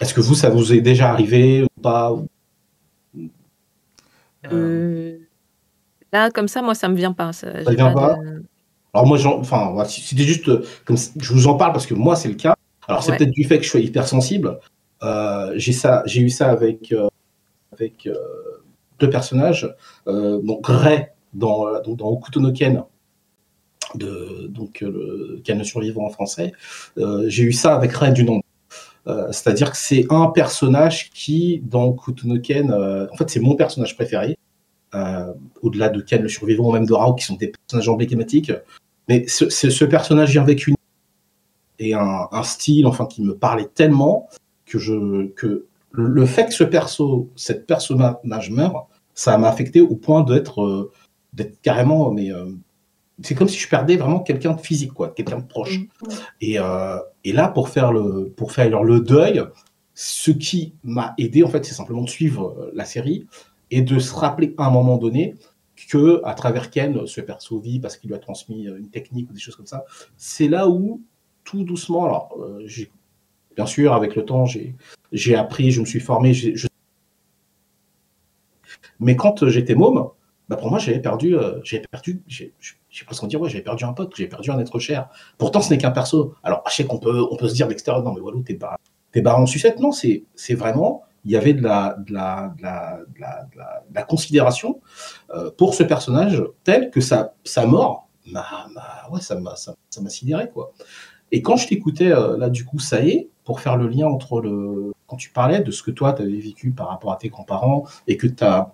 Est-ce 0.00 0.14
que 0.14 0.20
vous, 0.20 0.34
ça 0.34 0.48
vous 0.48 0.72
est 0.72 0.80
déjà 0.80 1.10
arrivé 1.10 1.64
ou 1.64 1.80
pas 1.80 2.16
euh, 4.52 5.18
Là, 6.12 6.30
comme 6.30 6.48
ça, 6.48 6.62
moi, 6.62 6.74
ça 6.74 6.88
me 6.88 6.94
vient 6.94 7.12
pas. 7.12 7.32
Ça, 7.32 7.64
ça 7.64 7.70
vient 7.72 7.92
pas. 7.92 8.16
Alors 8.94 9.06
moi, 9.06 9.18
enfin, 9.26 9.84
c'était 9.86 10.22
juste 10.22 10.48
euh, 10.48 10.64
comme 10.84 10.96
je 10.96 11.32
vous 11.32 11.46
en 11.46 11.54
parle 11.54 11.72
parce 11.72 11.86
que 11.86 11.94
moi, 11.94 12.16
c'est 12.16 12.28
le 12.28 12.34
cas. 12.34 12.54
Alors 12.86 13.02
c'est 13.02 13.16
peut-être 13.16 13.30
du 13.30 13.44
fait 13.44 13.58
que 13.58 13.64
je 13.64 13.70
suis 13.70 13.82
hypersensible. 13.84 14.58
Euh, 15.02 15.52
j'ai 15.56 15.72
ça, 15.72 16.02
j'ai 16.06 16.22
eu 16.22 16.30
ça 16.30 16.50
avec 16.50 16.92
euh, 16.92 17.08
avec 17.72 18.08
deux 18.98 19.10
personnages. 19.10 19.72
donc 20.06 20.66
Ray 20.66 21.08
dans 21.34 21.80
donc, 21.82 21.98
dans 21.98 22.08
Okuto 22.08 22.40
no 22.40 22.52
Ken, 22.52 22.82
de 23.94 24.46
donc 24.48 24.80
le 24.80 25.40
Ken 25.44 25.62
survivant 25.64 26.06
en 26.06 26.10
français. 26.10 26.52
j'ai 26.96 27.44
eu 27.44 27.52
ça 27.52 27.74
avec 27.74 27.92
Ray 27.92 28.12
du 28.12 28.24
nom 28.24 28.40
c'est-à-dire 29.30 29.70
que 29.70 29.76
c'est 29.76 30.06
un 30.10 30.26
personnage 30.26 31.10
qui, 31.10 31.62
dans 31.64 31.92
Kutunoken, 31.92 32.70
euh, 32.70 33.06
en 33.10 33.16
fait, 33.16 33.30
c'est 33.30 33.40
mon 33.40 33.54
personnage 33.54 33.96
préféré, 33.96 34.36
au-delà 35.62 35.88
de 35.88 36.00
Ken 36.00 36.22
le 36.22 36.28
survivant 36.28 36.68
ou 36.68 36.72
même 36.72 36.86
de 36.86 36.92
Rao, 36.92 37.14
qui 37.14 37.24
sont 37.24 37.36
des 37.36 37.52
personnages 37.52 37.88
emblématiques. 37.88 38.52
Mais 39.08 39.26
ce, 39.26 39.48
ce 39.48 39.84
personnage 39.84 40.30
vient 40.30 40.42
avec 40.42 40.66
une 40.66 40.74
et 41.80 41.94
un, 41.94 42.42
style, 42.42 42.86
enfin, 42.86 43.06
qui 43.06 43.22
me 43.22 43.36
parlait 43.36 43.68
tellement 43.72 44.28
que 44.66 44.78
je 44.78 45.28
que 45.28 45.66
le 45.92 46.26
fait 46.26 46.46
que 46.46 46.54
ce 46.54 46.64
perso, 46.64 47.30
cette 47.36 47.66
personnage 47.66 48.50
meure, 48.50 48.88
ça 49.14 49.38
m'a 49.38 49.48
affecté 49.48 49.80
au 49.80 49.94
point 49.94 50.22
d'être 50.24 50.90
d'être 51.32 51.60
carrément 51.62 52.10
mais 52.10 52.32
c'est 53.22 53.34
comme 53.34 53.48
si 53.48 53.58
je 53.58 53.68
perdais 53.68 53.96
vraiment 53.96 54.20
quelqu'un 54.20 54.52
de 54.52 54.60
physique, 54.60 54.92
quoi, 54.92 55.08
quelqu'un 55.10 55.38
de 55.38 55.46
proche. 55.46 55.78
Mm. 55.78 55.86
Et, 56.40 56.58
euh, 56.58 56.98
et, 57.24 57.32
là, 57.32 57.48
pour 57.48 57.68
faire 57.68 57.92
le, 57.92 58.32
pour 58.36 58.52
faire 58.52 58.82
le 58.82 59.00
deuil, 59.00 59.42
ce 59.94 60.30
qui 60.30 60.74
m'a 60.84 61.14
aidé, 61.18 61.42
en 61.42 61.48
fait, 61.48 61.64
c'est 61.64 61.74
simplement 61.74 62.02
de 62.02 62.10
suivre 62.10 62.54
euh, 62.58 62.70
la 62.74 62.84
série 62.84 63.26
et 63.70 63.82
de 63.82 63.98
se 63.98 64.14
rappeler 64.14 64.54
à 64.58 64.66
un 64.66 64.70
moment 64.70 64.96
donné 64.96 65.34
que, 65.88 66.20
à 66.24 66.34
travers 66.34 66.70
Ken, 66.70 67.06
ce 67.06 67.20
perso 67.20 67.58
vit 67.60 67.78
parce 67.80 67.96
qu'il 67.96 68.08
lui 68.08 68.16
a 68.16 68.18
transmis 68.18 68.68
euh, 68.68 68.78
une 68.78 68.90
technique 68.90 69.30
ou 69.30 69.32
des 69.32 69.40
choses 69.40 69.56
comme 69.56 69.66
ça. 69.66 69.84
C'est 70.16 70.48
là 70.48 70.68
où, 70.68 71.02
tout 71.44 71.64
doucement, 71.64 72.04
alors, 72.04 72.36
bien 73.56 73.66
sûr, 73.66 73.92
avec 73.94 74.16
le 74.16 74.24
temps, 74.24 74.44
j'ai 75.12 75.34
appris, 75.34 75.70
je 75.70 75.80
me 75.80 75.86
suis 75.86 76.00
formé, 76.00 76.32
mais 79.00 79.16
quand 79.16 79.48
j'étais 79.48 79.74
môme, 79.74 80.10
bah 80.48 80.56
pour 80.56 80.70
moi, 80.70 80.78
j'avais 80.78 81.00
perdu, 81.00 81.36
j'ai 81.62 81.80
perdu, 81.90 82.22
j'ai 82.26 82.52
presque 83.04 83.26
dire, 83.26 83.40
ouais, 83.40 83.50
j'avais 83.50 83.64
perdu 83.64 83.84
un 83.84 83.92
pote, 83.92 84.14
j'ai 84.16 84.26
perdu 84.26 84.50
un 84.50 84.58
être 84.58 84.78
cher. 84.78 85.08
Pourtant, 85.36 85.60
ce 85.60 85.70
n'est 85.70 85.78
qu'un 85.78 85.90
perso. 85.90 86.34
Alors, 86.42 86.62
je 86.68 86.74
sais 86.74 86.86
qu'on 86.86 86.98
peut, 86.98 87.24
on 87.30 87.36
peut 87.36 87.48
se 87.48 87.54
dire 87.54 87.66
de 87.66 87.72
l'extérieur, 87.72 88.02
non, 88.02 88.12
mais 88.12 88.20
voilà, 88.20 88.38
t'es 88.44 88.54
pas, 88.54 88.76
t'es 89.12 89.26
en 89.26 89.46
sucette. 89.46 89.78
Non, 89.78 89.92
c'est, 89.92 90.24
c'est 90.34 90.54
vraiment, 90.54 91.02
il 91.28 91.32
y 91.32 91.36
avait 91.36 91.52
de 91.52 91.62
la, 91.62 91.94
considération 94.08 94.80
pour 95.58 95.74
ce 95.74 95.82
personnage 95.82 96.42
tel 96.64 96.90
que 96.90 97.00
sa, 97.00 97.34
mort, 97.66 98.08
ça 99.20 99.38
m'a, 99.38 100.08
sidéré. 100.08 100.50
Et 101.30 101.42
quand 101.42 101.56
je 101.56 101.68
t'écoutais, 101.68 102.10
euh, 102.10 102.38
là, 102.38 102.48
du 102.48 102.64
coup, 102.64 102.78
ça 102.78 103.02
y 103.02 103.10
est, 103.10 103.28
pour 103.44 103.60
faire 103.60 103.76
le 103.76 103.88
lien 103.88 104.06
entre 104.06 104.40
le, 104.40 104.92
quand 105.06 105.16
tu 105.16 105.30
parlais 105.30 105.60
de 105.60 105.70
ce 105.70 105.82
que 105.82 105.90
toi, 105.90 106.14
tu 106.14 106.22
avais 106.22 106.38
vécu 106.38 106.70
par 106.70 106.88
rapport 106.88 107.12
à 107.12 107.16
tes 107.16 107.28
grands-parents 107.28 107.84
et 108.06 108.16
que 108.16 108.26
tu 108.26 108.44
as, 108.44 108.72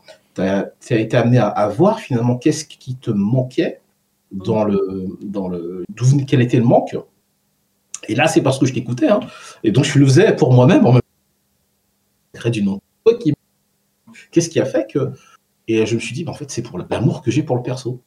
été 0.91 1.17
amené 1.17 1.39
à, 1.39 1.49
à 1.49 1.69
voir 1.69 1.99
finalement 1.99 2.37
qu'est-ce 2.37 2.65
qui 2.65 2.95
te 2.95 3.11
manquait 3.11 3.81
dans 4.31 4.65
le, 4.65 5.19
dans 5.23 5.49
le, 5.49 5.85
quel 6.27 6.41
était 6.41 6.59
le 6.59 6.65
manque. 6.65 6.97
Et 8.09 8.15
là, 8.15 8.29
c'est 8.29 8.43
parce 8.43 8.59
que 8.59 8.67
je 8.67 8.75
t'écoutais, 8.75 9.09
hein. 9.09 9.21
Et 9.63 9.71
donc, 9.71 9.85
je 9.85 9.99
le 9.99 10.05
faisais 10.05 10.37
pour 10.37 10.53
moi-même, 10.53 10.87
en 10.87 10.93
même 10.93 11.03
du 12.51 12.62
nom. 12.62 12.81
Qu'est-ce 14.31 14.48
qui 14.48 14.61
a 14.61 14.65
fait 14.65 14.90
que. 14.90 15.12
Et 15.66 15.86
je 15.86 15.94
me 15.94 16.01
suis 16.01 16.15
dit, 16.15 16.24
bah, 16.24 16.32
en 16.32 16.35
fait, 16.35 16.51
c'est 16.51 16.62
pour 16.62 16.78
l'amour 16.78 17.23
que 17.23 17.31
j'ai 17.31 17.43
pour 17.43 17.56
le 17.56 17.62
perso. 17.62 18.02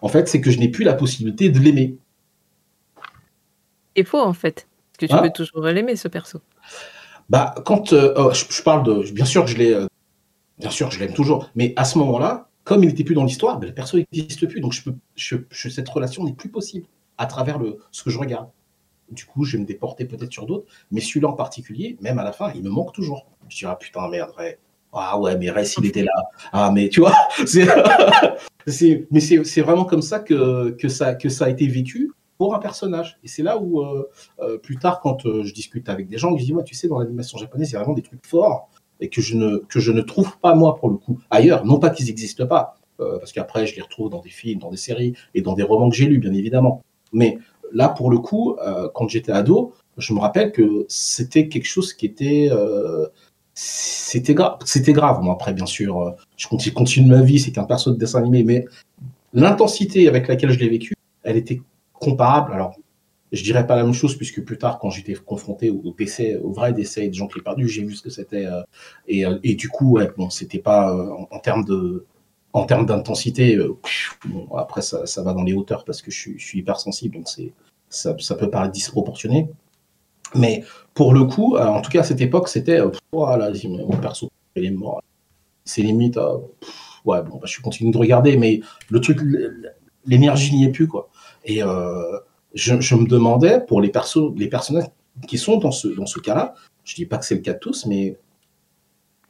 En 0.00 0.08
fait, 0.08 0.28
c'est 0.28 0.40
que 0.40 0.50
je 0.50 0.58
n'ai 0.58 0.68
plus 0.68 0.84
la 0.84 0.94
possibilité 0.94 1.50
de 1.50 1.58
l'aimer. 1.58 1.96
C'est 3.94 4.04
faux, 4.04 4.20
en 4.20 4.32
fait. 4.32 4.66
Parce 4.92 4.98
que 4.98 5.06
tu 5.06 5.12
hein 5.12 5.22
peux 5.22 5.32
toujours 5.32 5.66
l'aimer, 5.66 5.96
ce 5.96 6.08
perso. 6.08 6.40
Bah, 7.28 7.54
quand. 7.64 7.92
Euh, 7.92 8.14
oh, 8.16 8.32
je, 8.32 8.62
parle 8.62 8.84
de. 8.84 9.12
Bien 9.12 9.24
sûr, 9.24 9.46
je 9.46 9.56
l'ai. 9.56 9.72
Euh, 9.72 9.86
bien 10.58 10.70
sûr, 10.70 10.90
je 10.90 10.98
l'aime 10.98 11.12
toujours. 11.12 11.50
Mais 11.54 11.72
à 11.76 11.84
ce 11.84 11.98
moment-là, 11.98 12.48
comme 12.64 12.82
il 12.82 12.88
n'était 12.88 13.04
plus 13.04 13.14
dans 13.14 13.24
l'histoire, 13.24 13.58
ben, 13.58 13.66
la 13.66 13.72
personne 13.72 14.04
n'existe 14.12 14.46
plus. 14.46 14.60
Donc 14.60 14.72
je 14.72 14.82
peux, 14.82 14.94
je, 15.14 15.68
cette 15.68 15.88
relation 15.88 16.24
n'est 16.24 16.34
plus 16.34 16.48
possible 16.48 16.86
à 17.18 17.26
travers 17.26 17.58
le, 17.58 17.78
ce 17.90 18.02
que 18.02 18.10
je 18.10 18.18
regarde. 18.18 18.48
Du 19.10 19.24
coup, 19.24 19.44
je 19.44 19.56
vais 19.56 19.62
me 19.62 19.66
déporter 19.66 20.04
peut-être 20.04 20.32
sur 20.32 20.46
d'autres, 20.46 20.66
mais 20.90 21.00
celui-là 21.00 21.28
en 21.28 21.34
particulier, 21.34 21.96
même 22.00 22.18
à 22.18 22.24
la 22.24 22.32
fin, 22.32 22.52
il 22.54 22.62
me 22.62 22.70
manque 22.70 22.92
toujours. 22.92 23.26
Je 23.48 23.58
dis, 23.58 23.66
ah 23.66 23.76
putain, 23.76 24.08
merde, 24.08 24.32
ouais. 24.38 24.58
Ah 24.92 25.18
ouais, 25.18 25.36
mais 25.36 25.50
Rest, 25.50 25.76
il 25.78 25.86
était 25.86 26.02
là. 26.02 26.12
Ah, 26.52 26.70
mais 26.72 26.88
tu 26.88 27.00
vois, 27.00 27.14
c'est, 28.66 29.06
mais 29.10 29.20
c'est, 29.20 29.60
vraiment 29.60 29.84
comme 29.84 30.02
ça 30.02 30.20
que, 30.20 30.70
que 30.70 30.88
ça 30.88 31.14
que 31.14 31.28
ça 31.28 31.44
a 31.44 31.50
été 31.50 31.66
vécu 31.66 32.10
pour 32.38 32.54
un 32.54 32.58
personnage. 32.58 33.18
Et 33.24 33.28
c'est 33.28 33.42
là 33.42 33.58
où, 33.58 33.80
euh, 33.80 34.08
euh, 34.40 34.58
plus 34.58 34.76
tard, 34.76 35.00
quand 35.00 35.26
euh, 35.26 35.44
je 35.44 35.52
discute 35.52 35.88
avec 35.88 36.08
des 36.08 36.18
gens, 36.18 36.36
je 36.36 36.44
dis, 36.44 36.52
moi, 36.52 36.62
tu 36.62 36.74
sais, 36.74 36.88
dans 36.88 36.98
l'animation 36.98 37.38
japonaise, 37.38 37.70
il 37.70 37.74
y 37.74 37.76
a 37.76 37.80
vraiment 37.80 37.94
des 37.94 38.02
trucs 38.02 38.24
forts 38.26 38.68
et 39.00 39.08
que 39.08 39.20
je 39.20 39.36
ne, 39.36 39.58
que 39.68 39.80
je 39.80 39.92
ne 39.92 40.00
trouve 40.00 40.38
pas, 40.38 40.54
moi, 40.54 40.76
pour 40.76 40.88
le 40.88 40.96
coup, 40.96 41.18
ailleurs. 41.30 41.64
Non 41.64 41.78
pas 41.78 41.90
qu'ils 41.90 42.06
n'existent 42.06 42.46
pas, 42.46 42.78
parce 42.98 43.32
qu'après, 43.32 43.66
je 43.66 43.76
les 43.76 43.82
retrouve 43.82 44.08
dans 44.08 44.20
des 44.20 44.30
films, 44.30 44.58
dans 44.58 44.70
des 44.70 44.78
séries 44.78 45.14
et 45.34 45.42
dans 45.42 45.52
des 45.52 45.62
romans 45.62 45.90
que 45.90 45.96
j'ai 45.96 46.06
lus, 46.06 46.18
bien 46.18 46.32
évidemment. 46.32 46.82
Mais 47.12 47.38
là, 47.72 47.88
pour 47.88 48.10
le 48.10 48.18
coup, 48.18 48.56
quand 48.94 49.08
j'étais 49.08 49.32
ado, 49.32 49.74
je 49.98 50.12
me 50.12 50.20
rappelle 50.20 50.52
que 50.52 50.84
c'était 50.88 51.48
quelque 51.48 51.66
chose 51.66 51.92
qui 51.92 52.06
était 52.06 52.50
c'était 53.54 54.34
grave. 54.34 54.58
C'était 54.64 54.92
grave. 54.92 55.22
Moi, 55.22 55.34
après, 55.34 55.54
bien 55.54 55.66
sûr, 55.66 56.14
je 56.36 56.46
continue, 56.70 57.08
ma 57.08 57.22
vie, 57.22 57.40
c'est 57.40 57.52
qu'un 57.52 57.64
perso 57.64 57.90
de 57.90 57.96
dessin 57.96 58.18
animé, 58.20 58.44
mais 58.44 58.64
l'intensité 59.32 60.08
avec 60.08 60.28
laquelle 60.28 60.50
je 60.50 60.58
l'ai 60.58 60.68
vécu, 60.68 60.94
elle 61.22 61.36
était 61.36 61.60
comparable. 61.94 62.52
Alors, 62.52 62.76
je 63.32 63.42
dirais 63.42 63.66
pas 63.66 63.76
la 63.76 63.84
même 63.84 63.92
chose 63.92 64.16
puisque 64.16 64.42
plus 64.44 64.58
tard, 64.58 64.78
quand 64.78 64.90
j'étais 64.90 65.14
confronté 65.14 65.70
au, 65.70 65.92
PC, 65.92 66.36
au 66.36 66.52
vrai 66.52 66.72
décès 66.72 67.08
de 67.08 67.22
ont 67.22 67.28
perdu, 67.28 67.68
j'ai 67.68 67.82
vu 67.84 67.94
ce 67.94 68.02
que 68.02 68.10
c'était. 68.10 68.46
Euh, 68.46 68.62
et, 69.08 69.26
euh, 69.26 69.38
du 69.42 69.68
coup, 69.68 69.92
ouais, 69.92 70.10
bon, 70.16 70.30
c'était 70.30 70.58
pas 70.58 70.94
euh, 70.94 71.10
en, 71.30 71.38
termes 71.40 71.64
de, 71.64 72.06
en 72.56 72.64
termes 72.64 72.86
d'intensité. 72.86 73.58
bon, 74.24 74.48
après, 74.56 74.80
ça, 74.80 75.04
ça, 75.04 75.22
va 75.22 75.34
dans 75.34 75.42
les 75.42 75.52
hauteurs 75.52 75.84
parce 75.84 76.00
que 76.00 76.10
je 76.10 76.18
suis, 76.18 76.38
je 76.38 76.44
suis 76.44 76.58
hypersensible, 76.60 77.16
donc 77.16 77.28
c'est, 77.28 77.52
ça, 77.90 78.14
peut 78.34 78.50
paraître 78.50 78.72
disproportionné. 78.72 79.48
Mais 80.34 80.64
pour 80.94 81.12
le 81.12 81.24
coup, 81.24 81.56
en 81.56 81.82
tout 81.82 81.90
cas 81.90 82.00
à 82.00 82.02
cette 82.02 82.20
époque, 82.20 82.48
c'était 82.48 82.80
voilà, 83.12 83.52
mon 83.64 83.96
perso, 83.98 84.30
il 84.56 84.64
est 84.64 84.70
mort. 84.70 85.02
C'est 85.64 85.82
limite, 85.82 86.16
ouais, 87.04 87.22
bon, 87.22 87.36
bah, 87.36 87.46
je 87.46 87.60
continue 87.60 87.90
de 87.90 87.98
regarder, 87.98 88.38
mais 88.38 88.60
le 88.88 89.00
truc, 89.00 89.20
l'énergie 90.06 90.56
n'y 90.56 90.64
est 90.64 90.72
plus, 90.72 90.88
quoi. 90.88 91.10
Et 91.44 91.62
euh, 91.62 92.18
je, 92.54 92.80
je, 92.80 92.94
me 92.94 93.06
demandais, 93.06 93.60
pour 93.60 93.82
les, 93.82 93.90
persos, 93.90 94.32
les 94.34 94.48
personnages 94.48 94.88
qui 95.28 95.36
sont 95.36 95.58
dans 95.58 95.72
ce, 95.72 95.88
dans 95.88 96.06
ce 96.06 96.20
cas-là, 96.20 96.54
je 96.84 96.94
dis 96.94 97.04
pas 97.04 97.18
que 97.18 97.26
c'est 97.26 97.34
le 97.34 97.42
cas 97.42 97.52
de 97.52 97.58
tous, 97.58 97.84
mais 97.84 98.16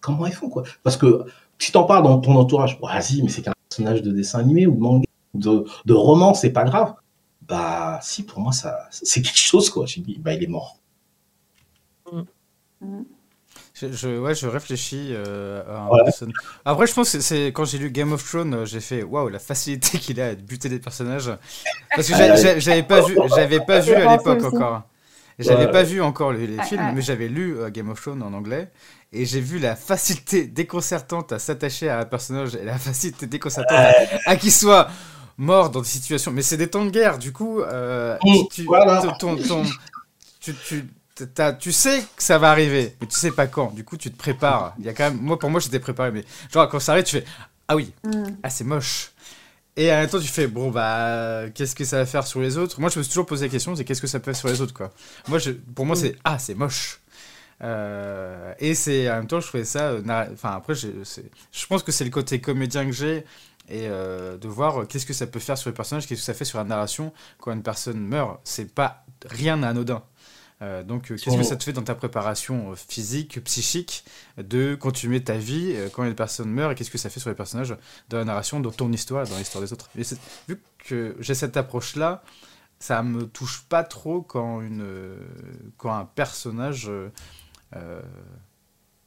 comment 0.00 0.26
ils 0.26 0.32
font, 0.32 0.48
quoi? 0.48 0.62
Parce 0.84 0.96
que 0.96 1.24
si 1.58 1.72
t'en 1.72 1.84
parles 1.84 2.04
dans 2.04 2.18
ton 2.18 2.36
entourage, 2.36 2.78
vas-y, 2.80 3.22
mais 3.22 3.28
c'est 3.28 3.42
qu'un 3.42 3.52
personnage 3.68 4.02
de 4.02 4.10
dessin 4.12 4.40
animé 4.40 4.66
ou 4.66 4.74
de 4.74 4.80
manga, 4.80 5.06
de, 5.34 5.64
de 5.84 5.94
roman, 5.94 6.34
c'est 6.34 6.50
pas 6.50 6.64
grave. 6.64 6.94
Bah, 7.42 8.00
si, 8.02 8.24
pour 8.24 8.40
moi, 8.40 8.52
ça, 8.52 8.88
c'est 8.90 9.22
quelque 9.22 9.38
chose, 9.38 9.70
quoi. 9.70 9.86
J'ai 9.86 10.00
dit, 10.00 10.18
bah, 10.18 10.34
il 10.34 10.42
est 10.42 10.48
mort. 10.48 10.78
Mm. 12.12 12.22
Mm. 12.80 13.04
Je, 13.74 14.18
ouais, 14.18 14.34
je 14.34 14.46
réfléchis 14.46 15.08
euh, 15.10 15.62
à 15.68 15.90
Après, 16.64 16.86
je 16.86 16.94
pense 16.94 17.12
que 17.12 17.20
c'est 17.20 17.48
quand 17.48 17.66
j'ai 17.66 17.76
lu 17.76 17.90
Game 17.90 18.10
of 18.12 18.26
Thrones, 18.26 18.64
j'ai 18.64 18.80
fait 18.80 19.02
waouh 19.02 19.28
la 19.28 19.38
facilité 19.38 19.98
qu'il 20.00 20.18
a 20.20 20.28
à 20.28 20.34
buter 20.34 20.70
des 20.70 20.78
personnages. 20.78 21.30
Parce 21.94 22.08
que 22.08 22.14
j'avais 22.58 22.82
pas 22.82 23.02
vu, 23.02 23.18
j'avais 23.34 23.60
pas 23.60 23.80
vu 23.80 23.92
à 23.92 24.16
l'époque 24.16 24.42
encore. 24.44 24.82
J'avais 25.38 25.70
pas 25.70 25.82
vu 25.82 26.00
encore 26.00 26.32
les, 26.32 26.56
films, 26.62 26.92
mais 26.94 27.02
j'avais 27.02 27.28
lu 27.28 27.58
euh, 27.58 27.68
Game 27.68 27.90
of 27.90 28.00
Thrones 28.00 28.22
en 28.22 28.32
anglais 28.32 28.70
et 29.12 29.24
j'ai 29.24 29.40
vu 29.40 29.58
la 29.58 29.76
facilité 29.76 30.44
déconcertante 30.46 31.32
à 31.32 31.38
s'attacher 31.38 31.88
à 31.88 32.00
un 32.00 32.04
personnage 32.04 32.54
et 32.54 32.64
la 32.64 32.78
facilité 32.78 33.26
déconcertante 33.26 33.78
à, 34.26 34.36
qu'il 34.36 34.52
soit 34.52 34.88
mort 35.38 35.70
dans 35.70 35.80
des 35.80 35.88
situations. 35.88 36.32
Mais 36.32 36.42
c'est 36.42 36.56
des 36.56 36.68
temps 36.68 36.84
de 36.84 36.90
guerre, 36.90 37.18
du 37.18 37.32
coup, 37.32 37.60
tu, 38.50 38.66
ton, 39.18 39.36
tu, 40.40 40.54
tu, 40.54 40.84
tu 41.58 41.72
sais 41.72 42.04
que 42.16 42.22
ça 42.22 42.38
va 42.38 42.50
arriver, 42.50 42.94
mais 43.00 43.06
tu 43.06 43.18
sais 43.18 43.30
pas 43.30 43.46
quand. 43.46 43.74
Du 43.74 43.84
coup, 43.84 43.96
tu 43.96 44.10
te 44.10 44.16
prépares. 44.16 44.74
Il 44.78 44.84
y 44.84 44.88
a 44.88 44.92
quand 44.92 45.04
même, 45.10 45.18
moi, 45.20 45.38
pour 45.38 45.50
moi, 45.50 45.60
j'étais 45.60 45.80
préparé, 45.80 46.10
mais 46.10 46.24
genre 46.52 46.68
quand 46.68 46.80
ça 46.80 46.92
arrive, 46.92 47.04
tu 47.04 47.16
fais 47.18 47.24
ah 47.68 47.76
oui, 47.76 47.92
mm. 48.04 48.24
ah 48.42 48.50
c'est 48.50 48.64
moche. 48.64 49.12
Et 49.76 49.92
en 49.92 49.96
même 49.96 50.08
temps, 50.08 50.20
tu 50.20 50.28
fais 50.28 50.46
bon 50.46 50.70
bah 50.70 51.42
qu'est-ce 51.54 51.74
que 51.74 51.84
ça 51.84 51.98
va 51.98 52.06
faire 52.06 52.26
sur 52.26 52.40
les 52.40 52.56
autres? 52.56 52.80
Moi, 52.80 52.88
je 52.90 52.98
me 52.98 53.02
suis 53.02 53.10
toujours 53.10 53.26
posé 53.26 53.46
la 53.46 53.50
question, 53.50 53.74
c'est 53.74 53.84
qu'est-ce 53.84 54.00
que 54.00 54.06
ça 54.06 54.20
peut 54.20 54.32
faire 54.32 54.36
sur 54.36 54.48
les 54.48 54.60
autres 54.60 54.72
quoi. 54.72 54.92
Moi, 55.28 55.38
je, 55.38 55.50
pour 55.50 55.84
moi, 55.84 55.96
mm. 55.96 56.00
c'est 56.00 56.16
ah 56.24 56.38
c'est 56.38 56.54
moche. 56.54 57.00
Euh, 57.62 58.54
et 58.58 58.74
c'est 58.74 59.10
en 59.10 59.16
même 59.16 59.26
temps, 59.26 59.40
je 59.40 59.46
trouvais 59.46 59.64
ça. 59.64 59.90
Euh, 59.90 60.02
enfin 60.32 60.50
après, 60.56 60.74
je, 60.74 60.88
pense 61.68 61.82
que 61.82 61.92
c'est 61.92 62.04
le 62.04 62.10
côté 62.10 62.40
comédien 62.40 62.84
que 62.84 62.92
j'ai 62.92 63.24
et 63.68 63.88
euh, 63.88 64.36
de 64.36 64.48
voir 64.48 64.86
qu'est-ce 64.86 65.06
que 65.06 65.12
ça 65.12 65.26
peut 65.26 65.40
faire 65.40 65.58
sur 65.58 65.70
les 65.70 65.74
personnages, 65.74 66.06
qu'est-ce 66.06 66.20
que 66.20 66.26
ça 66.26 66.34
fait 66.34 66.44
sur 66.44 66.58
la 66.58 66.64
narration 66.64 67.12
quand 67.38 67.52
une 67.52 67.62
personne 67.62 68.00
meurt. 68.00 68.40
C'est 68.44 68.72
pas 68.72 69.04
rien 69.26 69.62
anodin. 69.62 70.02
Euh, 70.62 70.82
donc, 70.82 71.10
euh, 71.10 71.16
qu'est-ce 71.16 71.36
que 71.36 71.42
ça 71.42 71.56
te 71.56 71.64
fait 71.64 71.72
dans 71.72 71.82
ta 71.82 71.94
préparation 71.94 72.72
euh, 72.72 72.74
physique, 72.76 73.42
psychique, 73.44 74.04
de 74.38 74.74
continuer 74.74 75.22
ta 75.22 75.36
vie 75.36 75.76
quand 75.92 76.04
les 76.04 76.14
personnes 76.14 76.50
meurent 76.50 76.70
et 76.70 76.74
qu'est-ce 76.74 76.90
que 76.90 76.98
ça 76.98 77.10
fait 77.10 77.20
sur 77.20 77.28
les 77.28 77.36
personnages 77.36 77.76
dans 78.08 78.18
la 78.18 78.24
narration, 78.24 78.60
dans 78.60 78.70
ton 78.70 78.90
histoire 78.92 79.26
dans 79.26 79.36
l'histoire 79.36 79.62
des 79.62 79.72
autres 79.72 79.90
Vu 80.48 80.62
que 80.78 81.16
j'ai 81.20 81.34
cette 81.34 81.56
approche-là, 81.56 82.22
ça 82.78 83.02
me 83.02 83.26
touche 83.26 83.64
pas 83.68 83.84
trop 83.84 84.22
quand, 84.22 84.60
une, 84.60 85.16
quand 85.76 85.92
un 85.92 86.04
personnage 86.04 86.90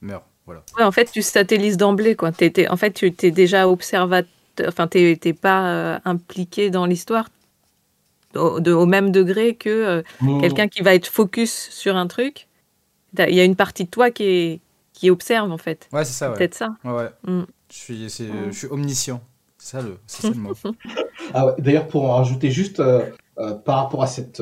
meurt. 0.02 0.24
Voilà. 0.46 0.64
en 0.80 0.92
fait, 0.92 1.12
tu 1.12 1.22
satellises 1.22 1.78
d'emblée. 1.78 2.16
Quoi. 2.16 2.32
en 2.70 2.78
fait, 2.78 2.92
tu 2.92 3.14
es 3.22 3.32
déjà 3.32 3.68
observateur, 3.68 4.32
enfin, 4.68 4.88
tu 4.88 5.18
n'es 5.24 5.34
pas 5.34 6.02
impliqué 6.06 6.72
dans 6.72 6.88
l'histoire, 6.88 7.30
au, 8.36 8.86
même 8.86 9.12
degré 9.12 9.56
que 9.56 9.70
euh, 9.70 10.02
quelqu'un 10.42 10.68
qui 10.68 10.82
va 10.82 10.94
être 10.94 11.08
focus 11.08 11.70
sur 11.72 11.96
un 11.96 12.08
truc. 12.08 12.48
Il 13.18 13.34
y 13.34 13.40
a 13.40 13.44
une 13.44 13.56
partie 13.56 13.86
de 13.86 13.90
toi 13.90 14.12
qui, 14.12 14.24
est, 14.24 14.60
qui 14.94 15.10
observe, 15.10 15.52
en 15.52 15.58
fait. 15.58 15.90
Ouais, 15.92 16.06
c'est 16.06 16.14
ça. 16.14 16.30
Ouais. 16.30 16.38
Peut-être 16.38 16.54
ça. 16.54 16.76
Ouais. 16.84 17.10
Mmh. 17.24 17.42
Je, 17.72 17.76
suis, 17.76 18.10
je 18.10 18.52
suis 18.52 18.68
omniscient. 18.68 19.22
C'est 19.58 19.78
ça 19.78 19.82
le, 19.82 19.98
ça 20.06 20.30
le 20.30 20.36
mot. 20.36 20.54
ah 21.34 21.56
D'ailleurs, 21.58 21.88
pour 21.88 22.06
en 22.06 22.16
rajouter 22.18 22.52
juste 22.52 22.80
euh, 22.80 23.10
euh, 23.40 23.56
par 23.56 23.78
rapport 23.78 24.04
à 24.04 24.08
cette, 24.08 24.42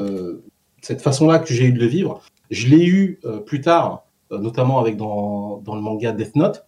cette 0.81 1.01
façon-là 1.01 1.39
que 1.39 1.53
j'ai 1.53 1.65
eu 1.65 1.71
de 1.71 1.79
le 1.79 1.87
vivre, 1.87 2.21
je 2.51 2.67
l'ai 2.67 2.85
eu 2.85 3.19
plus 3.45 3.61
tard, 3.61 4.03
notamment 4.31 4.79
avec 4.79 4.97
dans, 4.97 5.57
dans, 5.59 5.75
le 5.75 5.81
manga 5.81 6.11
Death 6.11 6.35
Note 6.35 6.65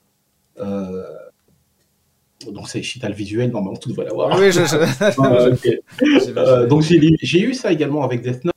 donc 2.47 2.69
c'est 2.69 2.81
Chital 2.81 3.13
visuel, 3.13 3.51
normalement 3.51 3.77
tout 3.77 3.89
devrait 3.89 4.05
l'avoir. 4.05 4.37
Oui, 4.39 4.51
je, 4.51 4.61
euh, 6.37 6.67
donc 6.67 6.81
j'ai 6.83 7.41
eu 7.41 7.53
ça 7.53 7.71
également 7.71 8.03
avec 8.03 8.21
Death 8.21 8.45
Note, 8.45 8.53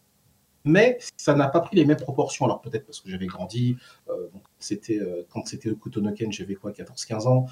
mais 0.65 0.99
ça 1.17 1.35
n'a 1.35 1.49
pas 1.49 1.61
pris 1.61 1.77
les 1.77 1.85
mêmes 1.85 1.97
proportions. 1.97 2.45
Alors 2.45 2.61
peut-être 2.61 2.87
parce 2.87 3.01
que 3.01 3.11
j'avais 3.11 3.27
grandi, 3.27 3.77
euh, 4.09 4.29
c'était 4.59 4.99
euh, 4.99 5.27
quand 5.31 5.47
c'était 5.47 5.71
Okutonoken, 5.71 6.33
j'avais 6.33 6.55
quoi, 6.55 6.71
14-15 6.71 7.29
ans. 7.29 7.47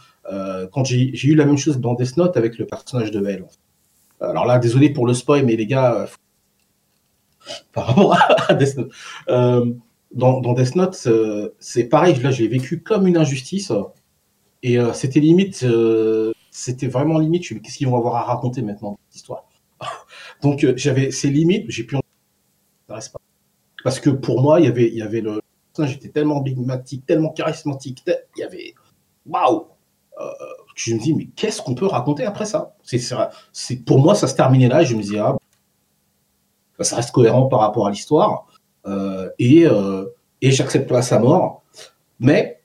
quand 0.72 0.84
j'ai 0.84 1.26
eu 1.26 1.34
la 1.34 1.46
même 1.46 1.58
chose 1.58 1.78
dans 1.80 1.94
Death 1.94 2.16
Note 2.16 2.36
avec 2.36 2.58
le 2.58 2.66
personnage 2.66 3.10
de 3.10 3.20
Vel. 3.20 3.44
Alors 4.20 4.44
là, 4.44 4.58
désolé 4.58 4.90
pour 4.90 5.06
le 5.06 5.14
spoil, 5.14 5.46
mais 5.46 5.56
les 5.56 5.66
gars, 5.66 6.06
par 7.72 7.86
rapport 7.86 8.16
à 8.48 8.54
Death 8.54 8.76
Note, 8.76 8.92
dans, 10.12 10.40
dans, 10.40 10.52
Death 10.52 10.74
Note, 10.76 11.08
c'est 11.58 11.84
pareil. 11.84 12.14
Là, 12.20 12.30
j'ai 12.30 12.48
vécu 12.48 12.82
comme 12.82 13.06
une 13.06 13.16
injustice. 13.16 13.72
Et 14.62 14.78
euh, 14.78 14.92
c'était 14.92 15.20
limite, 15.20 15.62
euh, 15.62 16.32
c'était 16.50 16.88
vraiment 16.88 17.18
limite. 17.18 17.44
Je 17.44 17.54
me 17.54 17.60
qu'est-ce 17.60 17.78
qu'ils 17.78 17.88
vont 17.88 17.96
avoir 17.96 18.16
à 18.16 18.22
raconter 18.22 18.62
maintenant 18.62 18.98
cette 19.08 19.16
histoire? 19.16 19.44
Donc 20.42 20.64
euh, 20.64 20.74
j'avais 20.76 21.10
ces 21.10 21.30
limites, 21.30 21.66
j'ai 21.68 21.84
pu. 21.84 21.96
Pas. 22.86 23.00
Parce 23.84 24.00
que 24.00 24.10
pour 24.10 24.42
moi, 24.42 24.60
il 24.60 24.66
y 24.66 24.68
avait, 24.68 24.90
y 24.90 25.02
avait 25.02 25.20
le 25.20 25.40
j'étais 25.82 26.08
tellement 26.08 26.38
emblématique, 26.38 27.06
tellement 27.06 27.30
charismatique, 27.30 28.02
il 28.06 28.40
y 28.40 28.42
avait 28.42 28.74
waouh. 29.24 29.68
je 30.74 30.92
me 30.92 30.98
dis 30.98 31.14
mais 31.14 31.26
qu'est-ce 31.36 31.62
qu'on 31.62 31.74
peut 31.74 31.86
raconter 31.86 32.26
après 32.26 32.44
ça? 32.44 32.76
C'est 32.82 33.76
pour 33.86 34.00
moi 34.00 34.14
ça 34.14 34.26
se 34.26 34.34
terminait 34.34 34.68
là. 34.68 34.82
Et 34.82 34.84
je 34.84 34.94
me 34.94 35.02
dis 35.02 35.16
ah 35.18 35.36
ça 36.80 36.96
reste 36.96 37.12
cohérent 37.12 37.46
par 37.46 37.60
rapport 37.60 37.86
à 37.86 37.90
l'histoire 37.90 38.46
et 39.38 39.66
et 40.42 40.50
j'accepte 40.50 40.88
pas 40.88 41.02
sa 41.02 41.18
mort, 41.18 41.62
mais 42.18 42.60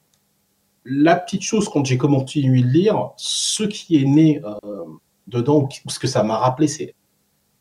la 0.86 1.16
petite 1.16 1.42
chose, 1.42 1.68
quand 1.68 1.84
j'ai 1.84 1.98
continué 1.98 2.62
de 2.62 2.68
lire, 2.68 3.12
ce 3.18 3.64
qui 3.64 4.02
est 4.02 4.06
né 4.06 4.42
euh, 4.46 4.86
dedans, 5.28 5.68
ou 5.86 5.90
ce 5.90 6.00
que 6.00 6.08
ça 6.08 6.24
m'a 6.24 6.38
rappelé, 6.38 6.68
c'est 6.68 6.94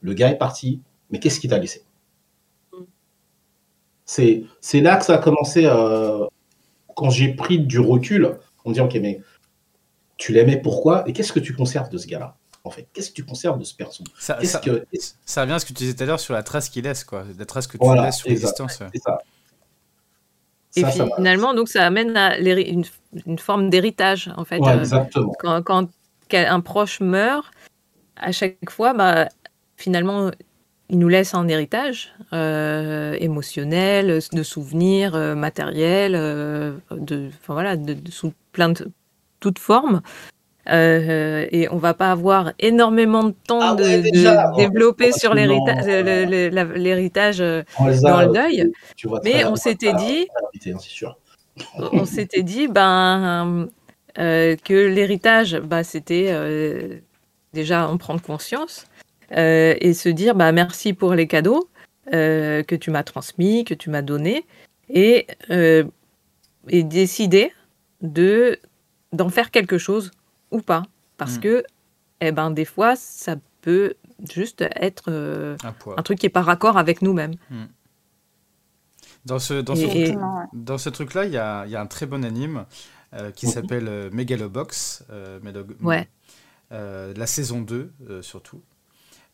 le 0.01 0.13
gars 0.13 0.31
est 0.31 0.39
parti, 0.39 0.83
mais 1.11 1.19
qu'est-ce 1.19 1.41
qu'il 1.41 1.51
t'a 1.51 1.59
laissé? 1.59 1.83
C'est 4.05 4.45
là 4.75 4.97
que 4.99 5.05
ça 5.05 5.15
a 5.15 5.19
commencé, 5.19 5.65
euh, 5.65 6.27
quand 6.95 7.09
j'ai 7.09 7.33
pris 7.33 7.59
du 7.59 7.81
recul, 7.81 8.39
on 8.65 8.71
me 8.71 8.75
dit, 8.75 8.81
ok, 8.81 8.95
mais 9.01 9.21
tu 10.19 10.33
l'aimais 10.33 10.61
pourquoi? 10.61 11.09
Et 11.09 11.15
qu'est-ce 11.15 11.33
que 11.33 11.41
tu 11.41 11.55
conserves 11.55 11.89
de 11.89 11.97
ce 11.97 12.07
gars-là? 12.07 12.37
En 12.65 12.71
fait 12.71 12.89
Qu'est-ce 12.93 13.11
que 13.11 13.15
tu 13.15 13.25
conserves 13.25 13.59
de 13.59 13.65
ce 13.65 13.75
perso? 13.75 14.03
Ça, 14.19 14.43
ça, 14.45 14.59
que... 14.59 14.87
ça, 15.25 15.43
revient 15.43 15.53
à 15.53 15.59
ce 15.59 15.67
que 15.67 15.73
tu 15.73 15.85
disais 15.85 15.95
tout 15.95 16.03
à 16.03 16.07
l'heure 16.07 16.21
sur 16.21 16.35
la 16.35 16.43
trace 16.43 16.69
qu'il 16.69 16.85
laisse, 16.85 17.05
quoi. 17.05 17.25
La 17.39 17.47
trace 17.47 17.67
que 17.67 17.79
tu 17.79 17.85
laisses 17.85 18.17
sur 18.17 18.29
l'existence. 18.29 18.79
Ça. 18.79 19.19
Et 20.77 20.85
finalement, 21.17 21.55
donc 21.55 21.69
ça 21.69 21.87
amène 21.87 22.17
à 22.17 22.37
une, 22.39 22.85
forme 23.39 23.71
d'héritage, 23.71 24.33
en 24.37 24.45
fait. 24.45 24.59
Ouais, 24.59 24.77
exactement. 24.77 25.33
Quand, 25.39 25.89
qu'un 26.29 26.61
proche 26.61 27.01
meurt, 27.01 27.47
à 28.17 28.33
chaque 28.33 28.71
fois, 28.71 28.93
bah, 28.93 29.29
finalement, 29.77 30.31
il 30.89 30.99
nous 30.99 31.09
laisse 31.09 31.35
un 31.35 31.49
héritage 31.49 32.13
euh, 32.33 33.17
émotionnel, 33.21 34.21
de 34.33 34.43
souvenirs, 34.43 35.15
euh, 35.15 35.35
matériels, 35.35 36.15
euh, 36.15 36.77
de, 36.91 37.29
enfin, 37.41 37.55
voilà, 37.55 37.77
de, 37.77 37.97
sous 38.11 38.33
plein 38.53 38.71
de 38.71 38.91
toutes 39.41 39.59
formes. 39.59 40.03
Et 40.67 41.69
on 41.71 41.77
va 41.77 41.95
pas 41.95 42.11
avoir 42.11 42.53
énormément 42.59 43.25
de 43.25 43.35
temps 43.47 43.61
ah 43.61 43.75
de, 43.75 44.57
développer 44.57 45.13
sur 45.13 45.35
l'héritage, 45.35 45.87
l'héritage 46.77 47.39
dans 47.39 48.21
le 48.21 48.33
deuil. 48.33 48.73
Mais 49.25 49.45
on 49.45 49.57
s'était 49.57 49.95
dit, 49.95 50.27
hein, 51.05 51.15
on 51.93 52.05
s'était 52.05 52.43
dit, 52.43 52.69
ben, 52.69 53.69
que 54.17 54.87
l'héritage, 54.89 55.57
bah, 55.59 55.85
c'était 55.85 57.03
déjà 57.55 57.89
en 57.89 57.97
prendre 57.97 58.21
conscience 58.21 58.87
euh, 59.33 59.75
et 59.81 59.95
se 59.95 60.11
dire 60.11 60.35
bah, 60.35 60.53
merci 60.53 60.93
pour 60.93 61.15
les 61.15 61.27
cadeaux 61.27 61.69
euh, 62.13 62.63
que 62.63 62.75
tu 62.75 62.91
m'as 62.91 63.05
transmis, 63.05 63.65
que 63.65 63.73
tu 63.73 63.89
m'as 63.89 64.03
donnés, 64.03 64.45
et, 64.91 65.27
euh, 65.51 65.85
et 66.69 66.83
décider 66.83 67.53
de 68.03 68.59
d'en 69.13 69.31
faire 69.31 69.51
quelque 69.51 69.79
chose 69.79 70.11
ou 70.51 70.61
pas. 70.61 70.83
Parce 71.17 71.37
mm. 71.37 71.41
que 71.41 71.65
eh 72.21 72.33
ben, 72.33 72.51
des 72.51 72.65
fois, 72.65 72.97
ça 72.97 73.37
peut 73.61 73.95
juste 74.33 74.65
être 74.77 75.11
un, 75.11 76.03
truc 76.03 76.19
qui 76.19 76.27
n'est 76.27 76.31
pas 76.31 76.43
raccord 76.43 76.79
avec 76.79 77.03
nous-mêmes. 77.03 77.35
Mm. 77.51 77.65
Dans 79.27 79.39
ce, 79.39 79.55
dans, 79.55 79.75
ce 79.75 80.47
dans 80.53 80.77
ce 80.79 80.91
truc-là, 80.91 81.25
il 81.25 81.33
y 81.33 81.39
a, 81.39 81.67
y 81.67 81.77
a, 81.77 81.81
un 81.81 81.87
très 81.87 82.07
bon 82.07 82.25
anime 82.25 82.67
qui 83.35 83.47
s'appelle 83.47 84.11
Megalobox. 84.13 85.05
ouais. 85.83 86.09
la 86.71 87.27
saison 87.27 87.63
2, 87.63 87.93
surtout. 88.21 88.63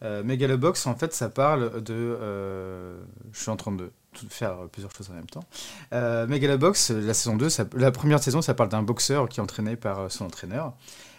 Euh, 0.02 0.22
Megalobox, 0.22 0.86
en 0.86 0.94
fait, 0.94 1.12
ça 1.12 1.28
parle 1.28 1.82
de. 1.82 1.94
Euh, 1.94 3.00
je 3.32 3.40
suis 3.40 3.50
en 3.50 3.56
train 3.56 3.72
de 3.72 3.90
faire 4.28 4.68
plusieurs 4.70 4.94
choses 4.94 5.10
en 5.10 5.14
même 5.14 5.26
temps. 5.26 5.44
Euh, 5.92 6.26
Megalobox, 6.26 6.90
la 6.90 7.14
saison 7.14 7.36
2, 7.36 7.48
la 7.76 7.90
première 7.90 8.22
saison, 8.22 8.42
ça 8.42 8.54
parle 8.54 8.68
d'un 8.68 8.82
boxeur 8.82 9.28
qui 9.28 9.40
est 9.40 9.42
entraîné 9.42 9.76
par 9.76 10.10
son 10.10 10.26
entraîneur. 10.26 10.74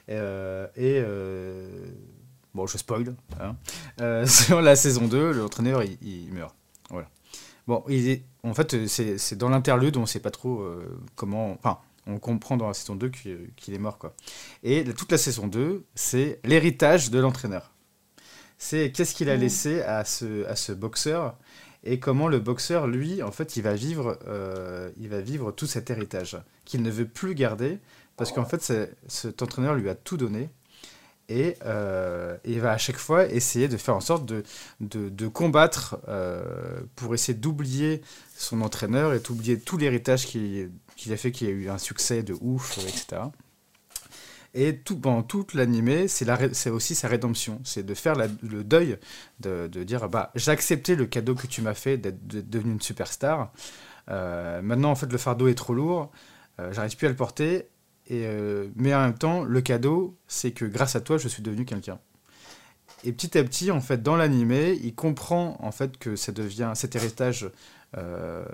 et. 0.08 1.04
bon, 2.54 2.68
je 2.68 2.78
spoil. 2.78 3.16
Hein. 3.40 4.26
sur 4.26 4.62
la 4.62 4.76
saison 4.76 5.08
2, 5.08 5.32
l'entraîneur, 5.32 5.84
il, 5.84 6.34
meurt. 6.34 6.56
Voilà. 6.90 7.10
Bon, 7.68 7.84
il 7.88 8.10
est, 8.10 8.24
en 8.44 8.54
fait, 8.54 8.88
c'est 8.88 9.36
dans 9.36 9.50
l'interlude, 9.50 9.98
on 9.98 10.02
ne 10.02 10.06
sait 10.06 10.20
pas 10.20 10.32
trop 10.32 10.66
comment. 11.16 11.54
Enfin, 11.54 11.80
on 12.08 12.18
comprend 12.18 12.58
dans 12.58 12.68
la 12.68 12.74
saison 12.74 12.96
2 12.96 13.10
qu'il 13.10 13.74
est 13.74 13.80
mort. 13.80 13.98
Quoi. 13.98 14.14
Et 14.64 14.84
toute 14.84 15.12
la 15.12 15.18
saison 15.18 15.48
2, 15.48 15.86
c'est 15.96 16.40
l'héritage 16.44 17.12
de 17.12 17.20
l'entraîneur 17.20 17.72
c'est 18.62 18.92
qu'est-ce 18.92 19.16
qu'il 19.16 19.28
a 19.28 19.36
laissé 19.36 19.82
à 19.82 20.06
ce, 20.06 20.46
à 20.46 20.56
ce 20.56 20.72
boxeur 20.72 21.36
et 21.84 22.00
comment 22.00 22.28
le 22.28 22.40
boxeur, 22.40 22.88
lui, 22.88 23.24
en 23.24 23.32
fait, 23.32 23.58
il 23.58 23.64
va 23.64 23.74
vivre, 23.74 24.20
euh, 24.28 24.92
il 24.98 25.10
va 25.10 25.20
vivre 25.20 25.52
tout 25.52 25.66
cet 25.66 25.90
héritage 25.90 26.38
qu'il 26.64 26.84
ne 26.84 26.92
veut 26.92 27.08
plus 27.08 27.34
garder 27.34 27.80
parce 28.18 28.32
qu'en 28.32 28.46
fait, 28.46 28.72
cet 29.08 29.42
entraîneur 29.42 29.74
lui 29.74 29.90
a 29.90 29.96
tout 29.96 30.18
donné 30.18 30.50
et 31.28 31.56
euh, 31.66 32.38
il 32.46 32.60
va 32.60 32.72
à 32.72 32.78
chaque 32.78 32.98
fois 32.98 33.26
essayer 33.26 33.68
de 33.68 33.78
faire 33.78 33.96
en 33.96 34.02
sorte 34.02 34.26
de, 34.26 34.44
de, 34.80 35.28
combattre 35.28 35.98
euh, 36.08 36.82
pour 36.96 37.14
essayer 37.14 37.38
d'oublier 37.38 38.02
son 38.36 38.62
entraîneur 38.62 39.14
et 39.14 39.20
d'oublier 39.20 39.60
tout 39.60 39.78
l'héritage 39.78 40.26
qu'il 40.28 40.70
a 41.10 41.18
fait, 41.18 41.32
qu'il 41.32 41.48
a 41.48 41.52
eu 41.52 41.70
un 41.70 41.78
succès 41.78 42.22
de 42.22 42.36
ouf, 42.42 42.78
etc. 42.80 43.24
Et 44.54 44.78
tout, 44.78 45.00
pendant 45.00 45.24
toute 45.24 45.54
l'animé, 45.54 46.08
c'est 46.08 46.70
aussi 46.70 46.94
sa 46.96 47.08
rédemption. 47.08 47.62
C'est 47.64 47.86
de 47.86 47.94
faire 47.94 48.16
le 48.16 48.64
deuil, 48.64 48.98
de, 49.40 49.68
de 49.68 49.84
dire 49.84 50.10
bah, 50.10 50.32
j'ai 50.36 50.52
accepté 50.52 50.96
le 50.96 51.06
cadeau 51.06 51.36
que 51.36 51.48
tu 51.48 51.62
m'as 51.62 51.74
fait 51.74 51.98
d'être 51.98 52.28
devenu 52.28 52.74
une 52.74 52.82
superstar. 52.82 53.54
Euh, 54.10 54.62
maintenant, 54.62 54.92
en 54.92 54.96
fait, 54.96 55.12
le 55.12 55.18
fardeau 55.18 55.48
est 55.48 55.56
trop 55.56 55.74
lourd. 55.74 56.12
Euh, 56.60 56.74
J'arrive 56.74 56.98
plus 56.98 57.08
à 57.08 57.10
le 57.10 57.16
porter. 57.16 57.70
Et, 58.08 58.26
euh, 58.26 58.68
mais 58.76 58.94
en 58.94 59.02
même 59.02 59.18
temps, 59.18 59.44
le 59.44 59.62
cadeau, 59.62 60.18
c'est 60.28 60.52
que 60.52 60.66
grâce 60.66 60.96
à 60.96 61.02
toi, 61.02 61.18
je 61.18 61.30
suis 61.30 61.44
devenu 61.44 61.64
quelqu'un. 61.64 62.00
Et 63.04 63.14
petit 63.14 63.38
à 63.38 63.44
petit, 63.44 63.72
en 63.72 63.80
fait, 63.82 64.04
dans 64.04 64.16
l'animé, 64.16 64.78
il 64.84 64.94
comprend 64.94 65.58
en 65.60 65.72
fait 65.72 65.98
que 65.98 66.16
ça 66.16 66.32
devient 66.32 66.74
cet 66.76 66.96
héritage 66.96 67.50
euh, 67.98 68.46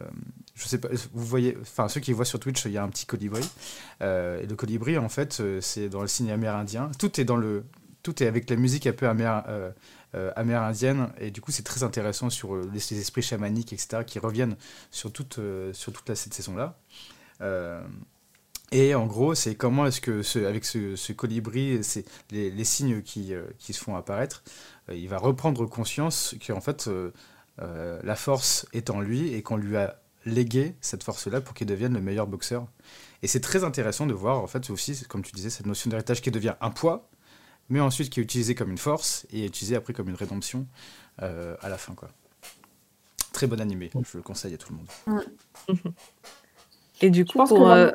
je 0.56 0.68
sais 0.68 0.80
pas, 0.80 0.88
vous 1.14 1.26
voyez, 1.26 1.56
enfin 1.62 1.88
ceux 1.88 2.00
qui 2.00 2.12
voient 2.14 2.26
sur 2.26 2.40
Twitch, 2.40 2.66
il 2.66 2.72
y 2.72 2.78
a 2.78 2.84
un 2.84 2.90
petit 2.90 3.06
colibri. 3.06 3.48
Euh, 4.02 4.42
et 4.42 4.46
le 4.46 4.56
colibri, 4.56 4.98
en 4.98 5.10
fait, 5.10 5.40
euh, 5.40 5.62
c'est 5.62 5.90
dans 5.90 6.02
le 6.02 6.08
signe 6.08 6.32
amérindien. 6.32 6.92
Tout 6.98 7.20
est 7.22 7.26
dans 7.26 7.36
le, 7.36 7.66
tout 8.04 8.24
est 8.24 8.28
avec 8.28 8.50
la 8.50 8.56
musique 8.56 8.88
un 8.88 8.94
peu 8.94 9.08
amérindienne. 10.36 11.10
Et 11.20 11.32
du 11.32 11.42
coup, 11.42 11.52
c'est 11.52 11.64
très 11.64 11.84
intéressant 11.84 12.30
sur 12.30 12.56
les, 12.56 13.00
esprits 13.00 13.22
chamaniques, 13.22 13.74
etc., 13.74 14.04
qui 14.06 14.20
reviennent 14.20 14.56
sur 14.92 15.12
toute, 15.12 15.40
sur 15.74 15.94
toute 15.94 16.10
la, 16.10 16.16
cette 16.16 16.34
saison-là. 16.34 16.78
Et 18.74 18.96
en 18.96 19.06
gros, 19.06 19.34
c'est 19.34 19.56
comment 19.56 19.86
est-ce 19.86 20.02
que, 20.02 20.46
avec 20.46 20.66
ce, 20.66 21.14
colibri, 21.14 21.84
c'est 21.84 22.06
les, 22.32 22.50
les, 22.50 22.64
signes 22.66 23.02
qui, 23.02 23.34
qui, 23.60 23.74
se 23.74 23.82
font 23.82 23.96
apparaître, 23.96 24.44
il 24.92 25.08
va 25.08 25.18
reprendre 25.18 25.66
conscience 25.66 26.36
qu'en 26.46 26.60
fait, 26.60 26.90
euh, 27.62 28.00
la 28.04 28.16
force 28.16 28.68
est 28.74 28.90
en 28.90 29.02
lui 29.02 29.34
et 29.34 29.42
qu'on 29.42 29.58
lui 29.58 29.78
a 29.78 30.00
légué 30.26 30.76
cette 30.82 31.04
force-là 31.04 31.42
pour 31.42 31.54
qu'il 31.54 31.68
devienne 31.68 31.94
le 31.94 32.02
meilleur 32.02 32.28
boxeur. 32.28 32.68
Et 33.24 33.28
c'est 33.28 33.40
très 33.40 33.64
intéressant 33.64 34.06
de 34.06 34.14
voir, 34.14 34.42
en 34.42 34.48
fait, 34.48 34.70
aussi, 34.70 35.04
comme 35.08 35.24
tu 35.24 35.32
disais, 35.32 35.50
cette 35.50 35.66
notion 35.66 35.90
d'héritage 35.90 36.22
qui 36.22 36.32
devient 36.32 36.56
un 36.62 36.70
poids, 36.70 37.10
mais 37.70 37.80
ensuite 37.80 38.10
qui 38.10 38.20
est 38.20 38.24
utilisé 38.24 38.54
comme 38.54 38.70
une 38.70 38.78
force 38.78 39.26
et 39.32 39.46
utilisé 39.46 39.76
après 39.76 39.94
comme 39.94 40.10
une 40.10 40.16
rédemption 40.16 40.68
euh, 41.22 41.56
à 41.62 41.70
la 41.70 41.78
fin. 41.78 41.94
Quoi. 41.94 42.10
Très 43.34 43.48
bon 43.48 43.60
animé, 43.60 43.90
je 43.94 44.18
le 44.18 44.24
conseille 44.24 44.54
à 44.54 44.58
tout 44.58 44.74
le 44.74 44.78
monde. 44.78 45.24
Et 47.02 47.10
du 47.10 47.26
coup, 47.26 47.44
pour. 47.44 47.70
Euh, 47.70 47.92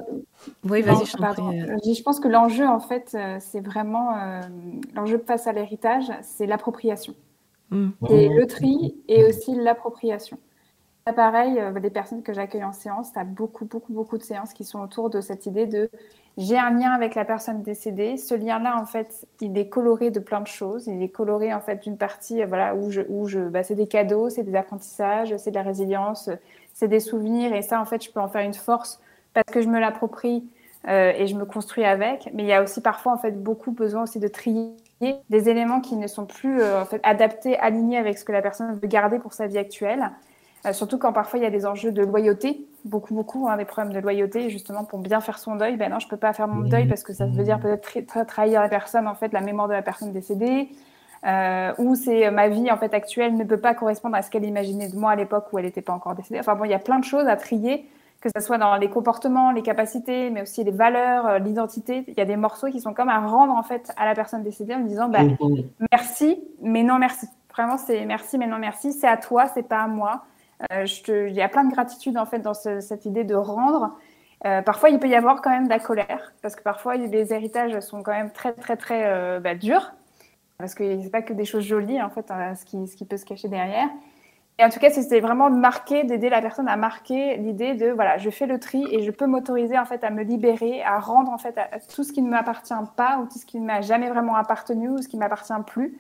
oui, 0.64 0.82
vas-y, 0.82 1.06
je, 1.06 1.12
je 1.12 2.02
pense 2.02 2.20
que 2.20 2.28
l'enjeu, 2.28 2.66
en 2.66 2.80
fait, 2.80 3.16
c'est 3.40 3.60
vraiment. 3.60 4.40
l'enjeu 4.94 5.22
face 5.26 5.46
à 5.46 5.52
l'héritage, 5.52 6.04
c'est 6.22 6.46
l'appropriation. 6.46 7.14
Mm. 7.72 7.90
Et 8.10 8.28
le 8.28 8.46
tri 8.46 8.94
et 9.08 9.24
aussi 9.24 9.54
l'appropriation. 9.54 10.38
Pareil, 11.16 11.58
euh, 11.58 11.76
les 11.80 11.90
personnes 11.90 12.22
que 12.22 12.32
j'accueille 12.32 12.62
en 12.62 12.72
séance, 12.72 13.12
tu 13.12 13.18
as 13.18 13.24
beaucoup, 13.24 13.64
beaucoup, 13.64 13.92
beaucoup 13.92 14.18
de 14.18 14.22
séances 14.22 14.52
qui 14.52 14.62
sont 14.62 14.80
autour 14.80 15.10
de 15.10 15.20
cette 15.20 15.46
idée 15.46 15.66
de 15.66 15.90
j'ai 16.38 16.56
un 16.56 16.70
lien 16.70 16.92
avec 16.92 17.14
la 17.14 17.24
personne 17.24 17.62
décédée. 17.62 18.16
Ce 18.16 18.34
lien-là, 18.34 18.78
en 18.80 18.86
fait, 18.86 19.26
il 19.40 19.58
est 19.58 19.68
coloré 19.68 20.10
de 20.10 20.20
plein 20.20 20.40
de 20.40 20.46
choses. 20.46 20.86
Il 20.86 21.02
est 21.02 21.08
coloré, 21.08 21.52
en 21.52 21.60
fait, 21.60 21.82
d'une 21.82 21.98
partie 21.98 22.42
euh, 22.42 22.46
voilà, 22.46 22.76
où, 22.76 22.90
je, 22.90 23.02
où 23.08 23.26
je, 23.26 23.40
bah, 23.40 23.64
c'est 23.64 23.74
des 23.74 23.88
cadeaux, 23.88 24.30
c'est 24.30 24.44
des 24.44 24.54
apprentissages, 24.54 25.36
c'est 25.38 25.50
de 25.50 25.56
la 25.56 25.62
résilience, 25.62 26.30
c'est 26.72 26.88
des 26.88 27.00
souvenirs. 27.00 27.52
Et 27.52 27.62
ça, 27.62 27.80
en 27.80 27.84
fait, 27.84 28.04
je 28.04 28.10
peux 28.10 28.20
en 28.20 28.28
faire 28.28 28.42
une 28.42 28.54
force 28.54 29.00
parce 29.34 29.50
que 29.52 29.60
je 29.60 29.68
me 29.68 29.80
l'approprie 29.80 30.44
euh, 30.88 31.12
et 31.16 31.26
je 31.26 31.36
me 31.36 31.44
construis 31.44 31.84
avec. 31.84 32.30
Mais 32.34 32.42
il 32.42 32.48
y 32.48 32.52
a 32.52 32.62
aussi 32.62 32.80
parfois, 32.80 33.12
en 33.12 33.18
fait, 33.18 33.42
beaucoup 33.42 33.72
besoin 33.72 34.02
aussi 34.02 34.18
de 34.18 34.28
trier 34.28 34.72
des 35.30 35.48
éléments 35.48 35.80
qui 35.80 35.96
ne 35.96 36.06
sont 36.06 36.26
plus 36.26 36.60
euh, 36.60 36.80
en 36.80 36.84
fait, 36.84 37.00
adaptés, 37.02 37.58
alignés 37.58 37.98
avec 37.98 38.18
ce 38.18 38.24
que 38.24 38.32
la 38.32 38.42
personne 38.42 38.72
veut 38.74 38.88
garder 38.88 39.18
pour 39.18 39.32
sa 39.32 39.46
vie 39.46 39.58
actuelle. 39.58 40.10
Euh, 40.64 40.72
surtout 40.72 40.96
quand 40.96 41.12
parfois 41.12 41.40
il 41.40 41.42
y 41.42 41.46
a 41.46 41.50
des 41.50 41.66
enjeux 41.66 41.90
de 41.90 42.02
loyauté, 42.02 42.64
beaucoup, 42.84 43.14
beaucoup, 43.14 43.48
hein, 43.48 43.56
des 43.56 43.64
problèmes 43.64 43.92
de 43.92 43.98
loyauté, 43.98 44.48
justement 44.48 44.84
pour 44.84 45.00
bien 45.00 45.20
faire 45.20 45.38
son 45.38 45.56
deuil. 45.56 45.76
Ben 45.76 45.90
non, 45.90 45.98
je 45.98 46.06
peux 46.06 46.16
pas 46.16 46.32
faire 46.32 46.46
mon 46.46 46.68
deuil 46.68 46.86
parce 46.86 47.02
que 47.02 47.12
ça 47.12 47.26
veut 47.26 47.42
dire 47.42 47.58
peut-être 47.58 48.26
trahir 48.26 48.60
la 48.60 48.68
personne, 48.68 49.08
en 49.08 49.14
fait, 49.14 49.32
la 49.32 49.40
mémoire 49.40 49.66
de 49.66 49.72
la 49.72 49.82
personne 49.82 50.12
décédée. 50.12 50.68
Euh, 51.24 51.72
ou 51.78 51.94
c'est 51.94 52.32
ma 52.32 52.48
vie 52.48 52.68
en 52.72 52.76
fait 52.76 52.92
actuelle 52.94 53.36
ne 53.36 53.44
peut 53.44 53.56
pas 53.56 53.74
correspondre 53.74 54.16
à 54.16 54.22
ce 54.22 54.30
qu'elle 54.30 54.44
imaginait 54.44 54.88
de 54.88 54.96
moi 54.96 55.12
à 55.12 55.16
l'époque 55.16 55.46
où 55.52 55.58
elle 55.58 55.64
n'était 55.64 55.82
pas 55.82 55.92
encore 55.92 56.16
décédée. 56.16 56.40
Enfin 56.40 56.56
bon, 56.56 56.64
il 56.64 56.70
y 56.70 56.74
a 56.74 56.80
plein 56.80 56.98
de 56.98 57.04
choses 57.04 57.28
à 57.28 57.36
trier 57.36 57.88
que 58.22 58.28
ce 58.34 58.40
soit 58.40 58.56
dans 58.56 58.76
les 58.76 58.88
comportements, 58.88 59.50
les 59.50 59.62
capacités, 59.62 60.30
mais 60.30 60.42
aussi 60.42 60.62
les 60.62 60.70
valeurs, 60.70 61.26
euh, 61.26 61.38
l'identité. 61.38 62.04
Il 62.06 62.14
y 62.16 62.20
a 62.20 62.24
des 62.24 62.36
morceaux 62.36 62.68
qui 62.68 62.80
sont 62.80 62.94
comme 62.94 63.08
à 63.08 63.18
rendre 63.18 63.52
en 63.52 63.64
fait 63.64 63.92
à 63.96 64.06
la 64.06 64.14
personne 64.14 64.44
décédée 64.44 64.74
en 64.74 64.80
disant 64.80 65.08
bah, 65.08 65.24
mhm. 65.24 65.68
merci, 65.90 66.40
mais 66.62 66.84
non 66.84 66.98
merci. 66.98 67.26
Vraiment, 67.50 67.76
c'est 67.76 68.06
merci, 68.06 68.38
mais 68.38 68.46
non 68.46 68.58
merci. 68.58 68.92
C'est 68.92 69.08
à 69.08 69.16
toi, 69.16 69.46
c'est 69.48 69.64
pas 69.64 69.82
à 69.82 69.88
moi. 69.88 70.24
Euh, 70.72 70.86
je 70.86 71.02
te... 71.02 71.28
Il 71.28 71.34
y 71.34 71.42
a 71.42 71.48
plein 71.48 71.64
de 71.64 71.72
gratitude 71.72 72.16
en 72.16 72.24
fait 72.24 72.38
dans 72.38 72.54
cette 72.54 73.04
idée 73.06 73.24
de 73.24 73.34
rendre. 73.34 73.98
Euh, 74.46 74.62
parfois, 74.62 74.90
il 74.90 75.00
peut 75.00 75.08
y 75.08 75.16
avoir 75.16 75.42
quand 75.42 75.50
même 75.50 75.64
de 75.64 75.70
la 75.70 75.80
colère, 75.80 76.32
parce 76.42 76.54
que 76.54 76.62
parfois, 76.62 76.96
les 76.96 77.32
héritages 77.32 77.78
sont 77.80 78.02
quand 78.02 78.12
même 78.12 78.30
très, 78.30 78.52
très, 78.52 78.76
très 78.76 79.38
bah, 79.38 79.54
durs, 79.54 79.92
parce 80.58 80.74
que 80.74 81.00
c'est 81.00 81.10
pas 81.10 81.22
que 81.22 81.32
des 81.32 81.44
choses 81.44 81.62
jolies, 81.62 82.02
en 82.02 82.10
fait, 82.10 82.28
hein, 82.30 82.56
ce, 82.56 82.64
qui, 82.64 82.88
ce 82.88 82.96
qui 82.96 83.04
peut 83.04 83.16
se 83.16 83.24
cacher 83.24 83.46
derrière. 83.46 83.88
Et 84.62 84.64
en 84.64 84.70
tout 84.70 84.78
cas, 84.78 84.90
c'était 84.90 85.18
vraiment 85.18 85.50
de 85.50 85.56
marquer, 85.56 86.04
d'aider 86.04 86.28
la 86.28 86.40
personne 86.40 86.68
à 86.68 86.76
marquer 86.76 87.36
l'idée 87.36 87.74
de 87.74 87.90
voilà, 87.90 88.16
je 88.18 88.30
fais 88.30 88.46
le 88.46 88.60
tri 88.60 88.86
et 88.92 89.02
je 89.02 89.10
peux 89.10 89.26
m'autoriser 89.26 89.76
en 89.76 89.84
fait 89.84 90.04
à 90.04 90.10
me 90.10 90.22
libérer, 90.22 90.84
à 90.84 91.00
rendre 91.00 91.32
en 91.32 91.38
fait 91.38 91.58
tout 91.92 92.04
ce 92.04 92.12
qui 92.12 92.22
ne 92.22 92.30
m'appartient 92.30 92.72
pas 92.96 93.18
ou 93.18 93.26
tout 93.26 93.40
ce 93.40 93.44
qui 93.44 93.58
ne 93.58 93.66
m'a 93.66 93.80
jamais 93.80 94.08
vraiment 94.08 94.36
appartenu 94.36 94.88
ou 94.88 95.02
ce 95.02 95.08
qui 95.08 95.16
m'appartient 95.16 95.52
plus. 95.66 95.98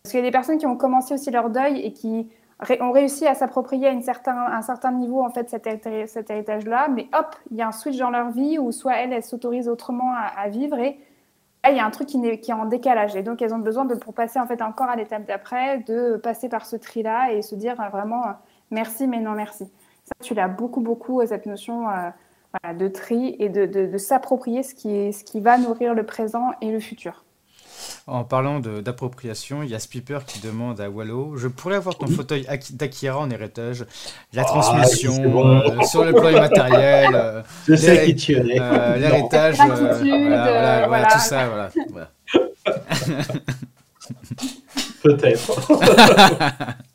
Parce 0.00 0.12
qu'il 0.12 0.20
y 0.20 0.22
a 0.22 0.26
des 0.26 0.30
personnes 0.30 0.58
qui 0.58 0.66
ont 0.66 0.76
commencé 0.76 1.12
aussi 1.12 1.32
leur 1.32 1.50
deuil 1.50 1.80
et 1.80 1.92
qui 1.92 2.30
ont 2.78 2.92
réussi 2.92 3.26
à 3.26 3.34
s'approprier 3.34 3.88
à 3.88 3.90
un 3.90 4.00
certain, 4.00 4.46
un 4.46 4.62
certain 4.62 4.92
niveau 4.92 5.20
en 5.20 5.30
fait 5.30 5.50
cet, 5.50 5.66
héritage-là, 6.30 6.86
mais 6.94 7.08
hop, 7.18 7.34
il 7.50 7.56
y 7.56 7.62
a 7.62 7.66
un 7.66 7.72
switch 7.72 7.96
dans 7.96 8.10
leur 8.10 8.30
vie 8.30 8.60
où 8.60 8.70
soit 8.70 8.94
elles, 8.94 9.12
elles 9.12 9.24
s'autorisent 9.24 9.68
autrement 9.68 10.14
à, 10.14 10.48
vivre 10.48 10.78
et 10.78 11.00
il 11.66 11.76
y 11.76 11.80
a 11.80 11.84
un 11.84 11.90
truc 11.90 12.08
qui, 12.08 12.18
est, 12.24 12.52
en 12.52 12.66
décalage. 12.66 13.16
Et 13.16 13.22
donc, 13.22 13.42
elles 13.42 13.54
ont 13.54 13.58
besoin 13.58 13.84
de, 13.84 13.94
pour 13.94 14.14
passer 14.14 14.38
en 14.38 14.46
fait 14.46 14.62
encore 14.62 14.88
à 14.88 14.96
l'étape 14.96 15.26
d'après, 15.26 15.78
de 15.80 16.16
passer 16.16 16.48
par 16.48 16.66
ce 16.66 16.76
tri-là 16.76 17.32
et 17.32 17.42
se 17.42 17.54
dire 17.54 17.76
vraiment 17.90 18.22
merci, 18.70 19.06
mais 19.06 19.20
non 19.20 19.32
merci. 19.32 19.64
Ça, 20.04 20.14
tu 20.22 20.34
l'as 20.34 20.48
beaucoup, 20.48 20.80
beaucoup, 20.80 21.24
cette 21.26 21.46
notion 21.46 21.86
de 22.74 22.88
tri 22.88 23.36
et 23.38 23.48
de, 23.48 23.98
s'approprier 23.98 24.62
ce 24.62 24.74
qui 24.74 25.40
va 25.40 25.58
nourrir 25.58 25.94
le 25.94 26.04
présent 26.04 26.52
et 26.60 26.70
le 26.70 26.80
futur. 26.80 27.24
En 28.06 28.24
parlant 28.24 28.60
d'appropriation, 28.60 29.62
il 29.62 29.70
y 29.70 29.74
a 29.74 29.78
Spiper 29.78 30.20
qui 30.26 30.40
demande 30.40 30.80
à 30.80 30.88
Wallo 30.88 31.36
Je 31.36 31.48
pourrais 31.48 31.76
avoir 31.76 31.96
ton 31.96 32.06
fauteuil 32.06 32.46
d'Akira 32.70 33.18
en 33.18 33.30
héritage, 33.30 33.84
la 34.32 34.42
ah, 34.42 34.44
transmission 34.44 35.14
euh, 35.22 35.82
sur 35.82 36.04
le 36.04 36.12
plan 36.12 36.30
immatériel, 36.30 37.10
euh, 37.14 37.42
qui. 38.14 38.34
Euh, 38.34 38.96
l'héritage, 38.96 39.56
voilà, 39.56 40.86
voilà, 40.86 41.06
tout 41.06 41.18
ça. 41.18 41.48
Voilà, 41.48 42.10
Peut-être. 45.02 45.68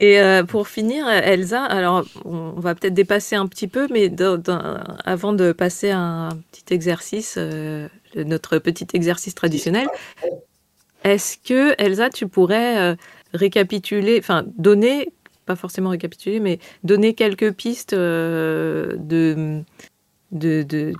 Et 0.00 0.18
euh, 0.18 0.44
pour 0.44 0.66
finir, 0.66 1.06
Elsa, 1.08 1.62
alors 1.62 2.06
on 2.24 2.58
va 2.58 2.74
peut-être 2.74 2.94
dépasser 2.94 3.36
un 3.36 3.46
petit 3.46 3.68
peu, 3.68 3.86
mais 3.90 4.10
avant 5.04 5.34
de 5.34 5.52
passer 5.52 5.90
à 5.90 6.00
un 6.00 6.30
petit 6.30 6.72
exercice, 6.72 7.34
euh, 7.36 7.86
notre 8.16 8.58
petit 8.58 8.86
exercice 8.94 9.34
traditionnel, 9.34 9.86
est-ce 11.04 11.36
que 11.36 11.74
Elsa, 11.76 12.08
tu 12.08 12.28
pourrais 12.28 12.78
euh, 12.78 12.96
récapituler, 13.34 14.18
enfin 14.18 14.44
donner, 14.56 15.12
pas 15.44 15.54
forcément 15.54 15.90
récapituler, 15.90 16.40
mais 16.40 16.60
donner 16.82 17.12
quelques 17.12 17.52
pistes 17.52 17.94
de, 17.94 18.96
de, 19.02 19.62
de, 20.32 20.94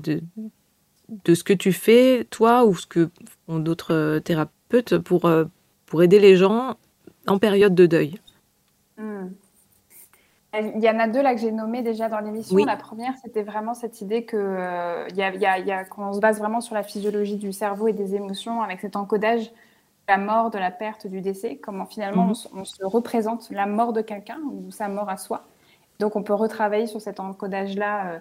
de, 1.25 1.35
ce 1.35 1.43
que 1.43 1.55
tu 1.55 1.73
fais, 1.73 2.27
toi, 2.29 2.67
ou 2.67 2.77
ce 2.77 2.87
que 2.87 3.09
font 3.47 3.61
d'autres 3.61 4.21
thérapeutes 4.23 4.99
pour, 4.99 5.31
pour 5.87 6.03
aider 6.03 6.21
les 6.21 6.37
gens 6.37 6.77
en 7.27 7.39
période 7.39 7.75
de 7.75 7.87
deuil? 7.87 8.21
Hmm. 9.01 9.31
Il 10.53 10.83
y 10.83 10.91
en 10.91 10.99
a 10.99 11.07
deux 11.07 11.23
là 11.23 11.35
que 11.35 11.41
j'ai 11.41 11.53
nommées 11.53 11.83
déjà 11.83 12.09
dans 12.09 12.19
l'émission. 12.19 12.57
La 12.65 12.77
première, 12.77 13.15
c'était 13.23 13.45
vraiment 13.45 13.73
cette 13.73 14.01
idée 14.01 14.25
que 14.25 14.37
euh, 14.37 15.07
y 15.15 15.23
a, 15.23 15.85
qu'on 15.85 16.13
se 16.13 16.19
base 16.19 16.39
vraiment 16.41 16.61
sur 16.61 16.75
la 16.75 16.83
physiologie 16.83 17.37
du 17.37 17.53
cerveau 17.53 17.87
et 17.87 17.93
des 17.93 18.17
émotions 18.17 18.61
avec 18.61 18.81
cet 18.81 18.97
encodage 18.97 19.45
de 19.45 19.53
la 20.09 20.19
mort, 20.19 20.51
de 20.51 20.59
la 20.59 20.73
perte, 20.73 21.07
du 21.07 21.21
décès, 21.21 21.57
comment 21.57 21.87
finalement 21.87 22.27
mhm. 22.27 22.35
on, 22.57 22.65
se 22.65 22.85
représente 22.85 23.49
la 23.51 23.67
mort 23.67 23.93
de 23.93 24.01
quelqu'un 24.01 24.41
ou 24.51 24.73
sa 24.73 24.89
mort 24.89 25.09
à 25.09 25.17
soi. 25.17 25.45
Donc 26.01 26.17
on 26.17 26.25
peut 26.25 26.35
retravailler 26.35 26.89
sur 26.89 27.01
cet 27.01 27.21
encodage-là 27.21 28.15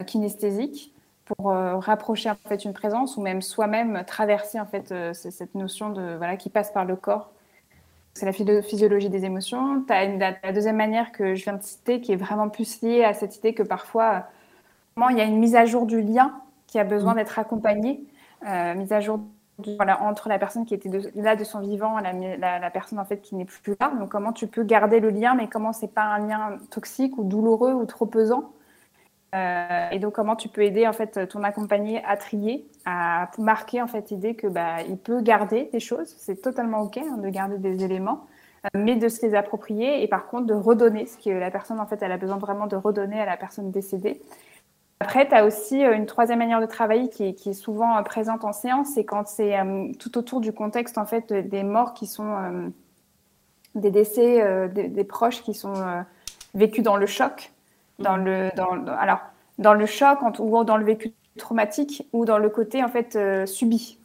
euh, 0.00 0.04
kinesthésique 0.04 0.92
pour 1.24 1.52
euh, 1.52 1.76
rapprocher 1.76 2.30
en 2.30 2.36
fait 2.48 2.64
une 2.64 2.72
présence 2.72 3.16
ou 3.16 3.22
même 3.22 3.42
soi-même 3.42 4.02
traverser 4.04 4.58
en 4.58 4.66
fait 4.66 4.92
cette 5.12 5.54
notion 5.54 5.90
de 5.90 6.16
voilà 6.16 6.36
qui 6.36 6.50
passe 6.50 6.72
par 6.72 6.84
le 6.84 6.96
corps 6.96 7.30
c'est 8.14 8.26
la 8.26 8.62
physiologie 8.62 9.08
des 9.08 9.24
émotions. 9.24 9.82
Tu 9.86 9.92
as 9.92 10.06
la, 10.06 10.52
deuxième 10.52 10.76
manière 10.76 11.12
que 11.12 11.34
je 11.34 11.44
viens 11.44 11.54
de 11.54 11.62
citer 11.62 12.00
qui 12.00 12.12
est 12.12 12.16
vraiment 12.16 12.48
plus 12.48 12.82
liée 12.82 13.04
à 13.04 13.14
cette 13.14 13.36
idée 13.36 13.54
que 13.54 13.62
parfois, 13.62 14.26
il 15.10 15.16
y 15.16 15.20
a 15.20 15.24
une 15.24 15.38
mise 15.38 15.54
à 15.56 15.64
jour 15.64 15.86
du 15.86 16.00
lien 16.00 16.40
qui 16.66 16.78
a 16.78 16.84
besoin 16.84 17.12
mm. 17.12 17.16
d'être 17.16 17.38
accompagnée, 17.38 18.04
euh, 18.46 18.74
mise 18.74 18.92
à 18.92 19.00
jour 19.00 19.20
voilà, 19.76 20.02
entre 20.02 20.28
la 20.28 20.38
personne 20.38 20.64
qui 20.64 20.74
était 20.74 20.90
là 21.14 21.36
de 21.36 21.44
son 21.44 21.60
vivant 21.60 21.98
et 21.98 22.02
la, 22.38 22.58
la, 22.58 22.70
personne 22.70 22.98
en 22.98 23.04
fait 23.04 23.20
qui 23.20 23.34
n'est 23.34 23.44
plus 23.44 23.76
là. 23.78 23.92
Donc 23.98 24.08
comment 24.10 24.32
tu 24.32 24.46
peux 24.46 24.64
garder 24.64 25.00
le 25.00 25.10
lien, 25.10 25.34
mais 25.34 25.48
comment 25.48 25.72
c'est 25.72 25.92
pas 25.92 26.04
un 26.04 26.26
lien 26.26 26.58
toxique 26.70 27.16
ou 27.18 27.24
douloureux 27.24 27.72
ou 27.72 27.84
trop 27.84 28.06
pesant? 28.06 28.52
Euh, 29.34 29.88
et 29.90 30.00
donc 30.00 30.14
comment 30.14 30.34
tu 30.34 30.48
peux 30.48 30.62
aider 30.62 30.88
en 30.88 30.92
fait 30.92 31.28
ton 31.28 31.44
accompagné 31.44 32.02
à 32.04 32.16
trier, 32.16 32.66
à 32.84 33.30
marquer 33.38 33.80
en 33.80 33.86
fait 33.86 34.10
l'idée 34.10 34.34
que 34.34 34.48
bah, 34.48 34.82
il 34.88 34.98
peut 34.98 35.20
garder 35.22 35.68
des 35.72 35.78
choses, 35.78 36.12
c'est 36.18 36.42
totalement 36.42 36.80
ok 36.80 36.98
hein, 36.98 37.16
de 37.16 37.28
garder 37.28 37.58
des 37.58 37.84
éléments, 37.84 38.26
euh, 38.64 38.68
mais 38.74 38.96
de 38.96 39.08
se 39.08 39.24
les 39.24 39.36
approprier 39.36 40.02
et 40.02 40.08
par 40.08 40.26
contre 40.26 40.46
de 40.46 40.54
redonner 40.54 41.06
ce 41.06 41.16
que 41.16 41.30
la 41.30 41.52
personne 41.52 41.78
en 41.78 41.86
fait 41.86 42.02
elle 42.02 42.10
a 42.10 42.16
besoin 42.16 42.38
vraiment 42.38 42.66
de 42.66 42.74
redonner 42.74 43.20
à 43.20 43.26
la 43.26 43.36
personne 43.36 43.70
décédée. 43.70 44.20
Après, 45.02 45.26
tu 45.26 45.34
as 45.34 45.46
aussi 45.46 45.82
euh, 45.82 45.94
une 45.94 46.06
troisième 46.06 46.40
manière 46.40 46.60
de 46.60 46.66
travailler 46.66 47.08
qui 47.08 47.28
est, 47.28 47.52
souvent 47.52 48.02
présente 48.02 48.44
en 48.44 48.52
séance, 48.52 48.88
c'est 48.94 49.04
quand 49.04 49.28
c'est 49.28 49.54
tout 50.00 50.18
autour 50.18 50.40
du 50.40 50.52
contexte 50.52 50.98
en 50.98 51.06
fait 51.06 51.32
des 51.32 51.62
morts 51.62 51.94
qui 51.94 52.08
sont 52.08 52.72
des 53.76 53.92
décès 53.92 54.68
des, 54.68 55.04
proches 55.04 55.42
qui 55.42 55.54
sont 55.54 55.74
vécus 56.54 56.82
dans 56.82 56.96
le 56.96 57.06
choc 57.06 57.52
dans 58.00 58.16
le, 58.16 58.50
dans, 58.56 58.86
alors, 58.98 59.20
dans 59.58 59.74
le 59.74 59.86
choc 59.86 60.18
ou 60.38 60.64
dans 60.64 60.76
le 60.76 60.84
vécu 60.84 61.12
traumatique 61.36 62.08
ou 62.12 62.24
dans 62.24 62.38
le 62.38 62.48
côté 62.48 62.82
en 62.82 62.88
fait 62.88 63.16
euh, 63.16 63.46
subi. 63.46 63.98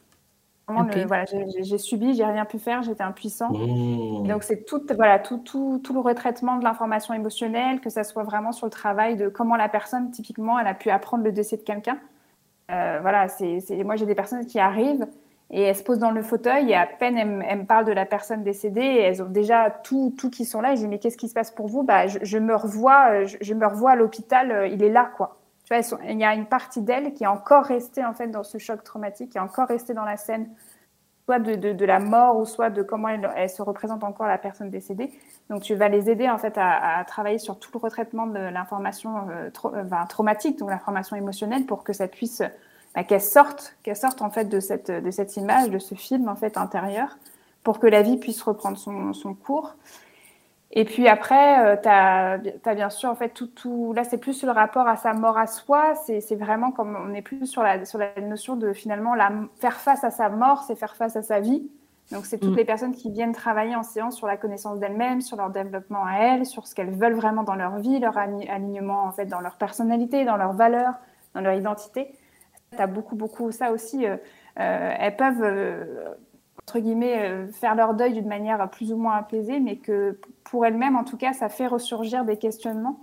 voilà, 0.68 1.24
j'ai 1.62 1.78
subi, 1.78 2.14
j'ai 2.14 2.24
rien 2.24 2.44
pu 2.44 2.58
faire, 2.58 2.82
j'étais 2.82 3.02
impuissant. 3.02 3.50
Mmh. 3.50 4.26
donc 4.28 4.42
c'est 4.42 4.64
tout, 4.64 4.82
voilà, 4.94 5.18
tout, 5.18 5.38
tout, 5.38 5.80
tout, 5.82 5.94
le 5.94 6.00
retraitement 6.00 6.56
de 6.56 6.64
l'information 6.64 7.14
émotionnelle, 7.14 7.80
que 7.80 7.90
ça 7.90 8.04
soit 8.04 8.24
vraiment 8.24 8.52
sur 8.52 8.66
le 8.66 8.72
travail 8.72 9.16
de 9.16 9.28
comment 9.28 9.56
la 9.56 9.68
personne 9.68 10.10
typiquement 10.10 10.58
elle 10.58 10.66
a 10.66 10.74
pu 10.74 10.90
apprendre 10.90 11.24
le 11.24 11.32
décès 11.32 11.56
de 11.56 11.62
quelqu'un. 11.62 11.98
Euh, 12.70 12.98
voilà, 13.00 13.28
c'est 13.28 13.60
moi 13.84 13.96
j'ai 13.96 14.06
des 14.06 14.14
personnes 14.14 14.44
qui 14.46 14.58
arrivent 14.58 15.06
et 15.50 15.62
elles 15.62 15.76
se 15.76 15.82
posent 15.82 15.98
dans 15.98 16.10
le 16.10 16.22
fauteuil 16.22 16.70
et 16.70 16.74
à 16.74 16.86
peine 16.86 17.16
elles, 17.16 17.58
me 17.58 17.64
parlent 17.64 17.84
de 17.84 17.92
la 17.92 18.04
personne 18.04 18.42
décédée 18.42 18.80
et 18.80 19.00
elles 19.02 19.22
ont 19.22 19.28
déjà 19.28 19.70
tout, 19.70 20.14
tout 20.18 20.30
qui 20.30 20.44
sont 20.44 20.60
là. 20.60 20.72
Et 20.72 20.76
je 20.76 20.82
dis 20.82 20.88
mais 20.88 20.98
qu'est-ce 20.98 21.16
qui 21.16 21.28
se 21.28 21.34
passe 21.34 21.50
pour 21.50 21.68
vous? 21.68 21.82
Bah 21.82 22.06
je, 22.06 22.38
me 22.38 22.54
revois, 22.54 23.10
euh, 23.10 23.26
je, 23.40 23.54
me 23.54 23.66
revois 23.66 23.92
à 23.92 23.96
l'hôpital, 23.96 24.50
euh, 24.50 24.66
il 24.66 24.82
est 24.82 24.90
là 24.90 25.10
quoi. 25.16 25.36
Tu 25.64 25.74
vois, 25.74 25.98
il 26.08 26.18
y 26.18 26.24
a 26.24 26.34
une 26.34 26.46
partie 26.46 26.80
d'elle 26.80 27.12
qui 27.12 27.24
est 27.24 27.28
encore 27.28 27.64
restée 27.64 28.04
en 28.04 28.12
fait 28.12 28.28
dans 28.28 28.44
ce 28.44 28.58
choc 28.58 28.84
traumatique, 28.84 29.30
qui 29.30 29.38
est 29.38 29.40
encore 29.40 29.66
restée 29.66 29.94
dans 29.94 30.04
la 30.04 30.16
scène, 30.16 30.48
soit 31.24 31.40
de, 31.40 31.72
de, 31.72 31.84
la 31.84 31.98
mort 31.98 32.38
ou 32.38 32.44
soit 32.44 32.70
de 32.70 32.82
comment 32.82 33.08
elle, 33.08 33.50
se 33.50 33.62
représente 33.62 34.04
encore 34.04 34.28
la 34.28 34.38
personne 34.38 34.70
décédée. 34.70 35.10
Donc 35.50 35.62
tu 35.62 35.74
vas 35.74 35.88
les 35.88 36.08
aider 36.08 36.28
en 36.30 36.38
fait 36.38 36.54
à, 36.56 37.04
travailler 37.08 37.38
sur 37.38 37.58
tout 37.58 37.70
le 37.74 37.80
retraitement 37.80 38.28
de 38.28 38.38
l'information 38.38 39.28
euh, 39.28 39.50
traumatique, 40.08 40.56
donc 40.60 40.70
l'information 40.70 41.16
émotionnelle, 41.16 41.66
pour 41.66 41.82
que 41.82 41.92
ça 41.92 42.06
puisse 42.06 42.42
bah, 42.96 43.04
qu'elle 43.04 43.20
sorte, 43.20 43.76
qu'elle 43.82 43.94
sorte 43.94 44.22
en 44.22 44.30
fait 44.30 44.46
de 44.46 44.58
cette, 44.58 44.90
de 44.90 45.10
cette 45.10 45.36
image, 45.36 45.68
de 45.68 45.78
ce 45.78 45.94
film 45.94 46.28
en 46.28 46.34
fait 46.34 46.56
intérieur, 46.56 47.18
pour 47.62 47.78
que 47.78 47.86
la 47.86 48.00
vie 48.00 48.16
puisse 48.16 48.42
reprendre 48.42 48.78
son, 48.78 49.12
son 49.12 49.34
cours. 49.34 49.76
Et 50.72 50.84
puis 50.84 51.06
après, 51.06 51.66
euh, 51.66 51.76
tu 51.76 51.88
as, 51.88 52.74
bien 52.74 52.90
sûr, 52.90 53.10
en 53.10 53.14
fait, 53.14 53.28
tout, 53.28 53.48
tout 53.48 53.92
là, 53.92 54.02
c'est 54.02 54.16
plus 54.16 54.42
le 54.42 54.50
rapport 54.50 54.88
à 54.88 54.96
sa 54.96 55.12
mort 55.12 55.36
à 55.36 55.46
soi. 55.46 55.94
C'est 56.06 56.36
vraiment 56.36 56.72
comme 56.72 56.96
on 56.96 57.12
est 57.12 57.22
plus 57.22 57.46
sur 57.46 57.62
la, 57.62 57.84
sur 57.84 57.98
la 57.98 58.18
notion 58.22 58.56
de 58.56 58.72
finalement 58.72 59.14
la, 59.14 59.30
faire 59.60 59.76
face 59.76 60.02
à 60.02 60.10
sa 60.10 60.30
mort, 60.30 60.64
c'est 60.66 60.74
faire 60.74 60.96
face 60.96 61.16
à 61.16 61.22
sa 61.22 61.40
vie. 61.40 61.70
Donc, 62.12 62.24
c'est 62.24 62.38
toutes 62.38 62.52
mm. 62.52 62.56
les 62.56 62.64
personnes 62.64 62.94
qui 62.94 63.10
viennent 63.10 63.32
travailler 63.32 63.76
en 63.76 63.82
séance 63.82 64.16
sur 64.16 64.26
la 64.26 64.38
connaissance 64.38 64.78
d'elles-mêmes, 64.78 65.20
sur 65.20 65.36
leur 65.36 65.50
développement 65.50 66.04
à 66.06 66.18
elles, 66.18 66.46
sur 66.46 66.66
ce 66.66 66.74
qu'elles 66.74 66.94
veulent 66.94 67.14
vraiment 67.16 67.42
dans 67.42 67.56
leur 67.56 67.76
vie, 67.78 67.98
leur 67.98 68.16
alignement 68.16 69.04
en 69.04 69.12
fait 69.12 69.26
dans 69.26 69.40
leur 69.40 69.56
personnalité, 69.56 70.24
dans 70.24 70.36
leurs 70.36 70.54
valeurs, 70.54 70.94
dans 71.34 71.42
leur 71.42 71.52
identité 71.52 72.14
tu 72.72 72.78
as 72.82 72.86
beaucoup, 72.86 73.16
beaucoup 73.16 73.52
ça 73.52 73.72
aussi. 73.72 74.06
Euh, 74.06 74.16
euh, 74.58 74.94
elles 74.98 75.16
peuvent, 75.16 75.42
euh, 75.42 76.14
entre 76.62 76.78
guillemets, 76.78 77.46
faire 77.52 77.74
leur 77.74 77.94
deuil 77.94 78.14
d'une 78.14 78.26
manière 78.26 78.68
plus 78.70 78.92
ou 78.92 78.96
moins 78.96 79.16
apaisée, 79.16 79.60
mais 79.60 79.76
que 79.76 80.18
pour 80.44 80.66
elles-mêmes, 80.66 80.96
en 80.96 81.04
tout 81.04 81.16
cas, 81.16 81.32
ça 81.32 81.48
fait 81.48 81.66
ressurgir 81.66 82.24
des 82.24 82.36
questionnements 82.36 82.98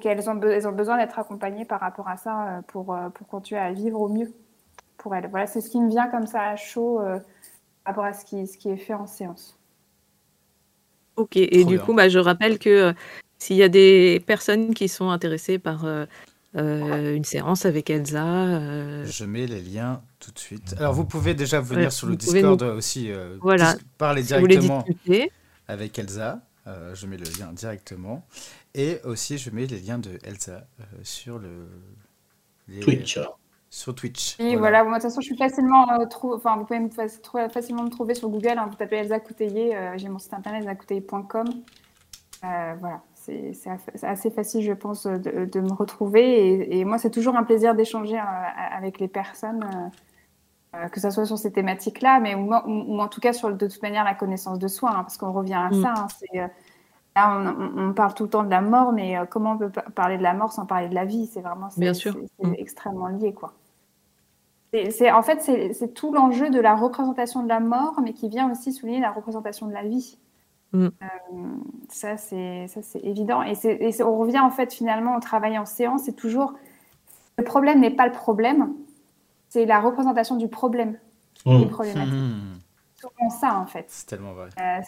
qu'elles 0.00 0.28
ont, 0.30 0.40
elles 0.40 0.66
ont 0.66 0.72
besoin 0.72 0.96
d'être 0.96 1.18
accompagnées 1.18 1.64
par 1.64 1.80
rapport 1.80 2.08
à 2.08 2.16
ça 2.16 2.62
pour, 2.68 2.96
pour 3.14 3.26
continuer 3.26 3.60
à 3.60 3.72
vivre 3.72 4.00
au 4.00 4.08
mieux 4.08 4.32
pour 4.96 5.14
elles. 5.14 5.28
Voilà, 5.28 5.46
c'est 5.46 5.60
ce 5.60 5.70
qui 5.70 5.80
me 5.80 5.90
vient 5.90 6.08
comme 6.08 6.26
ça 6.26 6.42
à 6.42 6.56
chaud 6.56 7.00
par 7.84 7.94
rapport 7.94 8.04
à 8.04 8.12
ce 8.12 8.24
qui, 8.24 8.46
ce 8.46 8.56
qui 8.56 8.70
est 8.70 8.76
fait 8.76 8.94
en 8.94 9.06
séance. 9.06 9.58
Ok, 11.16 11.36
et 11.36 11.64
du 11.64 11.78
coup, 11.78 11.94
bah, 11.94 12.08
je 12.08 12.18
rappelle 12.18 12.58
que 12.58 12.94
s'il 13.38 13.56
y 13.56 13.62
a 13.62 13.68
des 13.68 14.22
personnes 14.26 14.72
qui 14.72 14.88
sont 14.88 15.10
intéressées 15.10 15.58
par 15.58 15.84
euh, 16.56 17.16
une 17.16 17.24
séance 17.24 17.66
avec 17.66 17.90
Elsa. 17.90 18.24
Euh. 18.24 19.04
Je 19.06 19.24
mets 19.24 19.46
les 19.46 19.60
liens 19.60 20.02
tout 20.20 20.30
de 20.30 20.38
suite. 20.38 20.74
Alors 20.78 20.94
vous 20.94 21.04
pouvez 21.04 21.34
déjà 21.34 21.60
venir 21.60 21.92
sur 21.92 22.06
le 22.06 22.16
Discord 22.16 22.62
aussi, 22.62 23.10
euh, 23.10 23.36
voilà. 23.40 23.74
parler 23.98 24.22
directement 24.22 24.84
avec 25.66 25.98
Elsa. 25.98 26.40
je 26.66 27.06
mets 27.06 27.16
le 27.16 27.24
lien 27.38 27.52
directement. 27.52 28.24
Et 28.74 29.00
aussi, 29.04 29.38
je 29.38 29.50
mets 29.50 29.66
les 29.66 29.80
liens 29.80 29.98
de 29.98 30.18
Elsa 30.24 30.66
sur 31.02 31.38
le 31.38 31.68
Twitch. 32.80 33.18
Sur 33.70 33.92
Twitch. 33.92 34.38
Et 34.38 34.54
voilà, 34.54 34.84
de 34.84 34.90
toute 34.92 35.02
façon, 35.02 35.20
je 35.20 35.26
suis 35.26 35.36
facilement 35.36 35.86
enfin, 36.22 36.56
vous 36.56 36.64
pouvez 36.64 36.78
me 36.78 37.48
facilement 37.48 37.82
me 37.82 37.90
trouver 37.90 38.14
sur 38.14 38.28
Google. 38.28 38.54
Hein. 38.56 38.68
vous 38.70 38.76
tapez 38.76 38.96
Elsa 38.96 39.18
Coutelier, 39.18 39.76
j'ai 39.96 40.08
mon 40.08 40.20
site 40.20 40.34
internet 40.34 40.62
elsacoutelier.com. 40.62 41.48
voilà 42.42 43.02
c'est 43.24 44.06
assez 44.06 44.30
facile, 44.30 44.62
je 44.62 44.72
pense, 44.72 45.06
de, 45.06 45.60
me 45.60 45.72
retrouver. 45.72 46.78
Et, 46.78 46.84
moi, 46.84 46.98
c'est 46.98 47.10
toujours 47.10 47.36
un 47.36 47.44
plaisir 47.44 47.74
d'échanger 47.74 48.18
euh, 48.18 48.22
avec 48.72 48.98
les 48.98 49.08
personnes, 49.08 49.64
euh, 49.64 50.78
euh, 50.78 50.88
que 50.88 51.00
ce 51.00 51.10
soit 51.10 51.24
sur 51.24 51.38
ces 51.38 51.52
thématiques-là, 51.52 52.20
mais 52.20 52.34
ou, 52.34 52.52
en 52.52 53.08
tout 53.08 53.20
cas 53.20 53.32
sur 53.32 53.52
de 53.54 53.66
toute 53.66 53.82
manière 53.82 54.04
la 54.04 54.14
connaissance 54.14 54.58
de 54.58 54.68
soi, 54.68 54.90
hein, 54.90 55.02
parce 55.02 55.16
qu'on 55.16 55.32
revient 55.32 55.54
à 55.54 55.70
mm. 55.70 55.82
ça. 55.82 55.94
Hein, 56.36 56.50
là, 57.16 57.54
on, 57.76 57.92
parle 57.94 58.14
tout 58.14 58.24
le 58.24 58.30
temps 58.30 58.44
de 58.44 58.50
la 58.50 58.60
mort, 58.60 58.92
mais 58.92 59.16
comment 59.30 59.52
on 59.52 59.58
peut 59.58 59.70
parler 59.94 60.18
de 60.18 60.22
la 60.22 60.34
mort 60.34 60.52
sans 60.52 60.66
parler 60.66 60.88
de 60.88 60.94
la 60.94 61.04
vie? 61.04 61.26
C'est 61.26 61.40
vraiment 61.40 61.68
Bien 61.76 61.94
sûr. 61.94 62.16
Mm. 62.42 62.54
extrêmement 62.58 63.08
lié, 63.08 63.32
quoi. 63.32 63.54
c'est 64.90 65.12
en 65.12 65.22
fait 65.22 65.40
c'est 65.40 65.94
tout 65.94 66.12
l'enjeu 66.12 66.50
de 66.50 66.60
la 66.60 66.74
représentation 66.74 67.42
de 67.42 67.48
la 67.48 67.60
mort, 67.60 68.00
mais 68.02 68.12
qui 68.12 68.28
vient 68.28 68.50
aussi 68.50 68.72
souligner 68.72 69.00
la 69.00 69.12
représentation 69.12 69.66
de 69.66 69.72
la 69.72 69.84
vie. 69.84 70.18
Mm. 70.74 70.86
Euh, 70.86 70.88
ça 71.88 72.16
c'est 72.16 72.66
ça 72.68 72.82
c'est 72.82 73.00
évident 73.00 73.42
et, 73.42 73.54
et 73.64 74.02
on 74.02 74.18
revient 74.18 74.40
en 74.40 74.50
fait 74.50 74.72
finalement 74.74 75.16
au 75.16 75.20
travail 75.20 75.58
en 75.58 75.66
séance. 75.66 76.02
C'est 76.04 76.16
toujours 76.16 76.54
le 77.38 77.44
problème 77.44 77.80
n'est 77.80 77.90
pas 77.90 78.06
le 78.06 78.12
problème, 78.12 78.74
c'est 79.48 79.66
la 79.66 79.80
représentation 79.80 80.36
du 80.36 80.48
problème 80.48 80.98
qui 81.34 81.50
est 81.50 81.66
problématique. 81.66 82.12
Mm 82.12 82.58
ça 83.30 83.58
en 83.58 83.66
fait. 83.66 83.86
C'est 83.88 84.06
tellement 84.06 84.32
vrai. 84.32 84.48
Euh, 84.60 84.80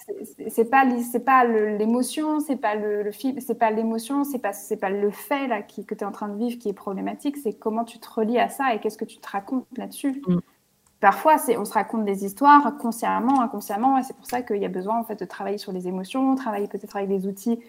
c'est 0.48 0.70
pas 0.70 0.84
c'est 1.00 1.24
pas 1.24 1.44
l'émotion, 1.44 2.40
c'est 2.40 2.56
pas 2.56 2.74
le, 2.74 3.10
film, 3.10 3.40
c'est 3.40 3.58
pas 3.58 3.70
l'émotion, 3.70 4.24
c'est 4.24 4.38
pas 4.38 4.52
c'est 4.52 4.76
pas 4.76 4.90
le 4.90 5.10
fait 5.10 5.46
là 5.46 5.62
qui, 5.62 5.84
que 5.84 5.94
tu 5.94 6.02
es 6.02 6.06
en 6.06 6.12
train 6.12 6.28
de 6.28 6.38
vivre 6.38 6.58
qui 6.58 6.68
est 6.68 6.74
problématique, 6.74 7.36
c'est 7.36 7.54
comment 7.54 7.84
tu 7.84 7.98
te 7.98 8.08
relis 8.08 8.38
à 8.38 8.48
ça 8.48 8.74
et 8.74 8.80
qu'est-ce 8.80 8.98
que 8.98 9.04
tu 9.04 9.18
te 9.18 9.28
racontes 9.28 9.66
là-dessus. 9.76 10.22
Parfois, 11.06 11.36
on 11.56 11.64
se 11.64 11.72
raconte 11.72 12.04
des 12.04 12.24
histoires 12.24 12.76
consciemment, 12.78 13.40
inconsciemment, 13.40 13.96
et 13.96 14.02
c'est 14.02 14.16
pour 14.16 14.26
ça 14.26 14.42
qu'il 14.42 14.56
y 14.56 14.64
a 14.64 14.68
besoin 14.68 14.98
en 14.98 15.04
fait 15.04 15.14
de 15.14 15.24
travailler 15.24 15.56
sur 15.56 15.70
les 15.70 15.86
émotions, 15.86 16.34
travailler 16.34 16.66
peut-être 16.66 16.96
avec 16.96 17.08
des 17.08 17.28
outils 17.28 17.60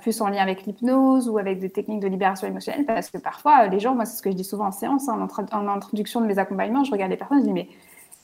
plus 0.00 0.20
en 0.20 0.28
lien 0.28 0.40
avec 0.40 0.66
l'hypnose 0.66 1.28
ou 1.28 1.36
avec 1.36 1.58
des 1.58 1.68
techniques 1.68 1.98
de 1.98 2.06
libération 2.06 2.46
émotionnelle, 2.46 2.86
parce 2.86 3.10
que 3.10 3.18
parfois 3.18 3.66
les 3.66 3.80
gens, 3.80 3.96
moi 3.96 4.04
c'est 4.04 4.16
ce 4.16 4.22
que 4.22 4.30
je 4.30 4.36
dis 4.36 4.44
souvent 4.44 4.66
en 4.66 4.70
séance, 4.70 5.08
hein, 5.08 5.26
en, 5.50 5.66
introduction 5.66 6.20
de 6.20 6.26
mes 6.26 6.38
accompagnements, 6.38 6.84
je 6.84 6.92
regarde 6.92 7.10
les 7.10 7.16
personnes, 7.16 7.40
je 7.40 7.46
dis 7.46 7.52
mais 7.52 7.68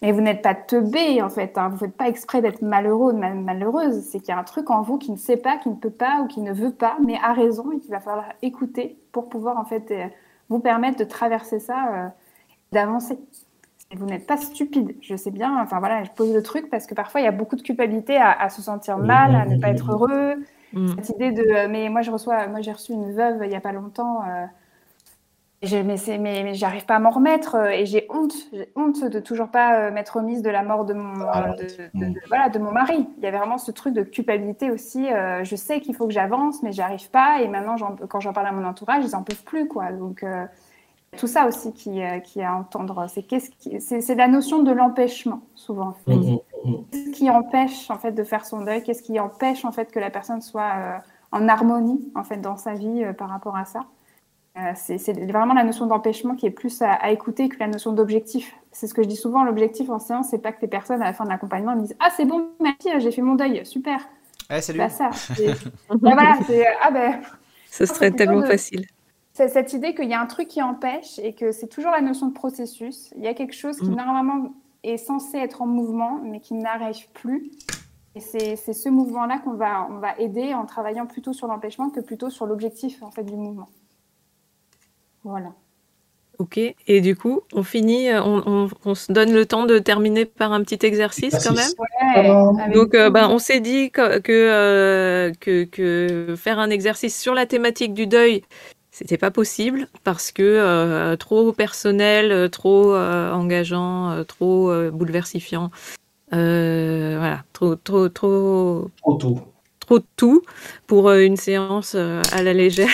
mais 0.00 0.12
vous 0.12 0.20
n'êtes 0.20 0.42
pas 0.42 0.54
teubé, 0.54 1.20
en 1.22 1.28
fait. 1.28 1.58
Hein. 1.58 1.66
Vous 1.66 1.74
ne 1.74 1.78
faites 1.80 1.96
pas 1.96 2.08
exprès 2.08 2.40
d'être 2.40 2.62
malheureux 2.62 3.12
ou 3.12 3.16
malheureuse. 3.16 4.02
C'est 4.02 4.20
qu'il 4.20 4.28
y 4.28 4.32
a 4.32 4.38
un 4.38 4.44
truc 4.44 4.70
en 4.70 4.82
vous 4.82 4.98
qui 4.98 5.10
ne 5.10 5.16
sait 5.16 5.36
pas, 5.36 5.58
qui 5.58 5.70
ne 5.70 5.76
peut 5.76 5.90
pas 5.90 6.22
ou 6.22 6.28
qui 6.28 6.40
ne 6.40 6.52
veut 6.52 6.72
pas, 6.72 6.96
mais 7.04 7.18
a 7.22 7.32
raison 7.32 7.70
et 7.72 7.78
qu'il 7.78 7.90
va 7.90 8.00
falloir 8.00 8.26
écouter 8.42 8.96
pour 9.12 9.28
pouvoir, 9.28 9.58
en 9.58 9.64
fait, 9.64 9.90
euh, 9.90 10.06
vous 10.48 10.58
permettre 10.58 10.98
de 10.98 11.04
traverser 11.04 11.60
ça, 11.60 11.94
euh, 11.94 12.08
d'avancer. 12.72 13.16
Vous 13.94 14.06
n'êtes 14.06 14.26
pas 14.26 14.36
stupide. 14.36 14.96
Je 15.00 15.16
sais 15.16 15.30
bien, 15.30 15.60
enfin 15.60 15.78
voilà, 15.78 16.04
je 16.04 16.10
pose 16.10 16.32
le 16.32 16.42
truc 16.42 16.70
parce 16.70 16.86
que 16.86 16.94
parfois, 16.94 17.20
il 17.20 17.24
y 17.24 17.28
a 17.28 17.32
beaucoup 17.32 17.56
de 17.56 17.62
culpabilité 17.62 18.16
à, 18.16 18.48
se 18.48 18.62
sentir 18.62 18.98
mal, 18.98 19.34
à 19.34 19.46
ne 19.46 19.60
pas 19.60 19.68
être 19.68 19.92
heureux. 19.92 20.36
Mm. 20.72 20.88
Cette 20.96 21.10
idée 21.10 21.32
de. 21.32 21.42
Euh, 21.42 21.68
mais 21.68 21.88
moi, 21.88 22.02
je 22.02 22.10
reçois. 22.10 22.46
Moi, 22.48 22.62
j'ai 22.62 22.72
reçu 22.72 22.92
une 22.92 23.12
veuve 23.12 23.40
il 23.42 23.48
n'y 23.48 23.56
a 23.56 23.60
pas 23.60 23.72
longtemps 23.72 24.22
mais, 25.62 26.18
mais, 26.18 26.54
j'arrive 26.54 26.84
pas 26.86 26.96
à 26.96 26.98
m'en 26.98 27.10
remettre 27.10 27.54
euh, 27.54 27.68
et 27.68 27.86
j'ai 27.86 28.06
honte, 28.10 28.34
j'ai 28.52 28.68
honte 28.74 29.04
de 29.04 29.20
toujours 29.20 29.48
pas 29.48 29.76
euh, 29.78 29.90
m'être 29.92 30.16
remise 30.16 30.42
de 30.42 30.50
la 30.50 30.64
mort 30.64 30.84
de 30.84 30.94
mon, 30.94 31.24
ah, 31.32 31.54
de, 31.54 32.12
voilà, 32.26 32.48
de 32.48 32.58
mon 32.58 32.72
mari. 32.72 33.06
Il 33.18 33.22
y 33.22 33.26
avait 33.26 33.38
vraiment 33.38 33.58
ce 33.58 33.70
truc 33.70 33.94
de 33.94 34.02
culpabilité 34.02 34.70
aussi. 34.70 35.08
Euh, 35.12 35.44
je 35.44 35.54
sais 35.54 35.80
qu'il 35.80 35.94
faut 35.94 36.06
que 36.06 36.12
j'avance, 36.12 36.62
mais 36.62 36.72
j'arrive 36.72 37.08
pas. 37.10 37.40
Et 37.42 37.48
maintenant, 37.48 37.76
quand 38.08 38.20
j'en 38.20 38.32
parle 38.32 38.48
à 38.48 38.52
mon 38.52 38.66
entourage, 38.66 39.04
ils 39.04 39.14
en 39.14 39.22
peuvent 39.22 39.44
plus, 39.44 39.68
quoi. 39.68 39.92
Donc, 39.92 40.24
tout 41.18 41.26
ça 41.26 41.46
aussi 41.46 41.72
qui, 41.72 42.00
qui 42.24 42.40
est 42.40 42.44
à 42.44 42.54
entendre. 42.54 43.06
C'est 43.08 43.22
qu'est-ce 43.22 43.50
qui, 43.50 43.80
c'est, 43.80 44.14
la 44.14 44.28
notion 44.28 44.62
de 44.62 44.72
l'empêchement, 44.72 45.42
souvent. 45.54 45.94
Mmh, 46.06 46.14
mmh, 46.14 46.38
mmh. 46.64 46.74
Qu'est-ce 46.90 47.10
qui 47.10 47.30
empêche, 47.30 47.90
en 47.90 47.98
fait, 47.98 48.12
de 48.12 48.24
faire 48.24 48.46
son 48.46 48.62
deuil? 48.62 48.82
Qu'est-ce 48.82 49.02
qui 49.02 49.20
empêche, 49.20 49.64
en 49.64 49.72
fait, 49.72 49.90
que 49.90 50.00
la 50.00 50.10
personne 50.10 50.40
soit 50.40 51.02
en 51.30 51.48
harmonie, 51.48 52.10
en 52.14 52.24
fait, 52.24 52.38
dans 52.38 52.56
sa 52.56 52.74
vie 52.74 53.04
par 53.16 53.28
rapport 53.28 53.56
à 53.56 53.64
ça? 53.64 53.80
Euh, 54.58 54.72
c'est 54.74 55.12
vraiment 55.30 55.54
la 55.54 55.64
notion 55.64 55.86
d'empêchement 55.86 56.34
qui 56.34 56.44
est 56.44 56.50
plus 56.50 56.82
à, 56.82 57.10
écouter 57.10 57.48
que 57.48 57.58
la 57.58 57.68
notion 57.68 57.92
d'objectif. 57.92 58.54
C'est 58.70 58.86
ce 58.86 58.92
que 58.92 59.02
je 59.02 59.08
dis 59.08 59.16
souvent, 59.16 59.44
l'objectif 59.44 59.88
en 59.88 59.98
séance, 59.98 60.28
c'est 60.30 60.38
pas 60.38 60.52
que 60.52 60.60
les 60.60 60.68
personnes 60.68 61.00
à 61.00 61.06
la 61.06 61.14
fin 61.14 61.24
de 61.24 61.30
l'accompagnement 61.30 61.74
me 61.74 61.82
disent 61.82 61.96
Ah, 62.00 62.10
c'est 62.14 62.26
bon, 62.26 62.50
merci, 62.60 62.88
j'ai 62.98 63.10
fait 63.10 63.22
mon 63.22 63.34
deuil, 63.34 63.64
super. 63.64 64.00
Ouais, 64.50 64.60
salut. 64.60 64.78
Pas 64.78 64.90
ça. 64.90 65.08
voilà, 65.88 66.38
ah 66.82 66.90
ben. 66.90 67.20
Ce 67.70 67.86
serait 67.86 68.10
tellement 68.10 68.42
facile. 68.42 68.84
C'est 69.34 69.48
cette 69.48 69.72
idée 69.72 69.94
qu'il 69.94 70.08
y 70.08 70.14
a 70.14 70.20
un 70.20 70.26
truc 70.26 70.48
qui 70.48 70.62
empêche 70.62 71.18
et 71.18 71.32
que 71.32 71.52
c'est 71.52 71.68
toujours 71.68 71.90
la 71.90 72.02
notion 72.02 72.26
de 72.26 72.34
processus. 72.34 73.12
Il 73.16 73.22
y 73.22 73.28
a 73.28 73.34
quelque 73.34 73.54
chose 73.54 73.78
qui 73.78 73.90
mm. 73.90 73.94
normalement 73.94 74.52
est 74.82 74.98
censé 74.98 75.38
être 75.38 75.62
en 75.62 75.66
mouvement, 75.66 76.20
mais 76.22 76.40
qui 76.40 76.54
n'arrive 76.54 77.08
plus. 77.14 77.50
Et 78.14 78.20
c'est 78.20 78.56
ce 78.56 78.88
mouvement-là 78.90 79.38
qu'on 79.38 79.54
va, 79.54 79.88
on 79.90 79.98
va 79.98 80.18
aider 80.18 80.52
en 80.52 80.66
travaillant 80.66 81.06
plutôt 81.06 81.32
sur 81.32 81.46
l'empêchement 81.46 81.88
que 81.88 82.00
plutôt 82.00 82.28
sur 82.28 82.44
l'objectif 82.44 83.02
en 83.02 83.10
fait, 83.10 83.22
du 83.22 83.36
mouvement. 83.36 83.68
Voilà. 85.24 85.52
Ok, 86.38 86.58
et 86.58 87.00
du 87.00 87.14
coup, 87.14 87.42
on 87.52 87.62
finit, 87.62 88.08
euh, 88.10 88.20
on, 88.22 88.94
se 88.94 89.12
donne 89.12 89.32
le 89.32 89.46
temps 89.46 89.64
de 89.64 89.78
terminer 89.78 90.24
par 90.24 90.52
un 90.52 90.62
petit 90.62 90.84
exercice 90.84 91.36
quand 91.46 91.54
même. 91.54 92.72
Donc, 92.72 92.94
euh, 92.94 93.10
bah, 93.10 93.28
on 93.30 93.38
s'est 93.38 93.60
dit 93.60 93.90
que, 93.90 94.20
euh, 94.28 95.30
que, 95.38 95.64
que, 95.64 96.34
faire 96.36 96.58
un 96.58 96.70
exercice 96.70 97.18
sur 97.18 97.34
la 97.34 97.46
thématique 97.46 97.94
du 97.94 98.06
deuil, 98.06 98.42
c'était 98.92 99.18
pas 99.18 99.32
possible 99.32 99.88
parce 100.04 100.30
que 100.30 101.16
trop 101.16 101.52
personnel, 101.52 102.48
trop 102.50 102.94
engageant, 102.94 104.22
trop 104.28 104.90
bouleversifiant. 104.90 105.70
voilà, 106.30 107.42
trop, 107.52 107.74
trop, 107.74 108.08
trop. 108.08 108.90
Trop 108.98 109.14
tôt 109.14 109.52
trop 109.82 109.98
de 109.98 110.04
tout 110.16 110.42
pour 110.86 111.08
euh, 111.08 111.20
une 111.20 111.36
séance 111.36 111.94
euh, 111.94 112.22
à 112.32 112.42
la 112.42 112.52
légère. 112.52 112.88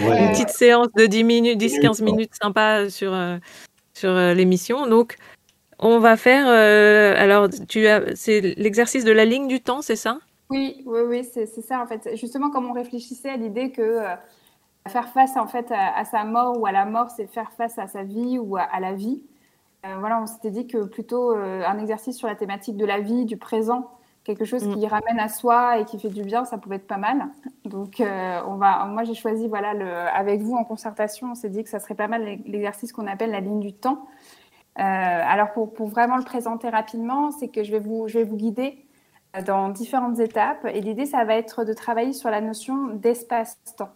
une 0.00 0.30
petite 0.30 0.50
séance 0.50 0.88
de 0.96 1.06
10 1.06 1.24
minutes, 1.24 1.60
10-15 1.60 2.02
minutes 2.02 2.32
sympa 2.40 2.90
sur, 2.90 3.12
euh, 3.12 3.38
sur 3.94 4.14
l'émission. 4.14 4.86
Donc, 4.86 5.16
on 5.78 5.98
va 5.98 6.16
faire. 6.16 6.46
alors, 6.46 7.48
tu 7.68 7.86
as, 7.86 8.14
c'est 8.14 8.40
l'exercice 8.56 9.04
de 9.04 9.12
la 9.12 9.24
ligne 9.24 9.48
du 9.48 9.60
temps, 9.60 9.82
c'est 9.82 9.96
ça? 9.96 10.18
Oui, 10.50 10.82
oui, 10.86 11.00
oui, 11.06 11.24
c'est, 11.24 11.46
ça 11.46 11.80
en 11.80 11.86
fait. 11.86 12.16
Justement, 12.16 12.50
comme 12.50 12.66
on 12.66 12.72
réfléchissait 12.72 13.30
à 13.30 13.36
l'idée 13.36 13.70
que 13.72 13.98
faire 14.88 15.08
face 15.08 15.36
en 15.36 15.46
fait 15.46 15.72
à, 15.72 16.04
sa 16.04 16.24
mort 16.24 16.58
ou 16.58 16.66
à 16.66 16.72
la 16.72 16.84
mort, 16.84 17.10
c'est 17.10 17.26
faire 17.26 17.52
face 17.52 17.78
à 17.78 17.86
sa 17.86 18.02
vie 18.02 18.38
ou 18.38 18.56
à, 18.56 18.80
la 18.80 18.92
vie. 18.92 19.22
voilà, 19.98 20.20
on 20.20 20.26
s'était 20.26 20.50
dit 20.50 20.66
que 20.66 20.84
plutôt 20.84 21.32
un 21.32 21.78
exercice 21.78 22.16
sur 22.16 22.28
la 22.28 22.34
thématique 22.34 22.76
de 22.76 22.84
la 22.84 23.00
vie, 23.00 23.24
du 23.24 23.36
présent, 23.36 23.90
quelque 24.24 24.44
chose 24.44 24.66
mm. 24.66 24.74
qui 24.74 24.86
ramène 24.86 25.20
à 25.20 25.28
soi 25.28 25.78
et 25.78 25.84
qui 25.84 25.98
fait 25.98 26.08
du 26.08 26.22
bien, 26.22 26.44
ça 26.44 26.58
pouvait 26.58 26.76
être 26.76 26.86
pas 26.86 26.96
mal. 26.96 27.26
Donc, 27.64 28.00
euh, 28.00 28.40
on 28.46 28.56
va, 28.56 28.86
moi, 28.86 29.04
j'ai 29.04 29.14
choisi, 29.14 29.46
voilà, 29.46 29.74
le, 29.74 29.86
avec 29.86 30.40
vous 30.40 30.54
en 30.54 30.64
concertation, 30.64 31.32
on 31.32 31.34
s'est 31.34 31.50
dit 31.50 31.62
que 31.62 31.70
ça 31.70 31.78
serait 31.78 31.94
pas 31.94 32.08
mal 32.08 32.24
l'exercice 32.46 32.92
qu'on 32.92 33.06
appelle 33.06 33.30
la 33.30 33.40
ligne 33.40 33.60
du 33.60 33.72
temps. 33.72 34.06
Euh, 34.78 34.82
alors, 34.82 35.52
pour, 35.52 35.72
pour, 35.72 35.88
vraiment 35.88 36.16
le 36.16 36.24
présenter 36.24 36.68
rapidement, 36.68 37.30
c'est 37.30 37.48
que 37.48 37.62
je 37.62 37.70
vais 37.70 37.78
vous, 37.78 38.08
je 38.08 38.18
vais 38.18 38.24
vous 38.24 38.36
guider 38.36 38.84
euh, 39.36 39.42
dans 39.42 39.68
différentes 39.68 40.18
étapes. 40.18 40.66
Et 40.72 40.80
l'idée, 40.80 41.06
ça 41.06 41.24
va 41.24 41.36
être 41.36 41.64
de 41.64 41.72
travailler 41.72 42.12
sur 42.12 42.30
la 42.30 42.40
notion 42.40 42.88
d'espace-temps. 42.88 43.90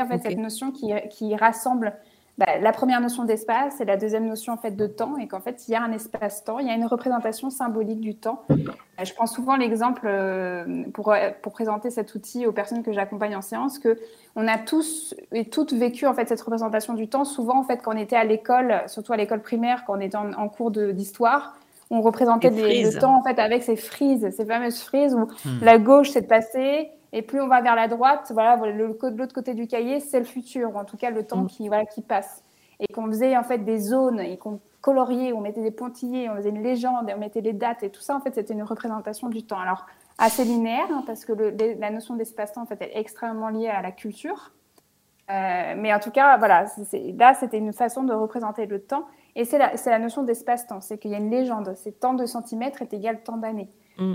En 0.00 0.06
fait, 0.06 0.18
cette 0.18 0.38
notion 0.38 0.70
qui, 0.70 0.92
qui 1.10 1.34
rassemble 1.36 1.94
bah, 2.36 2.46
la 2.60 2.72
première 2.72 3.00
notion 3.00 3.24
d'espace 3.24 3.80
et 3.80 3.84
la 3.84 3.96
deuxième 3.96 4.26
notion 4.26 4.54
en 4.54 4.56
fait 4.56 4.72
de 4.72 4.88
temps 4.88 5.16
et 5.18 5.28
qu'en 5.28 5.38
fait 5.38 5.68
il 5.68 5.70
y 5.70 5.74
a 5.76 5.82
un 5.82 5.92
espace-temps, 5.92 6.58
il 6.58 6.66
y 6.66 6.70
a 6.70 6.74
une 6.74 6.86
représentation 6.86 7.48
symbolique 7.48 8.00
du 8.00 8.16
temps. 8.16 8.42
Euh, 8.50 8.56
je 9.04 9.14
prends 9.14 9.28
souvent 9.28 9.54
l'exemple 9.54 10.02
euh, 10.06 10.82
pour, 10.92 11.12
euh, 11.12 11.30
pour 11.42 11.52
présenter 11.52 11.90
cet 11.90 12.12
outil 12.16 12.44
aux 12.44 12.50
personnes 12.50 12.82
que 12.82 12.92
j'accompagne 12.92 13.36
en 13.36 13.40
séance 13.40 13.78
que 13.78 13.96
on 14.34 14.48
a 14.48 14.58
tous 14.58 15.14
et 15.30 15.44
toutes 15.44 15.74
vécu 15.74 16.08
en 16.08 16.14
fait 16.14 16.28
cette 16.28 16.40
représentation 16.40 16.94
du 16.94 17.06
temps. 17.06 17.24
Souvent 17.24 17.60
en 17.60 17.62
fait 17.62 17.76
quand 17.76 17.94
on 17.94 17.98
était 17.98 18.16
à 18.16 18.24
l'école, 18.24 18.82
surtout 18.88 19.12
à 19.12 19.16
l'école 19.16 19.40
primaire, 19.40 19.84
quand 19.86 19.96
on 19.96 20.00
était 20.00 20.16
en, 20.16 20.48
cours 20.48 20.72
d'histoire, 20.72 21.56
on 21.90 22.00
représentait 22.00 22.50
le 22.50 22.98
temps 22.98 23.16
en 23.16 23.22
fait 23.22 23.38
avec 23.38 23.62
ces 23.62 23.76
frises, 23.76 24.28
ces 24.36 24.44
fameuses 24.44 24.80
frises 24.80 25.14
où 25.14 25.26
hmm. 25.26 25.60
la 25.62 25.78
gauche 25.78 26.10
c'est 26.10 26.22
de 26.22 26.26
passer 26.26 26.90
et 27.16 27.22
plus 27.22 27.40
on 27.40 27.46
va 27.46 27.60
vers 27.60 27.76
la 27.76 27.86
droite, 27.86 28.32
voilà, 28.34 28.56
l'autre 28.56 29.32
côté 29.32 29.54
du 29.54 29.68
cahier, 29.68 30.00
c'est 30.00 30.18
le 30.18 30.24
futur, 30.24 30.74
ou 30.74 30.78
en 30.78 30.84
tout 30.84 30.96
cas 30.96 31.10
le 31.10 31.24
temps 31.24 31.42
mm. 31.42 31.46
qui, 31.46 31.68
voilà, 31.68 31.84
qui 31.86 32.02
passe. 32.02 32.42
Et 32.80 32.92
qu'on 32.92 33.06
faisait 33.06 33.36
en 33.36 33.44
fait 33.44 33.58
des 33.58 33.78
zones 33.78 34.18
et 34.18 34.36
qu'on 34.36 34.60
coloriait, 34.80 35.32
on 35.32 35.40
mettait 35.40 35.62
des 35.62 35.70
pointillés, 35.70 36.28
on 36.28 36.34
faisait 36.34 36.48
une 36.48 36.64
légende, 36.64 37.08
et 37.08 37.14
on 37.14 37.18
mettait 37.18 37.40
les 37.40 37.52
dates 37.52 37.84
et 37.84 37.90
tout 37.90 38.00
ça, 38.00 38.16
en 38.16 38.20
fait, 38.20 38.34
c'était 38.34 38.52
une 38.52 38.64
représentation 38.64 39.28
du 39.28 39.46
temps. 39.46 39.60
Alors, 39.60 39.86
assez 40.18 40.44
linéaire, 40.44 40.88
hein, 40.90 41.04
parce 41.06 41.24
que 41.24 41.32
la 41.32 41.90
notion 41.90 42.16
d'espace-temps, 42.16 42.62
en 42.62 42.66
fait, 42.66 42.82
est 42.82 42.98
extrêmement 42.98 43.48
liée 43.48 43.68
à 43.68 43.80
la 43.80 43.92
culture. 43.92 44.50
Euh, 45.30 45.74
mais 45.78 45.94
en 45.94 46.00
tout 46.00 46.10
cas, 46.10 46.36
voilà, 46.36 46.66
là, 47.16 47.34
c'était 47.34 47.58
une 47.58 47.72
façon 47.72 48.02
de 48.02 48.12
représenter 48.12 48.66
le 48.66 48.82
temps. 48.82 49.06
Et 49.36 49.44
c'est 49.44 49.58
la, 49.58 49.72
la, 49.86 49.98
notion 50.00 50.24
d'espace-temps, 50.24 50.80
c'est 50.80 50.98
qu'il 50.98 51.12
y 51.12 51.14
a 51.14 51.18
une 51.18 51.30
légende, 51.30 51.74
c'est 51.76 52.00
tant 52.00 52.14
de 52.14 52.26
centimètres 52.26 52.82
est 52.82 52.92
égal 52.92 53.22
tant 53.22 53.36
d'années. 53.36 53.70
Mm 53.98 54.14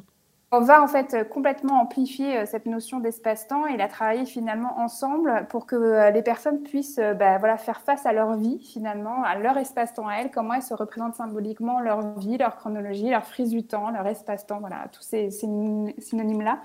on 0.51 0.61
va 0.61 0.81
en 0.81 0.87
fait 0.87 1.13
euh, 1.13 1.23
complètement 1.23 1.79
amplifier 1.79 2.39
euh, 2.39 2.45
cette 2.45 2.65
notion 2.65 2.99
d'espace-temps 2.99 3.67
et 3.67 3.77
la 3.77 3.87
travailler 3.87 4.25
finalement 4.25 4.79
ensemble 4.79 5.45
pour 5.49 5.67
que 5.67 5.75
euh, 5.75 6.09
les 6.09 6.23
personnes 6.23 6.63
puissent 6.63 6.99
bah, 7.19 7.37
voilà, 7.37 7.57
faire 7.57 7.81
face 7.81 8.05
à 8.05 8.13
leur 8.13 8.35
vie 8.35 8.59
finalement, 8.59 9.23
à 9.23 9.35
leur 9.35 9.57
espace-temps 9.57 10.07
à 10.07 10.15
elles, 10.15 10.31
comment 10.31 10.55
elles 10.55 10.63
se 10.63 10.73
représentent 10.73 11.15
symboliquement 11.15 11.79
leur 11.79 12.17
vie, 12.17 12.37
leur 12.37 12.55
chronologie, 12.55 13.09
leur 13.09 13.25
frise 13.25 13.51
du 13.51 13.63
temps, 13.63 13.91
leur 13.91 14.07
espace-temps, 14.07 14.59
voilà, 14.59 14.87
tous 14.91 15.03
ces, 15.03 15.29
synonymes-là. 15.29 16.59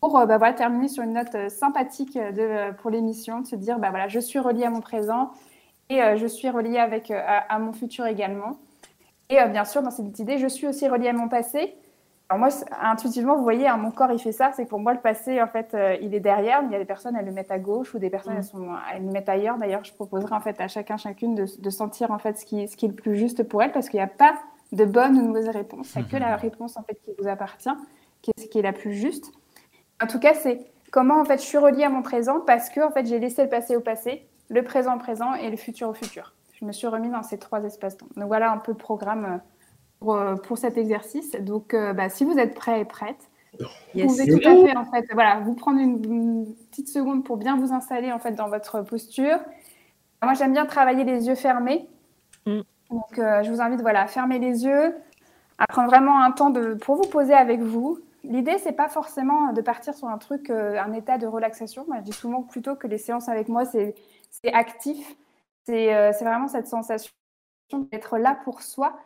Pour 0.00 0.14
bah, 0.26 0.38
voilà, 0.38 0.54
terminer 0.54 0.88
sur 0.88 1.04
une 1.04 1.12
note 1.12 1.50
sympathique 1.50 2.16
de, 2.16 2.72
pour 2.78 2.90
l'émission, 2.90 3.40
de 3.40 3.46
se 3.46 3.56
dire 3.56 3.78
bah, 3.78 3.90
voilà, 3.90 4.08
je 4.08 4.18
suis 4.18 4.38
reliée 4.38 4.64
à 4.64 4.70
mon 4.70 4.80
présent 4.80 5.30
et 5.90 6.00
je 6.16 6.26
suis 6.26 6.48
reliée 6.48 6.78
avec, 6.78 7.10
à, 7.10 7.58
mon 7.58 7.72
futur 7.72 8.06
également. 8.06 8.56
Et 9.28 9.36
bien 9.50 9.64
sûr, 9.64 9.82
dans 9.82 9.90
cette 9.90 10.18
idée, 10.18 10.38
je 10.38 10.46
suis 10.48 10.66
aussi 10.66 10.88
reliée 10.88 11.08
à 11.08 11.12
mon 11.12 11.28
passé 11.28 11.76
Alors 12.28 12.38
moi, 12.38 12.48
intuitivement, 12.80 13.36
vous 13.36 13.42
voyez, 13.42 13.68
hein, 13.68 13.76
mon 13.76 13.90
corps, 13.90 14.10
il 14.10 14.18
fait 14.18 14.32
ça. 14.32 14.52
C'est 14.54 14.64
que 14.64 14.70
pour 14.70 14.78
moi, 14.78 14.94
le 14.94 15.00
passé, 15.00 15.42
en 15.42 15.48
fait, 15.48 15.74
euh, 15.74 15.96
il 16.00 16.14
est 16.14 16.20
derrière. 16.20 16.62
Mais 16.62 16.68
il 16.68 16.72
y 16.72 16.76
a 16.76 16.78
des 16.78 16.84
personnes, 16.84 17.14
elles 17.16 17.26
le 17.26 17.32
mettent 17.32 17.50
à 17.50 17.58
gauche 17.58 17.94
ou 17.94 17.98
des 17.98 18.10
personnes, 18.10 18.34
elles, 18.36 18.44
sont, 18.44 18.68
elles 18.94 19.04
le 19.04 19.10
mettent 19.10 19.28
ailleurs. 19.28 19.58
D'ailleurs, 19.58 19.84
je 19.84 19.92
proposerai 19.92 20.34
en 20.34 20.40
fait 20.40 20.60
à 20.60 20.68
chacun, 20.68 20.96
chacune 20.96 21.34
de, 21.34 21.70
sentir 21.70 22.10
en 22.10 22.18
fait 22.18 22.38
ce 22.38 22.46
qui, 22.46 22.66
ce 22.68 22.76
qui 22.76 22.86
est 22.86 22.88
le 22.88 22.94
plus 22.94 23.16
juste 23.16 23.42
pour 23.42 23.62
elle, 23.62 23.72
parce 23.72 23.88
qu'il 23.88 23.98
n'y 23.98 24.04
a 24.04 24.08
pas 24.08 24.34
de 24.72 24.84
bonne 24.84 25.16
ou 25.18 25.22
de 25.22 25.26
mauvaise 25.26 25.48
réponse. 25.48 25.92
Il 25.94 25.98
n'y 26.00 26.04
a 26.06 26.10
que 26.10 26.16
la 26.16 26.36
réponse 26.36 26.76
en 26.76 26.82
fait 26.82 26.94
qui 27.04 27.10
vous 27.18 27.28
appartient, 27.28 27.70
qui 28.22 28.30
est 28.30 28.48
qui 28.48 28.58
est 28.58 28.62
la 28.62 28.72
plus 28.72 28.94
juste. 28.94 29.32
En 30.02 30.06
tout 30.06 30.18
cas, 30.18 30.34
c'est 30.34 30.72
comment 30.90 31.20
en 31.20 31.24
fait 31.24 31.38
je 31.38 31.46
suis 31.46 31.58
reliée 31.58 31.84
à 31.84 31.90
mon 31.90 32.02
présent 32.02 32.40
parce 32.40 32.70
que 32.70 32.80
en 32.80 32.90
fait 32.90 33.06
j'ai 33.06 33.18
laissé 33.18 33.42
le 33.42 33.48
passé 33.48 33.76
au 33.76 33.80
passé, 33.80 34.26
le 34.48 34.62
présent 34.62 34.96
au 34.96 34.98
présent 34.98 35.34
et 35.34 35.50
le 35.50 35.56
futur 35.56 35.88
au 35.88 35.94
futur. 35.94 36.34
Je 36.54 36.64
me 36.64 36.72
suis 36.72 36.86
remis 36.86 37.08
dans 37.08 37.22
ces 37.22 37.38
trois 37.38 37.62
espaces-temps. 37.64 38.06
Donc 38.16 38.26
voilà 38.28 38.52
un 38.52 38.58
peu 38.58 38.72
le 38.72 38.78
programme 38.78 39.40
euh, 40.10 40.32
euh, 40.32 40.36
pour, 40.36 40.58
cet 40.58 40.76
exercice. 40.78 41.32
Donc, 41.32 41.74
euh, 41.74 41.92
bah, 41.92 42.08
si 42.08 42.24
vous 42.24 42.38
êtes 42.38 42.54
prêt 42.54 42.80
et 42.80 42.84
prête, 42.84 43.30
vous 43.58 44.06
pouvez 44.06 44.26
tout 44.26 44.48
à 44.48 44.56
fait, 44.56 44.76
en 44.76 44.84
fait, 44.84 45.06
voilà, 45.12 45.40
vous 45.40 45.54
prendre 45.54 45.80
une, 45.80 46.46
petite 46.70 46.88
seconde 46.88 47.24
pour 47.24 47.36
bien 47.36 47.56
vous 47.56 47.72
installer, 47.72 48.12
en 48.12 48.18
fait, 48.18 48.32
dans 48.32 48.48
votre 48.48 48.80
posture. 48.82 49.38
Moi, 50.22 50.34
j'aime 50.34 50.52
bien 50.52 50.66
travailler 50.66 51.04
les 51.04 51.26
yeux 51.28 51.34
fermés. 51.34 51.88
Mm. 52.46 52.60
Donc, 52.90 53.18
euh, 53.18 53.42
je 53.42 53.50
vous 53.50 53.60
invite, 53.60 53.80
voilà, 53.80 54.02
à 54.02 54.06
fermer 54.06 54.38
les 54.38 54.64
yeux, 54.64 54.94
à 55.58 55.66
prendre 55.66 55.88
vraiment 55.88 56.22
un 56.22 56.30
temps 56.30 56.50
de, 56.50 56.74
pour 56.74 56.96
vous 56.96 57.08
poser 57.08 57.34
avec 57.34 57.60
vous. 57.60 57.98
L'idée, 58.24 58.58
c'est 58.58 58.72
pas 58.72 58.88
forcément 58.88 59.52
de 59.52 59.60
partir 59.60 59.94
sur 59.94 60.08
un 60.08 60.18
truc, 60.18 60.48
un 60.50 60.92
état 60.92 61.18
de 61.18 61.26
relaxation. 61.26 61.84
Moi, 61.88 61.96
je 61.98 62.04
dis 62.04 62.12
souvent 62.12 62.42
plutôt 62.42 62.76
que 62.76 62.86
les 62.86 62.98
séances 62.98 63.28
avec 63.28 63.48
moi, 63.48 63.64
c'est 63.64 63.94
actif. 64.52 65.16
C'est 65.64 66.12
vraiment 66.20 66.46
cette 66.46 66.68
sensation 66.68 67.12
d'être 67.90 68.18
là 68.18 68.38
pour 68.44 68.62
soi 68.62 68.96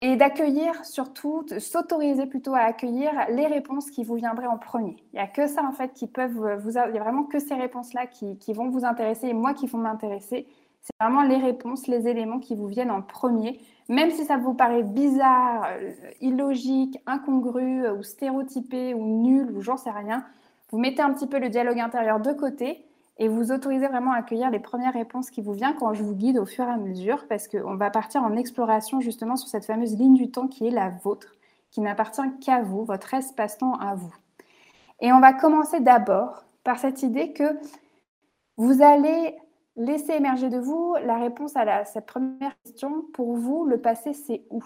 et 0.00 0.16
d'accueillir 0.16 0.84
surtout, 0.84 1.44
s'autoriser 1.58 2.26
plutôt 2.26 2.54
à 2.54 2.60
accueillir 2.60 3.10
les 3.30 3.46
réponses 3.46 3.90
qui 3.90 4.04
vous 4.04 4.14
viendraient 4.14 4.46
en 4.46 4.58
premier. 4.58 4.96
Il 5.12 5.16
n'y 5.16 5.20
a 5.20 5.26
que 5.26 5.46
ça 5.48 5.64
en 5.64 5.72
fait 5.72 5.92
qui 5.92 6.06
peuvent 6.06 6.56
vous, 6.60 6.70
il 6.70 6.94
y 6.94 6.98
a 6.98 7.02
vraiment 7.02 7.24
que 7.24 7.40
ces 7.40 7.54
réponses-là 7.54 8.06
qui, 8.06 8.38
qui, 8.38 8.52
vont 8.52 8.68
vous 8.68 8.84
intéresser 8.84 9.28
et 9.28 9.34
moi 9.34 9.54
qui 9.54 9.66
vont 9.66 9.78
m'intéresser. 9.78 10.46
C'est 10.82 10.92
vraiment 11.00 11.22
les 11.22 11.36
réponses, 11.36 11.88
les 11.88 12.06
éléments 12.06 12.38
qui 12.38 12.54
vous 12.54 12.68
viennent 12.68 12.92
en 12.92 13.02
premier, 13.02 13.60
même 13.88 14.10
si 14.10 14.24
ça 14.24 14.36
vous 14.36 14.54
paraît 14.54 14.84
bizarre, 14.84 15.66
euh, 15.66 15.92
illogique, 16.20 16.98
incongru 17.06 17.84
euh, 17.84 17.94
ou 17.94 18.02
stéréotypé 18.04 18.94
ou 18.94 19.04
nul 19.04 19.50
ou 19.50 19.62
j'en 19.62 19.76
sais 19.76 19.90
rien. 19.90 20.24
Vous 20.70 20.78
mettez 20.78 21.02
un 21.02 21.12
petit 21.12 21.26
peu 21.26 21.40
le 21.40 21.48
dialogue 21.48 21.80
intérieur 21.80 22.20
de 22.20 22.32
côté 22.32 22.84
et 23.18 23.28
vous 23.28 23.50
autorisez 23.50 23.88
vraiment 23.88 24.12
à 24.12 24.18
accueillir 24.18 24.50
les 24.50 24.60
premières 24.60 24.92
réponses 24.92 25.30
qui 25.30 25.42
vous 25.42 25.52
viennent 25.52 25.74
quand 25.76 25.92
je 25.92 26.02
vous 26.02 26.14
guide 26.14 26.38
au 26.38 26.46
fur 26.46 26.64
et 26.64 26.70
à 26.70 26.76
mesure, 26.76 27.26
parce 27.28 27.48
qu'on 27.48 27.74
va 27.74 27.90
partir 27.90 28.22
en 28.22 28.36
exploration 28.36 29.00
justement 29.00 29.36
sur 29.36 29.48
cette 29.48 29.64
fameuse 29.64 29.96
ligne 29.96 30.14
du 30.14 30.30
temps 30.30 30.46
qui 30.46 30.66
est 30.66 30.70
la 30.70 30.90
vôtre, 30.90 31.34
qui 31.70 31.80
n'appartient 31.80 32.22
qu'à 32.40 32.62
vous, 32.62 32.84
votre 32.84 33.12
espace-temps 33.14 33.74
à 33.74 33.94
vous. 33.94 34.14
Et 35.00 35.12
on 35.12 35.20
va 35.20 35.32
commencer 35.32 35.80
d'abord 35.80 36.44
par 36.62 36.78
cette 36.78 37.02
idée 37.02 37.32
que 37.32 37.58
vous 38.56 38.82
allez 38.82 39.36
laisser 39.76 40.12
émerger 40.12 40.48
de 40.48 40.58
vous 40.58 40.94
la 41.04 41.18
réponse 41.18 41.56
à 41.56 41.84
cette 41.84 42.06
première 42.06 42.54
question. 42.64 43.04
Pour 43.14 43.36
vous, 43.36 43.64
le 43.64 43.80
passé, 43.80 44.12
c'est 44.12 44.44
où? 44.50 44.62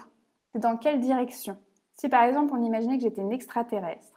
C'est 0.51 0.59
dans 0.59 0.77
quelle 0.77 0.99
direction? 0.99 1.57
Si 1.95 2.09
par 2.09 2.23
exemple, 2.23 2.53
on 2.55 2.63
imaginait 2.63 2.97
que 2.97 3.03
j'étais 3.03 3.21
une 3.21 3.31
extraterrestre, 3.31 4.12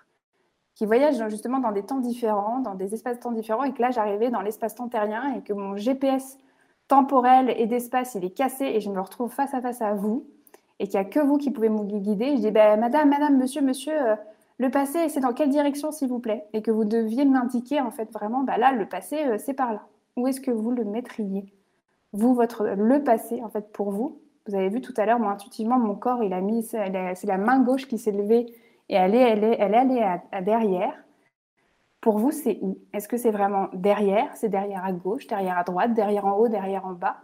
qui 0.76 0.84
voyage 0.84 1.16
justement 1.30 1.58
dans 1.58 1.72
des 1.72 1.82
temps 1.82 2.00
différents, 2.00 2.60
dans 2.60 2.74
des 2.74 2.94
espaces-temps 2.94 3.32
différents, 3.32 3.64
et 3.64 3.72
que 3.72 3.80
là, 3.80 3.90
j'arrivais 3.90 4.30
dans 4.30 4.42
l'espace-temps 4.42 4.88
terrien 4.88 5.34
et 5.34 5.40
que 5.40 5.54
mon 5.54 5.74
GPS 5.76 6.38
temporel 6.86 7.52
et 7.56 7.66
d'espace, 7.66 8.14
il 8.14 8.24
est 8.24 8.30
cassé 8.30 8.66
et 8.66 8.80
je 8.80 8.90
me 8.90 9.00
retrouve 9.00 9.32
face 9.32 9.54
à 9.54 9.60
face 9.60 9.82
à 9.82 9.94
vous 9.94 10.26
et 10.78 10.86
qu'il 10.86 11.00
n'y 11.00 11.06
a 11.06 11.08
que 11.08 11.18
vous 11.18 11.38
qui 11.38 11.50
pouvez 11.50 11.70
me 11.70 11.82
guider. 11.82 12.36
Je 12.36 12.42
dis, 12.42 12.50
ben, 12.50 12.78
madame, 12.78 13.08
madame, 13.08 13.38
monsieur, 13.38 13.62
monsieur, 13.62 14.10
euh, 14.10 14.16
le 14.58 14.70
passé, 14.70 15.08
c'est 15.08 15.20
dans 15.20 15.32
quelle 15.32 15.48
direction, 15.48 15.90
s'il 15.90 16.08
vous 16.08 16.18
plaît? 16.18 16.44
Et 16.52 16.60
que 16.60 16.70
vous 16.70 16.84
deviez 16.84 17.24
m'indiquer, 17.24 17.80
en 17.80 17.90
fait, 17.90 18.12
vraiment, 18.12 18.42
bah 18.42 18.58
là, 18.58 18.72
le 18.72 18.86
passé, 18.86 19.16
euh, 19.24 19.38
c'est 19.38 19.54
par 19.54 19.72
là. 19.72 19.82
Où 20.16 20.28
est-ce 20.28 20.42
que 20.42 20.50
vous 20.50 20.70
le 20.70 20.84
mettriez? 20.84 21.52
Vous, 22.12 22.34
votre, 22.34 22.66
le 22.66 23.02
passé, 23.02 23.40
en 23.42 23.48
fait, 23.48 23.72
pour 23.72 23.90
vous? 23.90 24.20
Vous 24.46 24.54
avez 24.54 24.68
vu 24.68 24.82
tout 24.82 24.94
à 24.98 25.06
l'heure, 25.06 25.18
moi, 25.18 25.32
intuitivement, 25.32 25.78
mon 25.78 25.94
corps, 25.94 26.22
il 26.22 26.34
a 26.34 26.40
mis, 26.42 26.62
c'est 26.62 27.24
la 27.24 27.38
main 27.38 27.60
gauche 27.60 27.88
qui 27.88 27.98
s'est 27.98 28.12
levée 28.12 28.46
et 28.88 28.94
elle 28.94 29.14
est, 29.14 29.20
elle 29.20 29.44
est, 29.44 29.56
elle 29.58 29.74
est 29.74 29.76
allée 29.76 30.20
à, 30.32 30.42
derrière. 30.42 30.94
Pour 32.00 32.18
vous, 32.18 32.30
c'est 32.30 32.58
où? 32.62 32.78
Est-ce 32.92 33.08
que 33.08 33.16
c'est 33.16 33.30
vraiment 33.30 33.68
derrière? 33.72 34.34
C'est 34.36 34.48
derrière 34.48 34.84
à 34.84 34.92
gauche, 34.92 35.26
derrière 35.26 35.58
à 35.58 35.64
droite, 35.64 35.94
derrière 35.94 36.24
en 36.26 36.36
haut, 36.38 36.48
derrière 36.48 36.86
en 36.86 36.92
bas? 36.92 37.16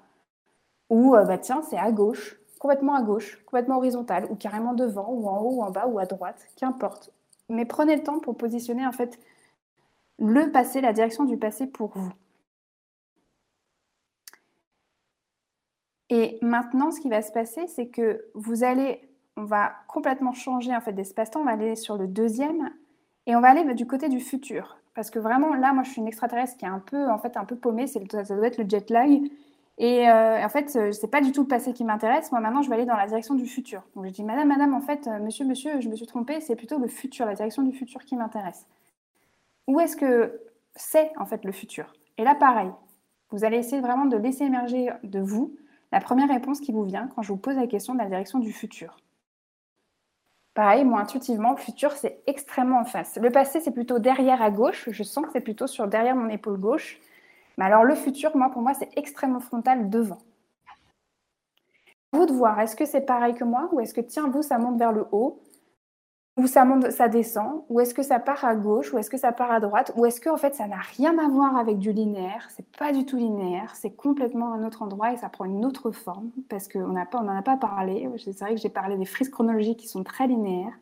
Ou, 0.90 1.14
euh, 1.14 1.24
bah, 1.24 1.38
tiens, 1.38 1.62
c'est 1.62 1.78
à 1.78 1.92
gauche, 1.92 2.36
complètement 2.58 2.94
à 2.94 3.02
gauche, 3.02 3.42
complètement 3.44 3.76
horizontal, 3.76 4.26
ou 4.30 4.34
carrément 4.34 4.74
devant, 4.74 5.08
ou 5.08 5.28
en 5.28 5.40
haut, 5.40 5.56
ou 5.58 5.62
en 5.62 5.70
bas, 5.70 5.86
ou 5.86 5.98
à 5.98 6.06
droite, 6.06 6.46
qu'importe. 6.56 7.12
Mais 7.48 7.64
prenez 7.64 7.96
le 7.96 8.02
temps 8.02 8.18
pour 8.18 8.36
positionner 8.36 8.86
en 8.86 8.92
fait 8.92 9.18
le 10.18 10.50
passé, 10.50 10.80
la 10.80 10.92
direction 10.92 11.24
du 11.24 11.36
passé 11.36 11.66
pour 11.66 11.92
vous. 11.94 12.12
Et 16.08 16.38
maintenant, 16.42 16.90
ce 16.90 17.00
qui 17.00 17.08
va 17.08 17.22
se 17.22 17.32
passer, 17.32 17.66
c'est 17.68 17.88
que 17.88 18.26
vous 18.34 18.64
allez 18.64 19.00
on 19.42 19.44
va 19.44 19.72
complètement 19.88 20.32
changer 20.32 20.74
en 20.74 20.80
fait 20.80 20.92
d'espace-temps. 20.92 21.40
On 21.40 21.44
va 21.44 21.52
aller 21.52 21.74
sur 21.74 21.96
le 21.96 22.06
deuxième 22.06 22.70
et 23.26 23.34
on 23.34 23.40
va 23.40 23.48
aller 23.48 23.74
du 23.74 23.86
côté 23.86 24.08
du 24.08 24.20
futur. 24.20 24.78
Parce 24.94 25.10
que 25.10 25.18
vraiment, 25.18 25.54
là, 25.54 25.72
moi, 25.72 25.82
je 25.82 25.90
suis 25.90 26.00
une 26.00 26.06
extraterrestre 26.06 26.56
qui 26.58 26.64
est 26.64 26.68
un 26.68 26.78
peu, 26.78 27.10
en 27.10 27.18
fait, 27.18 27.36
un 27.36 27.44
peu 27.44 27.56
paumée. 27.56 27.86
ça 27.86 28.00
doit 28.00 28.46
être 28.46 28.58
le 28.58 28.68
jet 28.68 28.88
lag. 28.90 29.22
Et 29.78 30.08
euh, 30.08 30.44
en 30.44 30.48
fait, 30.48 30.76
euh, 30.76 30.92
c'est 30.92 31.08
pas 31.08 31.22
du 31.22 31.32
tout 31.32 31.42
le 31.42 31.48
passé 31.48 31.72
qui 31.72 31.82
m'intéresse. 31.82 32.30
Moi, 32.30 32.40
maintenant, 32.40 32.62
je 32.62 32.68
vais 32.68 32.76
aller 32.76 32.84
dans 32.84 32.96
la 32.96 33.06
direction 33.06 33.34
du 33.34 33.46
futur. 33.46 33.82
Donc, 33.96 34.04
je 34.04 34.10
dis, 34.10 34.22
madame, 34.22 34.48
madame, 34.48 34.74
en 34.74 34.80
fait, 34.80 35.06
euh, 35.06 35.18
monsieur, 35.18 35.46
monsieur, 35.46 35.80
je 35.80 35.88
me 35.88 35.96
suis 35.96 36.06
trompée. 36.06 36.40
C'est 36.40 36.56
plutôt 36.56 36.78
le 36.78 36.88
futur, 36.88 37.26
la 37.26 37.34
direction 37.34 37.62
du 37.62 37.72
futur 37.72 38.04
qui 38.04 38.16
m'intéresse. 38.16 38.66
Où 39.66 39.80
est-ce 39.80 39.96
que 39.96 40.40
c'est, 40.76 41.10
en 41.18 41.24
fait, 41.24 41.44
le 41.44 41.52
futur? 41.52 41.94
Et 42.18 42.24
là, 42.24 42.34
pareil. 42.34 42.70
Vous 43.30 43.44
allez 43.44 43.56
essayer 43.56 43.80
vraiment 43.80 44.04
de 44.04 44.16
laisser 44.18 44.44
émerger 44.44 44.90
de 45.04 45.20
vous 45.20 45.56
la 45.90 46.00
première 46.00 46.28
réponse 46.28 46.60
qui 46.60 46.70
vous 46.70 46.84
vient 46.84 47.08
quand 47.14 47.22
je 47.22 47.28
vous 47.28 47.38
pose 47.38 47.56
la 47.56 47.66
question 47.66 47.94
de 47.94 47.98
la 47.98 48.06
direction 48.06 48.38
du 48.38 48.52
futur. 48.52 48.96
Pareil, 50.54 50.84
moi, 50.84 51.00
intuitivement, 51.00 51.52
le 51.52 51.56
futur, 51.56 51.92
c'est 51.92 52.22
extrêmement 52.26 52.80
en 52.80 52.84
face. 52.84 53.16
Le 53.16 53.30
passé, 53.30 53.60
c'est 53.60 53.70
plutôt 53.70 53.98
derrière 53.98 54.42
à 54.42 54.50
gauche. 54.50 54.88
Je 54.90 55.02
sens 55.02 55.24
que 55.24 55.32
c'est 55.32 55.40
plutôt 55.40 55.66
sur 55.66 55.88
derrière 55.88 56.14
mon 56.14 56.28
épaule 56.28 56.58
gauche. 56.58 57.00
Mais 57.56 57.64
alors, 57.64 57.84
le 57.84 57.94
futur, 57.94 58.36
moi, 58.36 58.50
pour 58.50 58.60
moi, 58.60 58.74
c'est 58.74 58.90
extrêmement 58.96 59.40
frontal 59.40 59.88
devant. 59.88 60.18
Vous 62.12 62.26
de 62.26 62.32
voir, 62.32 62.60
est-ce 62.60 62.76
que 62.76 62.84
c'est 62.84 63.00
pareil 63.00 63.34
que 63.34 63.44
moi 63.44 63.70
ou 63.72 63.80
est-ce 63.80 63.94
que, 63.94 64.02
tiens, 64.02 64.28
vous, 64.28 64.42
ça 64.42 64.58
monte 64.58 64.78
vers 64.78 64.92
le 64.92 65.06
haut? 65.12 65.40
Ou 66.38 66.46
ça 66.46 66.64
monte, 66.64 66.90
ça 66.90 67.08
descend, 67.08 67.62
ou 67.68 67.80
est-ce 67.80 67.92
que 67.92 68.02
ça 68.02 68.18
part 68.18 68.44
à 68.44 68.54
gauche, 68.54 68.92
ou 68.92 68.98
est-ce 68.98 69.10
que 69.10 69.18
ça 69.18 69.32
part 69.32 69.50
à 69.50 69.60
droite, 69.60 69.92
ou 69.96 70.06
est-ce 70.06 70.20
que 70.20 70.34
fait 70.36 70.54
ça 70.54 70.66
n'a 70.66 70.78
rien 70.96 71.18
à 71.18 71.28
voir 71.28 71.56
avec 71.56 71.78
du 71.78 71.92
linéaire, 71.92 72.48
c'est 72.50 72.66
pas 72.78 72.92
du 72.92 73.04
tout 73.04 73.18
linéaire, 73.18 73.74
c'est 73.74 73.94
complètement 73.94 74.52
un 74.54 74.66
autre 74.66 74.82
endroit 74.82 75.12
et 75.12 75.18
ça 75.18 75.28
prend 75.28 75.44
une 75.44 75.64
autre 75.64 75.90
forme 75.90 76.30
parce 76.48 76.68
qu'on 76.68 76.94
n'en 76.94 77.36
a 77.36 77.42
pas 77.42 77.56
parlé. 77.56 78.08
C'est 78.18 78.38
vrai 78.40 78.54
que 78.54 78.60
j'ai 78.60 78.70
parlé 78.70 78.96
des 78.96 79.04
frises 79.04 79.28
chronologiques 79.28 79.80
qui 79.80 79.88
sont 79.88 80.04
très 80.04 80.26
linéaires. 80.26 80.78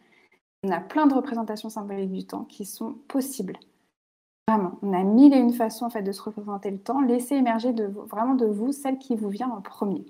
On 0.62 0.70
a 0.70 0.80
plein 0.80 1.06
de 1.06 1.14
représentations 1.14 1.70
symboliques 1.70 2.12
du 2.12 2.26
temps 2.26 2.44
qui 2.44 2.64
sont 2.64 2.94
possibles. 3.08 3.58
Vraiment, 4.46 4.78
on 4.82 4.92
a 4.92 5.02
mille 5.02 5.32
et 5.32 5.38
une 5.38 5.52
façons 5.52 5.88
de 5.88 6.12
se 6.12 6.22
représenter 6.22 6.70
le 6.70 6.78
temps. 6.78 7.00
Laissez 7.00 7.34
émerger 7.34 7.72
vraiment 7.72 8.34
de 8.34 8.46
vous 8.46 8.72
celle 8.72 8.98
qui 8.98 9.16
vous 9.16 9.28
vient 9.30 9.48
en 9.48 9.60
premier. 9.60 10.04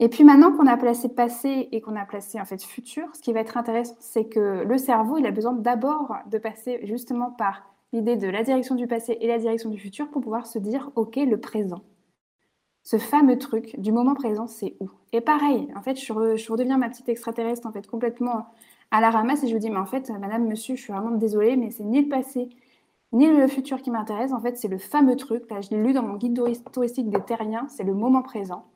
Et 0.00 0.08
puis 0.08 0.22
maintenant 0.22 0.52
qu'on 0.52 0.66
a 0.66 0.76
placé 0.76 1.08
passé 1.08 1.68
et 1.72 1.80
qu'on 1.80 1.96
a 1.96 2.04
placé 2.04 2.40
en 2.40 2.44
fait 2.44 2.62
futur, 2.62 3.08
ce 3.14 3.20
qui 3.20 3.32
va 3.32 3.40
être 3.40 3.56
intéressant, 3.56 3.96
c'est 3.98 4.26
que 4.26 4.64
le 4.64 4.78
cerveau, 4.78 5.18
il 5.18 5.26
a 5.26 5.32
besoin 5.32 5.52
d'abord 5.52 6.14
de 6.30 6.38
passer 6.38 6.80
justement 6.84 7.32
par 7.32 7.64
l'idée 7.92 8.16
de 8.16 8.28
la 8.28 8.44
direction 8.44 8.76
du 8.76 8.86
passé 8.86 9.18
et 9.20 9.26
la 9.26 9.38
direction 9.38 9.70
du 9.70 9.78
futur 9.78 10.08
pour 10.10 10.22
pouvoir 10.22 10.46
se 10.46 10.58
dire, 10.58 10.90
OK, 10.94 11.16
le 11.16 11.40
présent. 11.40 11.82
Ce 12.84 12.96
fameux 12.96 13.38
truc 13.38 13.78
du 13.80 13.90
moment 13.90 14.14
présent, 14.14 14.46
c'est 14.46 14.76
où? 14.80 14.88
Et 15.12 15.20
pareil, 15.20 15.68
en 15.76 15.82
fait, 15.82 15.96
je, 15.96 16.12
redeviens 16.12 16.78
ma 16.78 16.88
petite 16.88 17.08
extraterrestre 17.08 17.66
en 17.66 17.72
fait 17.72 17.86
complètement 17.86 18.46
à 18.90 19.00
la 19.00 19.10
ramasse 19.10 19.42
et 19.42 19.48
je 19.48 19.52
vous 19.52 19.58
dis, 19.58 19.70
mais 19.70 19.78
en 19.78 19.86
fait, 19.86 20.10
madame, 20.10 20.46
monsieur, 20.46 20.76
je 20.76 20.82
suis 20.82 20.92
vraiment 20.92 21.10
désolée, 21.10 21.56
mais 21.56 21.70
c'est 21.70 21.84
ni 21.84 22.02
le 22.02 22.08
passé 22.08 22.48
ni 23.12 23.26
le 23.26 23.48
futur 23.48 23.80
qui 23.80 23.90
m'intéresse. 23.90 24.32
En 24.32 24.40
fait, 24.40 24.58
c'est 24.58 24.68
le 24.68 24.78
fameux 24.78 25.16
truc, 25.16 25.50
là, 25.50 25.62
je 25.62 25.70
l'ai 25.70 25.82
lu 25.82 25.92
dans 25.94 26.02
mon 26.02 26.16
guide 26.16 26.38
touristique 26.72 27.08
des 27.08 27.20
terriens, 27.22 27.66
c'est 27.68 27.84
le 27.84 27.94
moment 27.94 28.22
présent 28.22 28.66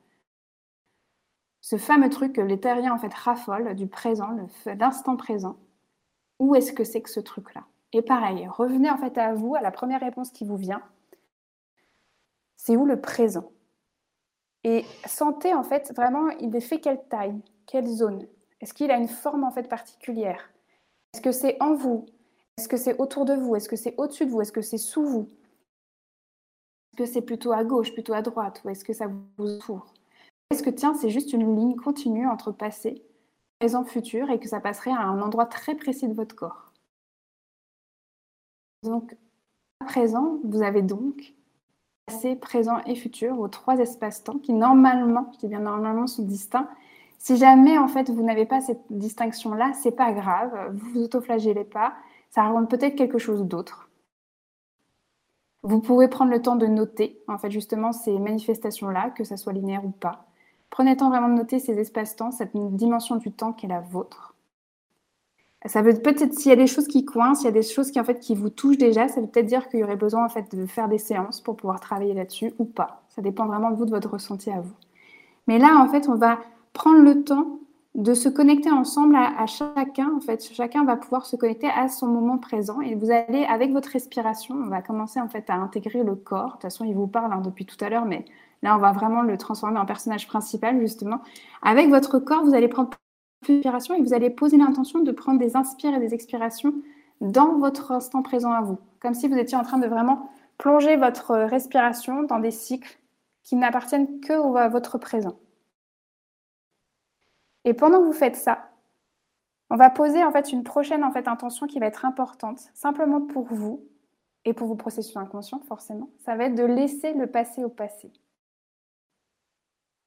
ce 1.63 1.77
fameux 1.77 2.09
truc 2.09 2.33
que 2.33 2.41
les 2.41 2.59
terriens 2.59 2.93
en 2.93 2.97
fait 2.97 3.13
raffolent 3.13 3.73
du 3.73 3.87
présent, 3.87 4.37
l'instant 4.65 5.15
présent. 5.15 5.55
Où 6.39 6.55
est-ce 6.55 6.73
que 6.73 6.83
c'est 6.83 7.01
que 7.01 7.09
ce 7.09 7.21
truc-là? 7.21 7.63
Et 7.93 8.01
pareil, 8.01 8.45
revenez 8.49 8.89
en 8.89 8.97
fait 8.97 9.17
à 9.17 9.33
vous, 9.33 9.55
à 9.55 9.61
la 9.61 9.71
première 9.71 10.01
réponse 10.01 10.29
qui 10.29 10.43
vous 10.43 10.57
vient. 10.57 10.83
C'est 12.57 12.75
où 12.75 12.85
le 12.85 12.99
présent? 12.99 13.49
Et 14.65 14.83
sentez 15.05 15.53
en 15.53 15.63
fait 15.63 15.93
vraiment, 15.95 16.27
il 16.41 16.53
est 16.53 16.61
fait 16.61 16.81
quelle 16.81 17.01
taille, 17.07 17.41
quelle 17.65 17.87
zone? 17.87 18.27
Est-ce 18.59 18.73
qu'il 18.73 18.91
a 18.91 18.97
une 18.97 19.07
forme 19.07 19.45
en 19.45 19.51
fait 19.51 19.69
particulière? 19.69 20.49
Est-ce 21.13 21.21
que 21.21 21.31
c'est 21.31 21.55
en 21.61 21.75
vous? 21.75 22.07
Est-ce 22.57 22.67
que 22.67 22.77
c'est 22.77 22.99
autour 22.99 23.23
de 23.23 23.35
vous? 23.35 23.55
Est-ce 23.55 23.69
que 23.69 23.77
c'est 23.77 23.95
au-dessus 23.97 24.25
de 24.25 24.31
vous? 24.31 24.41
Est-ce 24.41 24.51
que 24.51 24.61
c'est 24.61 24.77
sous 24.77 25.05
vous? 25.05 25.29
Est-ce 26.91 26.97
que 26.97 27.05
c'est 27.05 27.21
plutôt 27.21 27.53
à 27.53 27.63
gauche, 27.63 27.93
plutôt 27.93 28.13
à 28.13 28.21
droite? 28.21 28.61
Ou 28.65 28.69
est-ce 28.69 28.83
que 28.83 28.91
ça 28.91 29.07
vous 29.07 29.55
entoure? 29.55 29.93
Que 30.61 30.69
tiens, 30.69 30.93
c'est 30.93 31.09
juste 31.09 31.33
une 31.33 31.55
ligne 31.55 31.75
continue 31.75 32.27
entre 32.27 32.51
passé 32.51 33.01
présent, 33.59 33.85
futur, 33.85 34.29
et 34.29 34.39
que 34.39 34.49
ça 34.49 34.59
passerait 34.59 34.91
à 34.91 34.99
un 34.99 35.21
endroit 35.21 35.45
très 35.45 35.75
précis 35.75 36.09
de 36.09 36.13
votre 36.13 36.35
corps? 36.35 36.73
Donc, 38.83 39.15
à 39.79 39.85
présent, 39.85 40.39
vous 40.43 40.61
avez 40.61 40.81
donc 40.81 41.33
passé, 42.05 42.35
présent 42.35 42.79
et 42.85 42.95
futur 42.95 43.39
aux 43.39 43.47
trois 43.47 43.77
espaces-temps 43.77 44.39
qui 44.39 44.51
normalement, 44.51 45.31
bien 45.43 45.59
normalement, 45.59 46.07
sont 46.07 46.23
distincts. 46.23 46.67
Si 47.19 47.37
jamais 47.37 47.77
en 47.77 47.87
fait 47.87 48.09
vous 48.09 48.21
n'avez 48.21 48.45
pas 48.45 48.59
cette 48.59 48.83
distinction-là, 48.89 49.71
c'est 49.73 49.95
pas 49.95 50.11
grave, 50.11 50.73
vous 50.73 50.89
vous 50.89 51.03
autoflagellez 51.03 51.63
pas, 51.63 51.93
ça 52.31 52.43
raconte 52.43 52.69
peut-être 52.69 52.97
quelque 52.97 53.17
chose 53.17 53.43
d'autre. 53.43 53.89
Vous 55.61 55.79
pourrez 55.79 56.09
prendre 56.09 56.31
le 56.31 56.41
temps 56.41 56.57
de 56.57 56.67
noter, 56.67 57.23
en 57.29 57.37
fait, 57.37 57.49
justement, 57.49 57.93
ces 57.93 58.19
manifestations-là, 58.19 59.11
que 59.11 59.23
ça 59.23 59.37
soit 59.37 59.53
linéaire 59.53 59.85
ou 59.85 59.91
pas. 59.91 60.27
Prenez 60.73 60.89
le 60.89 60.97
temps 60.97 61.09
vraiment 61.09 61.27
de 61.27 61.35
noter 61.35 61.59
ces 61.59 61.77
espaces-temps, 61.77 62.31
cette 62.31 62.49
dimension 62.55 63.17
du 63.17 63.31
temps 63.31 63.53
qui 63.53 63.67
est 63.67 63.69
la 63.69 63.81
vôtre. 63.81 64.33
Ça 65.67 65.83
veut 65.83 65.93
peut-être, 65.93 66.33
s'il 66.33 66.49
y 66.49 66.51
a 66.51 66.55
des 66.55 66.65
choses 66.65 66.87
qui 66.87 67.05
coincent, 67.05 67.41
s'il 67.41 67.45
y 67.45 67.49
a 67.49 67.51
des 67.51 67.61
choses 67.61 67.91
qui, 67.91 67.99
en 67.99 68.03
fait, 68.03 68.19
qui 68.19 68.33
vous 68.33 68.49
touchent 68.49 68.79
déjà, 68.79 69.07
ça 69.07 69.21
veut 69.21 69.27
peut-être 69.27 69.45
dire 69.45 69.69
qu'il 69.69 69.81
y 69.81 69.83
aurait 69.83 69.97
besoin, 69.97 70.25
en 70.25 70.29
fait, 70.29 70.55
de 70.55 70.65
faire 70.65 70.87
des 70.87 70.97
séances 70.97 71.41
pour 71.41 71.57
pouvoir 71.57 71.79
travailler 71.79 72.15
là-dessus 72.15 72.53
ou 72.57 72.65
pas. 72.65 73.03
Ça 73.09 73.21
dépend 73.21 73.45
vraiment 73.45 73.69
de 73.69 73.75
vous, 73.75 73.85
de 73.85 73.91
votre 73.91 74.09
ressenti 74.09 74.49
à 74.49 74.61
vous. 74.61 74.73
Mais 75.45 75.59
là, 75.59 75.77
en 75.77 75.87
fait, 75.89 76.09
on 76.09 76.15
va 76.15 76.39
prendre 76.73 77.03
le 77.03 77.23
temps 77.23 77.59
de 77.93 78.15
se 78.15 78.27
connecter 78.27 78.71
ensemble 78.71 79.15
à, 79.15 79.45
chacun. 79.45 80.11
En 80.17 80.21
fait, 80.21 80.43
chacun 80.51 80.85
va 80.85 80.95
pouvoir 80.95 81.27
se 81.27 81.35
connecter 81.35 81.69
à 81.69 81.87
son 81.87 82.07
moment 82.07 82.39
présent 82.39 82.81
et 82.81 82.95
vous 82.95 83.11
allez, 83.11 83.45
avec 83.45 83.71
votre 83.73 83.89
respiration, 83.89 84.55
on 84.55 84.69
va 84.69 84.81
commencer 84.81 85.21
en 85.21 85.29
fait 85.29 85.47
à 85.51 85.53
intégrer 85.53 86.01
le 86.01 86.15
corps. 86.15 86.47
De 86.47 86.51
toute 86.53 86.61
façon, 86.63 86.83
il 86.83 86.95
vous 86.95 87.05
parle 87.05 87.31
hein, 87.31 87.41
depuis 87.45 87.67
tout 87.67 87.77
à 87.79 87.89
l'heure, 87.89 88.05
mais 88.05 88.25
là, 88.63 88.75
on 88.75 88.79
va 88.79 88.91
vraiment 88.91 89.21
le 89.21 89.37
transformer 89.37 89.79
en 89.79 89.85
personnage 89.85 90.27
principal 90.27 90.79
justement. 90.79 91.21
Avec 91.61 91.89
votre 91.89 92.17
corps, 92.17 92.43
vous 92.43 92.55
allez 92.55 92.67
prendre 92.67 92.89
plus 93.41 93.61
et 93.61 94.01
vous 94.01 94.13
allez 94.13 94.29
poser 94.29 94.57
l'intention 94.57 94.99
de 94.99 95.11
prendre 95.11 95.37
des 95.37 95.55
inspires 95.55 95.93
et 95.93 95.99
des 95.99 96.13
expirations 96.13 96.73
dans 97.21 97.57
votre 97.57 97.91
instant 97.91 98.21
présent 98.21 98.53
à 98.53 98.61
vous, 98.61 98.79
comme 98.99 99.13
si 99.13 99.27
vous 99.27 99.37
étiez 99.37 99.57
en 99.57 99.63
train 99.63 99.77
de 99.77 99.87
vraiment 99.87 100.29
plonger 100.57 100.95
votre 100.95 101.35
respiration 101.35 102.23
dans 102.23 102.39
des 102.39 102.51
cycles 102.51 102.99
qui 103.43 103.55
n'appartiennent 103.55 104.21
que 104.21 104.57
à 104.57 104.69
votre 104.69 104.97
présent. 104.97 105.37
Et 107.65 107.73
pendant 107.73 107.99
que 107.99 108.05
vous 108.05 108.13
faites 108.13 108.35
ça, 108.35 108.69
on 109.69 109.75
va 109.75 109.89
poser 109.89 110.23
en 110.23 110.31
fait 110.31 110.51
une 110.51 110.63
prochaine 110.63 111.03
intention 111.03 111.67
qui 111.67 111.79
va 111.79 111.87
être 111.87 112.05
importante, 112.05 112.59
simplement 112.73 113.21
pour 113.21 113.45
vous 113.45 113.85
et 114.45 114.53
pour 114.53 114.67
vos 114.67 114.75
processus 114.75 115.17
inconscients 115.17 115.61
forcément. 115.67 116.09
Ça 116.19 116.35
va 116.35 116.45
être 116.45 116.55
de 116.55 116.63
laisser 116.63 117.13
le 117.13 117.27
passé 117.27 117.63
au 117.63 117.69
passé. 117.69 118.11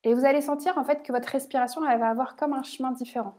Et 0.07 0.15
vous 0.15 0.25
allez 0.25 0.41
sentir 0.41 0.79
en 0.79 0.85
fait 0.85 1.03
que 1.03 1.11
votre 1.11 1.29
respiration 1.29 1.81
va 1.81 2.09
avoir 2.09 2.37
comme 2.37 2.53
un 2.53 2.63
chemin 2.63 2.93
différent. 2.93 3.35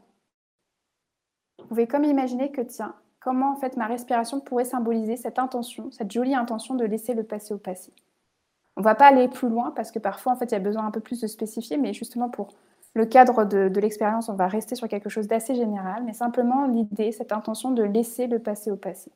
Vous 1.58 1.64
pouvez 1.64 1.86
comme 1.86 2.04
imaginer 2.04 2.52
que 2.52 2.60
tiens, 2.60 2.94
comment 3.20 3.52
en 3.52 3.56
fait 3.56 3.78
ma 3.78 3.86
respiration 3.86 4.38
pourrait 4.38 4.66
symboliser 4.66 5.16
cette 5.16 5.38
intention, 5.38 5.90
cette 5.90 6.12
jolie 6.12 6.34
intention 6.34 6.74
de 6.74 6.84
laisser 6.84 7.14
le 7.14 7.22
passé 7.22 7.54
au 7.54 7.58
passé. 7.58 7.90
On 8.76 8.82
ne 8.82 8.84
va 8.84 8.94
pas 8.94 9.06
aller 9.06 9.28
plus 9.28 9.48
loin 9.48 9.70
parce 9.70 9.90
que 9.90 9.98
parfois 9.98 10.32
en 10.32 10.36
fait 10.36 10.44
il 10.44 10.52
y 10.52 10.56
a 10.56 10.60
besoin 10.60 10.84
un 10.84 10.90
peu 10.90 11.00
plus 11.00 11.22
de 11.22 11.26
spécifier, 11.26 11.78
mais 11.78 11.94
justement 11.94 12.28
pour 12.28 12.54
le 12.92 13.06
cadre 13.06 13.46
de, 13.46 13.80
l'expérience, 13.80 14.28
on 14.28 14.34
va 14.34 14.46
rester 14.46 14.74
sur 14.74 14.88
quelque 14.88 15.08
chose 15.08 15.26
d'assez 15.26 15.54
général, 15.54 16.04
mais 16.04 16.12
simplement 16.12 16.66
l'idée, 16.66 17.12
cette 17.12 17.32
intention 17.32 17.70
de 17.70 17.82
laisser 17.82 18.26
le 18.26 18.40
passé 18.40 18.70
au 18.70 18.76
passé. 18.76 19.10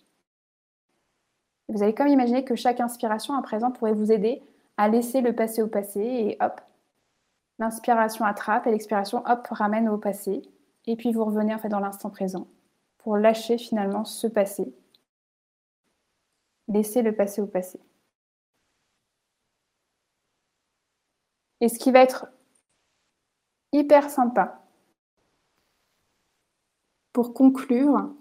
vous 1.68 1.82
allez 1.82 1.94
comme 1.94 2.08
imaginer 2.08 2.44
que 2.44 2.54
chaque 2.54 2.80
inspiration 2.80 3.34
à 3.34 3.42
présent 3.42 3.70
pourrait 3.72 3.92
vous 3.92 4.10
aider 4.10 4.42
à 4.78 4.88
laisser 4.88 5.20
le 5.20 5.34
passé 5.34 5.60
au 5.60 5.68
passé 5.68 6.00
et 6.00 6.38
hop, 6.40 6.62
l'inspiration 7.58 8.24
attrape 8.24 8.66
et 8.66 8.70
l'expiration 8.70 9.22
hop 9.26 9.46
ramène 9.50 9.88
au 9.88 9.98
passé. 9.98 10.42
Et 10.86 10.96
puis 10.96 11.12
vous 11.12 11.24
revenez 11.24 11.56
dans 11.68 11.80
l'instant 11.80 12.10
présent 12.10 12.46
pour 12.98 13.16
lâcher 13.16 13.58
finalement 13.58 14.04
ce 14.04 14.26
passé. 14.26 14.74
Laisser 16.68 17.02
le 17.02 17.14
passé 17.14 17.40
au 17.40 17.46
passé. 17.46 17.80
Et 21.60 21.68
ce 21.68 21.78
qui 21.78 21.92
va 21.92 22.00
être 22.00 22.26
hyper 23.72 24.10
sympa. 24.10 24.60
Pour 27.12 27.34
conclure, 27.34 28.12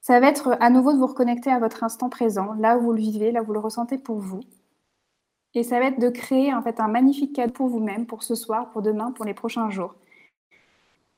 ça 0.00 0.18
va 0.18 0.28
être 0.28 0.56
à 0.60 0.70
nouveau 0.70 0.92
de 0.92 0.98
vous 0.98 1.06
reconnecter 1.06 1.50
à 1.50 1.58
votre 1.58 1.84
instant 1.84 2.08
présent, 2.08 2.54
là 2.54 2.78
où 2.78 2.82
vous 2.82 2.92
le 2.92 3.00
vivez, 3.00 3.32
là 3.32 3.42
où 3.42 3.46
vous 3.46 3.52
le 3.52 3.58
ressentez 3.58 3.98
pour 3.98 4.18
vous. 4.18 4.40
Et 5.54 5.62
ça 5.62 5.80
va 5.80 5.86
être 5.86 5.98
de 5.98 6.08
créer 6.08 6.54
en 6.54 6.62
fait 6.62 6.80
un 6.80 6.88
magnifique 6.88 7.34
cadeau 7.34 7.52
pour 7.52 7.68
vous-même, 7.68 8.06
pour 8.06 8.22
ce 8.22 8.34
soir, 8.34 8.70
pour 8.70 8.82
demain, 8.82 9.10
pour 9.10 9.24
les 9.24 9.34
prochains 9.34 9.70
jours. 9.70 9.94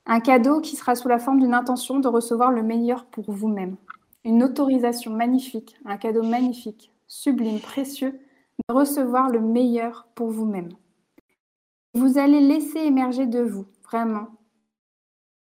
Un 0.06 0.20
cadeau 0.20 0.60
qui 0.60 0.74
sera 0.74 0.94
sous 0.94 1.08
la 1.08 1.18
forme 1.18 1.40
d'une 1.40 1.54
intention 1.54 2.00
de 2.00 2.08
recevoir 2.08 2.50
le 2.50 2.62
meilleur 2.62 3.04
pour 3.06 3.30
vous-même. 3.30 3.76
Une 4.24 4.42
autorisation 4.42 5.12
magnifique, 5.12 5.76
un 5.84 5.96
cadeau 5.96 6.22
magnifique, 6.22 6.90
sublime, 7.06 7.60
précieux, 7.60 8.18
de 8.68 8.74
recevoir 8.74 9.28
le 9.28 9.40
meilleur 9.40 10.06
pour 10.14 10.30
vous-même. 10.30 10.70
Vous 11.94 12.18
allez 12.18 12.40
laisser 12.40 12.78
émerger 12.78 13.26
de 13.26 13.40
vous, 13.40 13.66
vraiment, 13.84 14.28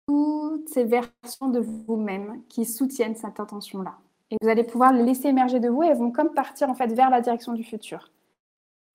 toutes 0.06 0.68
ces 0.68 0.84
versions 0.84 1.48
de 1.48 1.60
vous-même 1.60 2.42
qui 2.48 2.64
soutiennent 2.64 3.16
cette 3.16 3.38
intention-là. 3.38 3.98
Et 4.30 4.36
vous 4.40 4.48
allez 4.48 4.64
pouvoir 4.64 4.92
les 4.92 5.02
laisser 5.02 5.28
émerger 5.28 5.60
de 5.60 5.68
vous 5.68 5.82
et 5.82 5.88
elles 5.88 5.98
vont 5.98 6.10
comme 6.12 6.32
partir 6.32 6.70
en 6.70 6.74
fait 6.74 6.92
vers 6.92 7.10
la 7.10 7.20
direction 7.20 7.52
du 7.52 7.62
futur. 7.62 8.10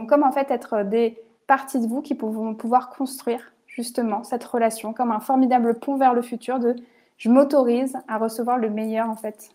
Comme 0.08 0.24
en 0.24 0.32
fait 0.32 0.52
être 0.52 0.84
des 0.84 1.18
parties 1.48 1.80
de 1.80 1.88
vous 1.88 2.02
qui 2.02 2.14
vont 2.14 2.56
pouvoir 2.56 2.90
construire 2.90 3.54
justement 3.68 4.24
cette 4.24 4.44
relation 4.44 4.94
comme 4.94 5.12
un 5.12 5.20
formidable 5.20 5.80
pont 5.80 5.98
vers 5.98 6.14
le 6.14 6.22
futur 6.22 6.60
de 6.60 6.76
je 7.18 7.30
m'autorise 7.30 7.98
à 8.08 8.18
recevoir 8.18 8.58
le 8.58 8.70
meilleur 8.70 9.10
en 9.10 9.16
fait 9.16 9.52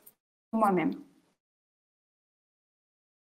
moi-même. 0.53 0.95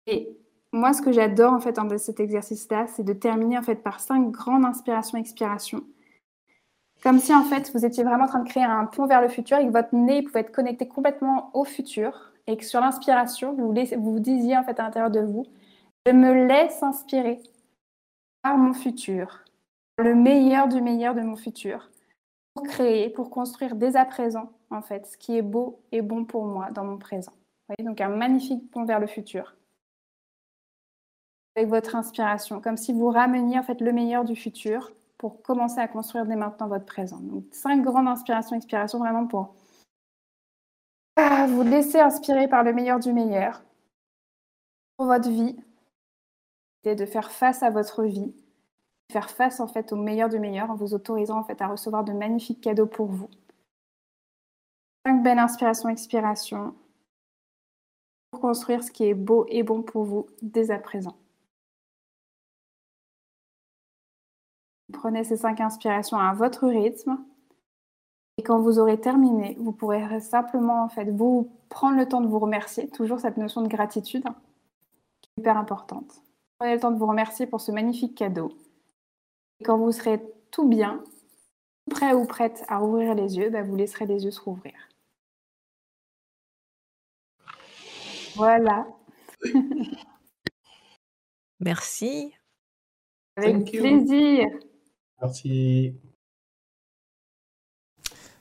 Et 0.07 0.37
moi, 0.73 0.93
ce 0.93 1.03
que 1.03 1.13
j'adore 1.13 1.53
en 1.53 1.61
fait 1.61 1.73
dans 1.73 1.99
cet 1.99 2.21
exercice-là, 2.21 2.87
c'est 2.87 3.03
de 3.03 3.13
terminer 3.13 3.59
en 3.59 3.63
fait 3.63 3.77
par 3.77 4.01
cinq 4.01 4.31
grandes 4.31 4.65
inspirations-expirations. 4.65 5.85
Comme 7.03 7.19
si 7.19 7.35
en 7.35 7.45
fait 7.45 7.73
vous 7.75 7.87
étiez 7.87 8.05
vraiment 8.05 8.25
en 8.25 8.29
train 8.29 8.43
de 8.43 8.49
créer 8.49 8.63
un 8.63 8.85
pont 8.85 9.07
vers 9.07 9.23
le 9.23 9.29
futur 9.29 9.59
et 9.59 9.67
que 9.67 9.73
votre 9.73 9.95
nez 9.95 10.23
pouvait 10.23 10.41
être 10.41 10.53
connecté 10.53 10.87
complètement 10.87 11.51
au 11.55 11.65
futur 11.65 12.33
et 12.47 12.57
que 12.57 12.65
sur 12.65 12.81
l'inspiration, 12.81 13.55
vous, 13.55 13.73
vous 13.73 14.21
disiez 14.21 14.57
en 14.57 14.65
fait 14.65 14.79
à 14.79 14.83
l'intérieur 14.83 15.11
de 15.11 15.21
vous, 15.21 15.47
je 16.07 16.13
me 16.13 16.47
laisse 16.47 16.83
inspirer 16.83 17.41
par 18.43 18.57
mon 18.57 18.73
futur, 18.73 19.45
le 19.99 20.15
meilleur 20.15 20.69
du 20.69 20.81
meilleur 20.81 21.15
de 21.15 21.21
mon 21.21 21.37
futur, 21.37 21.91
pour 22.55 22.65
créer, 22.65 23.11
pour 23.11 23.31
construire 23.31 23.77
dès 23.77 23.97
à 23.97 24.05
présent 24.05 24.53
en 24.71 24.83
fait 24.83 25.07
ce 25.07 25.17
qui 25.17 25.37
est 25.37 25.43
beau 25.43 25.83
et 25.93 26.03
bon 26.03 26.25
pour 26.25 26.45
moi 26.45 26.71
dans 26.71 26.85
mon 26.85 26.99
présent. 26.99 27.33
Voyez, 27.69 27.89
donc 27.89 28.01
un 28.01 28.09
magnifique 28.09 28.71
pont 28.71 28.85
vers 28.85 29.01
le 29.01 29.07
futur 29.07 29.57
avec 31.57 31.69
votre 31.69 31.97
inspiration, 31.97 32.61
comme 32.61 32.77
si 32.77 32.93
vous 32.93 33.11
rameniez 33.11 33.59
en 33.59 33.63
fait 33.63 33.81
le 33.81 33.93
meilleur 33.93 34.25
du 34.25 34.37
futur 34.37 34.93
pour 35.19 35.43
commencer 35.43 35.81
à 35.81 35.89
construire 35.89 36.25
dès 36.25 36.37
maintenant 36.37 36.69
votre 36.69 36.87
présent. 36.87 37.19
Donc 37.19 37.45
cinq 37.53 37.83
grandes 37.83 38.09
inspirations, 38.09 38.57
expirations 38.57 38.99
vraiment 38.99 39.27
pour 39.27 39.55
vous 41.49 41.63
laisser 41.63 42.01
inspirer 42.01 42.49
par 42.49 42.63
le 42.63 42.73
meilleur 42.73 42.99
du 42.99 43.13
meilleur 43.13 43.63
pour 44.97 45.07
votre 45.07 45.29
vie 45.29 45.57
et 46.85 46.95
de 46.95 47.07
faire 47.07 47.31
face 47.31 47.63
à 47.63 47.71
votre 47.71 48.05
vie, 48.05 48.35
faire 49.11 49.31
face 49.31 49.61
en 49.61 49.67
fait 49.67 49.93
au 49.93 49.97
meilleur 49.97 50.29
du 50.29 50.39
meilleur 50.39 50.71
en 50.71 50.75
vous 50.75 50.95
autorisant 50.95 51.39
en 51.39 51.45
fait 51.45 51.61
à 51.61 51.69
recevoir 51.69 52.05
de 52.05 52.13
magnifiques 52.13 52.61
cadeaux 52.61 52.87
pour 52.87 53.07
vous. 53.07 53.29
Cinq 55.07 55.23
belles 55.23 55.39
inspirations, 55.39 55.89
expirations 55.89 56.75
pour 58.31 58.41
construire 58.41 58.85
ce 58.85 58.91
qui 58.91 59.05
est 59.05 59.15
beau 59.15 59.47
et 59.49 59.63
bon 59.63 59.83
pour 59.83 60.05
vous 60.05 60.27
dès 60.43 60.71
à 60.71 60.79
présent. 60.79 61.17
Prenez 64.93 65.25
ces 65.25 65.37
cinq 65.37 65.61
inspirations 65.61 66.19
à 66.19 66.33
votre 66.35 66.69
rythme. 66.69 67.19
Et 68.39 68.43
quand 68.43 68.61
vous 68.61 68.79
aurez 68.79 69.01
terminé, 69.01 69.57
vous 69.59 69.73
pourrez 69.73 70.21
simplement 70.21 70.85
en 70.85 70.89
fait 70.89 71.11
vous 71.11 71.51
prendre 71.69 71.97
le 71.97 72.09
temps 72.09 72.21
de 72.21 72.27
vous 72.27 72.39
remercier. 72.39 72.89
Toujours 72.89 73.21
cette 73.21 73.37
notion 73.37 73.63
de 73.63 73.69
gratitude 73.69 74.25
qui 75.21 75.31
est 75.37 75.41
hyper 75.41 75.57
importante. 75.57 76.23
Prenez 76.61 76.75
le 76.75 76.81
temps 76.81 76.91
de 76.91 76.99
vous 76.99 77.07
remercier 77.07 77.47
pour 77.47 77.63
ce 77.63 77.73
magnifique 77.73 78.15
cadeau. 78.15 78.53
Et 79.61 79.65
quand 79.65 79.79
vous 79.79 79.93
serez 79.93 80.21
tout 80.51 80.69
bien, 80.69 81.03
prêt 81.89 82.13
ou 82.13 82.27
prête 82.27 82.65
à 82.69 82.77
rouvrir 82.77 83.15
les 83.15 83.39
yeux, 83.39 83.49
bah, 83.49 83.63
vous 83.63 83.77
laisserez 83.77 84.05
les 84.05 84.27
yeux 84.27 84.31
se 84.31 84.43
rouvrir. 84.43 84.75
Voilà. 88.35 88.87
Merci. 91.61 92.35
Avec 93.37 93.71
plaisir. 93.71 94.47
Merci. 95.23 95.95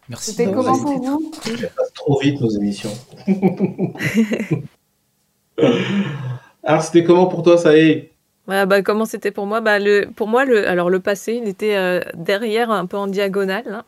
Merci. 0.10 0.32
C'était 0.32 0.52
comment 0.52 0.78
pour 0.78 1.02
vous? 1.02 1.32
Passe 1.32 1.94
trop 1.94 2.20
vite 2.20 2.42
nos 2.42 2.50
émissions. 2.50 2.92
alors 6.70 6.84
c'était 6.84 7.04
comment 7.04 7.26
pour 7.26 7.42
toi, 7.42 7.58
ça 7.58 7.76
est 7.76 8.12
bah, 8.46 8.84
comment 8.84 9.06
c'était 9.06 9.32
pour 9.32 9.48
moi? 9.48 9.60
Bah, 9.60 9.80
le, 9.80 10.06
Pour 10.16 10.28
moi, 10.28 10.46
le, 10.46 10.68
alors 10.68 10.92
le 10.92 11.00
passé, 11.00 11.40
il 11.42 11.48
était 11.48 11.76
euh, 11.76 12.00
derrière, 12.14 12.70
un 12.70 12.86
peu 12.86 12.98
en 12.98 13.08
diagonale. 13.08 13.64
Hein. 13.68 13.84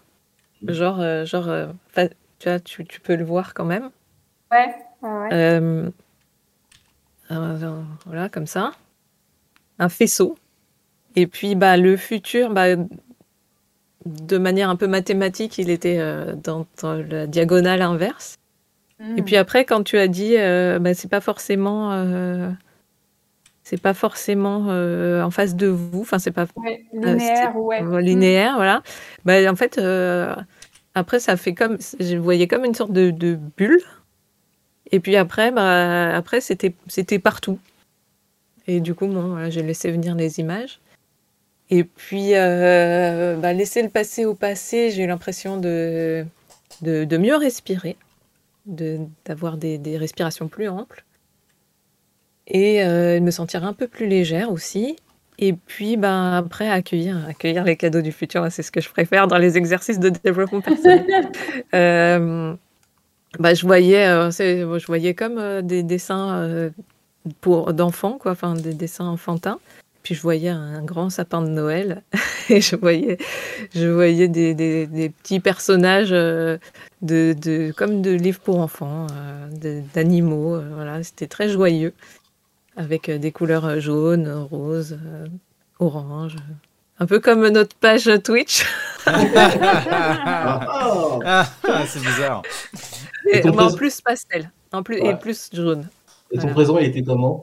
genre, 0.67 1.25
genre 1.25 1.69
tu, 1.95 2.49
vois, 2.49 2.59
tu, 2.59 2.83
tu, 2.85 2.99
peux 3.01 3.15
le 3.15 3.23
voir 3.23 3.53
quand 3.53 3.65
même. 3.65 3.91
Ouais, 4.51 4.73
ouais. 5.03 5.91
voilà, 7.29 8.29
comme 8.29 8.47
ça. 8.47 8.71
Un 9.77 9.89
faisceau. 9.89 10.35
Et 11.15 11.27
puis, 11.27 11.53
bah, 11.53 11.77
le 11.77 11.97
futur, 11.97 12.49
bah, 12.49 12.75
de 14.05 14.37
manière 14.39 14.71
un 14.71 14.75
peu 14.75 14.87
mathématique, 14.87 15.59
il 15.59 15.69
était 15.69 15.99
dans, 16.43 16.65
la 16.83 17.27
diagonale 17.27 17.83
inverse. 17.83 18.37
Et 19.17 19.21
puis 19.21 19.35
après, 19.35 19.65
quand 19.65 19.83
tu 19.83 19.99
as 19.99 20.07
dit, 20.07 20.35
bah, 20.35 20.95
c'est 20.95 21.09
pas 21.09 21.21
forcément 21.21 21.91
c'est 23.71 23.81
pas 23.81 23.93
forcément 23.93 24.65
euh, 24.67 25.23
en 25.23 25.31
face 25.31 25.55
de 25.55 25.67
vous, 25.67 26.01
enfin 26.01 26.19
c'est 26.19 26.31
pas 26.31 26.45
linéaire, 26.91 27.55
ouais. 27.55 27.81
Mm. 27.81 27.99
linéaire, 27.99 28.55
voilà. 28.55 28.83
Bah, 29.23 29.49
en 29.49 29.55
fait, 29.55 29.77
euh, 29.77 30.35
après 30.93 31.21
ça 31.21 31.37
fait 31.37 31.53
comme, 31.53 31.77
je 31.97 32.17
voyais 32.17 32.49
comme 32.49 32.65
une 32.65 32.73
sorte 32.73 32.91
de, 32.91 33.39
bulle. 33.55 33.81
Et 34.91 34.99
puis 34.99 35.15
après, 35.15 35.51
bah, 35.51 36.13
après 36.13 36.41
c'était 36.41 36.75
c'était 36.87 37.17
partout. 37.17 37.59
Et 38.67 38.81
du 38.81 38.93
coup, 38.93 39.07
bon, 39.07 39.49
j'ai 39.49 39.63
laissé 39.63 39.89
venir 39.89 40.15
les 40.15 40.41
images. 40.41 40.81
Et 41.69 41.85
puis, 41.85 42.35
euh, 42.35 43.37
bah, 43.37 43.53
laisser 43.53 43.81
le 43.83 43.89
passé 43.89 44.25
au 44.25 44.35
passé, 44.35 44.91
j'ai 44.91 45.03
eu 45.03 45.07
l'impression 45.07 45.55
de, 45.55 46.25
de, 46.81 47.17
mieux 47.17 47.37
respirer, 47.37 47.95
d'avoir 48.65 49.55
des, 49.55 49.77
des 49.77 49.97
respirations 49.97 50.49
plus 50.49 50.67
amples 50.67 51.05
et 52.51 52.83
euh, 52.83 53.19
me 53.19 53.31
sentir 53.31 53.65
un 53.65 53.73
peu 53.73 53.87
plus 53.87 54.07
légère 54.07 54.51
aussi. 54.51 54.97
Et 55.39 55.53
puis, 55.53 55.97
ben, 55.97 56.33
après, 56.33 56.69
accueillir, 56.69 57.25
accueillir 57.27 57.63
les 57.63 57.75
cadeaux 57.75 58.01
du 58.01 58.11
futur, 58.11 58.45
c'est 58.51 58.61
ce 58.61 58.71
que 58.71 58.79
je 58.79 58.89
préfère 58.89 59.27
dans 59.27 59.39
les 59.39 59.57
exercices 59.57 59.99
de 59.99 60.09
développement 60.09 60.61
personnel. 60.61 61.31
euh, 61.73 62.53
bah, 63.39 63.53
je, 63.55 63.65
voyais, 63.65 64.05
euh, 64.07 64.29
je 64.29 64.85
voyais 64.85 65.15
comme 65.15 65.39
euh, 65.39 65.63
des 65.63 65.81
dessins 65.81 66.71
pour 67.39 67.73
d'enfants, 67.73 68.17
quoi, 68.19 68.33
enfin 68.33 68.53
des 68.53 68.75
dessins 68.75 69.07
enfantins. 69.07 69.59
Puis 70.03 70.15
je 70.15 70.21
voyais 70.21 70.49
un 70.49 70.83
grand 70.83 71.11
sapin 71.11 71.41
de 71.43 71.49
Noël 71.49 72.03
et 72.49 72.59
je 72.59 72.75
voyais, 72.75 73.17
je 73.73 73.87
voyais 73.87 74.27
des, 74.27 74.53
des, 74.55 74.87
des 74.87 75.09
petits 75.09 75.39
personnages 75.39 76.09
de, 76.09 76.59
de, 77.01 77.71
comme 77.77 78.01
de 78.01 78.11
livres 78.11 78.39
pour 78.39 78.59
enfants, 78.59 79.07
d'animaux. 79.93 80.59
voilà, 80.73 81.01
c'était 81.03 81.27
très 81.27 81.49
joyeux 81.49 81.93
avec 82.75 83.09
euh, 83.09 83.17
des 83.17 83.31
couleurs 83.31 83.65
euh, 83.65 83.79
jaunes, 83.79 84.29
roses, 84.49 84.97
euh, 85.05 85.27
orange. 85.79 86.35
Un 86.99 87.05
peu 87.05 87.19
comme 87.19 87.47
notre 87.49 87.75
page 87.75 88.09
Twitch. 88.23 88.65
Ah, 91.23 91.47
c'est 91.87 91.99
bizarre. 91.99 92.43
Et, 93.31 93.47
en 93.47 93.73
plus 93.73 94.01
pastel, 94.01 94.51
en 94.71 94.83
plus, 94.83 94.97
et 94.97 95.15
plus 95.15 95.49
jaune. 95.51 95.87
Et 96.31 96.37
ton 96.37 96.49
présent, 96.49 96.77
il 96.77 96.85
était 96.85 97.01
comment? 97.01 97.41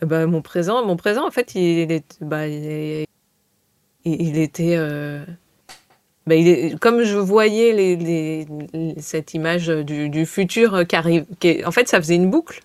Bah, 0.00 0.26
mon 0.26 0.42
présent, 0.42 0.84
mon 0.84 0.96
présent, 0.96 1.26
en 1.26 1.30
fait, 1.30 1.54
il, 1.54 1.92
est, 1.92 2.18
bah, 2.20 2.48
il, 2.48 3.06
il, 4.04 4.38
était, 4.38 4.76
bah, 6.26 6.34
il 6.34 6.48
est, 6.48 6.78
comme 6.80 7.02
je 7.02 7.16
voyais 7.16 7.72
les, 7.72 7.96
les, 7.96 8.46
cette 9.00 9.34
image 9.34 9.68
du, 9.68 10.08
du, 10.08 10.26
futur 10.26 10.86
qui 10.86 10.96
arrive, 10.96 11.26
qui 11.38 11.64
en 11.64 11.70
fait, 11.70 11.86
ça 11.86 11.98
faisait 11.98 12.16
une 12.16 12.30
boucle 12.30 12.60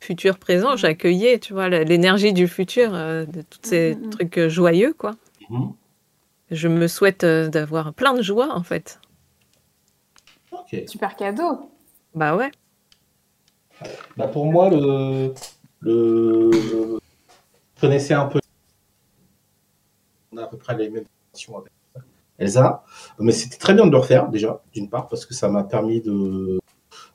futur 0.00 0.38
présent, 0.38 0.76
j'accueillais, 0.76 1.38
tu 1.38 1.52
vois, 1.52 1.68
l'énergie 1.68 2.32
du 2.32 2.48
futur, 2.48 2.94
euh, 2.94 3.26
de 3.26 3.42
tous 3.42 3.60
ces 3.62 3.94
mm, 3.94 3.98
mm, 3.98 4.06
mm. 4.06 4.10
trucs 4.10 4.38
euh, 4.38 4.48
joyeux, 4.48 4.94
quoi. 4.96 5.14
Je 6.50 6.68
me 6.68 6.88
souhaite 6.88 7.22
euh, 7.22 7.48
d'avoir 7.48 7.92
plein 7.92 8.14
de 8.14 8.22
joie, 8.22 8.54
en 8.54 8.62
fait. 8.62 9.00
Super 10.86 11.16
cadeau. 11.16 11.70
Bah 12.14 12.36
ouais. 12.36 12.50
Bah 14.16 14.28
pour 14.28 14.46
moi, 14.46 14.70
le, 14.70 15.34
le, 15.80 16.50
je 16.52 17.80
connaissais 17.80 18.14
un 18.14 18.26
peu. 18.26 18.38
On 20.32 20.36
a 20.36 20.44
à 20.44 20.46
peu 20.46 20.56
près 20.56 20.76
les 20.76 20.88
mêmes 20.90 21.04
avec 21.48 21.72
Elsa, 22.38 22.84
mais 23.18 23.32
c'était 23.32 23.56
très 23.56 23.74
bien 23.74 23.86
de 23.86 23.90
le 23.90 23.98
refaire 23.98 24.28
déjà, 24.28 24.62
d'une 24.72 24.88
part, 24.88 25.08
parce 25.08 25.26
que 25.26 25.34
ça 25.34 25.48
m'a 25.48 25.64
permis 25.64 26.00
de 26.00 26.59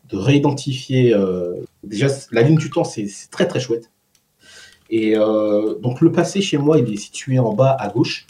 de 0.10 0.18
réidentifier. 0.18 1.14
Euh, 1.14 1.56
déjà, 1.84 2.07
la 2.32 2.41
ligne 2.41 2.57
du 2.57 2.69
temps, 2.69 2.84
c'est 2.84 3.07
très 3.32 3.48
très 3.48 3.60
chouette. 3.60 3.91
Et 4.90 5.18
euh, 5.18 5.76
donc 5.80 6.02
le 6.02 6.11
passé 6.11 6.41
chez 6.41 6.57
moi, 6.57 6.77
il 6.77 6.94
est 6.94 6.98
situé 6.98 7.40
en 7.40 7.53
bas 7.53 7.76
à 7.80 7.90
gauche. 7.90 8.27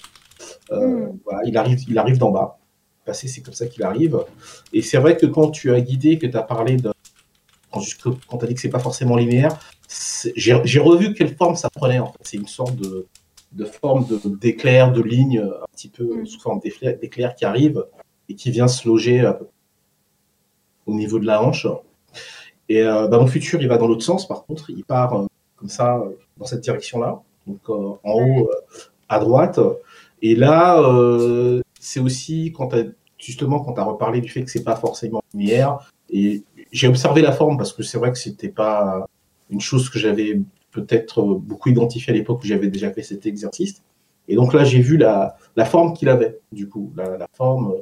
Euh, 0.72 0.88
hmm. 0.88 1.20
voilà, 1.26 1.42
il 1.46 1.58
arrive, 1.58 1.80
il 1.88 1.98
arrive 1.98 2.18
d'en 2.18 2.32
bas. 2.32 2.60
Le 3.02 3.12
passé, 3.12 3.28
c'est 3.28 3.42
comme 3.42 3.54
ça 3.54 3.68
qu'il 3.68 3.84
arrive. 3.84 4.20
Et 4.74 4.82
c'est 4.82 4.98
vrai 4.98 5.18
que 5.18 5.26
quand 5.26 5.50
tu 5.52 5.72
as 5.72 5.82
guidé, 5.82 6.18
que 6.18 6.28
tu 6.28 6.38
as 6.38 6.44
parlé 6.44 6.78
de. 6.78 6.92
Quand, 7.72 7.82
quand 8.28 8.38
tu 8.38 8.46
as 8.46 8.48
dit 8.48 8.54
que 8.54 8.62
c'est 8.62 8.70
pas 8.70 8.80
forcément 8.80 9.18
linéaire, 9.18 9.60
j'ai 10.36 10.80
revu 10.80 11.14
quelle 11.14 11.36
forme 11.36 11.56
ça 11.56 11.70
prenait. 11.70 12.00
En 12.00 12.08
fait. 12.08 12.20
C'est 12.22 12.38
une 12.38 12.48
sorte 12.48 12.78
de, 12.78 13.06
de 13.52 13.66
forme 13.66 14.08
d'éclair, 14.40 14.94
de, 14.94 15.02
de, 15.02 15.08
ligne, 15.08 15.40
un 15.40 15.66
petit 15.74 15.90
peu 15.90 16.22
hmm. 16.22 16.26
sous 16.26 16.40
forme 16.40 16.62
d'éclair 16.62 17.36
qui 17.36 17.44
arrive 17.44 17.86
et 18.30 18.36
qui 18.36 18.50
vient 18.50 18.70
se 18.70 18.88
loger 18.88 19.20
à 19.26 19.34
peu 19.34 19.46
au 20.86 20.94
niveau 20.94 21.20
de 21.20 21.26
la 21.26 21.42
hanche. 21.42 21.68
Et 22.70 22.82
euh, 22.82 23.08
bah, 23.08 23.20
mon 23.20 23.28
futur, 23.28 23.62
il 23.62 23.68
va 23.68 23.78
dans 23.78 23.88
l'autre 23.88 24.04
sens, 24.04 24.28
par 24.28 24.46
contre, 24.46 24.70
il 24.70 24.84
part 24.84 25.14
euh, 25.14 25.26
comme 25.56 25.70
ça, 25.70 25.98
euh, 25.98 26.18
dans 26.38 26.46
cette 26.46 26.62
direction-là, 26.62 27.22
donc 27.48 27.70
en 27.70 28.00
haut 28.04 28.50
à 29.08 29.20
droite. 29.20 29.60
Et 30.22 30.36
là, 30.36 30.82
c'est 31.80 32.00
aussi 32.00 32.52
quand 32.56 32.72
justement 33.20 33.60
quand 33.60 33.74
tu 33.74 33.80
as 33.80 33.84
reparlé 33.84 34.20
du 34.20 34.30
fait 34.30 34.44
que 34.44 34.50
c'est 34.50 34.64
pas 34.64 34.76
forcément 34.76 35.22
lumière. 35.34 35.92
Et 36.10 36.44
j'ai 36.72 36.88
observé 36.88 37.22
la 37.22 37.32
forme 37.32 37.58
parce 37.58 37.72
que 37.72 37.84
c'est 37.84 38.00
vrai 38.00 38.12
que 38.12 38.18
c'était 38.18 38.50
pas 38.50 39.06
une 39.52 39.62
chose 39.62 39.90
que 39.90 40.00
j'avais 40.00 40.42
peut-être 40.72 41.24
beaucoup 41.24 41.70
identifiée 41.70 42.12
à 42.12 42.16
l'époque 42.16 42.42
où 42.44 42.48
j'avais 42.48 42.68
déjà 42.68 42.92
fait 42.92 43.04
cet 43.04 43.28
exercice. 43.28 43.84
Et 44.28 44.36
donc 44.36 44.54
là, 44.54 44.64
j'ai 44.64 44.80
vu 44.80 44.98
la, 44.98 45.38
la 45.56 45.66
forme 45.66 45.94
qu'il 45.94 46.10
avait, 46.10 46.40
du 46.52 46.68
coup, 46.68 46.92
la 46.98 47.28
forme 47.34 47.76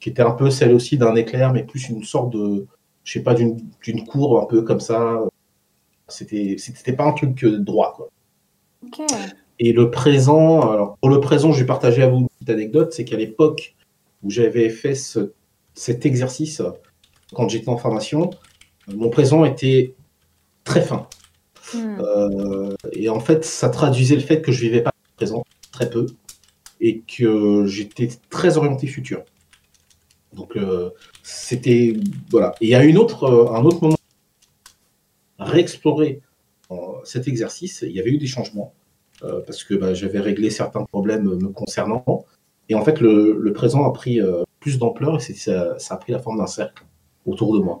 qui 0.00 0.10
était 0.10 0.22
un 0.22 0.32
peu 0.32 0.50
celle 0.50 0.74
aussi 0.74 0.98
d'un 0.98 1.14
éclair, 1.14 1.52
mais 1.52 1.64
plus 1.64 1.88
une 1.88 2.04
sorte 2.04 2.32
de, 2.32 2.66
je 3.04 3.12
sais 3.12 3.22
pas, 3.22 3.34
d'une 3.34 4.04
courbe 4.06 4.42
un 4.42 4.46
peu 4.46 4.62
comme 4.62 4.80
ça. 4.80 5.20
C'était, 6.08 6.56
pas 6.96 7.04
un 7.04 7.12
truc 7.12 7.44
droit, 7.44 7.94
quoi. 7.96 8.08
Et 9.58 9.72
le 9.72 9.90
présent, 9.90 10.70
alors 10.70 10.96
pour 10.98 11.08
le 11.08 11.20
présent, 11.20 11.50
je 11.50 11.60
vais 11.60 11.66
partager 11.66 12.02
à 12.02 12.08
vous 12.08 12.18
une 12.18 12.28
petite 12.28 12.50
anecdote, 12.50 12.92
c'est 12.92 13.04
qu'à 13.04 13.16
l'époque 13.16 13.74
où 14.22 14.30
j'avais 14.30 14.68
fait 14.68 14.94
ce, 14.94 15.32
cet 15.74 16.04
exercice, 16.04 16.62
quand 17.32 17.48
j'étais 17.48 17.68
en 17.68 17.78
formation, 17.78 18.30
mon 18.88 19.08
présent 19.08 19.44
était 19.44 19.94
très 20.64 20.82
fin. 20.82 21.08
Hmm. 21.74 21.98
Euh, 22.00 22.74
et 22.92 23.08
en 23.08 23.20
fait, 23.20 23.44
ça 23.44 23.68
traduisait 23.68 24.14
le 24.14 24.20
fait 24.20 24.42
que 24.42 24.52
je 24.52 24.60
vivais 24.60 24.82
pas 24.82 24.90
le 24.94 25.16
présent, 25.16 25.44
très 25.72 25.88
peu, 25.88 26.06
et 26.80 27.00
que 27.00 27.66
j'étais 27.66 28.08
très 28.30 28.58
orienté 28.58 28.86
futur. 28.86 29.22
Donc 30.36 30.56
euh, 30.56 30.90
c'était 31.22 31.96
voilà. 32.30 32.54
Et 32.60 32.66
il 32.66 32.70
y 32.70 32.74
a 32.74 33.00
autre, 33.00 33.24
euh, 33.24 33.52
un 33.52 33.64
autre 33.64 33.82
moment 33.82 33.96
réexplorer 35.38 36.20
euh, 36.70 36.76
cet 37.04 37.26
exercice. 37.26 37.82
Il 37.86 37.92
y 37.92 38.00
avait 38.00 38.10
eu 38.10 38.18
des 38.18 38.26
changements 38.26 38.72
parce 39.46 39.64
que 39.64 39.74
bah, 39.74 39.94
j'avais 39.94 40.20
réglé 40.20 40.50
certains 40.50 40.84
problèmes 40.84 41.24
me 41.24 41.48
concernant. 41.48 42.26
Et 42.68 42.74
en 42.74 42.84
fait, 42.84 43.00
le, 43.00 43.50
présent 43.54 43.88
a 43.88 43.92
pris 43.92 44.20
plus 44.60 44.78
d'ampleur 44.78 45.16
et 45.16 45.20
ça, 45.20 45.78
ça, 45.78 45.94
a 45.94 45.96
pris 45.96 46.12
la 46.12 46.18
forme 46.18 46.36
d'un 46.36 46.46
cercle 46.46 46.84
autour 47.24 47.54
de 47.54 47.60
moi. 47.60 47.80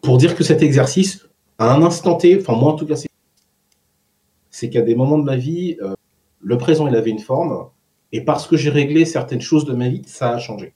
pour 0.00 0.16
dire 0.16 0.36
que 0.36 0.44
cet 0.44 0.62
exercice, 0.62 1.28
à 1.58 1.74
un 1.74 1.82
instant 1.82 2.14
T, 2.14 2.38
enfin 2.40 2.54
moi 2.54 2.72
en 2.72 2.76
tout 2.76 2.86
cas, 2.86 2.94
c'est 4.50 4.70
qu'à 4.70 4.82
des 4.82 4.94
moments 4.94 5.18
de 5.18 5.24
ma 5.24 5.36
vie, 5.36 5.76
le 6.40 6.56
présent 6.56 6.86
il 6.86 6.94
avait 6.94 7.10
une 7.10 7.18
forme, 7.18 7.68
et 8.12 8.20
parce 8.20 8.46
que 8.46 8.56
j'ai 8.56 8.70
réglé 8.70 9.04
certaines 9.04 9.40
choses 9.40 9.64
de 9.64 9.72
ma 9.72 9.88
vie, 9.88 10.02
ça 10.06 10.30
a 10.30 10.38
changé. 10.38 10.74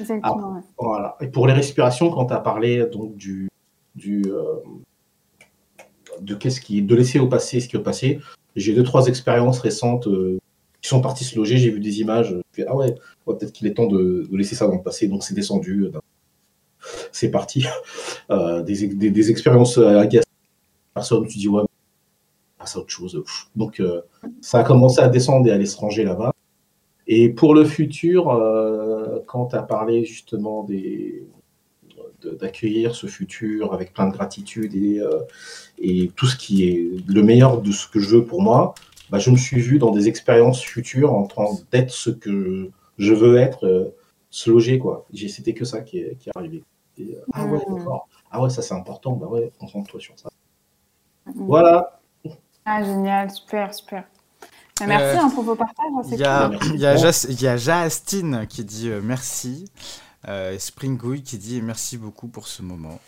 Exactement. 0.00 0.62
voilà. 0.78 1.16
Et 1.20 1.28
pour 1.28 1.46
les 1.46 1.54
respirations, 1.54 2.10
quand 2.10 2.26
tu 2.26 2.34
as 2.34 2.40
parlé 2.40 2.86
donc 2.92 3.16
du, 3.16 3.48
du 3.94 4.22
euh, 4.26 4.56
de 6.20 6.34
qu'est-ce 6.34 6.60
qui 6.60 6.82
de 6.82 6.94
laisser 6.94 7.18
au 7.18 7.26
passé 7.26 7.60
ce 7.60 7.68
qui 7.68 7.76
est 7.76 7.78
au 7.78 7.82
passé, 7.82 8.20
j'ai 8.54 8.74
deux 8.74 8.84
trois 8.84 9.06
expériences 9.06 9.60
récentes 9.60 10.06
euh, 10.06 10.38
qui 10.80 10.88
sont 10.88 11.00
parties 11.00 11.24
se 11.24 11.36
loger. 11.36 11.56
J'ai 11.56 11.70
vu 11.70 11.80
des 11.80 12.00
images. 12.00 12.36
Fait, 12.52 12.66
ah 12.68 12.76
ouais, 12.76 12.94
peut-être 13.24 13.52
qu'il 13.52 13.66
est 13.66 13.74
temps 13.74 13.86
de, 13.86 14.28
de, 14.30 14.36
laisser 14.36 14.54
ça 14.54 14.66
dans 14.66 14.76
le 14.76 14.82
passé. 14.82 15.08
Donc 15.08 15.24
c'est 15.24 15.34
descendu. 15.34 15.84
Euh, 15.84 15.98
c'est 17.12 17.30
parti. 17.30 17.64
des, 18.30 18.88
des, 18.88 19.10
des, 19.10 19.30
expériences 19.30 19.78
agaçantes. 19.78 20.24
Personne, 20.92 21.26
tu 21.26 21.38
dis 21.38 21.48
ouais, 21.48 21.62
passe 22.58 22.76
à 22.76 22.78
autre 22.78 22.90
chose. 22.90 23.24
Donc 23.56 23.82
ça 24.40 24.60
a 24.60 24.64
commencé 24.64 25.00
à 25.00 25.08
descendre 25.08 25.48
et 25.48 25.50
à 25.50 25.54
aller 25.54 25.66
se 25.66 25.76
ranger 25.76 26.04
là-bas. 26.04 26.33
Et 27.06 27.28
pour 27.28 27.54
le 27.54 27.64
futur, 27.64 28.30
euh, 28.30 29.18
quand 29.26 29.46
tu 29.46 29.56
as 29.56 29.62
parlé 29.62 30.04
justement 30.04 30.64
des, 30.64 31.26
d'accueillir 32.40 32.94
ce 32.94 33.06
futur 33.06 33.74
avec 33.74 33.92
plein 33.92 34.06
de 34.06 34.12
gratitude 34.12 34.74
et, 34.74 35.00
euh, 35.00 35.20
et, 35.78 36.10
tout 36.16 36.26
ce 36.26 36.36
qui 36.36 36.66
est 36.68 36.90
le 37.06 37.22
meilleur 37.22 37.60
de 37.60 37.72
ce 37.72 37.86
que 37.86 38.00
je 38.00 38.16
veux 38.16 38.24
pour 38.24 38.40
moi, 38.40 38.74
bah, 39.10 39.18
je 39.18 39.30
me 39.30 39.36
suis 39.36 39.60
vu 39.60 39.78
dans 39.78 39.90
des 39.90 40.08
expériences 40.08 40.62
futures 40.62 41.12
en 41.12 41.26
train 41.26 41.46
d'être 41.70 41.90
ce 41.90 42.10
que 42.10 42.70
je 42.98 43.14
veux 43.14 43.36
être. 43.36 43.66
Euh, 43.66 43.94
se 44.34 44.50
loger, 44.50 44.80
quoi. 44.80 45.06
C'était 45.28 45.54
que 45.54 45.64
ça 45.64 45.80
qui 45.80 45.98
est, 45.98 46.16
qui 46.18 46.28
est 46.28 46.36
arrivé. 46.36 46.64
ah 47.32 47.46
ouais, 47.46 47.58
mmh. 47.68 47.76
d'accord. 47.76 48.08
Ah 48.32 48.42
ouais, 48.42 48.50
ça 48.50 48.62
c'est 48.62 48.74
important. 48.74 49.12
Bah 49.12 49.28
ouais, 49.28 49.52
concentre-toi 49.60 50.00
sur 50.00 50.18
ça. 50.18 50.28
Mmh. 51.26 51.32
Voilà. 51.46 52.00
Ah, 52.64 52.82
génial, 52.82 53.30
super, 53.30 53.72
super. 53.72 54.04
Bah, 54.80 54.86
merci 54.86 55.18
euh, 55.18 55.20
hein, 55.20 55.30
pour 55.30 55.44
vos 55.44 55.54
partages. 55.54 55.86
Hein, 55.96 56.02
il 56.10 56.18
y, 56.18 56.24
a, 56.24 56.50
y, 57.28 57.34
y 57.34 57.46
a 57.46 57.56
Justine 57.56 58.46
qui 58.48 58.64
dit 58.64 58.90
euh, 58.90 59.00
merci. 59.02 59.66
Euh, 60.26 60.58
Springouille 60.58 61.22
qui 61.22 61.38
dit 61.38 61.62
merci 61.62 61.96
beaucoup 61.96 62.28
pour 62.28 62.48
ce 62.48 62.62
moment. 62.62 63.00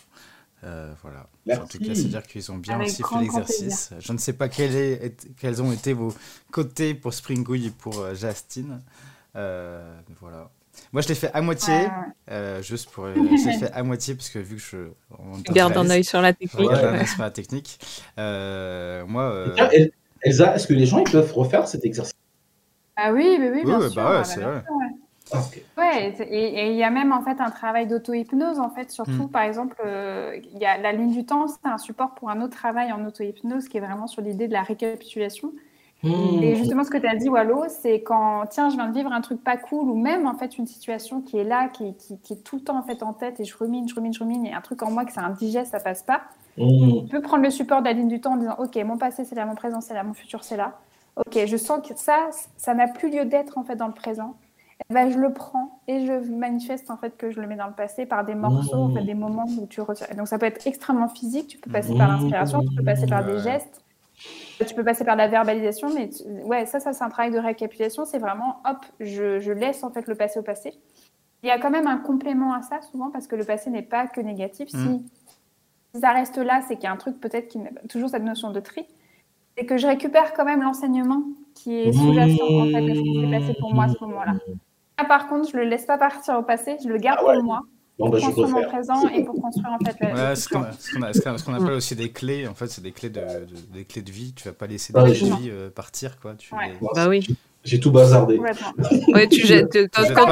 Euh, 0.64 0.92
voilà. 1.02 1.28
En 1.60 1.66
tout 1.66 1.78
cas, 1.78 1.94
c'est-à-dire 1.94 2.22
qu'ils 2.22 2.50
ont 2.52 2.56
bien 2.56 2.80
aussi 2.80 3.02
fait 3.02 3.20
l'exercice. 3.20 3.90
Je 3.98 4.12
ne 4.12 4.18
sais 4.18 4.32
pas 4.32 4.46
est, 4.46 5.16
quels 5.38 5.62
ont 5.62 5.72
été 5.72 5.92
vos 5.92 6.14
côtés 6.52 6.94
pour 6.94 7.14
Springouille 7.14 7.66
et 7.66 7.70
pour 7.70 7.98
euh, 7.98 8.14
Justine. 8.14 8.80
voilà. 9.34 10.50
Moi, 10.92 11.00
je 11.00 11.08
l'ai 11.08 11.14
fait 11.14 11.30
à 11.32 11.40
moitié, 11.40 11.88
juste 12.60 12.90
pour. 12.90 13.06
je 13.06 13.48
l'ai 13.48 13.58
fait 13.58 13.72
à 13.72 13.82
moitié 13.82 14.14
parce 14.14 14.28
que 14.28 14.38
vu 14.38 14.56
que 14.56 14.62
je. 14.62 14.76
On 15.18 15.38
garde 15.52 15.76
un 15.76 15.90
œil 15.90 16.04
sur 16.04 16.20
la 16.20 16.32
technique. 16.32 16.70
Ouais, 16.70 17.06
sur 17.06 17.22
la 17.22 17.30
technique. 17.30 17.78
moi. 18.16 19.46
Elsa, 20.26 20.56
est-ce 20.56 20.66
que 20.66 20.74
les 20.74 20.86
gens 20.86 20.98
ils 20.98 21.10
peuvent 21.10 21.32
refaire 21.32 21.68
cet 21.68 21.84
exercice? 21.84 22.12
Ah 22.96 23.12
oui, 23.12 23.36
oui, 23.38 23.48
oui, 23.54 23.64
bien 23.64 23.80
sûr. 23.80 24.02
Bah 24.02 24.18
ouais, 24.18 24.24
c'est 24.24 24.40
vrai. 24.40 24.64
Ah, 25.32 25.40
ouais, 25.78 26.14
et 26.30 26.70
il 26.70 26.76
y 26.76 26.84
a 26.84 26.90
même 26.90 27.12
en 27.12 27.20
fait 27.20 27.40
un 27.40 27.50
travail 27.50 27.86
d'auto-hypnose 27.86 28.60
en 28.60 28.70
fait, 28.70 28.90
surtout 28.92 29.24
hmm. 29.24 29.30
par 29.30 29.42
exemple, 29.42 29.76
euh, 29.84 30.38
il 30.52 30.58
y 30.58 30.64
a 30.64 30.78
la 30.78 30.92
ligne 30.92 31.12
du 31.12 31.26
temps, 31.26 31.46
c'est 31.48 31.68
un 31.68 31.78
support 31.78 32.14
pour 32.14 32.30
un 32.30 32.40
autre 32.40 32.56
travail 32.56 32.92
en 32.92 33.04
auto-hypnose 33.04 33.68
qui 33.68 33.76
est 33.76 33.80
vraiment 33.80 34.06
sur 34.06 34.22
l'idée 34.22 34.46
de 34.46 34.52
la 34.52 34.62
récapitulation. 34.62 35.52
Hmm. 36.02 36.42
Et 36.42 36.54
justement, 36.56 36.84
ce 36.84 36.90
que 36.90 36.98
tu 36.98 37.06
as 37.06 37.16
dit, 37.16 37.28
Wallo, 37.28 37.64
c'est 37.68 38.02
quand, 38.02 38.46
tiens, 38.50 38.68
je 38.70 38.76
viens 38.76 38.88
de 38.88 38.94
vivre 38.94 39.12
un 39.12 39.20
truc 39.20 39.42
pas 39.42 39.56
cool, 39.56 39.88
ou 39.88 39.96
même 39.96 40.26
en 40.26 40.34
fait 40.34 40.58
une 40.58 40.66
situation 40.66 41.22
qui 41.22 41.38
est 41.38 41.44
là, 41.44 41.68
qui, 41.68 41.94
qui, 41.96 42.32
est 42.32 42.44
tout 42.44 42.56
le 42.56 42.62
temps 42.62 42.78
en 42.78 42.82
fait 42.82 43.02
en 43.02 43.12
tête, 43.12 43.40
et 43.40 43.44
je 43.44 43.56
rumine, 43.56 43.88
je 43.88 43.94
rumine, 43.94 44.12
je 44.12 44.20
rumine, 44.20 44.46
et 44.46 44.52
un 44.52 44.60
truc 44.60 44.82
en 44.82 44.90
moi 44.90 45.04
que 45.04 45.12
c'est 45.12 45.20
indigeste, 45.20 45.72
ça 45.72 45.80
passe 45.80 46.02
pas. 46.02 46.22
Hmm. 46.58 47.04
Tu 47.04 47.08
peux 47.08 47.20
prendre 47.20 47.42
le 47.42 47.50
support 47.50 47.80
de 47.80 47.86
la 47.86 47.92
ligne 47.92 48.08
du 48.08 48.20
temps 48.20 48.32
en 48.32 48.36
disant, 48.36 48.56
ok, 48.58 48.76
mon 48.84 48.96
passé 48.96 49.24
c'est 49.24 49.34
là, 49.34 49.44
mon 49.46 49.54
présent 49.54 49.80
c'est 49.80 49.94
là, 49.94 50.02
mon 50.02 50.14
futur 50.14 50.44
c'est 50.44 50.56
là. 50.56 50.78
Ok, 51.16 51.38
je 51.46 51.56
sens 51.56 51.86
que 51.86 51.94
ça, 51.96 52.28
ça 52.56 52.74
n'a 52.74 52.88
plus 52.88 53.10
lieu 53.10 53.24
d'être 53.24 53.58
en 53.58 53.64
fait 53.64 53.76
dans 53.76 53.86
le 53.86 53.94
présent. 53.94 54.36
Eh 54.90 54.94
ben, 54.94 55.10
je 55.10 55.18
le 55.18 55.32
prends 55.32 55.80
et 55.88 56.04
je 56.04 56.12
manifeste 56.30 56.90
en 56.90 56.98
fait 56.98 57.16
que 57.16 57.30
je 57.30 57.40
le 57.40 57.46
mets 57.46 57.56
dans 57.56 57.66
le 57.66 57.72
passé 57.72 58.04
par 58.04 58.24
des 58.24 58.34
morceaux, 58.34 58.76
en 58.76 58.94
fait, 58.94 59.02
des 59.02 59.14
moments 59.14 59.46
où 59.58 59.66
tu 59.66 59.80
retires. 59.80 60.06
Donc 60.14 60.28
ça 60.28 60.38
peut 60.38 60.46
être 60.46 60.66
extrêmement 60.66 61.08
physique, 61.08 61.48
tu 61.48 61.58
peux 61.58 61.70
passer 61.70 61.96
par 61.96 62.08
l'inspiration, 62.08 62.60
tu 62.60 62.74
peux 62.74 62.84
passer 62.84 63.06
par 63.06 63.24
des 63.24 63.38
gestes, 63.38 63.82
tu 64.66 64.74
peux 64.74 64.84
passer 64.84 65.04
par 65.04 65.16
la 65.16 65.28
verbalisation, 65.28 65.88
mais 65.94 66.10
ouais, 66.44 66.66
ça, 66.66 66.80
ça 66.80 66.92
c'est 66.92 67.02
un 67.02 67.08
travail 67.08 67.32
de 67.32 67.38
récapitulation, 67.38 68.04
c'est 68.04 68.18
vraiment 68.18 68.60
hop, 68.68 68.78
je, 69.00 69.40
je, 69.40 69.52
laisse 69.52 69.82
en 69.82 69.90
fait 69.90 70.06
le 70.06 70.14
passé 70.14 70.38
au 70.38 70.42
passé. 70.42 70.74
Il 71.42 71.48
y 71.48 71.50
a 71.52 71.58
quand 71.58 71.70
même 71.70 71.86
un 71.86 71.98
complément 71.98 72.52
à 72.52 72.60
ça 72.60 72.80
souvent 72.82 73.10
parce 73.10 73.26
que 73.26 73.36
le 73.36 73.44
passé 73.44 73.70
n'est 73.70 73.82
pas 73.82 74.06
que 74.06 74.20
négatif. 74.20 74.72
Mm. 74.74 74.78
si 74.78 75.04
ça 76.00 76.12
reste 76.12 76.38
là, 76.38 76.62
c'est 76.66 76.76
qu'il 76.76 76.84
y 76.84 76.88
a 76.88 76.92
un 76.92 76.96
truc 76.96 77.20
peut-être 77.20 77.48
qui 77.48 77.58
toujours 77.88 78.08
cette 78.08 78.24
notion 78.24 78.50
de 78.50 78.60
tri, 78.60 78.86
c'est 79.56 79.64
que 79.64 79.76
je 79.76 79.86
récupère 79.86 80.32
quand 80.34 80.44
même 80.44 80.62
l'enseignement 80.62 81.22
qui 81.54 81.74
est 81.74 81.92
sous-jacent 81.92 82.42
en 82.42 82.66
fait 82.66 82.90
à 82.90 82.94
ce 82.94 83.00
qui 83.00 83.20
s'est 83.20 83.30
passé 83.30 83.54
pour 83.58 83.74
moi 83.74 83.84
à 83.84 83.88
ce 83.88 84.04
moment-là. 84.04 84.34
Ah, 84.98 85.04
par 85.04 85.28
contre, 85.28 85.50
je 85.50 85.56
le 85.56 85.64
laisse 85.64 85.84
pas 85.84 85.98
partir 85.98 86.38
au 86.38 86.42
passé, 86.42 86.76
je 86.82 86.88
le 86.88 86.98
garde 86.98 87.18
ah 87.20 87.32
pour 87.32 87.42
moi. 87.42 87.60
pour 87.98 88.10
bah, 88.10 88.20
construire 88.20 88.48
mon 88.48 88.62
présent 88.62 89.08
et 89.08 89.24
pour 89.24 89.40
construire 89.40 89.72
en 89.72 89.84
fait 89.84 89.96
la 90.00 90.30
ouais, 90.30 90.36
ce 90.36 90.48
qu'on 91.44 91.54
appelle 91.54 91.72
aussi 91.72 91.94
des 91.94 92.12
clés 92.12 92.46
en 92.46 92.54
fait 92.54 92.68
c'est 92.68 92.82
des 92.82 92.92
clés 92.92 93.10
de, 93.10 93.22
des 93.72 93.84
clés 93.84 94.02
de 94.02 94.10
vie. 94.10 94.32
Tu 94.34 94.44
vas 94.44 94.54
pas 94.54 94.66
laisser 94.66 94.92
des 94.92 95.02
clés 95.02 95.30
de 95.30 95.34
vie 95.36 95.50
euh, 95.50 95.70
partir 95.70 96.18
quoi. 96.20 96.34
Tu 96.34 96.54
bah 96.94 97.08
oui 97.08 97.26
j'ai 97.66 97.80
tout 97.80 97.90
bazardé. 97.90 98.40
Ouais, 99.08 99.26
tu 99.28 99.46
jettes. 99.46 99.90
Quand, 99.92 100.26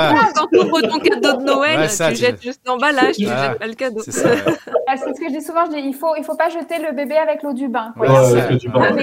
tu 0.52 0.58
ouvres 0.58 0.80
ton 0.82 0.98
cadeau 0.98 1.38
de 1.38 1.44
Noël, 1.44 1.88
tu 1.88 2.14
jettes 2.16 2.42
juste 2.42 2.60
l'emballage, 2.66 3.16
tu 3.16 3.26
jettes 3.26 3.58
pas 3.58 3.66
le 3.66 3.74
cadeau. 3.74 4.00
C'est 4.02 4.12
ce 4.12 5.20
que 5.20 5.28
je 5.28 5.38
dis 5.38 5.44
souvent, 5.44 5.64
je 5.66 5.72
dis, 5.72 5.86
il 5.86 5.94
faut, 5.94 6.14
il 6.16 6.24
faut 6.24 6.36
pas 6.36 6.48
jeter 6.48 6.78
le 6.78 6.94
bébé 6.94 7.16
avec 7.16 7.42
l'eau 7.42 7.52
du 7.52 7.68
bain. 7.68 7.92
Ouais, 7.96 8.08
avec 8.08 8.50
l'eau 8.50 8.56
du 8.56 8.68
bain. 8.68 8.96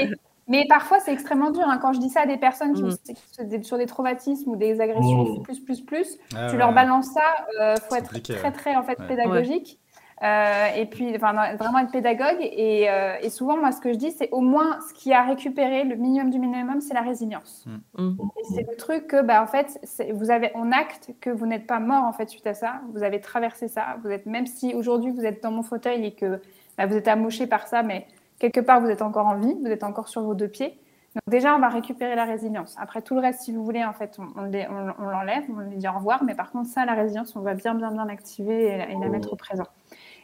Mais 0.47 0.65
parfois, 0.67 0.99
c'est 0.99 1.13
extrêmement 1.13 1.51
dur. 1.51 1.63
Hein. 1.65 1.79
Quand 1.81 1.93
je 1.93 1.99
dis 1.99 2.09
ça 2.09 2.21
à 2.21 2.25
des 2.25 2.37
personnes 2.37 2.73
qui 2.73 2.83
mm. 2.83 3.63
sur 3.63 3.77
des 3.77 3.85
traumatismes 3.85 4.49
ou 4.49 4.55
des 4.57 4.81
agressions 4.81 5.23
mm. 5.23 5.43
plus, 5.43 5.59
plus, 5.61 5.81
plus, 5.81 6.17
ah 6.35 6.47
tu 6.49 6.57
leur 6.57 6.73
balances 6.73 7.07
ça. 7.13 7.21
Il 7.53 7.61
euh, 7.61 7.75
faut 7.87 7.95
être 7.95 8.21
très, 8.21 8.51
très 8.51 8.75
en 8.75 8.83
fait, 8.83 8.97
pédagogique. 9.07 9.79
Euh, 10.23 10.67
et 10.75 10.85
puis, 10.85 11.15
enfin, 11.15 11.33
vraiment 11.55 11.79
être 11.79 11.91
pédagogue. 11.91 12.37
Et, 12.41 12.89
euh, 12.89 13.15
et, 13.21 13.29
souvent, 13.29 13.57
moi, 13.57 13.71
ce 13.71 13.81
que 13.81 13.91
je 13.91 13.97
dis, 13.97 14.11
c'est 14.11 14.29
au 14.31 14.41
moins 14.41 14.79
ce 14.87 14.93
qui 14.93 15.13
a 15.13 15.23
récupéré 15.23 15.83
le 15.83 15.95
minimum 15.95 16.29
du 16.29 16.37
minimum, 16.37 16.79
c'est 16.79 16.93
la 16.93 17.01
résilience. 17.01 17.65
Mm. 17.97 18.11
Et 18.37 18.43
c'est 18.53 18.67
le 18.69 18.75
truc 18.75 19.07
que, 19.07 19.21
bah, 19.23 19.41
en 19.41 19.47
fait, 19.47 19.79
vous 20.13 20.29
avez, 20.29 20.51
on 20.53 20.71
acte 20.71 21.11
que 21.21 21.31
vous 21.31 21.47
n'êtes 21.47 21.65
pas 21.65 21.79
mort 21.79 22.03
en 22.03 22.13
fait 22.13 22.29
suite 22.29 22.45
à 22.45 22.53
ça. 22.53 22.81
Vous 22.93 23.03
avez 23.03 23.19
traversé 23.19 23.67
ça. 23.67 23.97
Vous 24.03 24.09
êtes, 24.09 24.27
même 24.27 24.45
si 24.45 24.75
aujourd'hui 24.75 25.11
vous 25.11 25.25
êtes 25.25 25.41
dans 25.41 25.51
mon 25.51 25.63
fauteuil 25.63 26.05
et 26.05 26.11
que 26.13 26.39
bah, 26.77 26.85
vous 26.85 26.95
êtes 26.95 27.07
amoché 27.07 27.47
par 27.47 27.67
ça, 27.67 27.81
mais 27.81 28.05
quelque 28.37 28.59
part, 28.59 28.79
vous 28.79 28.89
êtes 28.89 29.01
encore 29.01 29.25
en 29.25 29.37
vie, 29.37 29.55
vous 29.59 29.67
êtes 29.67 29.83
encore 29.83 30.07
sur 30.07 30.21
vos 30.21 30.35
deux 30.35 30.47
pieds. 30.47 30.77
Donc 31.15 31.23
déjà, 31.27 31.55
on 31.55 31.59
va 31.59 31.67
récupérer 31.69 32.15
la 32.15 32.25
résilience. 32.25 32.75
Après, 32.79 33.01
tout 33.01 33.15
le 33.15 33.21
reste, 33.21 33.41
si 33.41 33.51
vous 33.51 33.65
voulez, 33.65 33.83
en 33.83 33.91
fait, 33.91 34.17
on, 34.19 34.41
l'enlève, 34.43 35.43
on 35.49 35.59
lui 35.59 35.77
dit 35.77 35.87
au 35.87 35.93
revoir. 35.93 36.23
Mais 36.23 36.35
par 36.35 36.51
contre, 36.51 36.69
ça, 36.69 36.85
la 36.85 36.93
résilience, 36.93 37.35
on 37.35 37.41
va 37.41 37.55
bien, 37.55 37.73
bien, 37.73 37.91
bien 37.91 38.05
l'activer 38.05 38.67
et, 38.67 38.97
la 38.99 39.09
mettre 39.09 39.33
au 39.33 39.35
présent. 39.35 39.65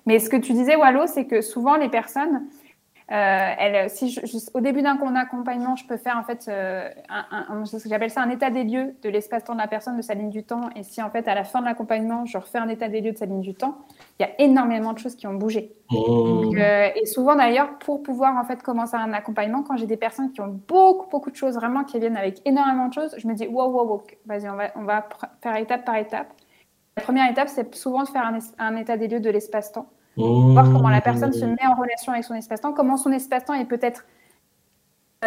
Mais 0.07 0.19
ce 0.19 0.29
que 0.29 0.38
tu 0.38 0.53
disais, 0.53 0.75
Wallo, 0.75 1.05
c'est 1.05 1.25
que 1.25 1.41
souvent, 1.41 1.75
les 1.75 1.89
personnes, 1.89 2.47
euh, 3.11 3.85
si 3.88 4.19
au 4.53 4.61
début 4.61 4.81
d'un 4.81 4.97
accompagnement, 5.15 5.75
je 5.75 5.85
peux 5.85 5.97
faire 5.97 6.17
en 6.17 6.23
fait, 6.23 6.47
euh, 6.47 6.89
un, 7.09 7.63
j'appelle 7.85 8.09
ça 8.09 8.21
un 8.21 8.29
état 8.29 8.49
des 8.49 8.63
lieux 8.63 8.95
de 9.01 9.09
l'espace-temps 9.09 9.53
de 9.53 9.59
la 9.59 9.67
personne, 9.67 9.97
de 9.97 10.01
sa 10.01 10.13
ligne 10.13 10.29
du 10.29 10.43
temps. 10.43 10.69
Et 10.77 10.84
si 10.84 11.01
en 11.01 11.09
fait, 11.09 11.27
à 11.27 11.35
la 11.35 11.43
fin 11.43 11.59
de 11.59 11.65
l'accompagnement, 11.65 12.25
je 12.25 12.38
refais 12.38 12.57
un 12.57 12.69
état 12.69 12.88
des 12.88 13.01
lieux 13.01 13.11
de 13.11 13.17
sa 13.17 13.25
ligne 13.25 13.41
du 13.41 13.53
temps, 13.53 13.79
il 14.17 14.23
y 14.23 14.25
a 14.25 14.41
énormément 14.41 14.93
de 14.93 14.99
choses 14.99 15.15
qui 15.15 15.27
ont 15.27 15.34
bougé. 15.34 15.73
Oh. 15.93 16.53
Euh, 16.55 16.89
et 16.95 17.05
souvent 17.05 17.35
d'ailleurs, 17.35 17.77
pour 17.79 18.01
pouvoir 18.01 18.38
en 18.38 18.45
fait 18.45 18.63
commencer 18.63 18.95
un 18.95 19.11
accompagnement, 19.11 19.63
quand 19.63 19.75
j'ai 19.75 19.88
des 19.88 19.97
personnes 19.97 20.31
qui 20.31 20.39
ont 20.39 20.59
beaucoup, 20.67 21.09
beaucoup 21.09 21.31
de 21.31 21.35
choses, 21.35 21.55
vraiment 21.55 21.84
qui 21.84 21.99
viennent 21.99 22.17
avec 22.17 22.41
énormément 22.45 22.88
de 22.88 22.93
choses, 22.93 23.13
je 23.17 23.27
me 23.27 23.34
dis 23.34 23.47
wow, 23.47 23.69
wow, 23.69 23.88
wow, 23.88 24.03
vas-y, 24.25 24.49
on 24.49 24.55
va, 24.55 24.71
on 24.75 24.84
va 24.84 25.07
faire 25.41 25.55
étape 25.57 25.84
par 25.84 25.95
étape. 25.95 26.34
La 26.97 27.03
première 27.03 27.29
étape, 27.29 27.47
c'est 27.47 27.75
souvent 27.75 28.03
de 28.03 28.09
faire 28.09 28.25
un, 28.25 28.39
un 28.57 28.75
état 28.77 28.97
des 28.97 29.07
lieux 29.07 29.19
de 29.19 29.29
l'espace-temps 29.29 29.88
voir 30.18 30.65
comment 30.72 30.89
la 30.89 31.02
personne 31.02 31.34
se 31.34 31.45
met 31.45 31.65
en 31.65 31.76
relation 31.76 32.11
avec 32.11 32.23
son 32.23 32.34
espace-temps, 32.34 32.73
comment 32.73 32.98
son 32.98 33.11
espace-temps 33.11 33.53
est 33.53 33.65
peut-être 33.65 34.06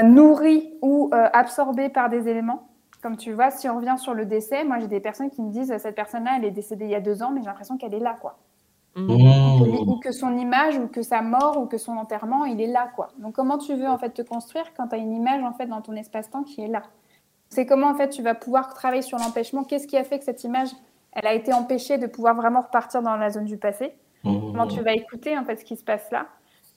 nourri 0.03 0.75
ou 0.83 1.11
euh, 1.12 1.29
absorbé 1.33 1.89
par 1.89 2.09
des 2.09 2.29
éléments. 2.29 2.69
Comme 3.03 3.17
tu 3.17 3.33
vois, 3.33 3.51
si 3.51 3.69
on 3.69 3.77
revient 3.77 3.97
sur 3.97 4.15
le 4.15 4.27
décès, 4.27 4.65
moi 4.65 4.79
j'ai 4.79 4.87
des 4.87 5.01
personnes 5.01 5.31
qui 5.31 5.43
me 5.43 5.51
disent 5.51 5.75
cette 5.79 5.95
personne-là, 5.95 6.33
elle 6.37 6.45
est 6.45 6.51
décédée 6.51 6.85
il 6.85 6.91
y 6.91 6.95
a 6.95 7.01
deux 7.01 7.23
ans, 7.23 7.31
mais 7.31 7.41
j'ai 7.41 7.47
l'impression 7.47 7.79
qu'elle 7.79 7.95
est 7.95 8.01
là, 8.01 8.17
quoi. 8.21 8.39
Mmh. 8.97 9.89
Ou 9.89 10.01
que 10.01 10.11
son 10.11 10.37
image, 10.37 10.77
ou 10.77 10.89
que 10.89 11.03
sa 11.03 11.23
mort, 11.23 11.59
ou 11.59 11.67
que 11.67 11.79
son 11.79 11.93
enterrement, 11.93 12.45
il 12.45 12.61
est 12.61 12.67
là, 12.67 12.91
quoi. 12.95 13.09
Donc 13.19 13.35
comment 13.35 13.57
tu 13.57 13.75
veux 13.75 13.89
en 13.89 13.99
fait 13.99 14.11
te 14.11 14.23
construire 14.23 14.75
quand 14.77 14.89
tu 14.89 14.97
as 14.97 14.99
une 14.99 15.12
image 15.12 15.43
en 15.43 15.53
fait 15.53 15.67
dans 15.67 15.81
ton 15.81 15.95
espace-temps 15.95 16.43
qui 16.43 16.61
est 16.61 16.69
là? 16.69 16.83
C'est 17.49 17.67
comment 17.67 17.89
en 17.89 17.95
fait 17.95 18.11
tu 18.11 18.23
vas 18.23 18.35
pouvoir 18.35 18.75
travailler 18.75 19.03
sur 19.03 19.19
l'empêchement? 19.19 19.65
Qu'est-ce 19.65 19.87
qui 19.87 19.97
a 19.97 20.05
fait 20.05 20.19
que 20.19 20.25
cette 20.25 20.45
image, 20.45 20.69
elle 21.12 21.27
a 21.27 21.35
été 21.35 21.53
empêchée 21.53 21.99
de 21.99 22.07
pouvoir 22.07 22.35
vraiment 22.35 22.61
repartir 22.61 23.01
dans 23.03 23.17
la 23.17 23.31
zone 23.31 23.45
du 23.47 23.57
passé? 23.57 23.95
Comment 24.22 24.66
tu 24.66 24.80
vas 24.80 24.92
écouter 24.92 25.36
en 25.38 25.44
fait 25.44 25.56
ce 25.56 25.64
qui 25.64 25.76
se 25.76 25.84
passe 25.84 26.10
là? 26.10 26.26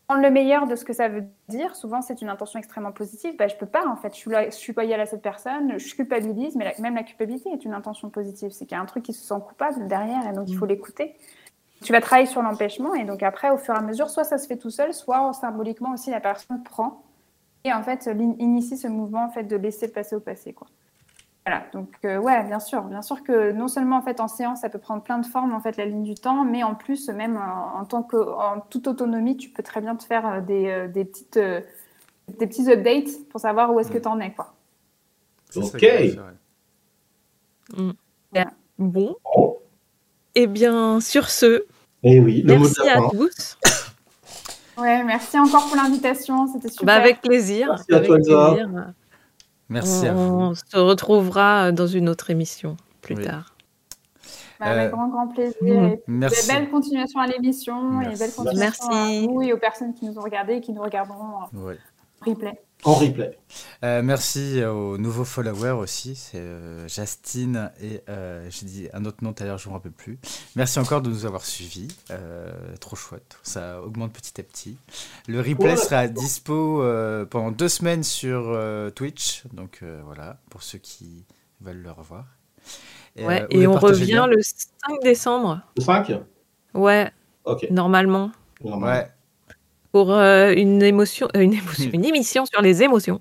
Prendre 0.08 0.22
le 0.22 0.32
meilleur 0.32 0.68
de 0.68 0.76
ce 0.76 0.84
que 0.84 0.92
ça 0.92 1.08
veut 1.08 1.24
dire. 1.48 1.76
Souvent, 1.76 2.02
c'est 2.02 2.22
une 2.22 2.28
intention 2.30 2.60
extrêmement 2.60 2.92
positive. 2.92 3.36
Bah, 3.38 3.48
je 3.48 3.56
peux 3.56 3.66
pas 3.66 3.88
en 3.88 3.96
fait. 3.96 4.14
Je 4.14 4.20
suis, 4.20 4.32
je 4.32 4.56
suis 4.56 4.74
loyale 4.74 5.00
à 5.00 5.06
cette 5.06 5.22
personne. 5.22 5.80
Je 5.80 5.96
culpabilise, 5.96 6.56
mais 6.56 6.76
même 6.80 6.96
la 6.96 7.04
culpabilité 7.04 7.50
est 7.50 7.64
une 7.64 7.74
intention 7.74 8.10
positive. 8.10 8.52
C'est 8.52 8.66
qu'il 8.66 8.76
y 8.76 8.80
a 8.80 8.82
un 8.82 8.86
truc 8.86 9.04
qui 9.04 9.14
se 9.14 9.24
sent 9.24 9.40
coupable 9.48 9.88
derrière, 9.88 10.28
et 10.28 10.34
donc 10.34 10.50
il 10.50 10.58
faut 10.58 10.66
mm. 10.66 10.70
l'écouter. 10.70 11.16
Tu 11.82 11.92
vas 11.92 12.02
travailler 12.02 12.28
sur 12.28 12.42
l'empêchement, 12.42 12.94
et 12.96 13.04
donc 13.04 13.24
après, 13.24 13.50
au 13.50 13.58
fur 13.58 13.74
et 13.74 13.78
à 13.78 13.82
mesure, 13.82 14.10
soit 14.10 14.24
ça 14.24 14.38
se 14.38 14.48
fait 14.48 14.58
tout 14.58 14.70
seul, 14.70 14.94
soit 14.94 15.34
symboliquement 15.34 15.94
aussi 15.94 16.12
la 16.12 16.22
personne 16.22 16.64
prend 16.64 17.04
et 17.64 17.74
en 17.74 17.82
fait 17.82 18.10
initie 18.40 18.78
ce 18.78 18.88
mouvement 18.88 19.26
en 19.26 19.30
fait 19.30 19.44
de 19.44 19.56
laisser 19.56 19.88
le 19.88 19.94
passé 19.94 20.16
au 20.16 20.20
passé, 20.20 20.54
quoi. 20.54 20.68
Voilà, 21.46 21.66
donc 21.74 21.90
euh, 22.06 22.18
ouais, 22.20 22.42
bien 22.46 22.62
sûr, 22.62 22.84
bien 22.84 23.02
sûr 23.02 23.22
que 23.22 23.52
non 23.52 23.68
seulement 23.68 23.98
en 23.98 24.02
fait 24.02 24.22
en 24.22 24.30
séance, 24.30 24.62
ça 24.62 24.70
peut 24.70 24.80
prendre 24.80 25.04
plein 25.04 25.18
de 25.18 25.26
formes 25.26 25.54
en 25.54 25.60
fait 25.60 25.76
la 25.76 25.86
ligne 25.86 26.04
du 26.04 26.16
temps, 26.16 26.46
mais 26.46 26.64
en 26.64 26.74
plus 26.74 27.10
même 27.10 27.38
en, 27.38 27.84
tant 27.84 28.02
que 28.02 28.16
en 28.16 28.62
toute 28.62 28.88
autonomie, 28.88 29.36
tu 29.36 29.50
peux 29.50 29.64
très 29.64 29.82
bien 29.82 29.96
te 29.98 30.06
faire 30.06 30.26
euh, 30.26 30.42
des, 30.42 30.68
euh, 30.68 30.88
des 30.88 31.04
petites 31.04 31.38
des 31.38 32.48
petits 32.48 32.72
updates 32.72 33.28
pour 33.30 33.42
savoir 33.42 33.74
où 33.74 33.80
est-ce 33.82 33.92
que 33.92 33.98
tu 33.98 34.08
en 34.08 34.20
es 34.22 34.32
quoi. 34.32 34.54
Ok. 35.56 35.86
Mm. 37.76 37.92
Bon. 38.80 39.16
Eh 40.36 40.48
bien, 40.48 41.00
sur 41.00 41.30
ce, 41.30 41.66
eh 42.04 42.20
oui, 42.20 42.44
merci 42.46 42.90
à 42.90 43.00
tous. 43.10 43.58
Ouais, 44.78 45.04
merci 45.04 45.38
encore 45.38 45.68
pour 45.68 45.76
l'invitation, 45.76 46.48
c'était 46.48 46.70
super. 46.70 46.86
Bah, 46.86 46.96
avec 46.96 47.22
plaisir. 47.22 47.68
Merci 47.70 47.94
à 47.94 48.00
toi, 48.00 48.16
Plaisir. 48.16 48.94
Merci 49.70 50.08
on, 50.10 50.54
se 50.54 50.78
retrouvera 50.78 51.72
dans 51.72 51.88
une 51.88 52.10
autre 52.10 52.30
émission 52.30 52.78
plus 53.02 53.16
tard. 53.16 53.56
Bah, 54.60 54.68
avec 54.68 54.88
euh, 54.88 54.90
grand, 54.96 55.08
grand 55.10 55.28
plaisir. 55.28 55.56
Mmh, 55.62 55.96
merci. 56.08 56.48
Belle 56.48 56.70
continuation 56.70 57.20
à 57.20 57.28
l'émission 57.28 58.02
et 58.02 58.16
belle 58.16 58.32
continuation 58.32 58.90
à 58.90 59.28
vous 59.28 59.42
et 59.42 59.54
aux 59.54 59.58
personnes 59.58 59.94
qui 59.94 60.06
nous 60.06 60.18
ont 60.18 60.22
regardés 60.22 60.56
et 60.56 60.62
qui 60.62 60.74
nous 60.74 60.82
regarderont 60.82 61.44
en 61.44 61.50
replay. 62.22 62.62
En 62.86 62.94
replay. 62.96 63.38
Euh, 63.84 64.02
merci 64.02 64.64
aux 64.64 64.98
nouveaux 64.98 65.24
followers 65.24 65.72
aussi, 65.72 66.16
c'est 66.16 66.38
euh, 66.38 66.88
Justine 66.88 67.72
et 67.82 68.02
euh, 68.10 68.46
j'ai 68.50 68.66
dit 68.66 68.88
un 68.94 69.06
autre 69.06 69.18
nom 69.24 69.34
tout 69.34 69.44
à 69.44 69.46
l'heure, 69.46 69.58
je 69.58 69.68
ne 69.68 69.72
me 69.72 69.78
rappelle 69.78 69.92
plus. 69.92 70.20
Merci 70.56 70.80
encore 70.80 71.02
de 71.02 71.10
nous 71.10 71.26
avoir 71.26 71.46
suivis, 71.46 71.88
trop 72.80 72.96
chouette, 72.96 73.38
ça 73.44 73.82
augmente 73.82 74.14
petit 74.14 74.40
à 74.40 74.44
petit. 74.44 74.78
Le 75.28 75.40
replay 75.40 75.78
sera 75.78 76.08
dispo 76.08 76.84
pendant 77.30 77.52
deux 77.52 77.70
semaines 77.70 78.04
sur 78.04 78.58
Twitch, 78.96 79.44
donc 79.54 79.82
voilà, 80.06 80.38
pour 80.50 80.64
ceux 80.64 80.80
qui 80.80 81.26
veulent 81.62 81.82
le 81.82 81.92
revoir. 81.92 82.26
Et, 83.16 83.26
ouais, 83.26 83.46
et 83.52 83.68
on 83.68 83.74
revient 83.78 84.26
le 84.30 84.42
5 84.42 85.04
décembre. 85.04 85.62
Le 85.78 85.84
5 85.84 86.12
Ouais, 86.74 87.12
Ok. 87.46 87.68
normalement. 87.70 88.32
Ouais 88.62 89.08
pour 89.94 90.12
euh, 90.12 90.52
une 90.58 90.82
émotion, 90.82 91.28
euh, 91.38 91.42
une 91.42 91.54
émotion, 91.54 91.90
une 91.94 92.04
émission 92.04 92.46
sur 92.48 92.64
les 92.64 92.82
émotions. 92.82 93.20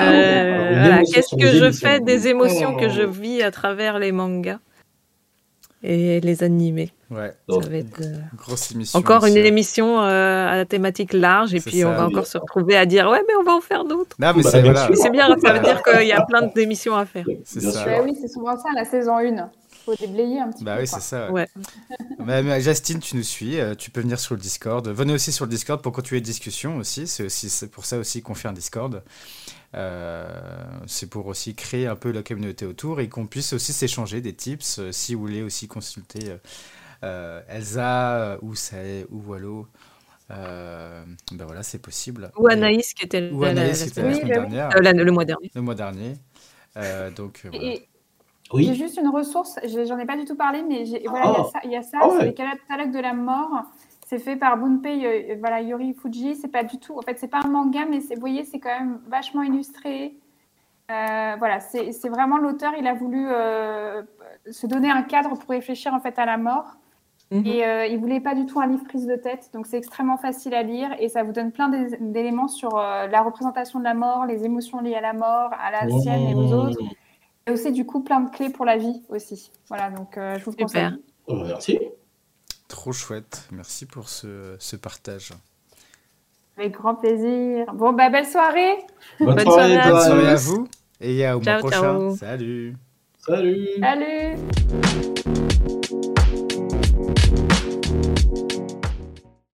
Euh, 0.00 1.02
qu'est-ce 1.12 1.34
que 1.34 1.48
je 1.48 1.72
fais 1.72 1.98
des 1.98 2.28
émotions 2.28 2.76
que 2.76 2.88
je 2.88 3.02
vis 3.02 3.42
à 3.42 3.50
travers 3.50 3.98
les 3.98 4.12
mangas 4.12 4.60
et 5.82 6.20
les 6.20 6.42
animés. 6.44 6.92
Ouais. 7.10 7.34
Ça 7.48 7.68
va 7.68 7.76
être 7.76 8.00
grosse 8.36 8.70
émission. 8.72 8.96
Encore 8.96 9.26
une 9.26 9.36
émission 9.36 10.00
à 10.00 10.54
la 10.54 10.64
thématique 10.64 11.12
large 11.12 11.52
et 11.54 11.60
puis 11.60 11.84
on 11.84 11.90
va 11.90 12.06
encore 12.06 12.26
se 12.26 12.38
retrouver 12.38 12.76
à 12.76 12.86
dire 12.86 13.08
ouais 13.10 13.22
mais 13.26 13.34
on 13.40 13.42
va 13.42 13.54
en 13.54 13.60
faire 13.60 13.84
d'autres. 13.84 14.16
Non 14.20 14.32
mais 14.36 14.44
c'est 14.44 14.62
bien, 14.62 15.36
ça 15.36 15.52
veut 15.52 15.64
dire 15.64 15.82
qu'il 15.82 16.06
y 16.06 16.12
a 16.12 16.24
plein 16.24 16.42
d'émissions 16.46 16.94
à 16.94 17.06
faire. 17.06 17.26
C'est 17.44 17.60
ça. 17.60 17.84
Bah 17.84 18.02
oui, 18.04 18.16
c'est 18.20 18.28
souvent 18.28 18.56
ça 18.56 18.68
la 18.72 18.84
saison 18.84 19.16
1 19.16 19.50
faut 19.88 20.06
déblayer 20.06 20.40
un 20.40 20.50
petit 20.50 20.64
bah 20.64 20.76
peu. 20.76 20.82
oui, 20.82 20.86
c'est 20.86 21.00
ça. 21.00 21.30
Ouais. 21.30 21.48
Justine, 22.60 23.00
tu 23.00 23.16
nous 23.16 23.22
suis, 23.22 23.58
euh, 23.58 23.74
tu 23.74 23.90
peux 23.90 24.00
venir 24.00 24.20
sur 24.20 24.34
le 24.34 24.40
Discord. 24.40 24.86
Venez 24.88 25.12
aussi 25.12 25.32
sur 25.32 25.46
le 25.46 25.50
Discord 25.50 25.80
pour 25.82 25.92
continuer 25.92 26.20
les 26.20 26.24
discussions 26.24 26.76
aussi. 26.76 27.06
C'est 27.06 27.24
aussi 27.24 27.66
pour 27.68 27.84
ça 27.84 27.98
aussi 27.98 28.22
qu'on 28.22 28.34
fait 28.34 28.48
un 28.48 28.52
Discord. 28.52 29.02
Euh, 29.74 30.28
c'est 30.86 31.08
pour 31.08 31.26
aussi 31.26 31.54
créer 31.54 31.86
un 31.86 31.96
peu 31.96 32.10
la 32.10 32.22
communauté 32.22 32.66
autour 32.66 33.00
et 33.00 33.08
qu'on 33.08 33.26
puisse 33.26 33.52
aussi 33.52 33.72
s'échanger 33.72 34.20
des 34.20 34.34
tips. 34.34 34.78
Euh, 34.78 34.92
si 34.92 35.14
vous 35.14 35.20
voulez 35.20 35.42
aussi 35.42 35.68
consulter 35.68 36.36
Elsa 37.02 38.38
ou 38.42 38.54
c'est 38.54 39.06
ou 39.10 39.22
Wallo. 39.26 39.66
ben 40.28 41.06
voilà, 41.32 41.62
c'est 41.62 41.78
possible. 41.78 42.30
Ou 42.36 42.48
Anaïs 42.48 42.92
qui 42.92 43.04
était, 43.06 43.30
ou 43.30 43.44
Anaïs, 43.44 43.82
qui 43.82 43.88
était 43.88 44.02
la, 44.02 44.14
semaine 44.14 44.28
dernière. 44.28 44.68
le 44.70 45.10
mois 45.12 45.24
dernier. 45.24 45.50
Le 45.54 45.60
mois 45.62 45.74
dernier. 45.74 46.14
donc, 47.16 47.46
voilà. 47.50 47.78
J'ai 48.54 48.74
juste 48.74 48.98
une 48.98 49.08
ressource, 49.08 49.58
j'en 49.64 49.98
ai 49.98 50.06
pas 50.06 50.16
du 50.16 50.24
tout 50.24 50.36
parlé, 50.36 50.62
mais 50.62 50.84
voilà, 51.06 51.44
il 51.64 51.70
y 51.70 51.76
a 51.76 51.82
ça, 51.82 51.98
ah 52.00 52.08
c'est 52.18 52.26
les 52.26 52.34
catalogues 52.34 52.92
de 52.92 53.00
la 53.00 53.14
mort. 53.14 53.62
C'est 54.06 54.18
fait 54.18 54.36
par 54.36 54.56
Bunpei 54.56 55.04
euh, 55.04 55.36
voilà, 55.38 55.60
Yori 55.60 55.92
Fuji. 55.92 56.34
C'est 56.34 56.48
pas 56.48 56.64
du 56.64 56.78
tout, 56.78 56.96
en 56.96 57.02
fait, 57.02 57.18
c'est 57.18 57.28
pas 57.28 57.40
un 57.44 57.48
manga, 57.48 57.84
mais 57.84 57.98
vous 57.98 58.20
voyez, 58.20 58.42
c'est 58.44 58.58
quand 58.58 58.70
même 58.70 59.00
vachement 59.06 59.42
illustré. 59.42 60.16
Euh, 60.90 61.36
voilà, 61.38 61.60
c'est 61.60 62.08
vraiment 62.08 62.38
l'auteur, 62.38 62.72
il 62.78 62.86
a 62.86 62.94
voulu 62.94 63.26
euh, 63.28 64.02
se 64.50 64.66
donner 64.66 64.90
un 64.90 65.02
cadre 65.02 65.36
pour 65.36 65.50
réfléchir 65.50 65.92
en 65.92 66.00
fait 66.00 66.18
à 66.18 66.24
la 66.24 66.38
mort. 66.38 66.78
Mhm. 67.30 67.46
Et 67.46 67.66
euh, 67.66 67.86
il 67.86 67.98
voulait 67.98 68.20
pas 68.20 68.34
du 68.34 68.46
tout 68.46 68.58
un 68.58 68.66
livre 68.66 68.84
prise 68.84 69.06
de 69.06 69.16
tête, 69.16 69.50
donc 69.52 69.66
c'est 69.66 69.76
extrêmement 69.76 70.16
facile 70.16 70.54
à 70.54 70.62
lire 70.62 70.88
et 70.98 71.10
ça 71.10 71.22
vous 71.22 71.32
donne 71.32 71.52
plein 71.52 71.68
d'éléments 72.00 72.48
sur 72.48 72.78
la 72.78 73.20
représentation 73.20 73.80
de 73.80 73.84
la 73.84 73.92
mort, 73.92 74.24
les 74.24 74.46
émotions 74.46 74.80
liées 74.80 74.94
à 74.94 75.02
la 75.02 75.12
mort, 75.12 75.50
à 75.52 75.70
la 75.70 75.90
sienne 76.00 76.22
et 76.22 76.34
aux 76.34 76.54
autres. 76.54 76.78
Et 77.48 77.50
aussi, 77.50 77.72
du 77.72 77.86
coup, 77.86 78.02
plein 78.02 78.20
de 78.20 78.30
clés 78.30 78.50
pour 78.50 78.66
la 78.66 78.76
vie 78.76 79.02
aussi. 79.08 79.50
Voilà, 79.68 79.90
donc 79.90 80.18
euh, 80.18 80.38
je 80.38 80.44
vous 80.44 80.52
conseille. 80.52 80.90
Oh, 81.26 81.42
merci. 81.46 81.80
Trop 82.68 82.92
chouette. 82.92 83.48
Merci 83.52 83.86
pour 83.86 84.10
ce, 84.10 84.54
ce, 84.58 84.76
partage. 84.76 85.32
Avec 86.58 86.72
grand 86.72 86.94
plaisir. 86.94 87.72
Bon, 87.72 87.94
bah, 87.94 88.10
belle 88.10 88.26
soirée. 88.26 88.76
Bonne, 89.18 89.40
soirée, 89.40 89.78
à, 89.78 90.34
vous. 90.34 90.68
Et 91.00 91.26
au 91.30 91.40
mois 91.40 91.58
prochain. 91.58 92.10
Salut. 92.16 92.76
Salut. 93.18 93.68
Salut. 93.80 95.47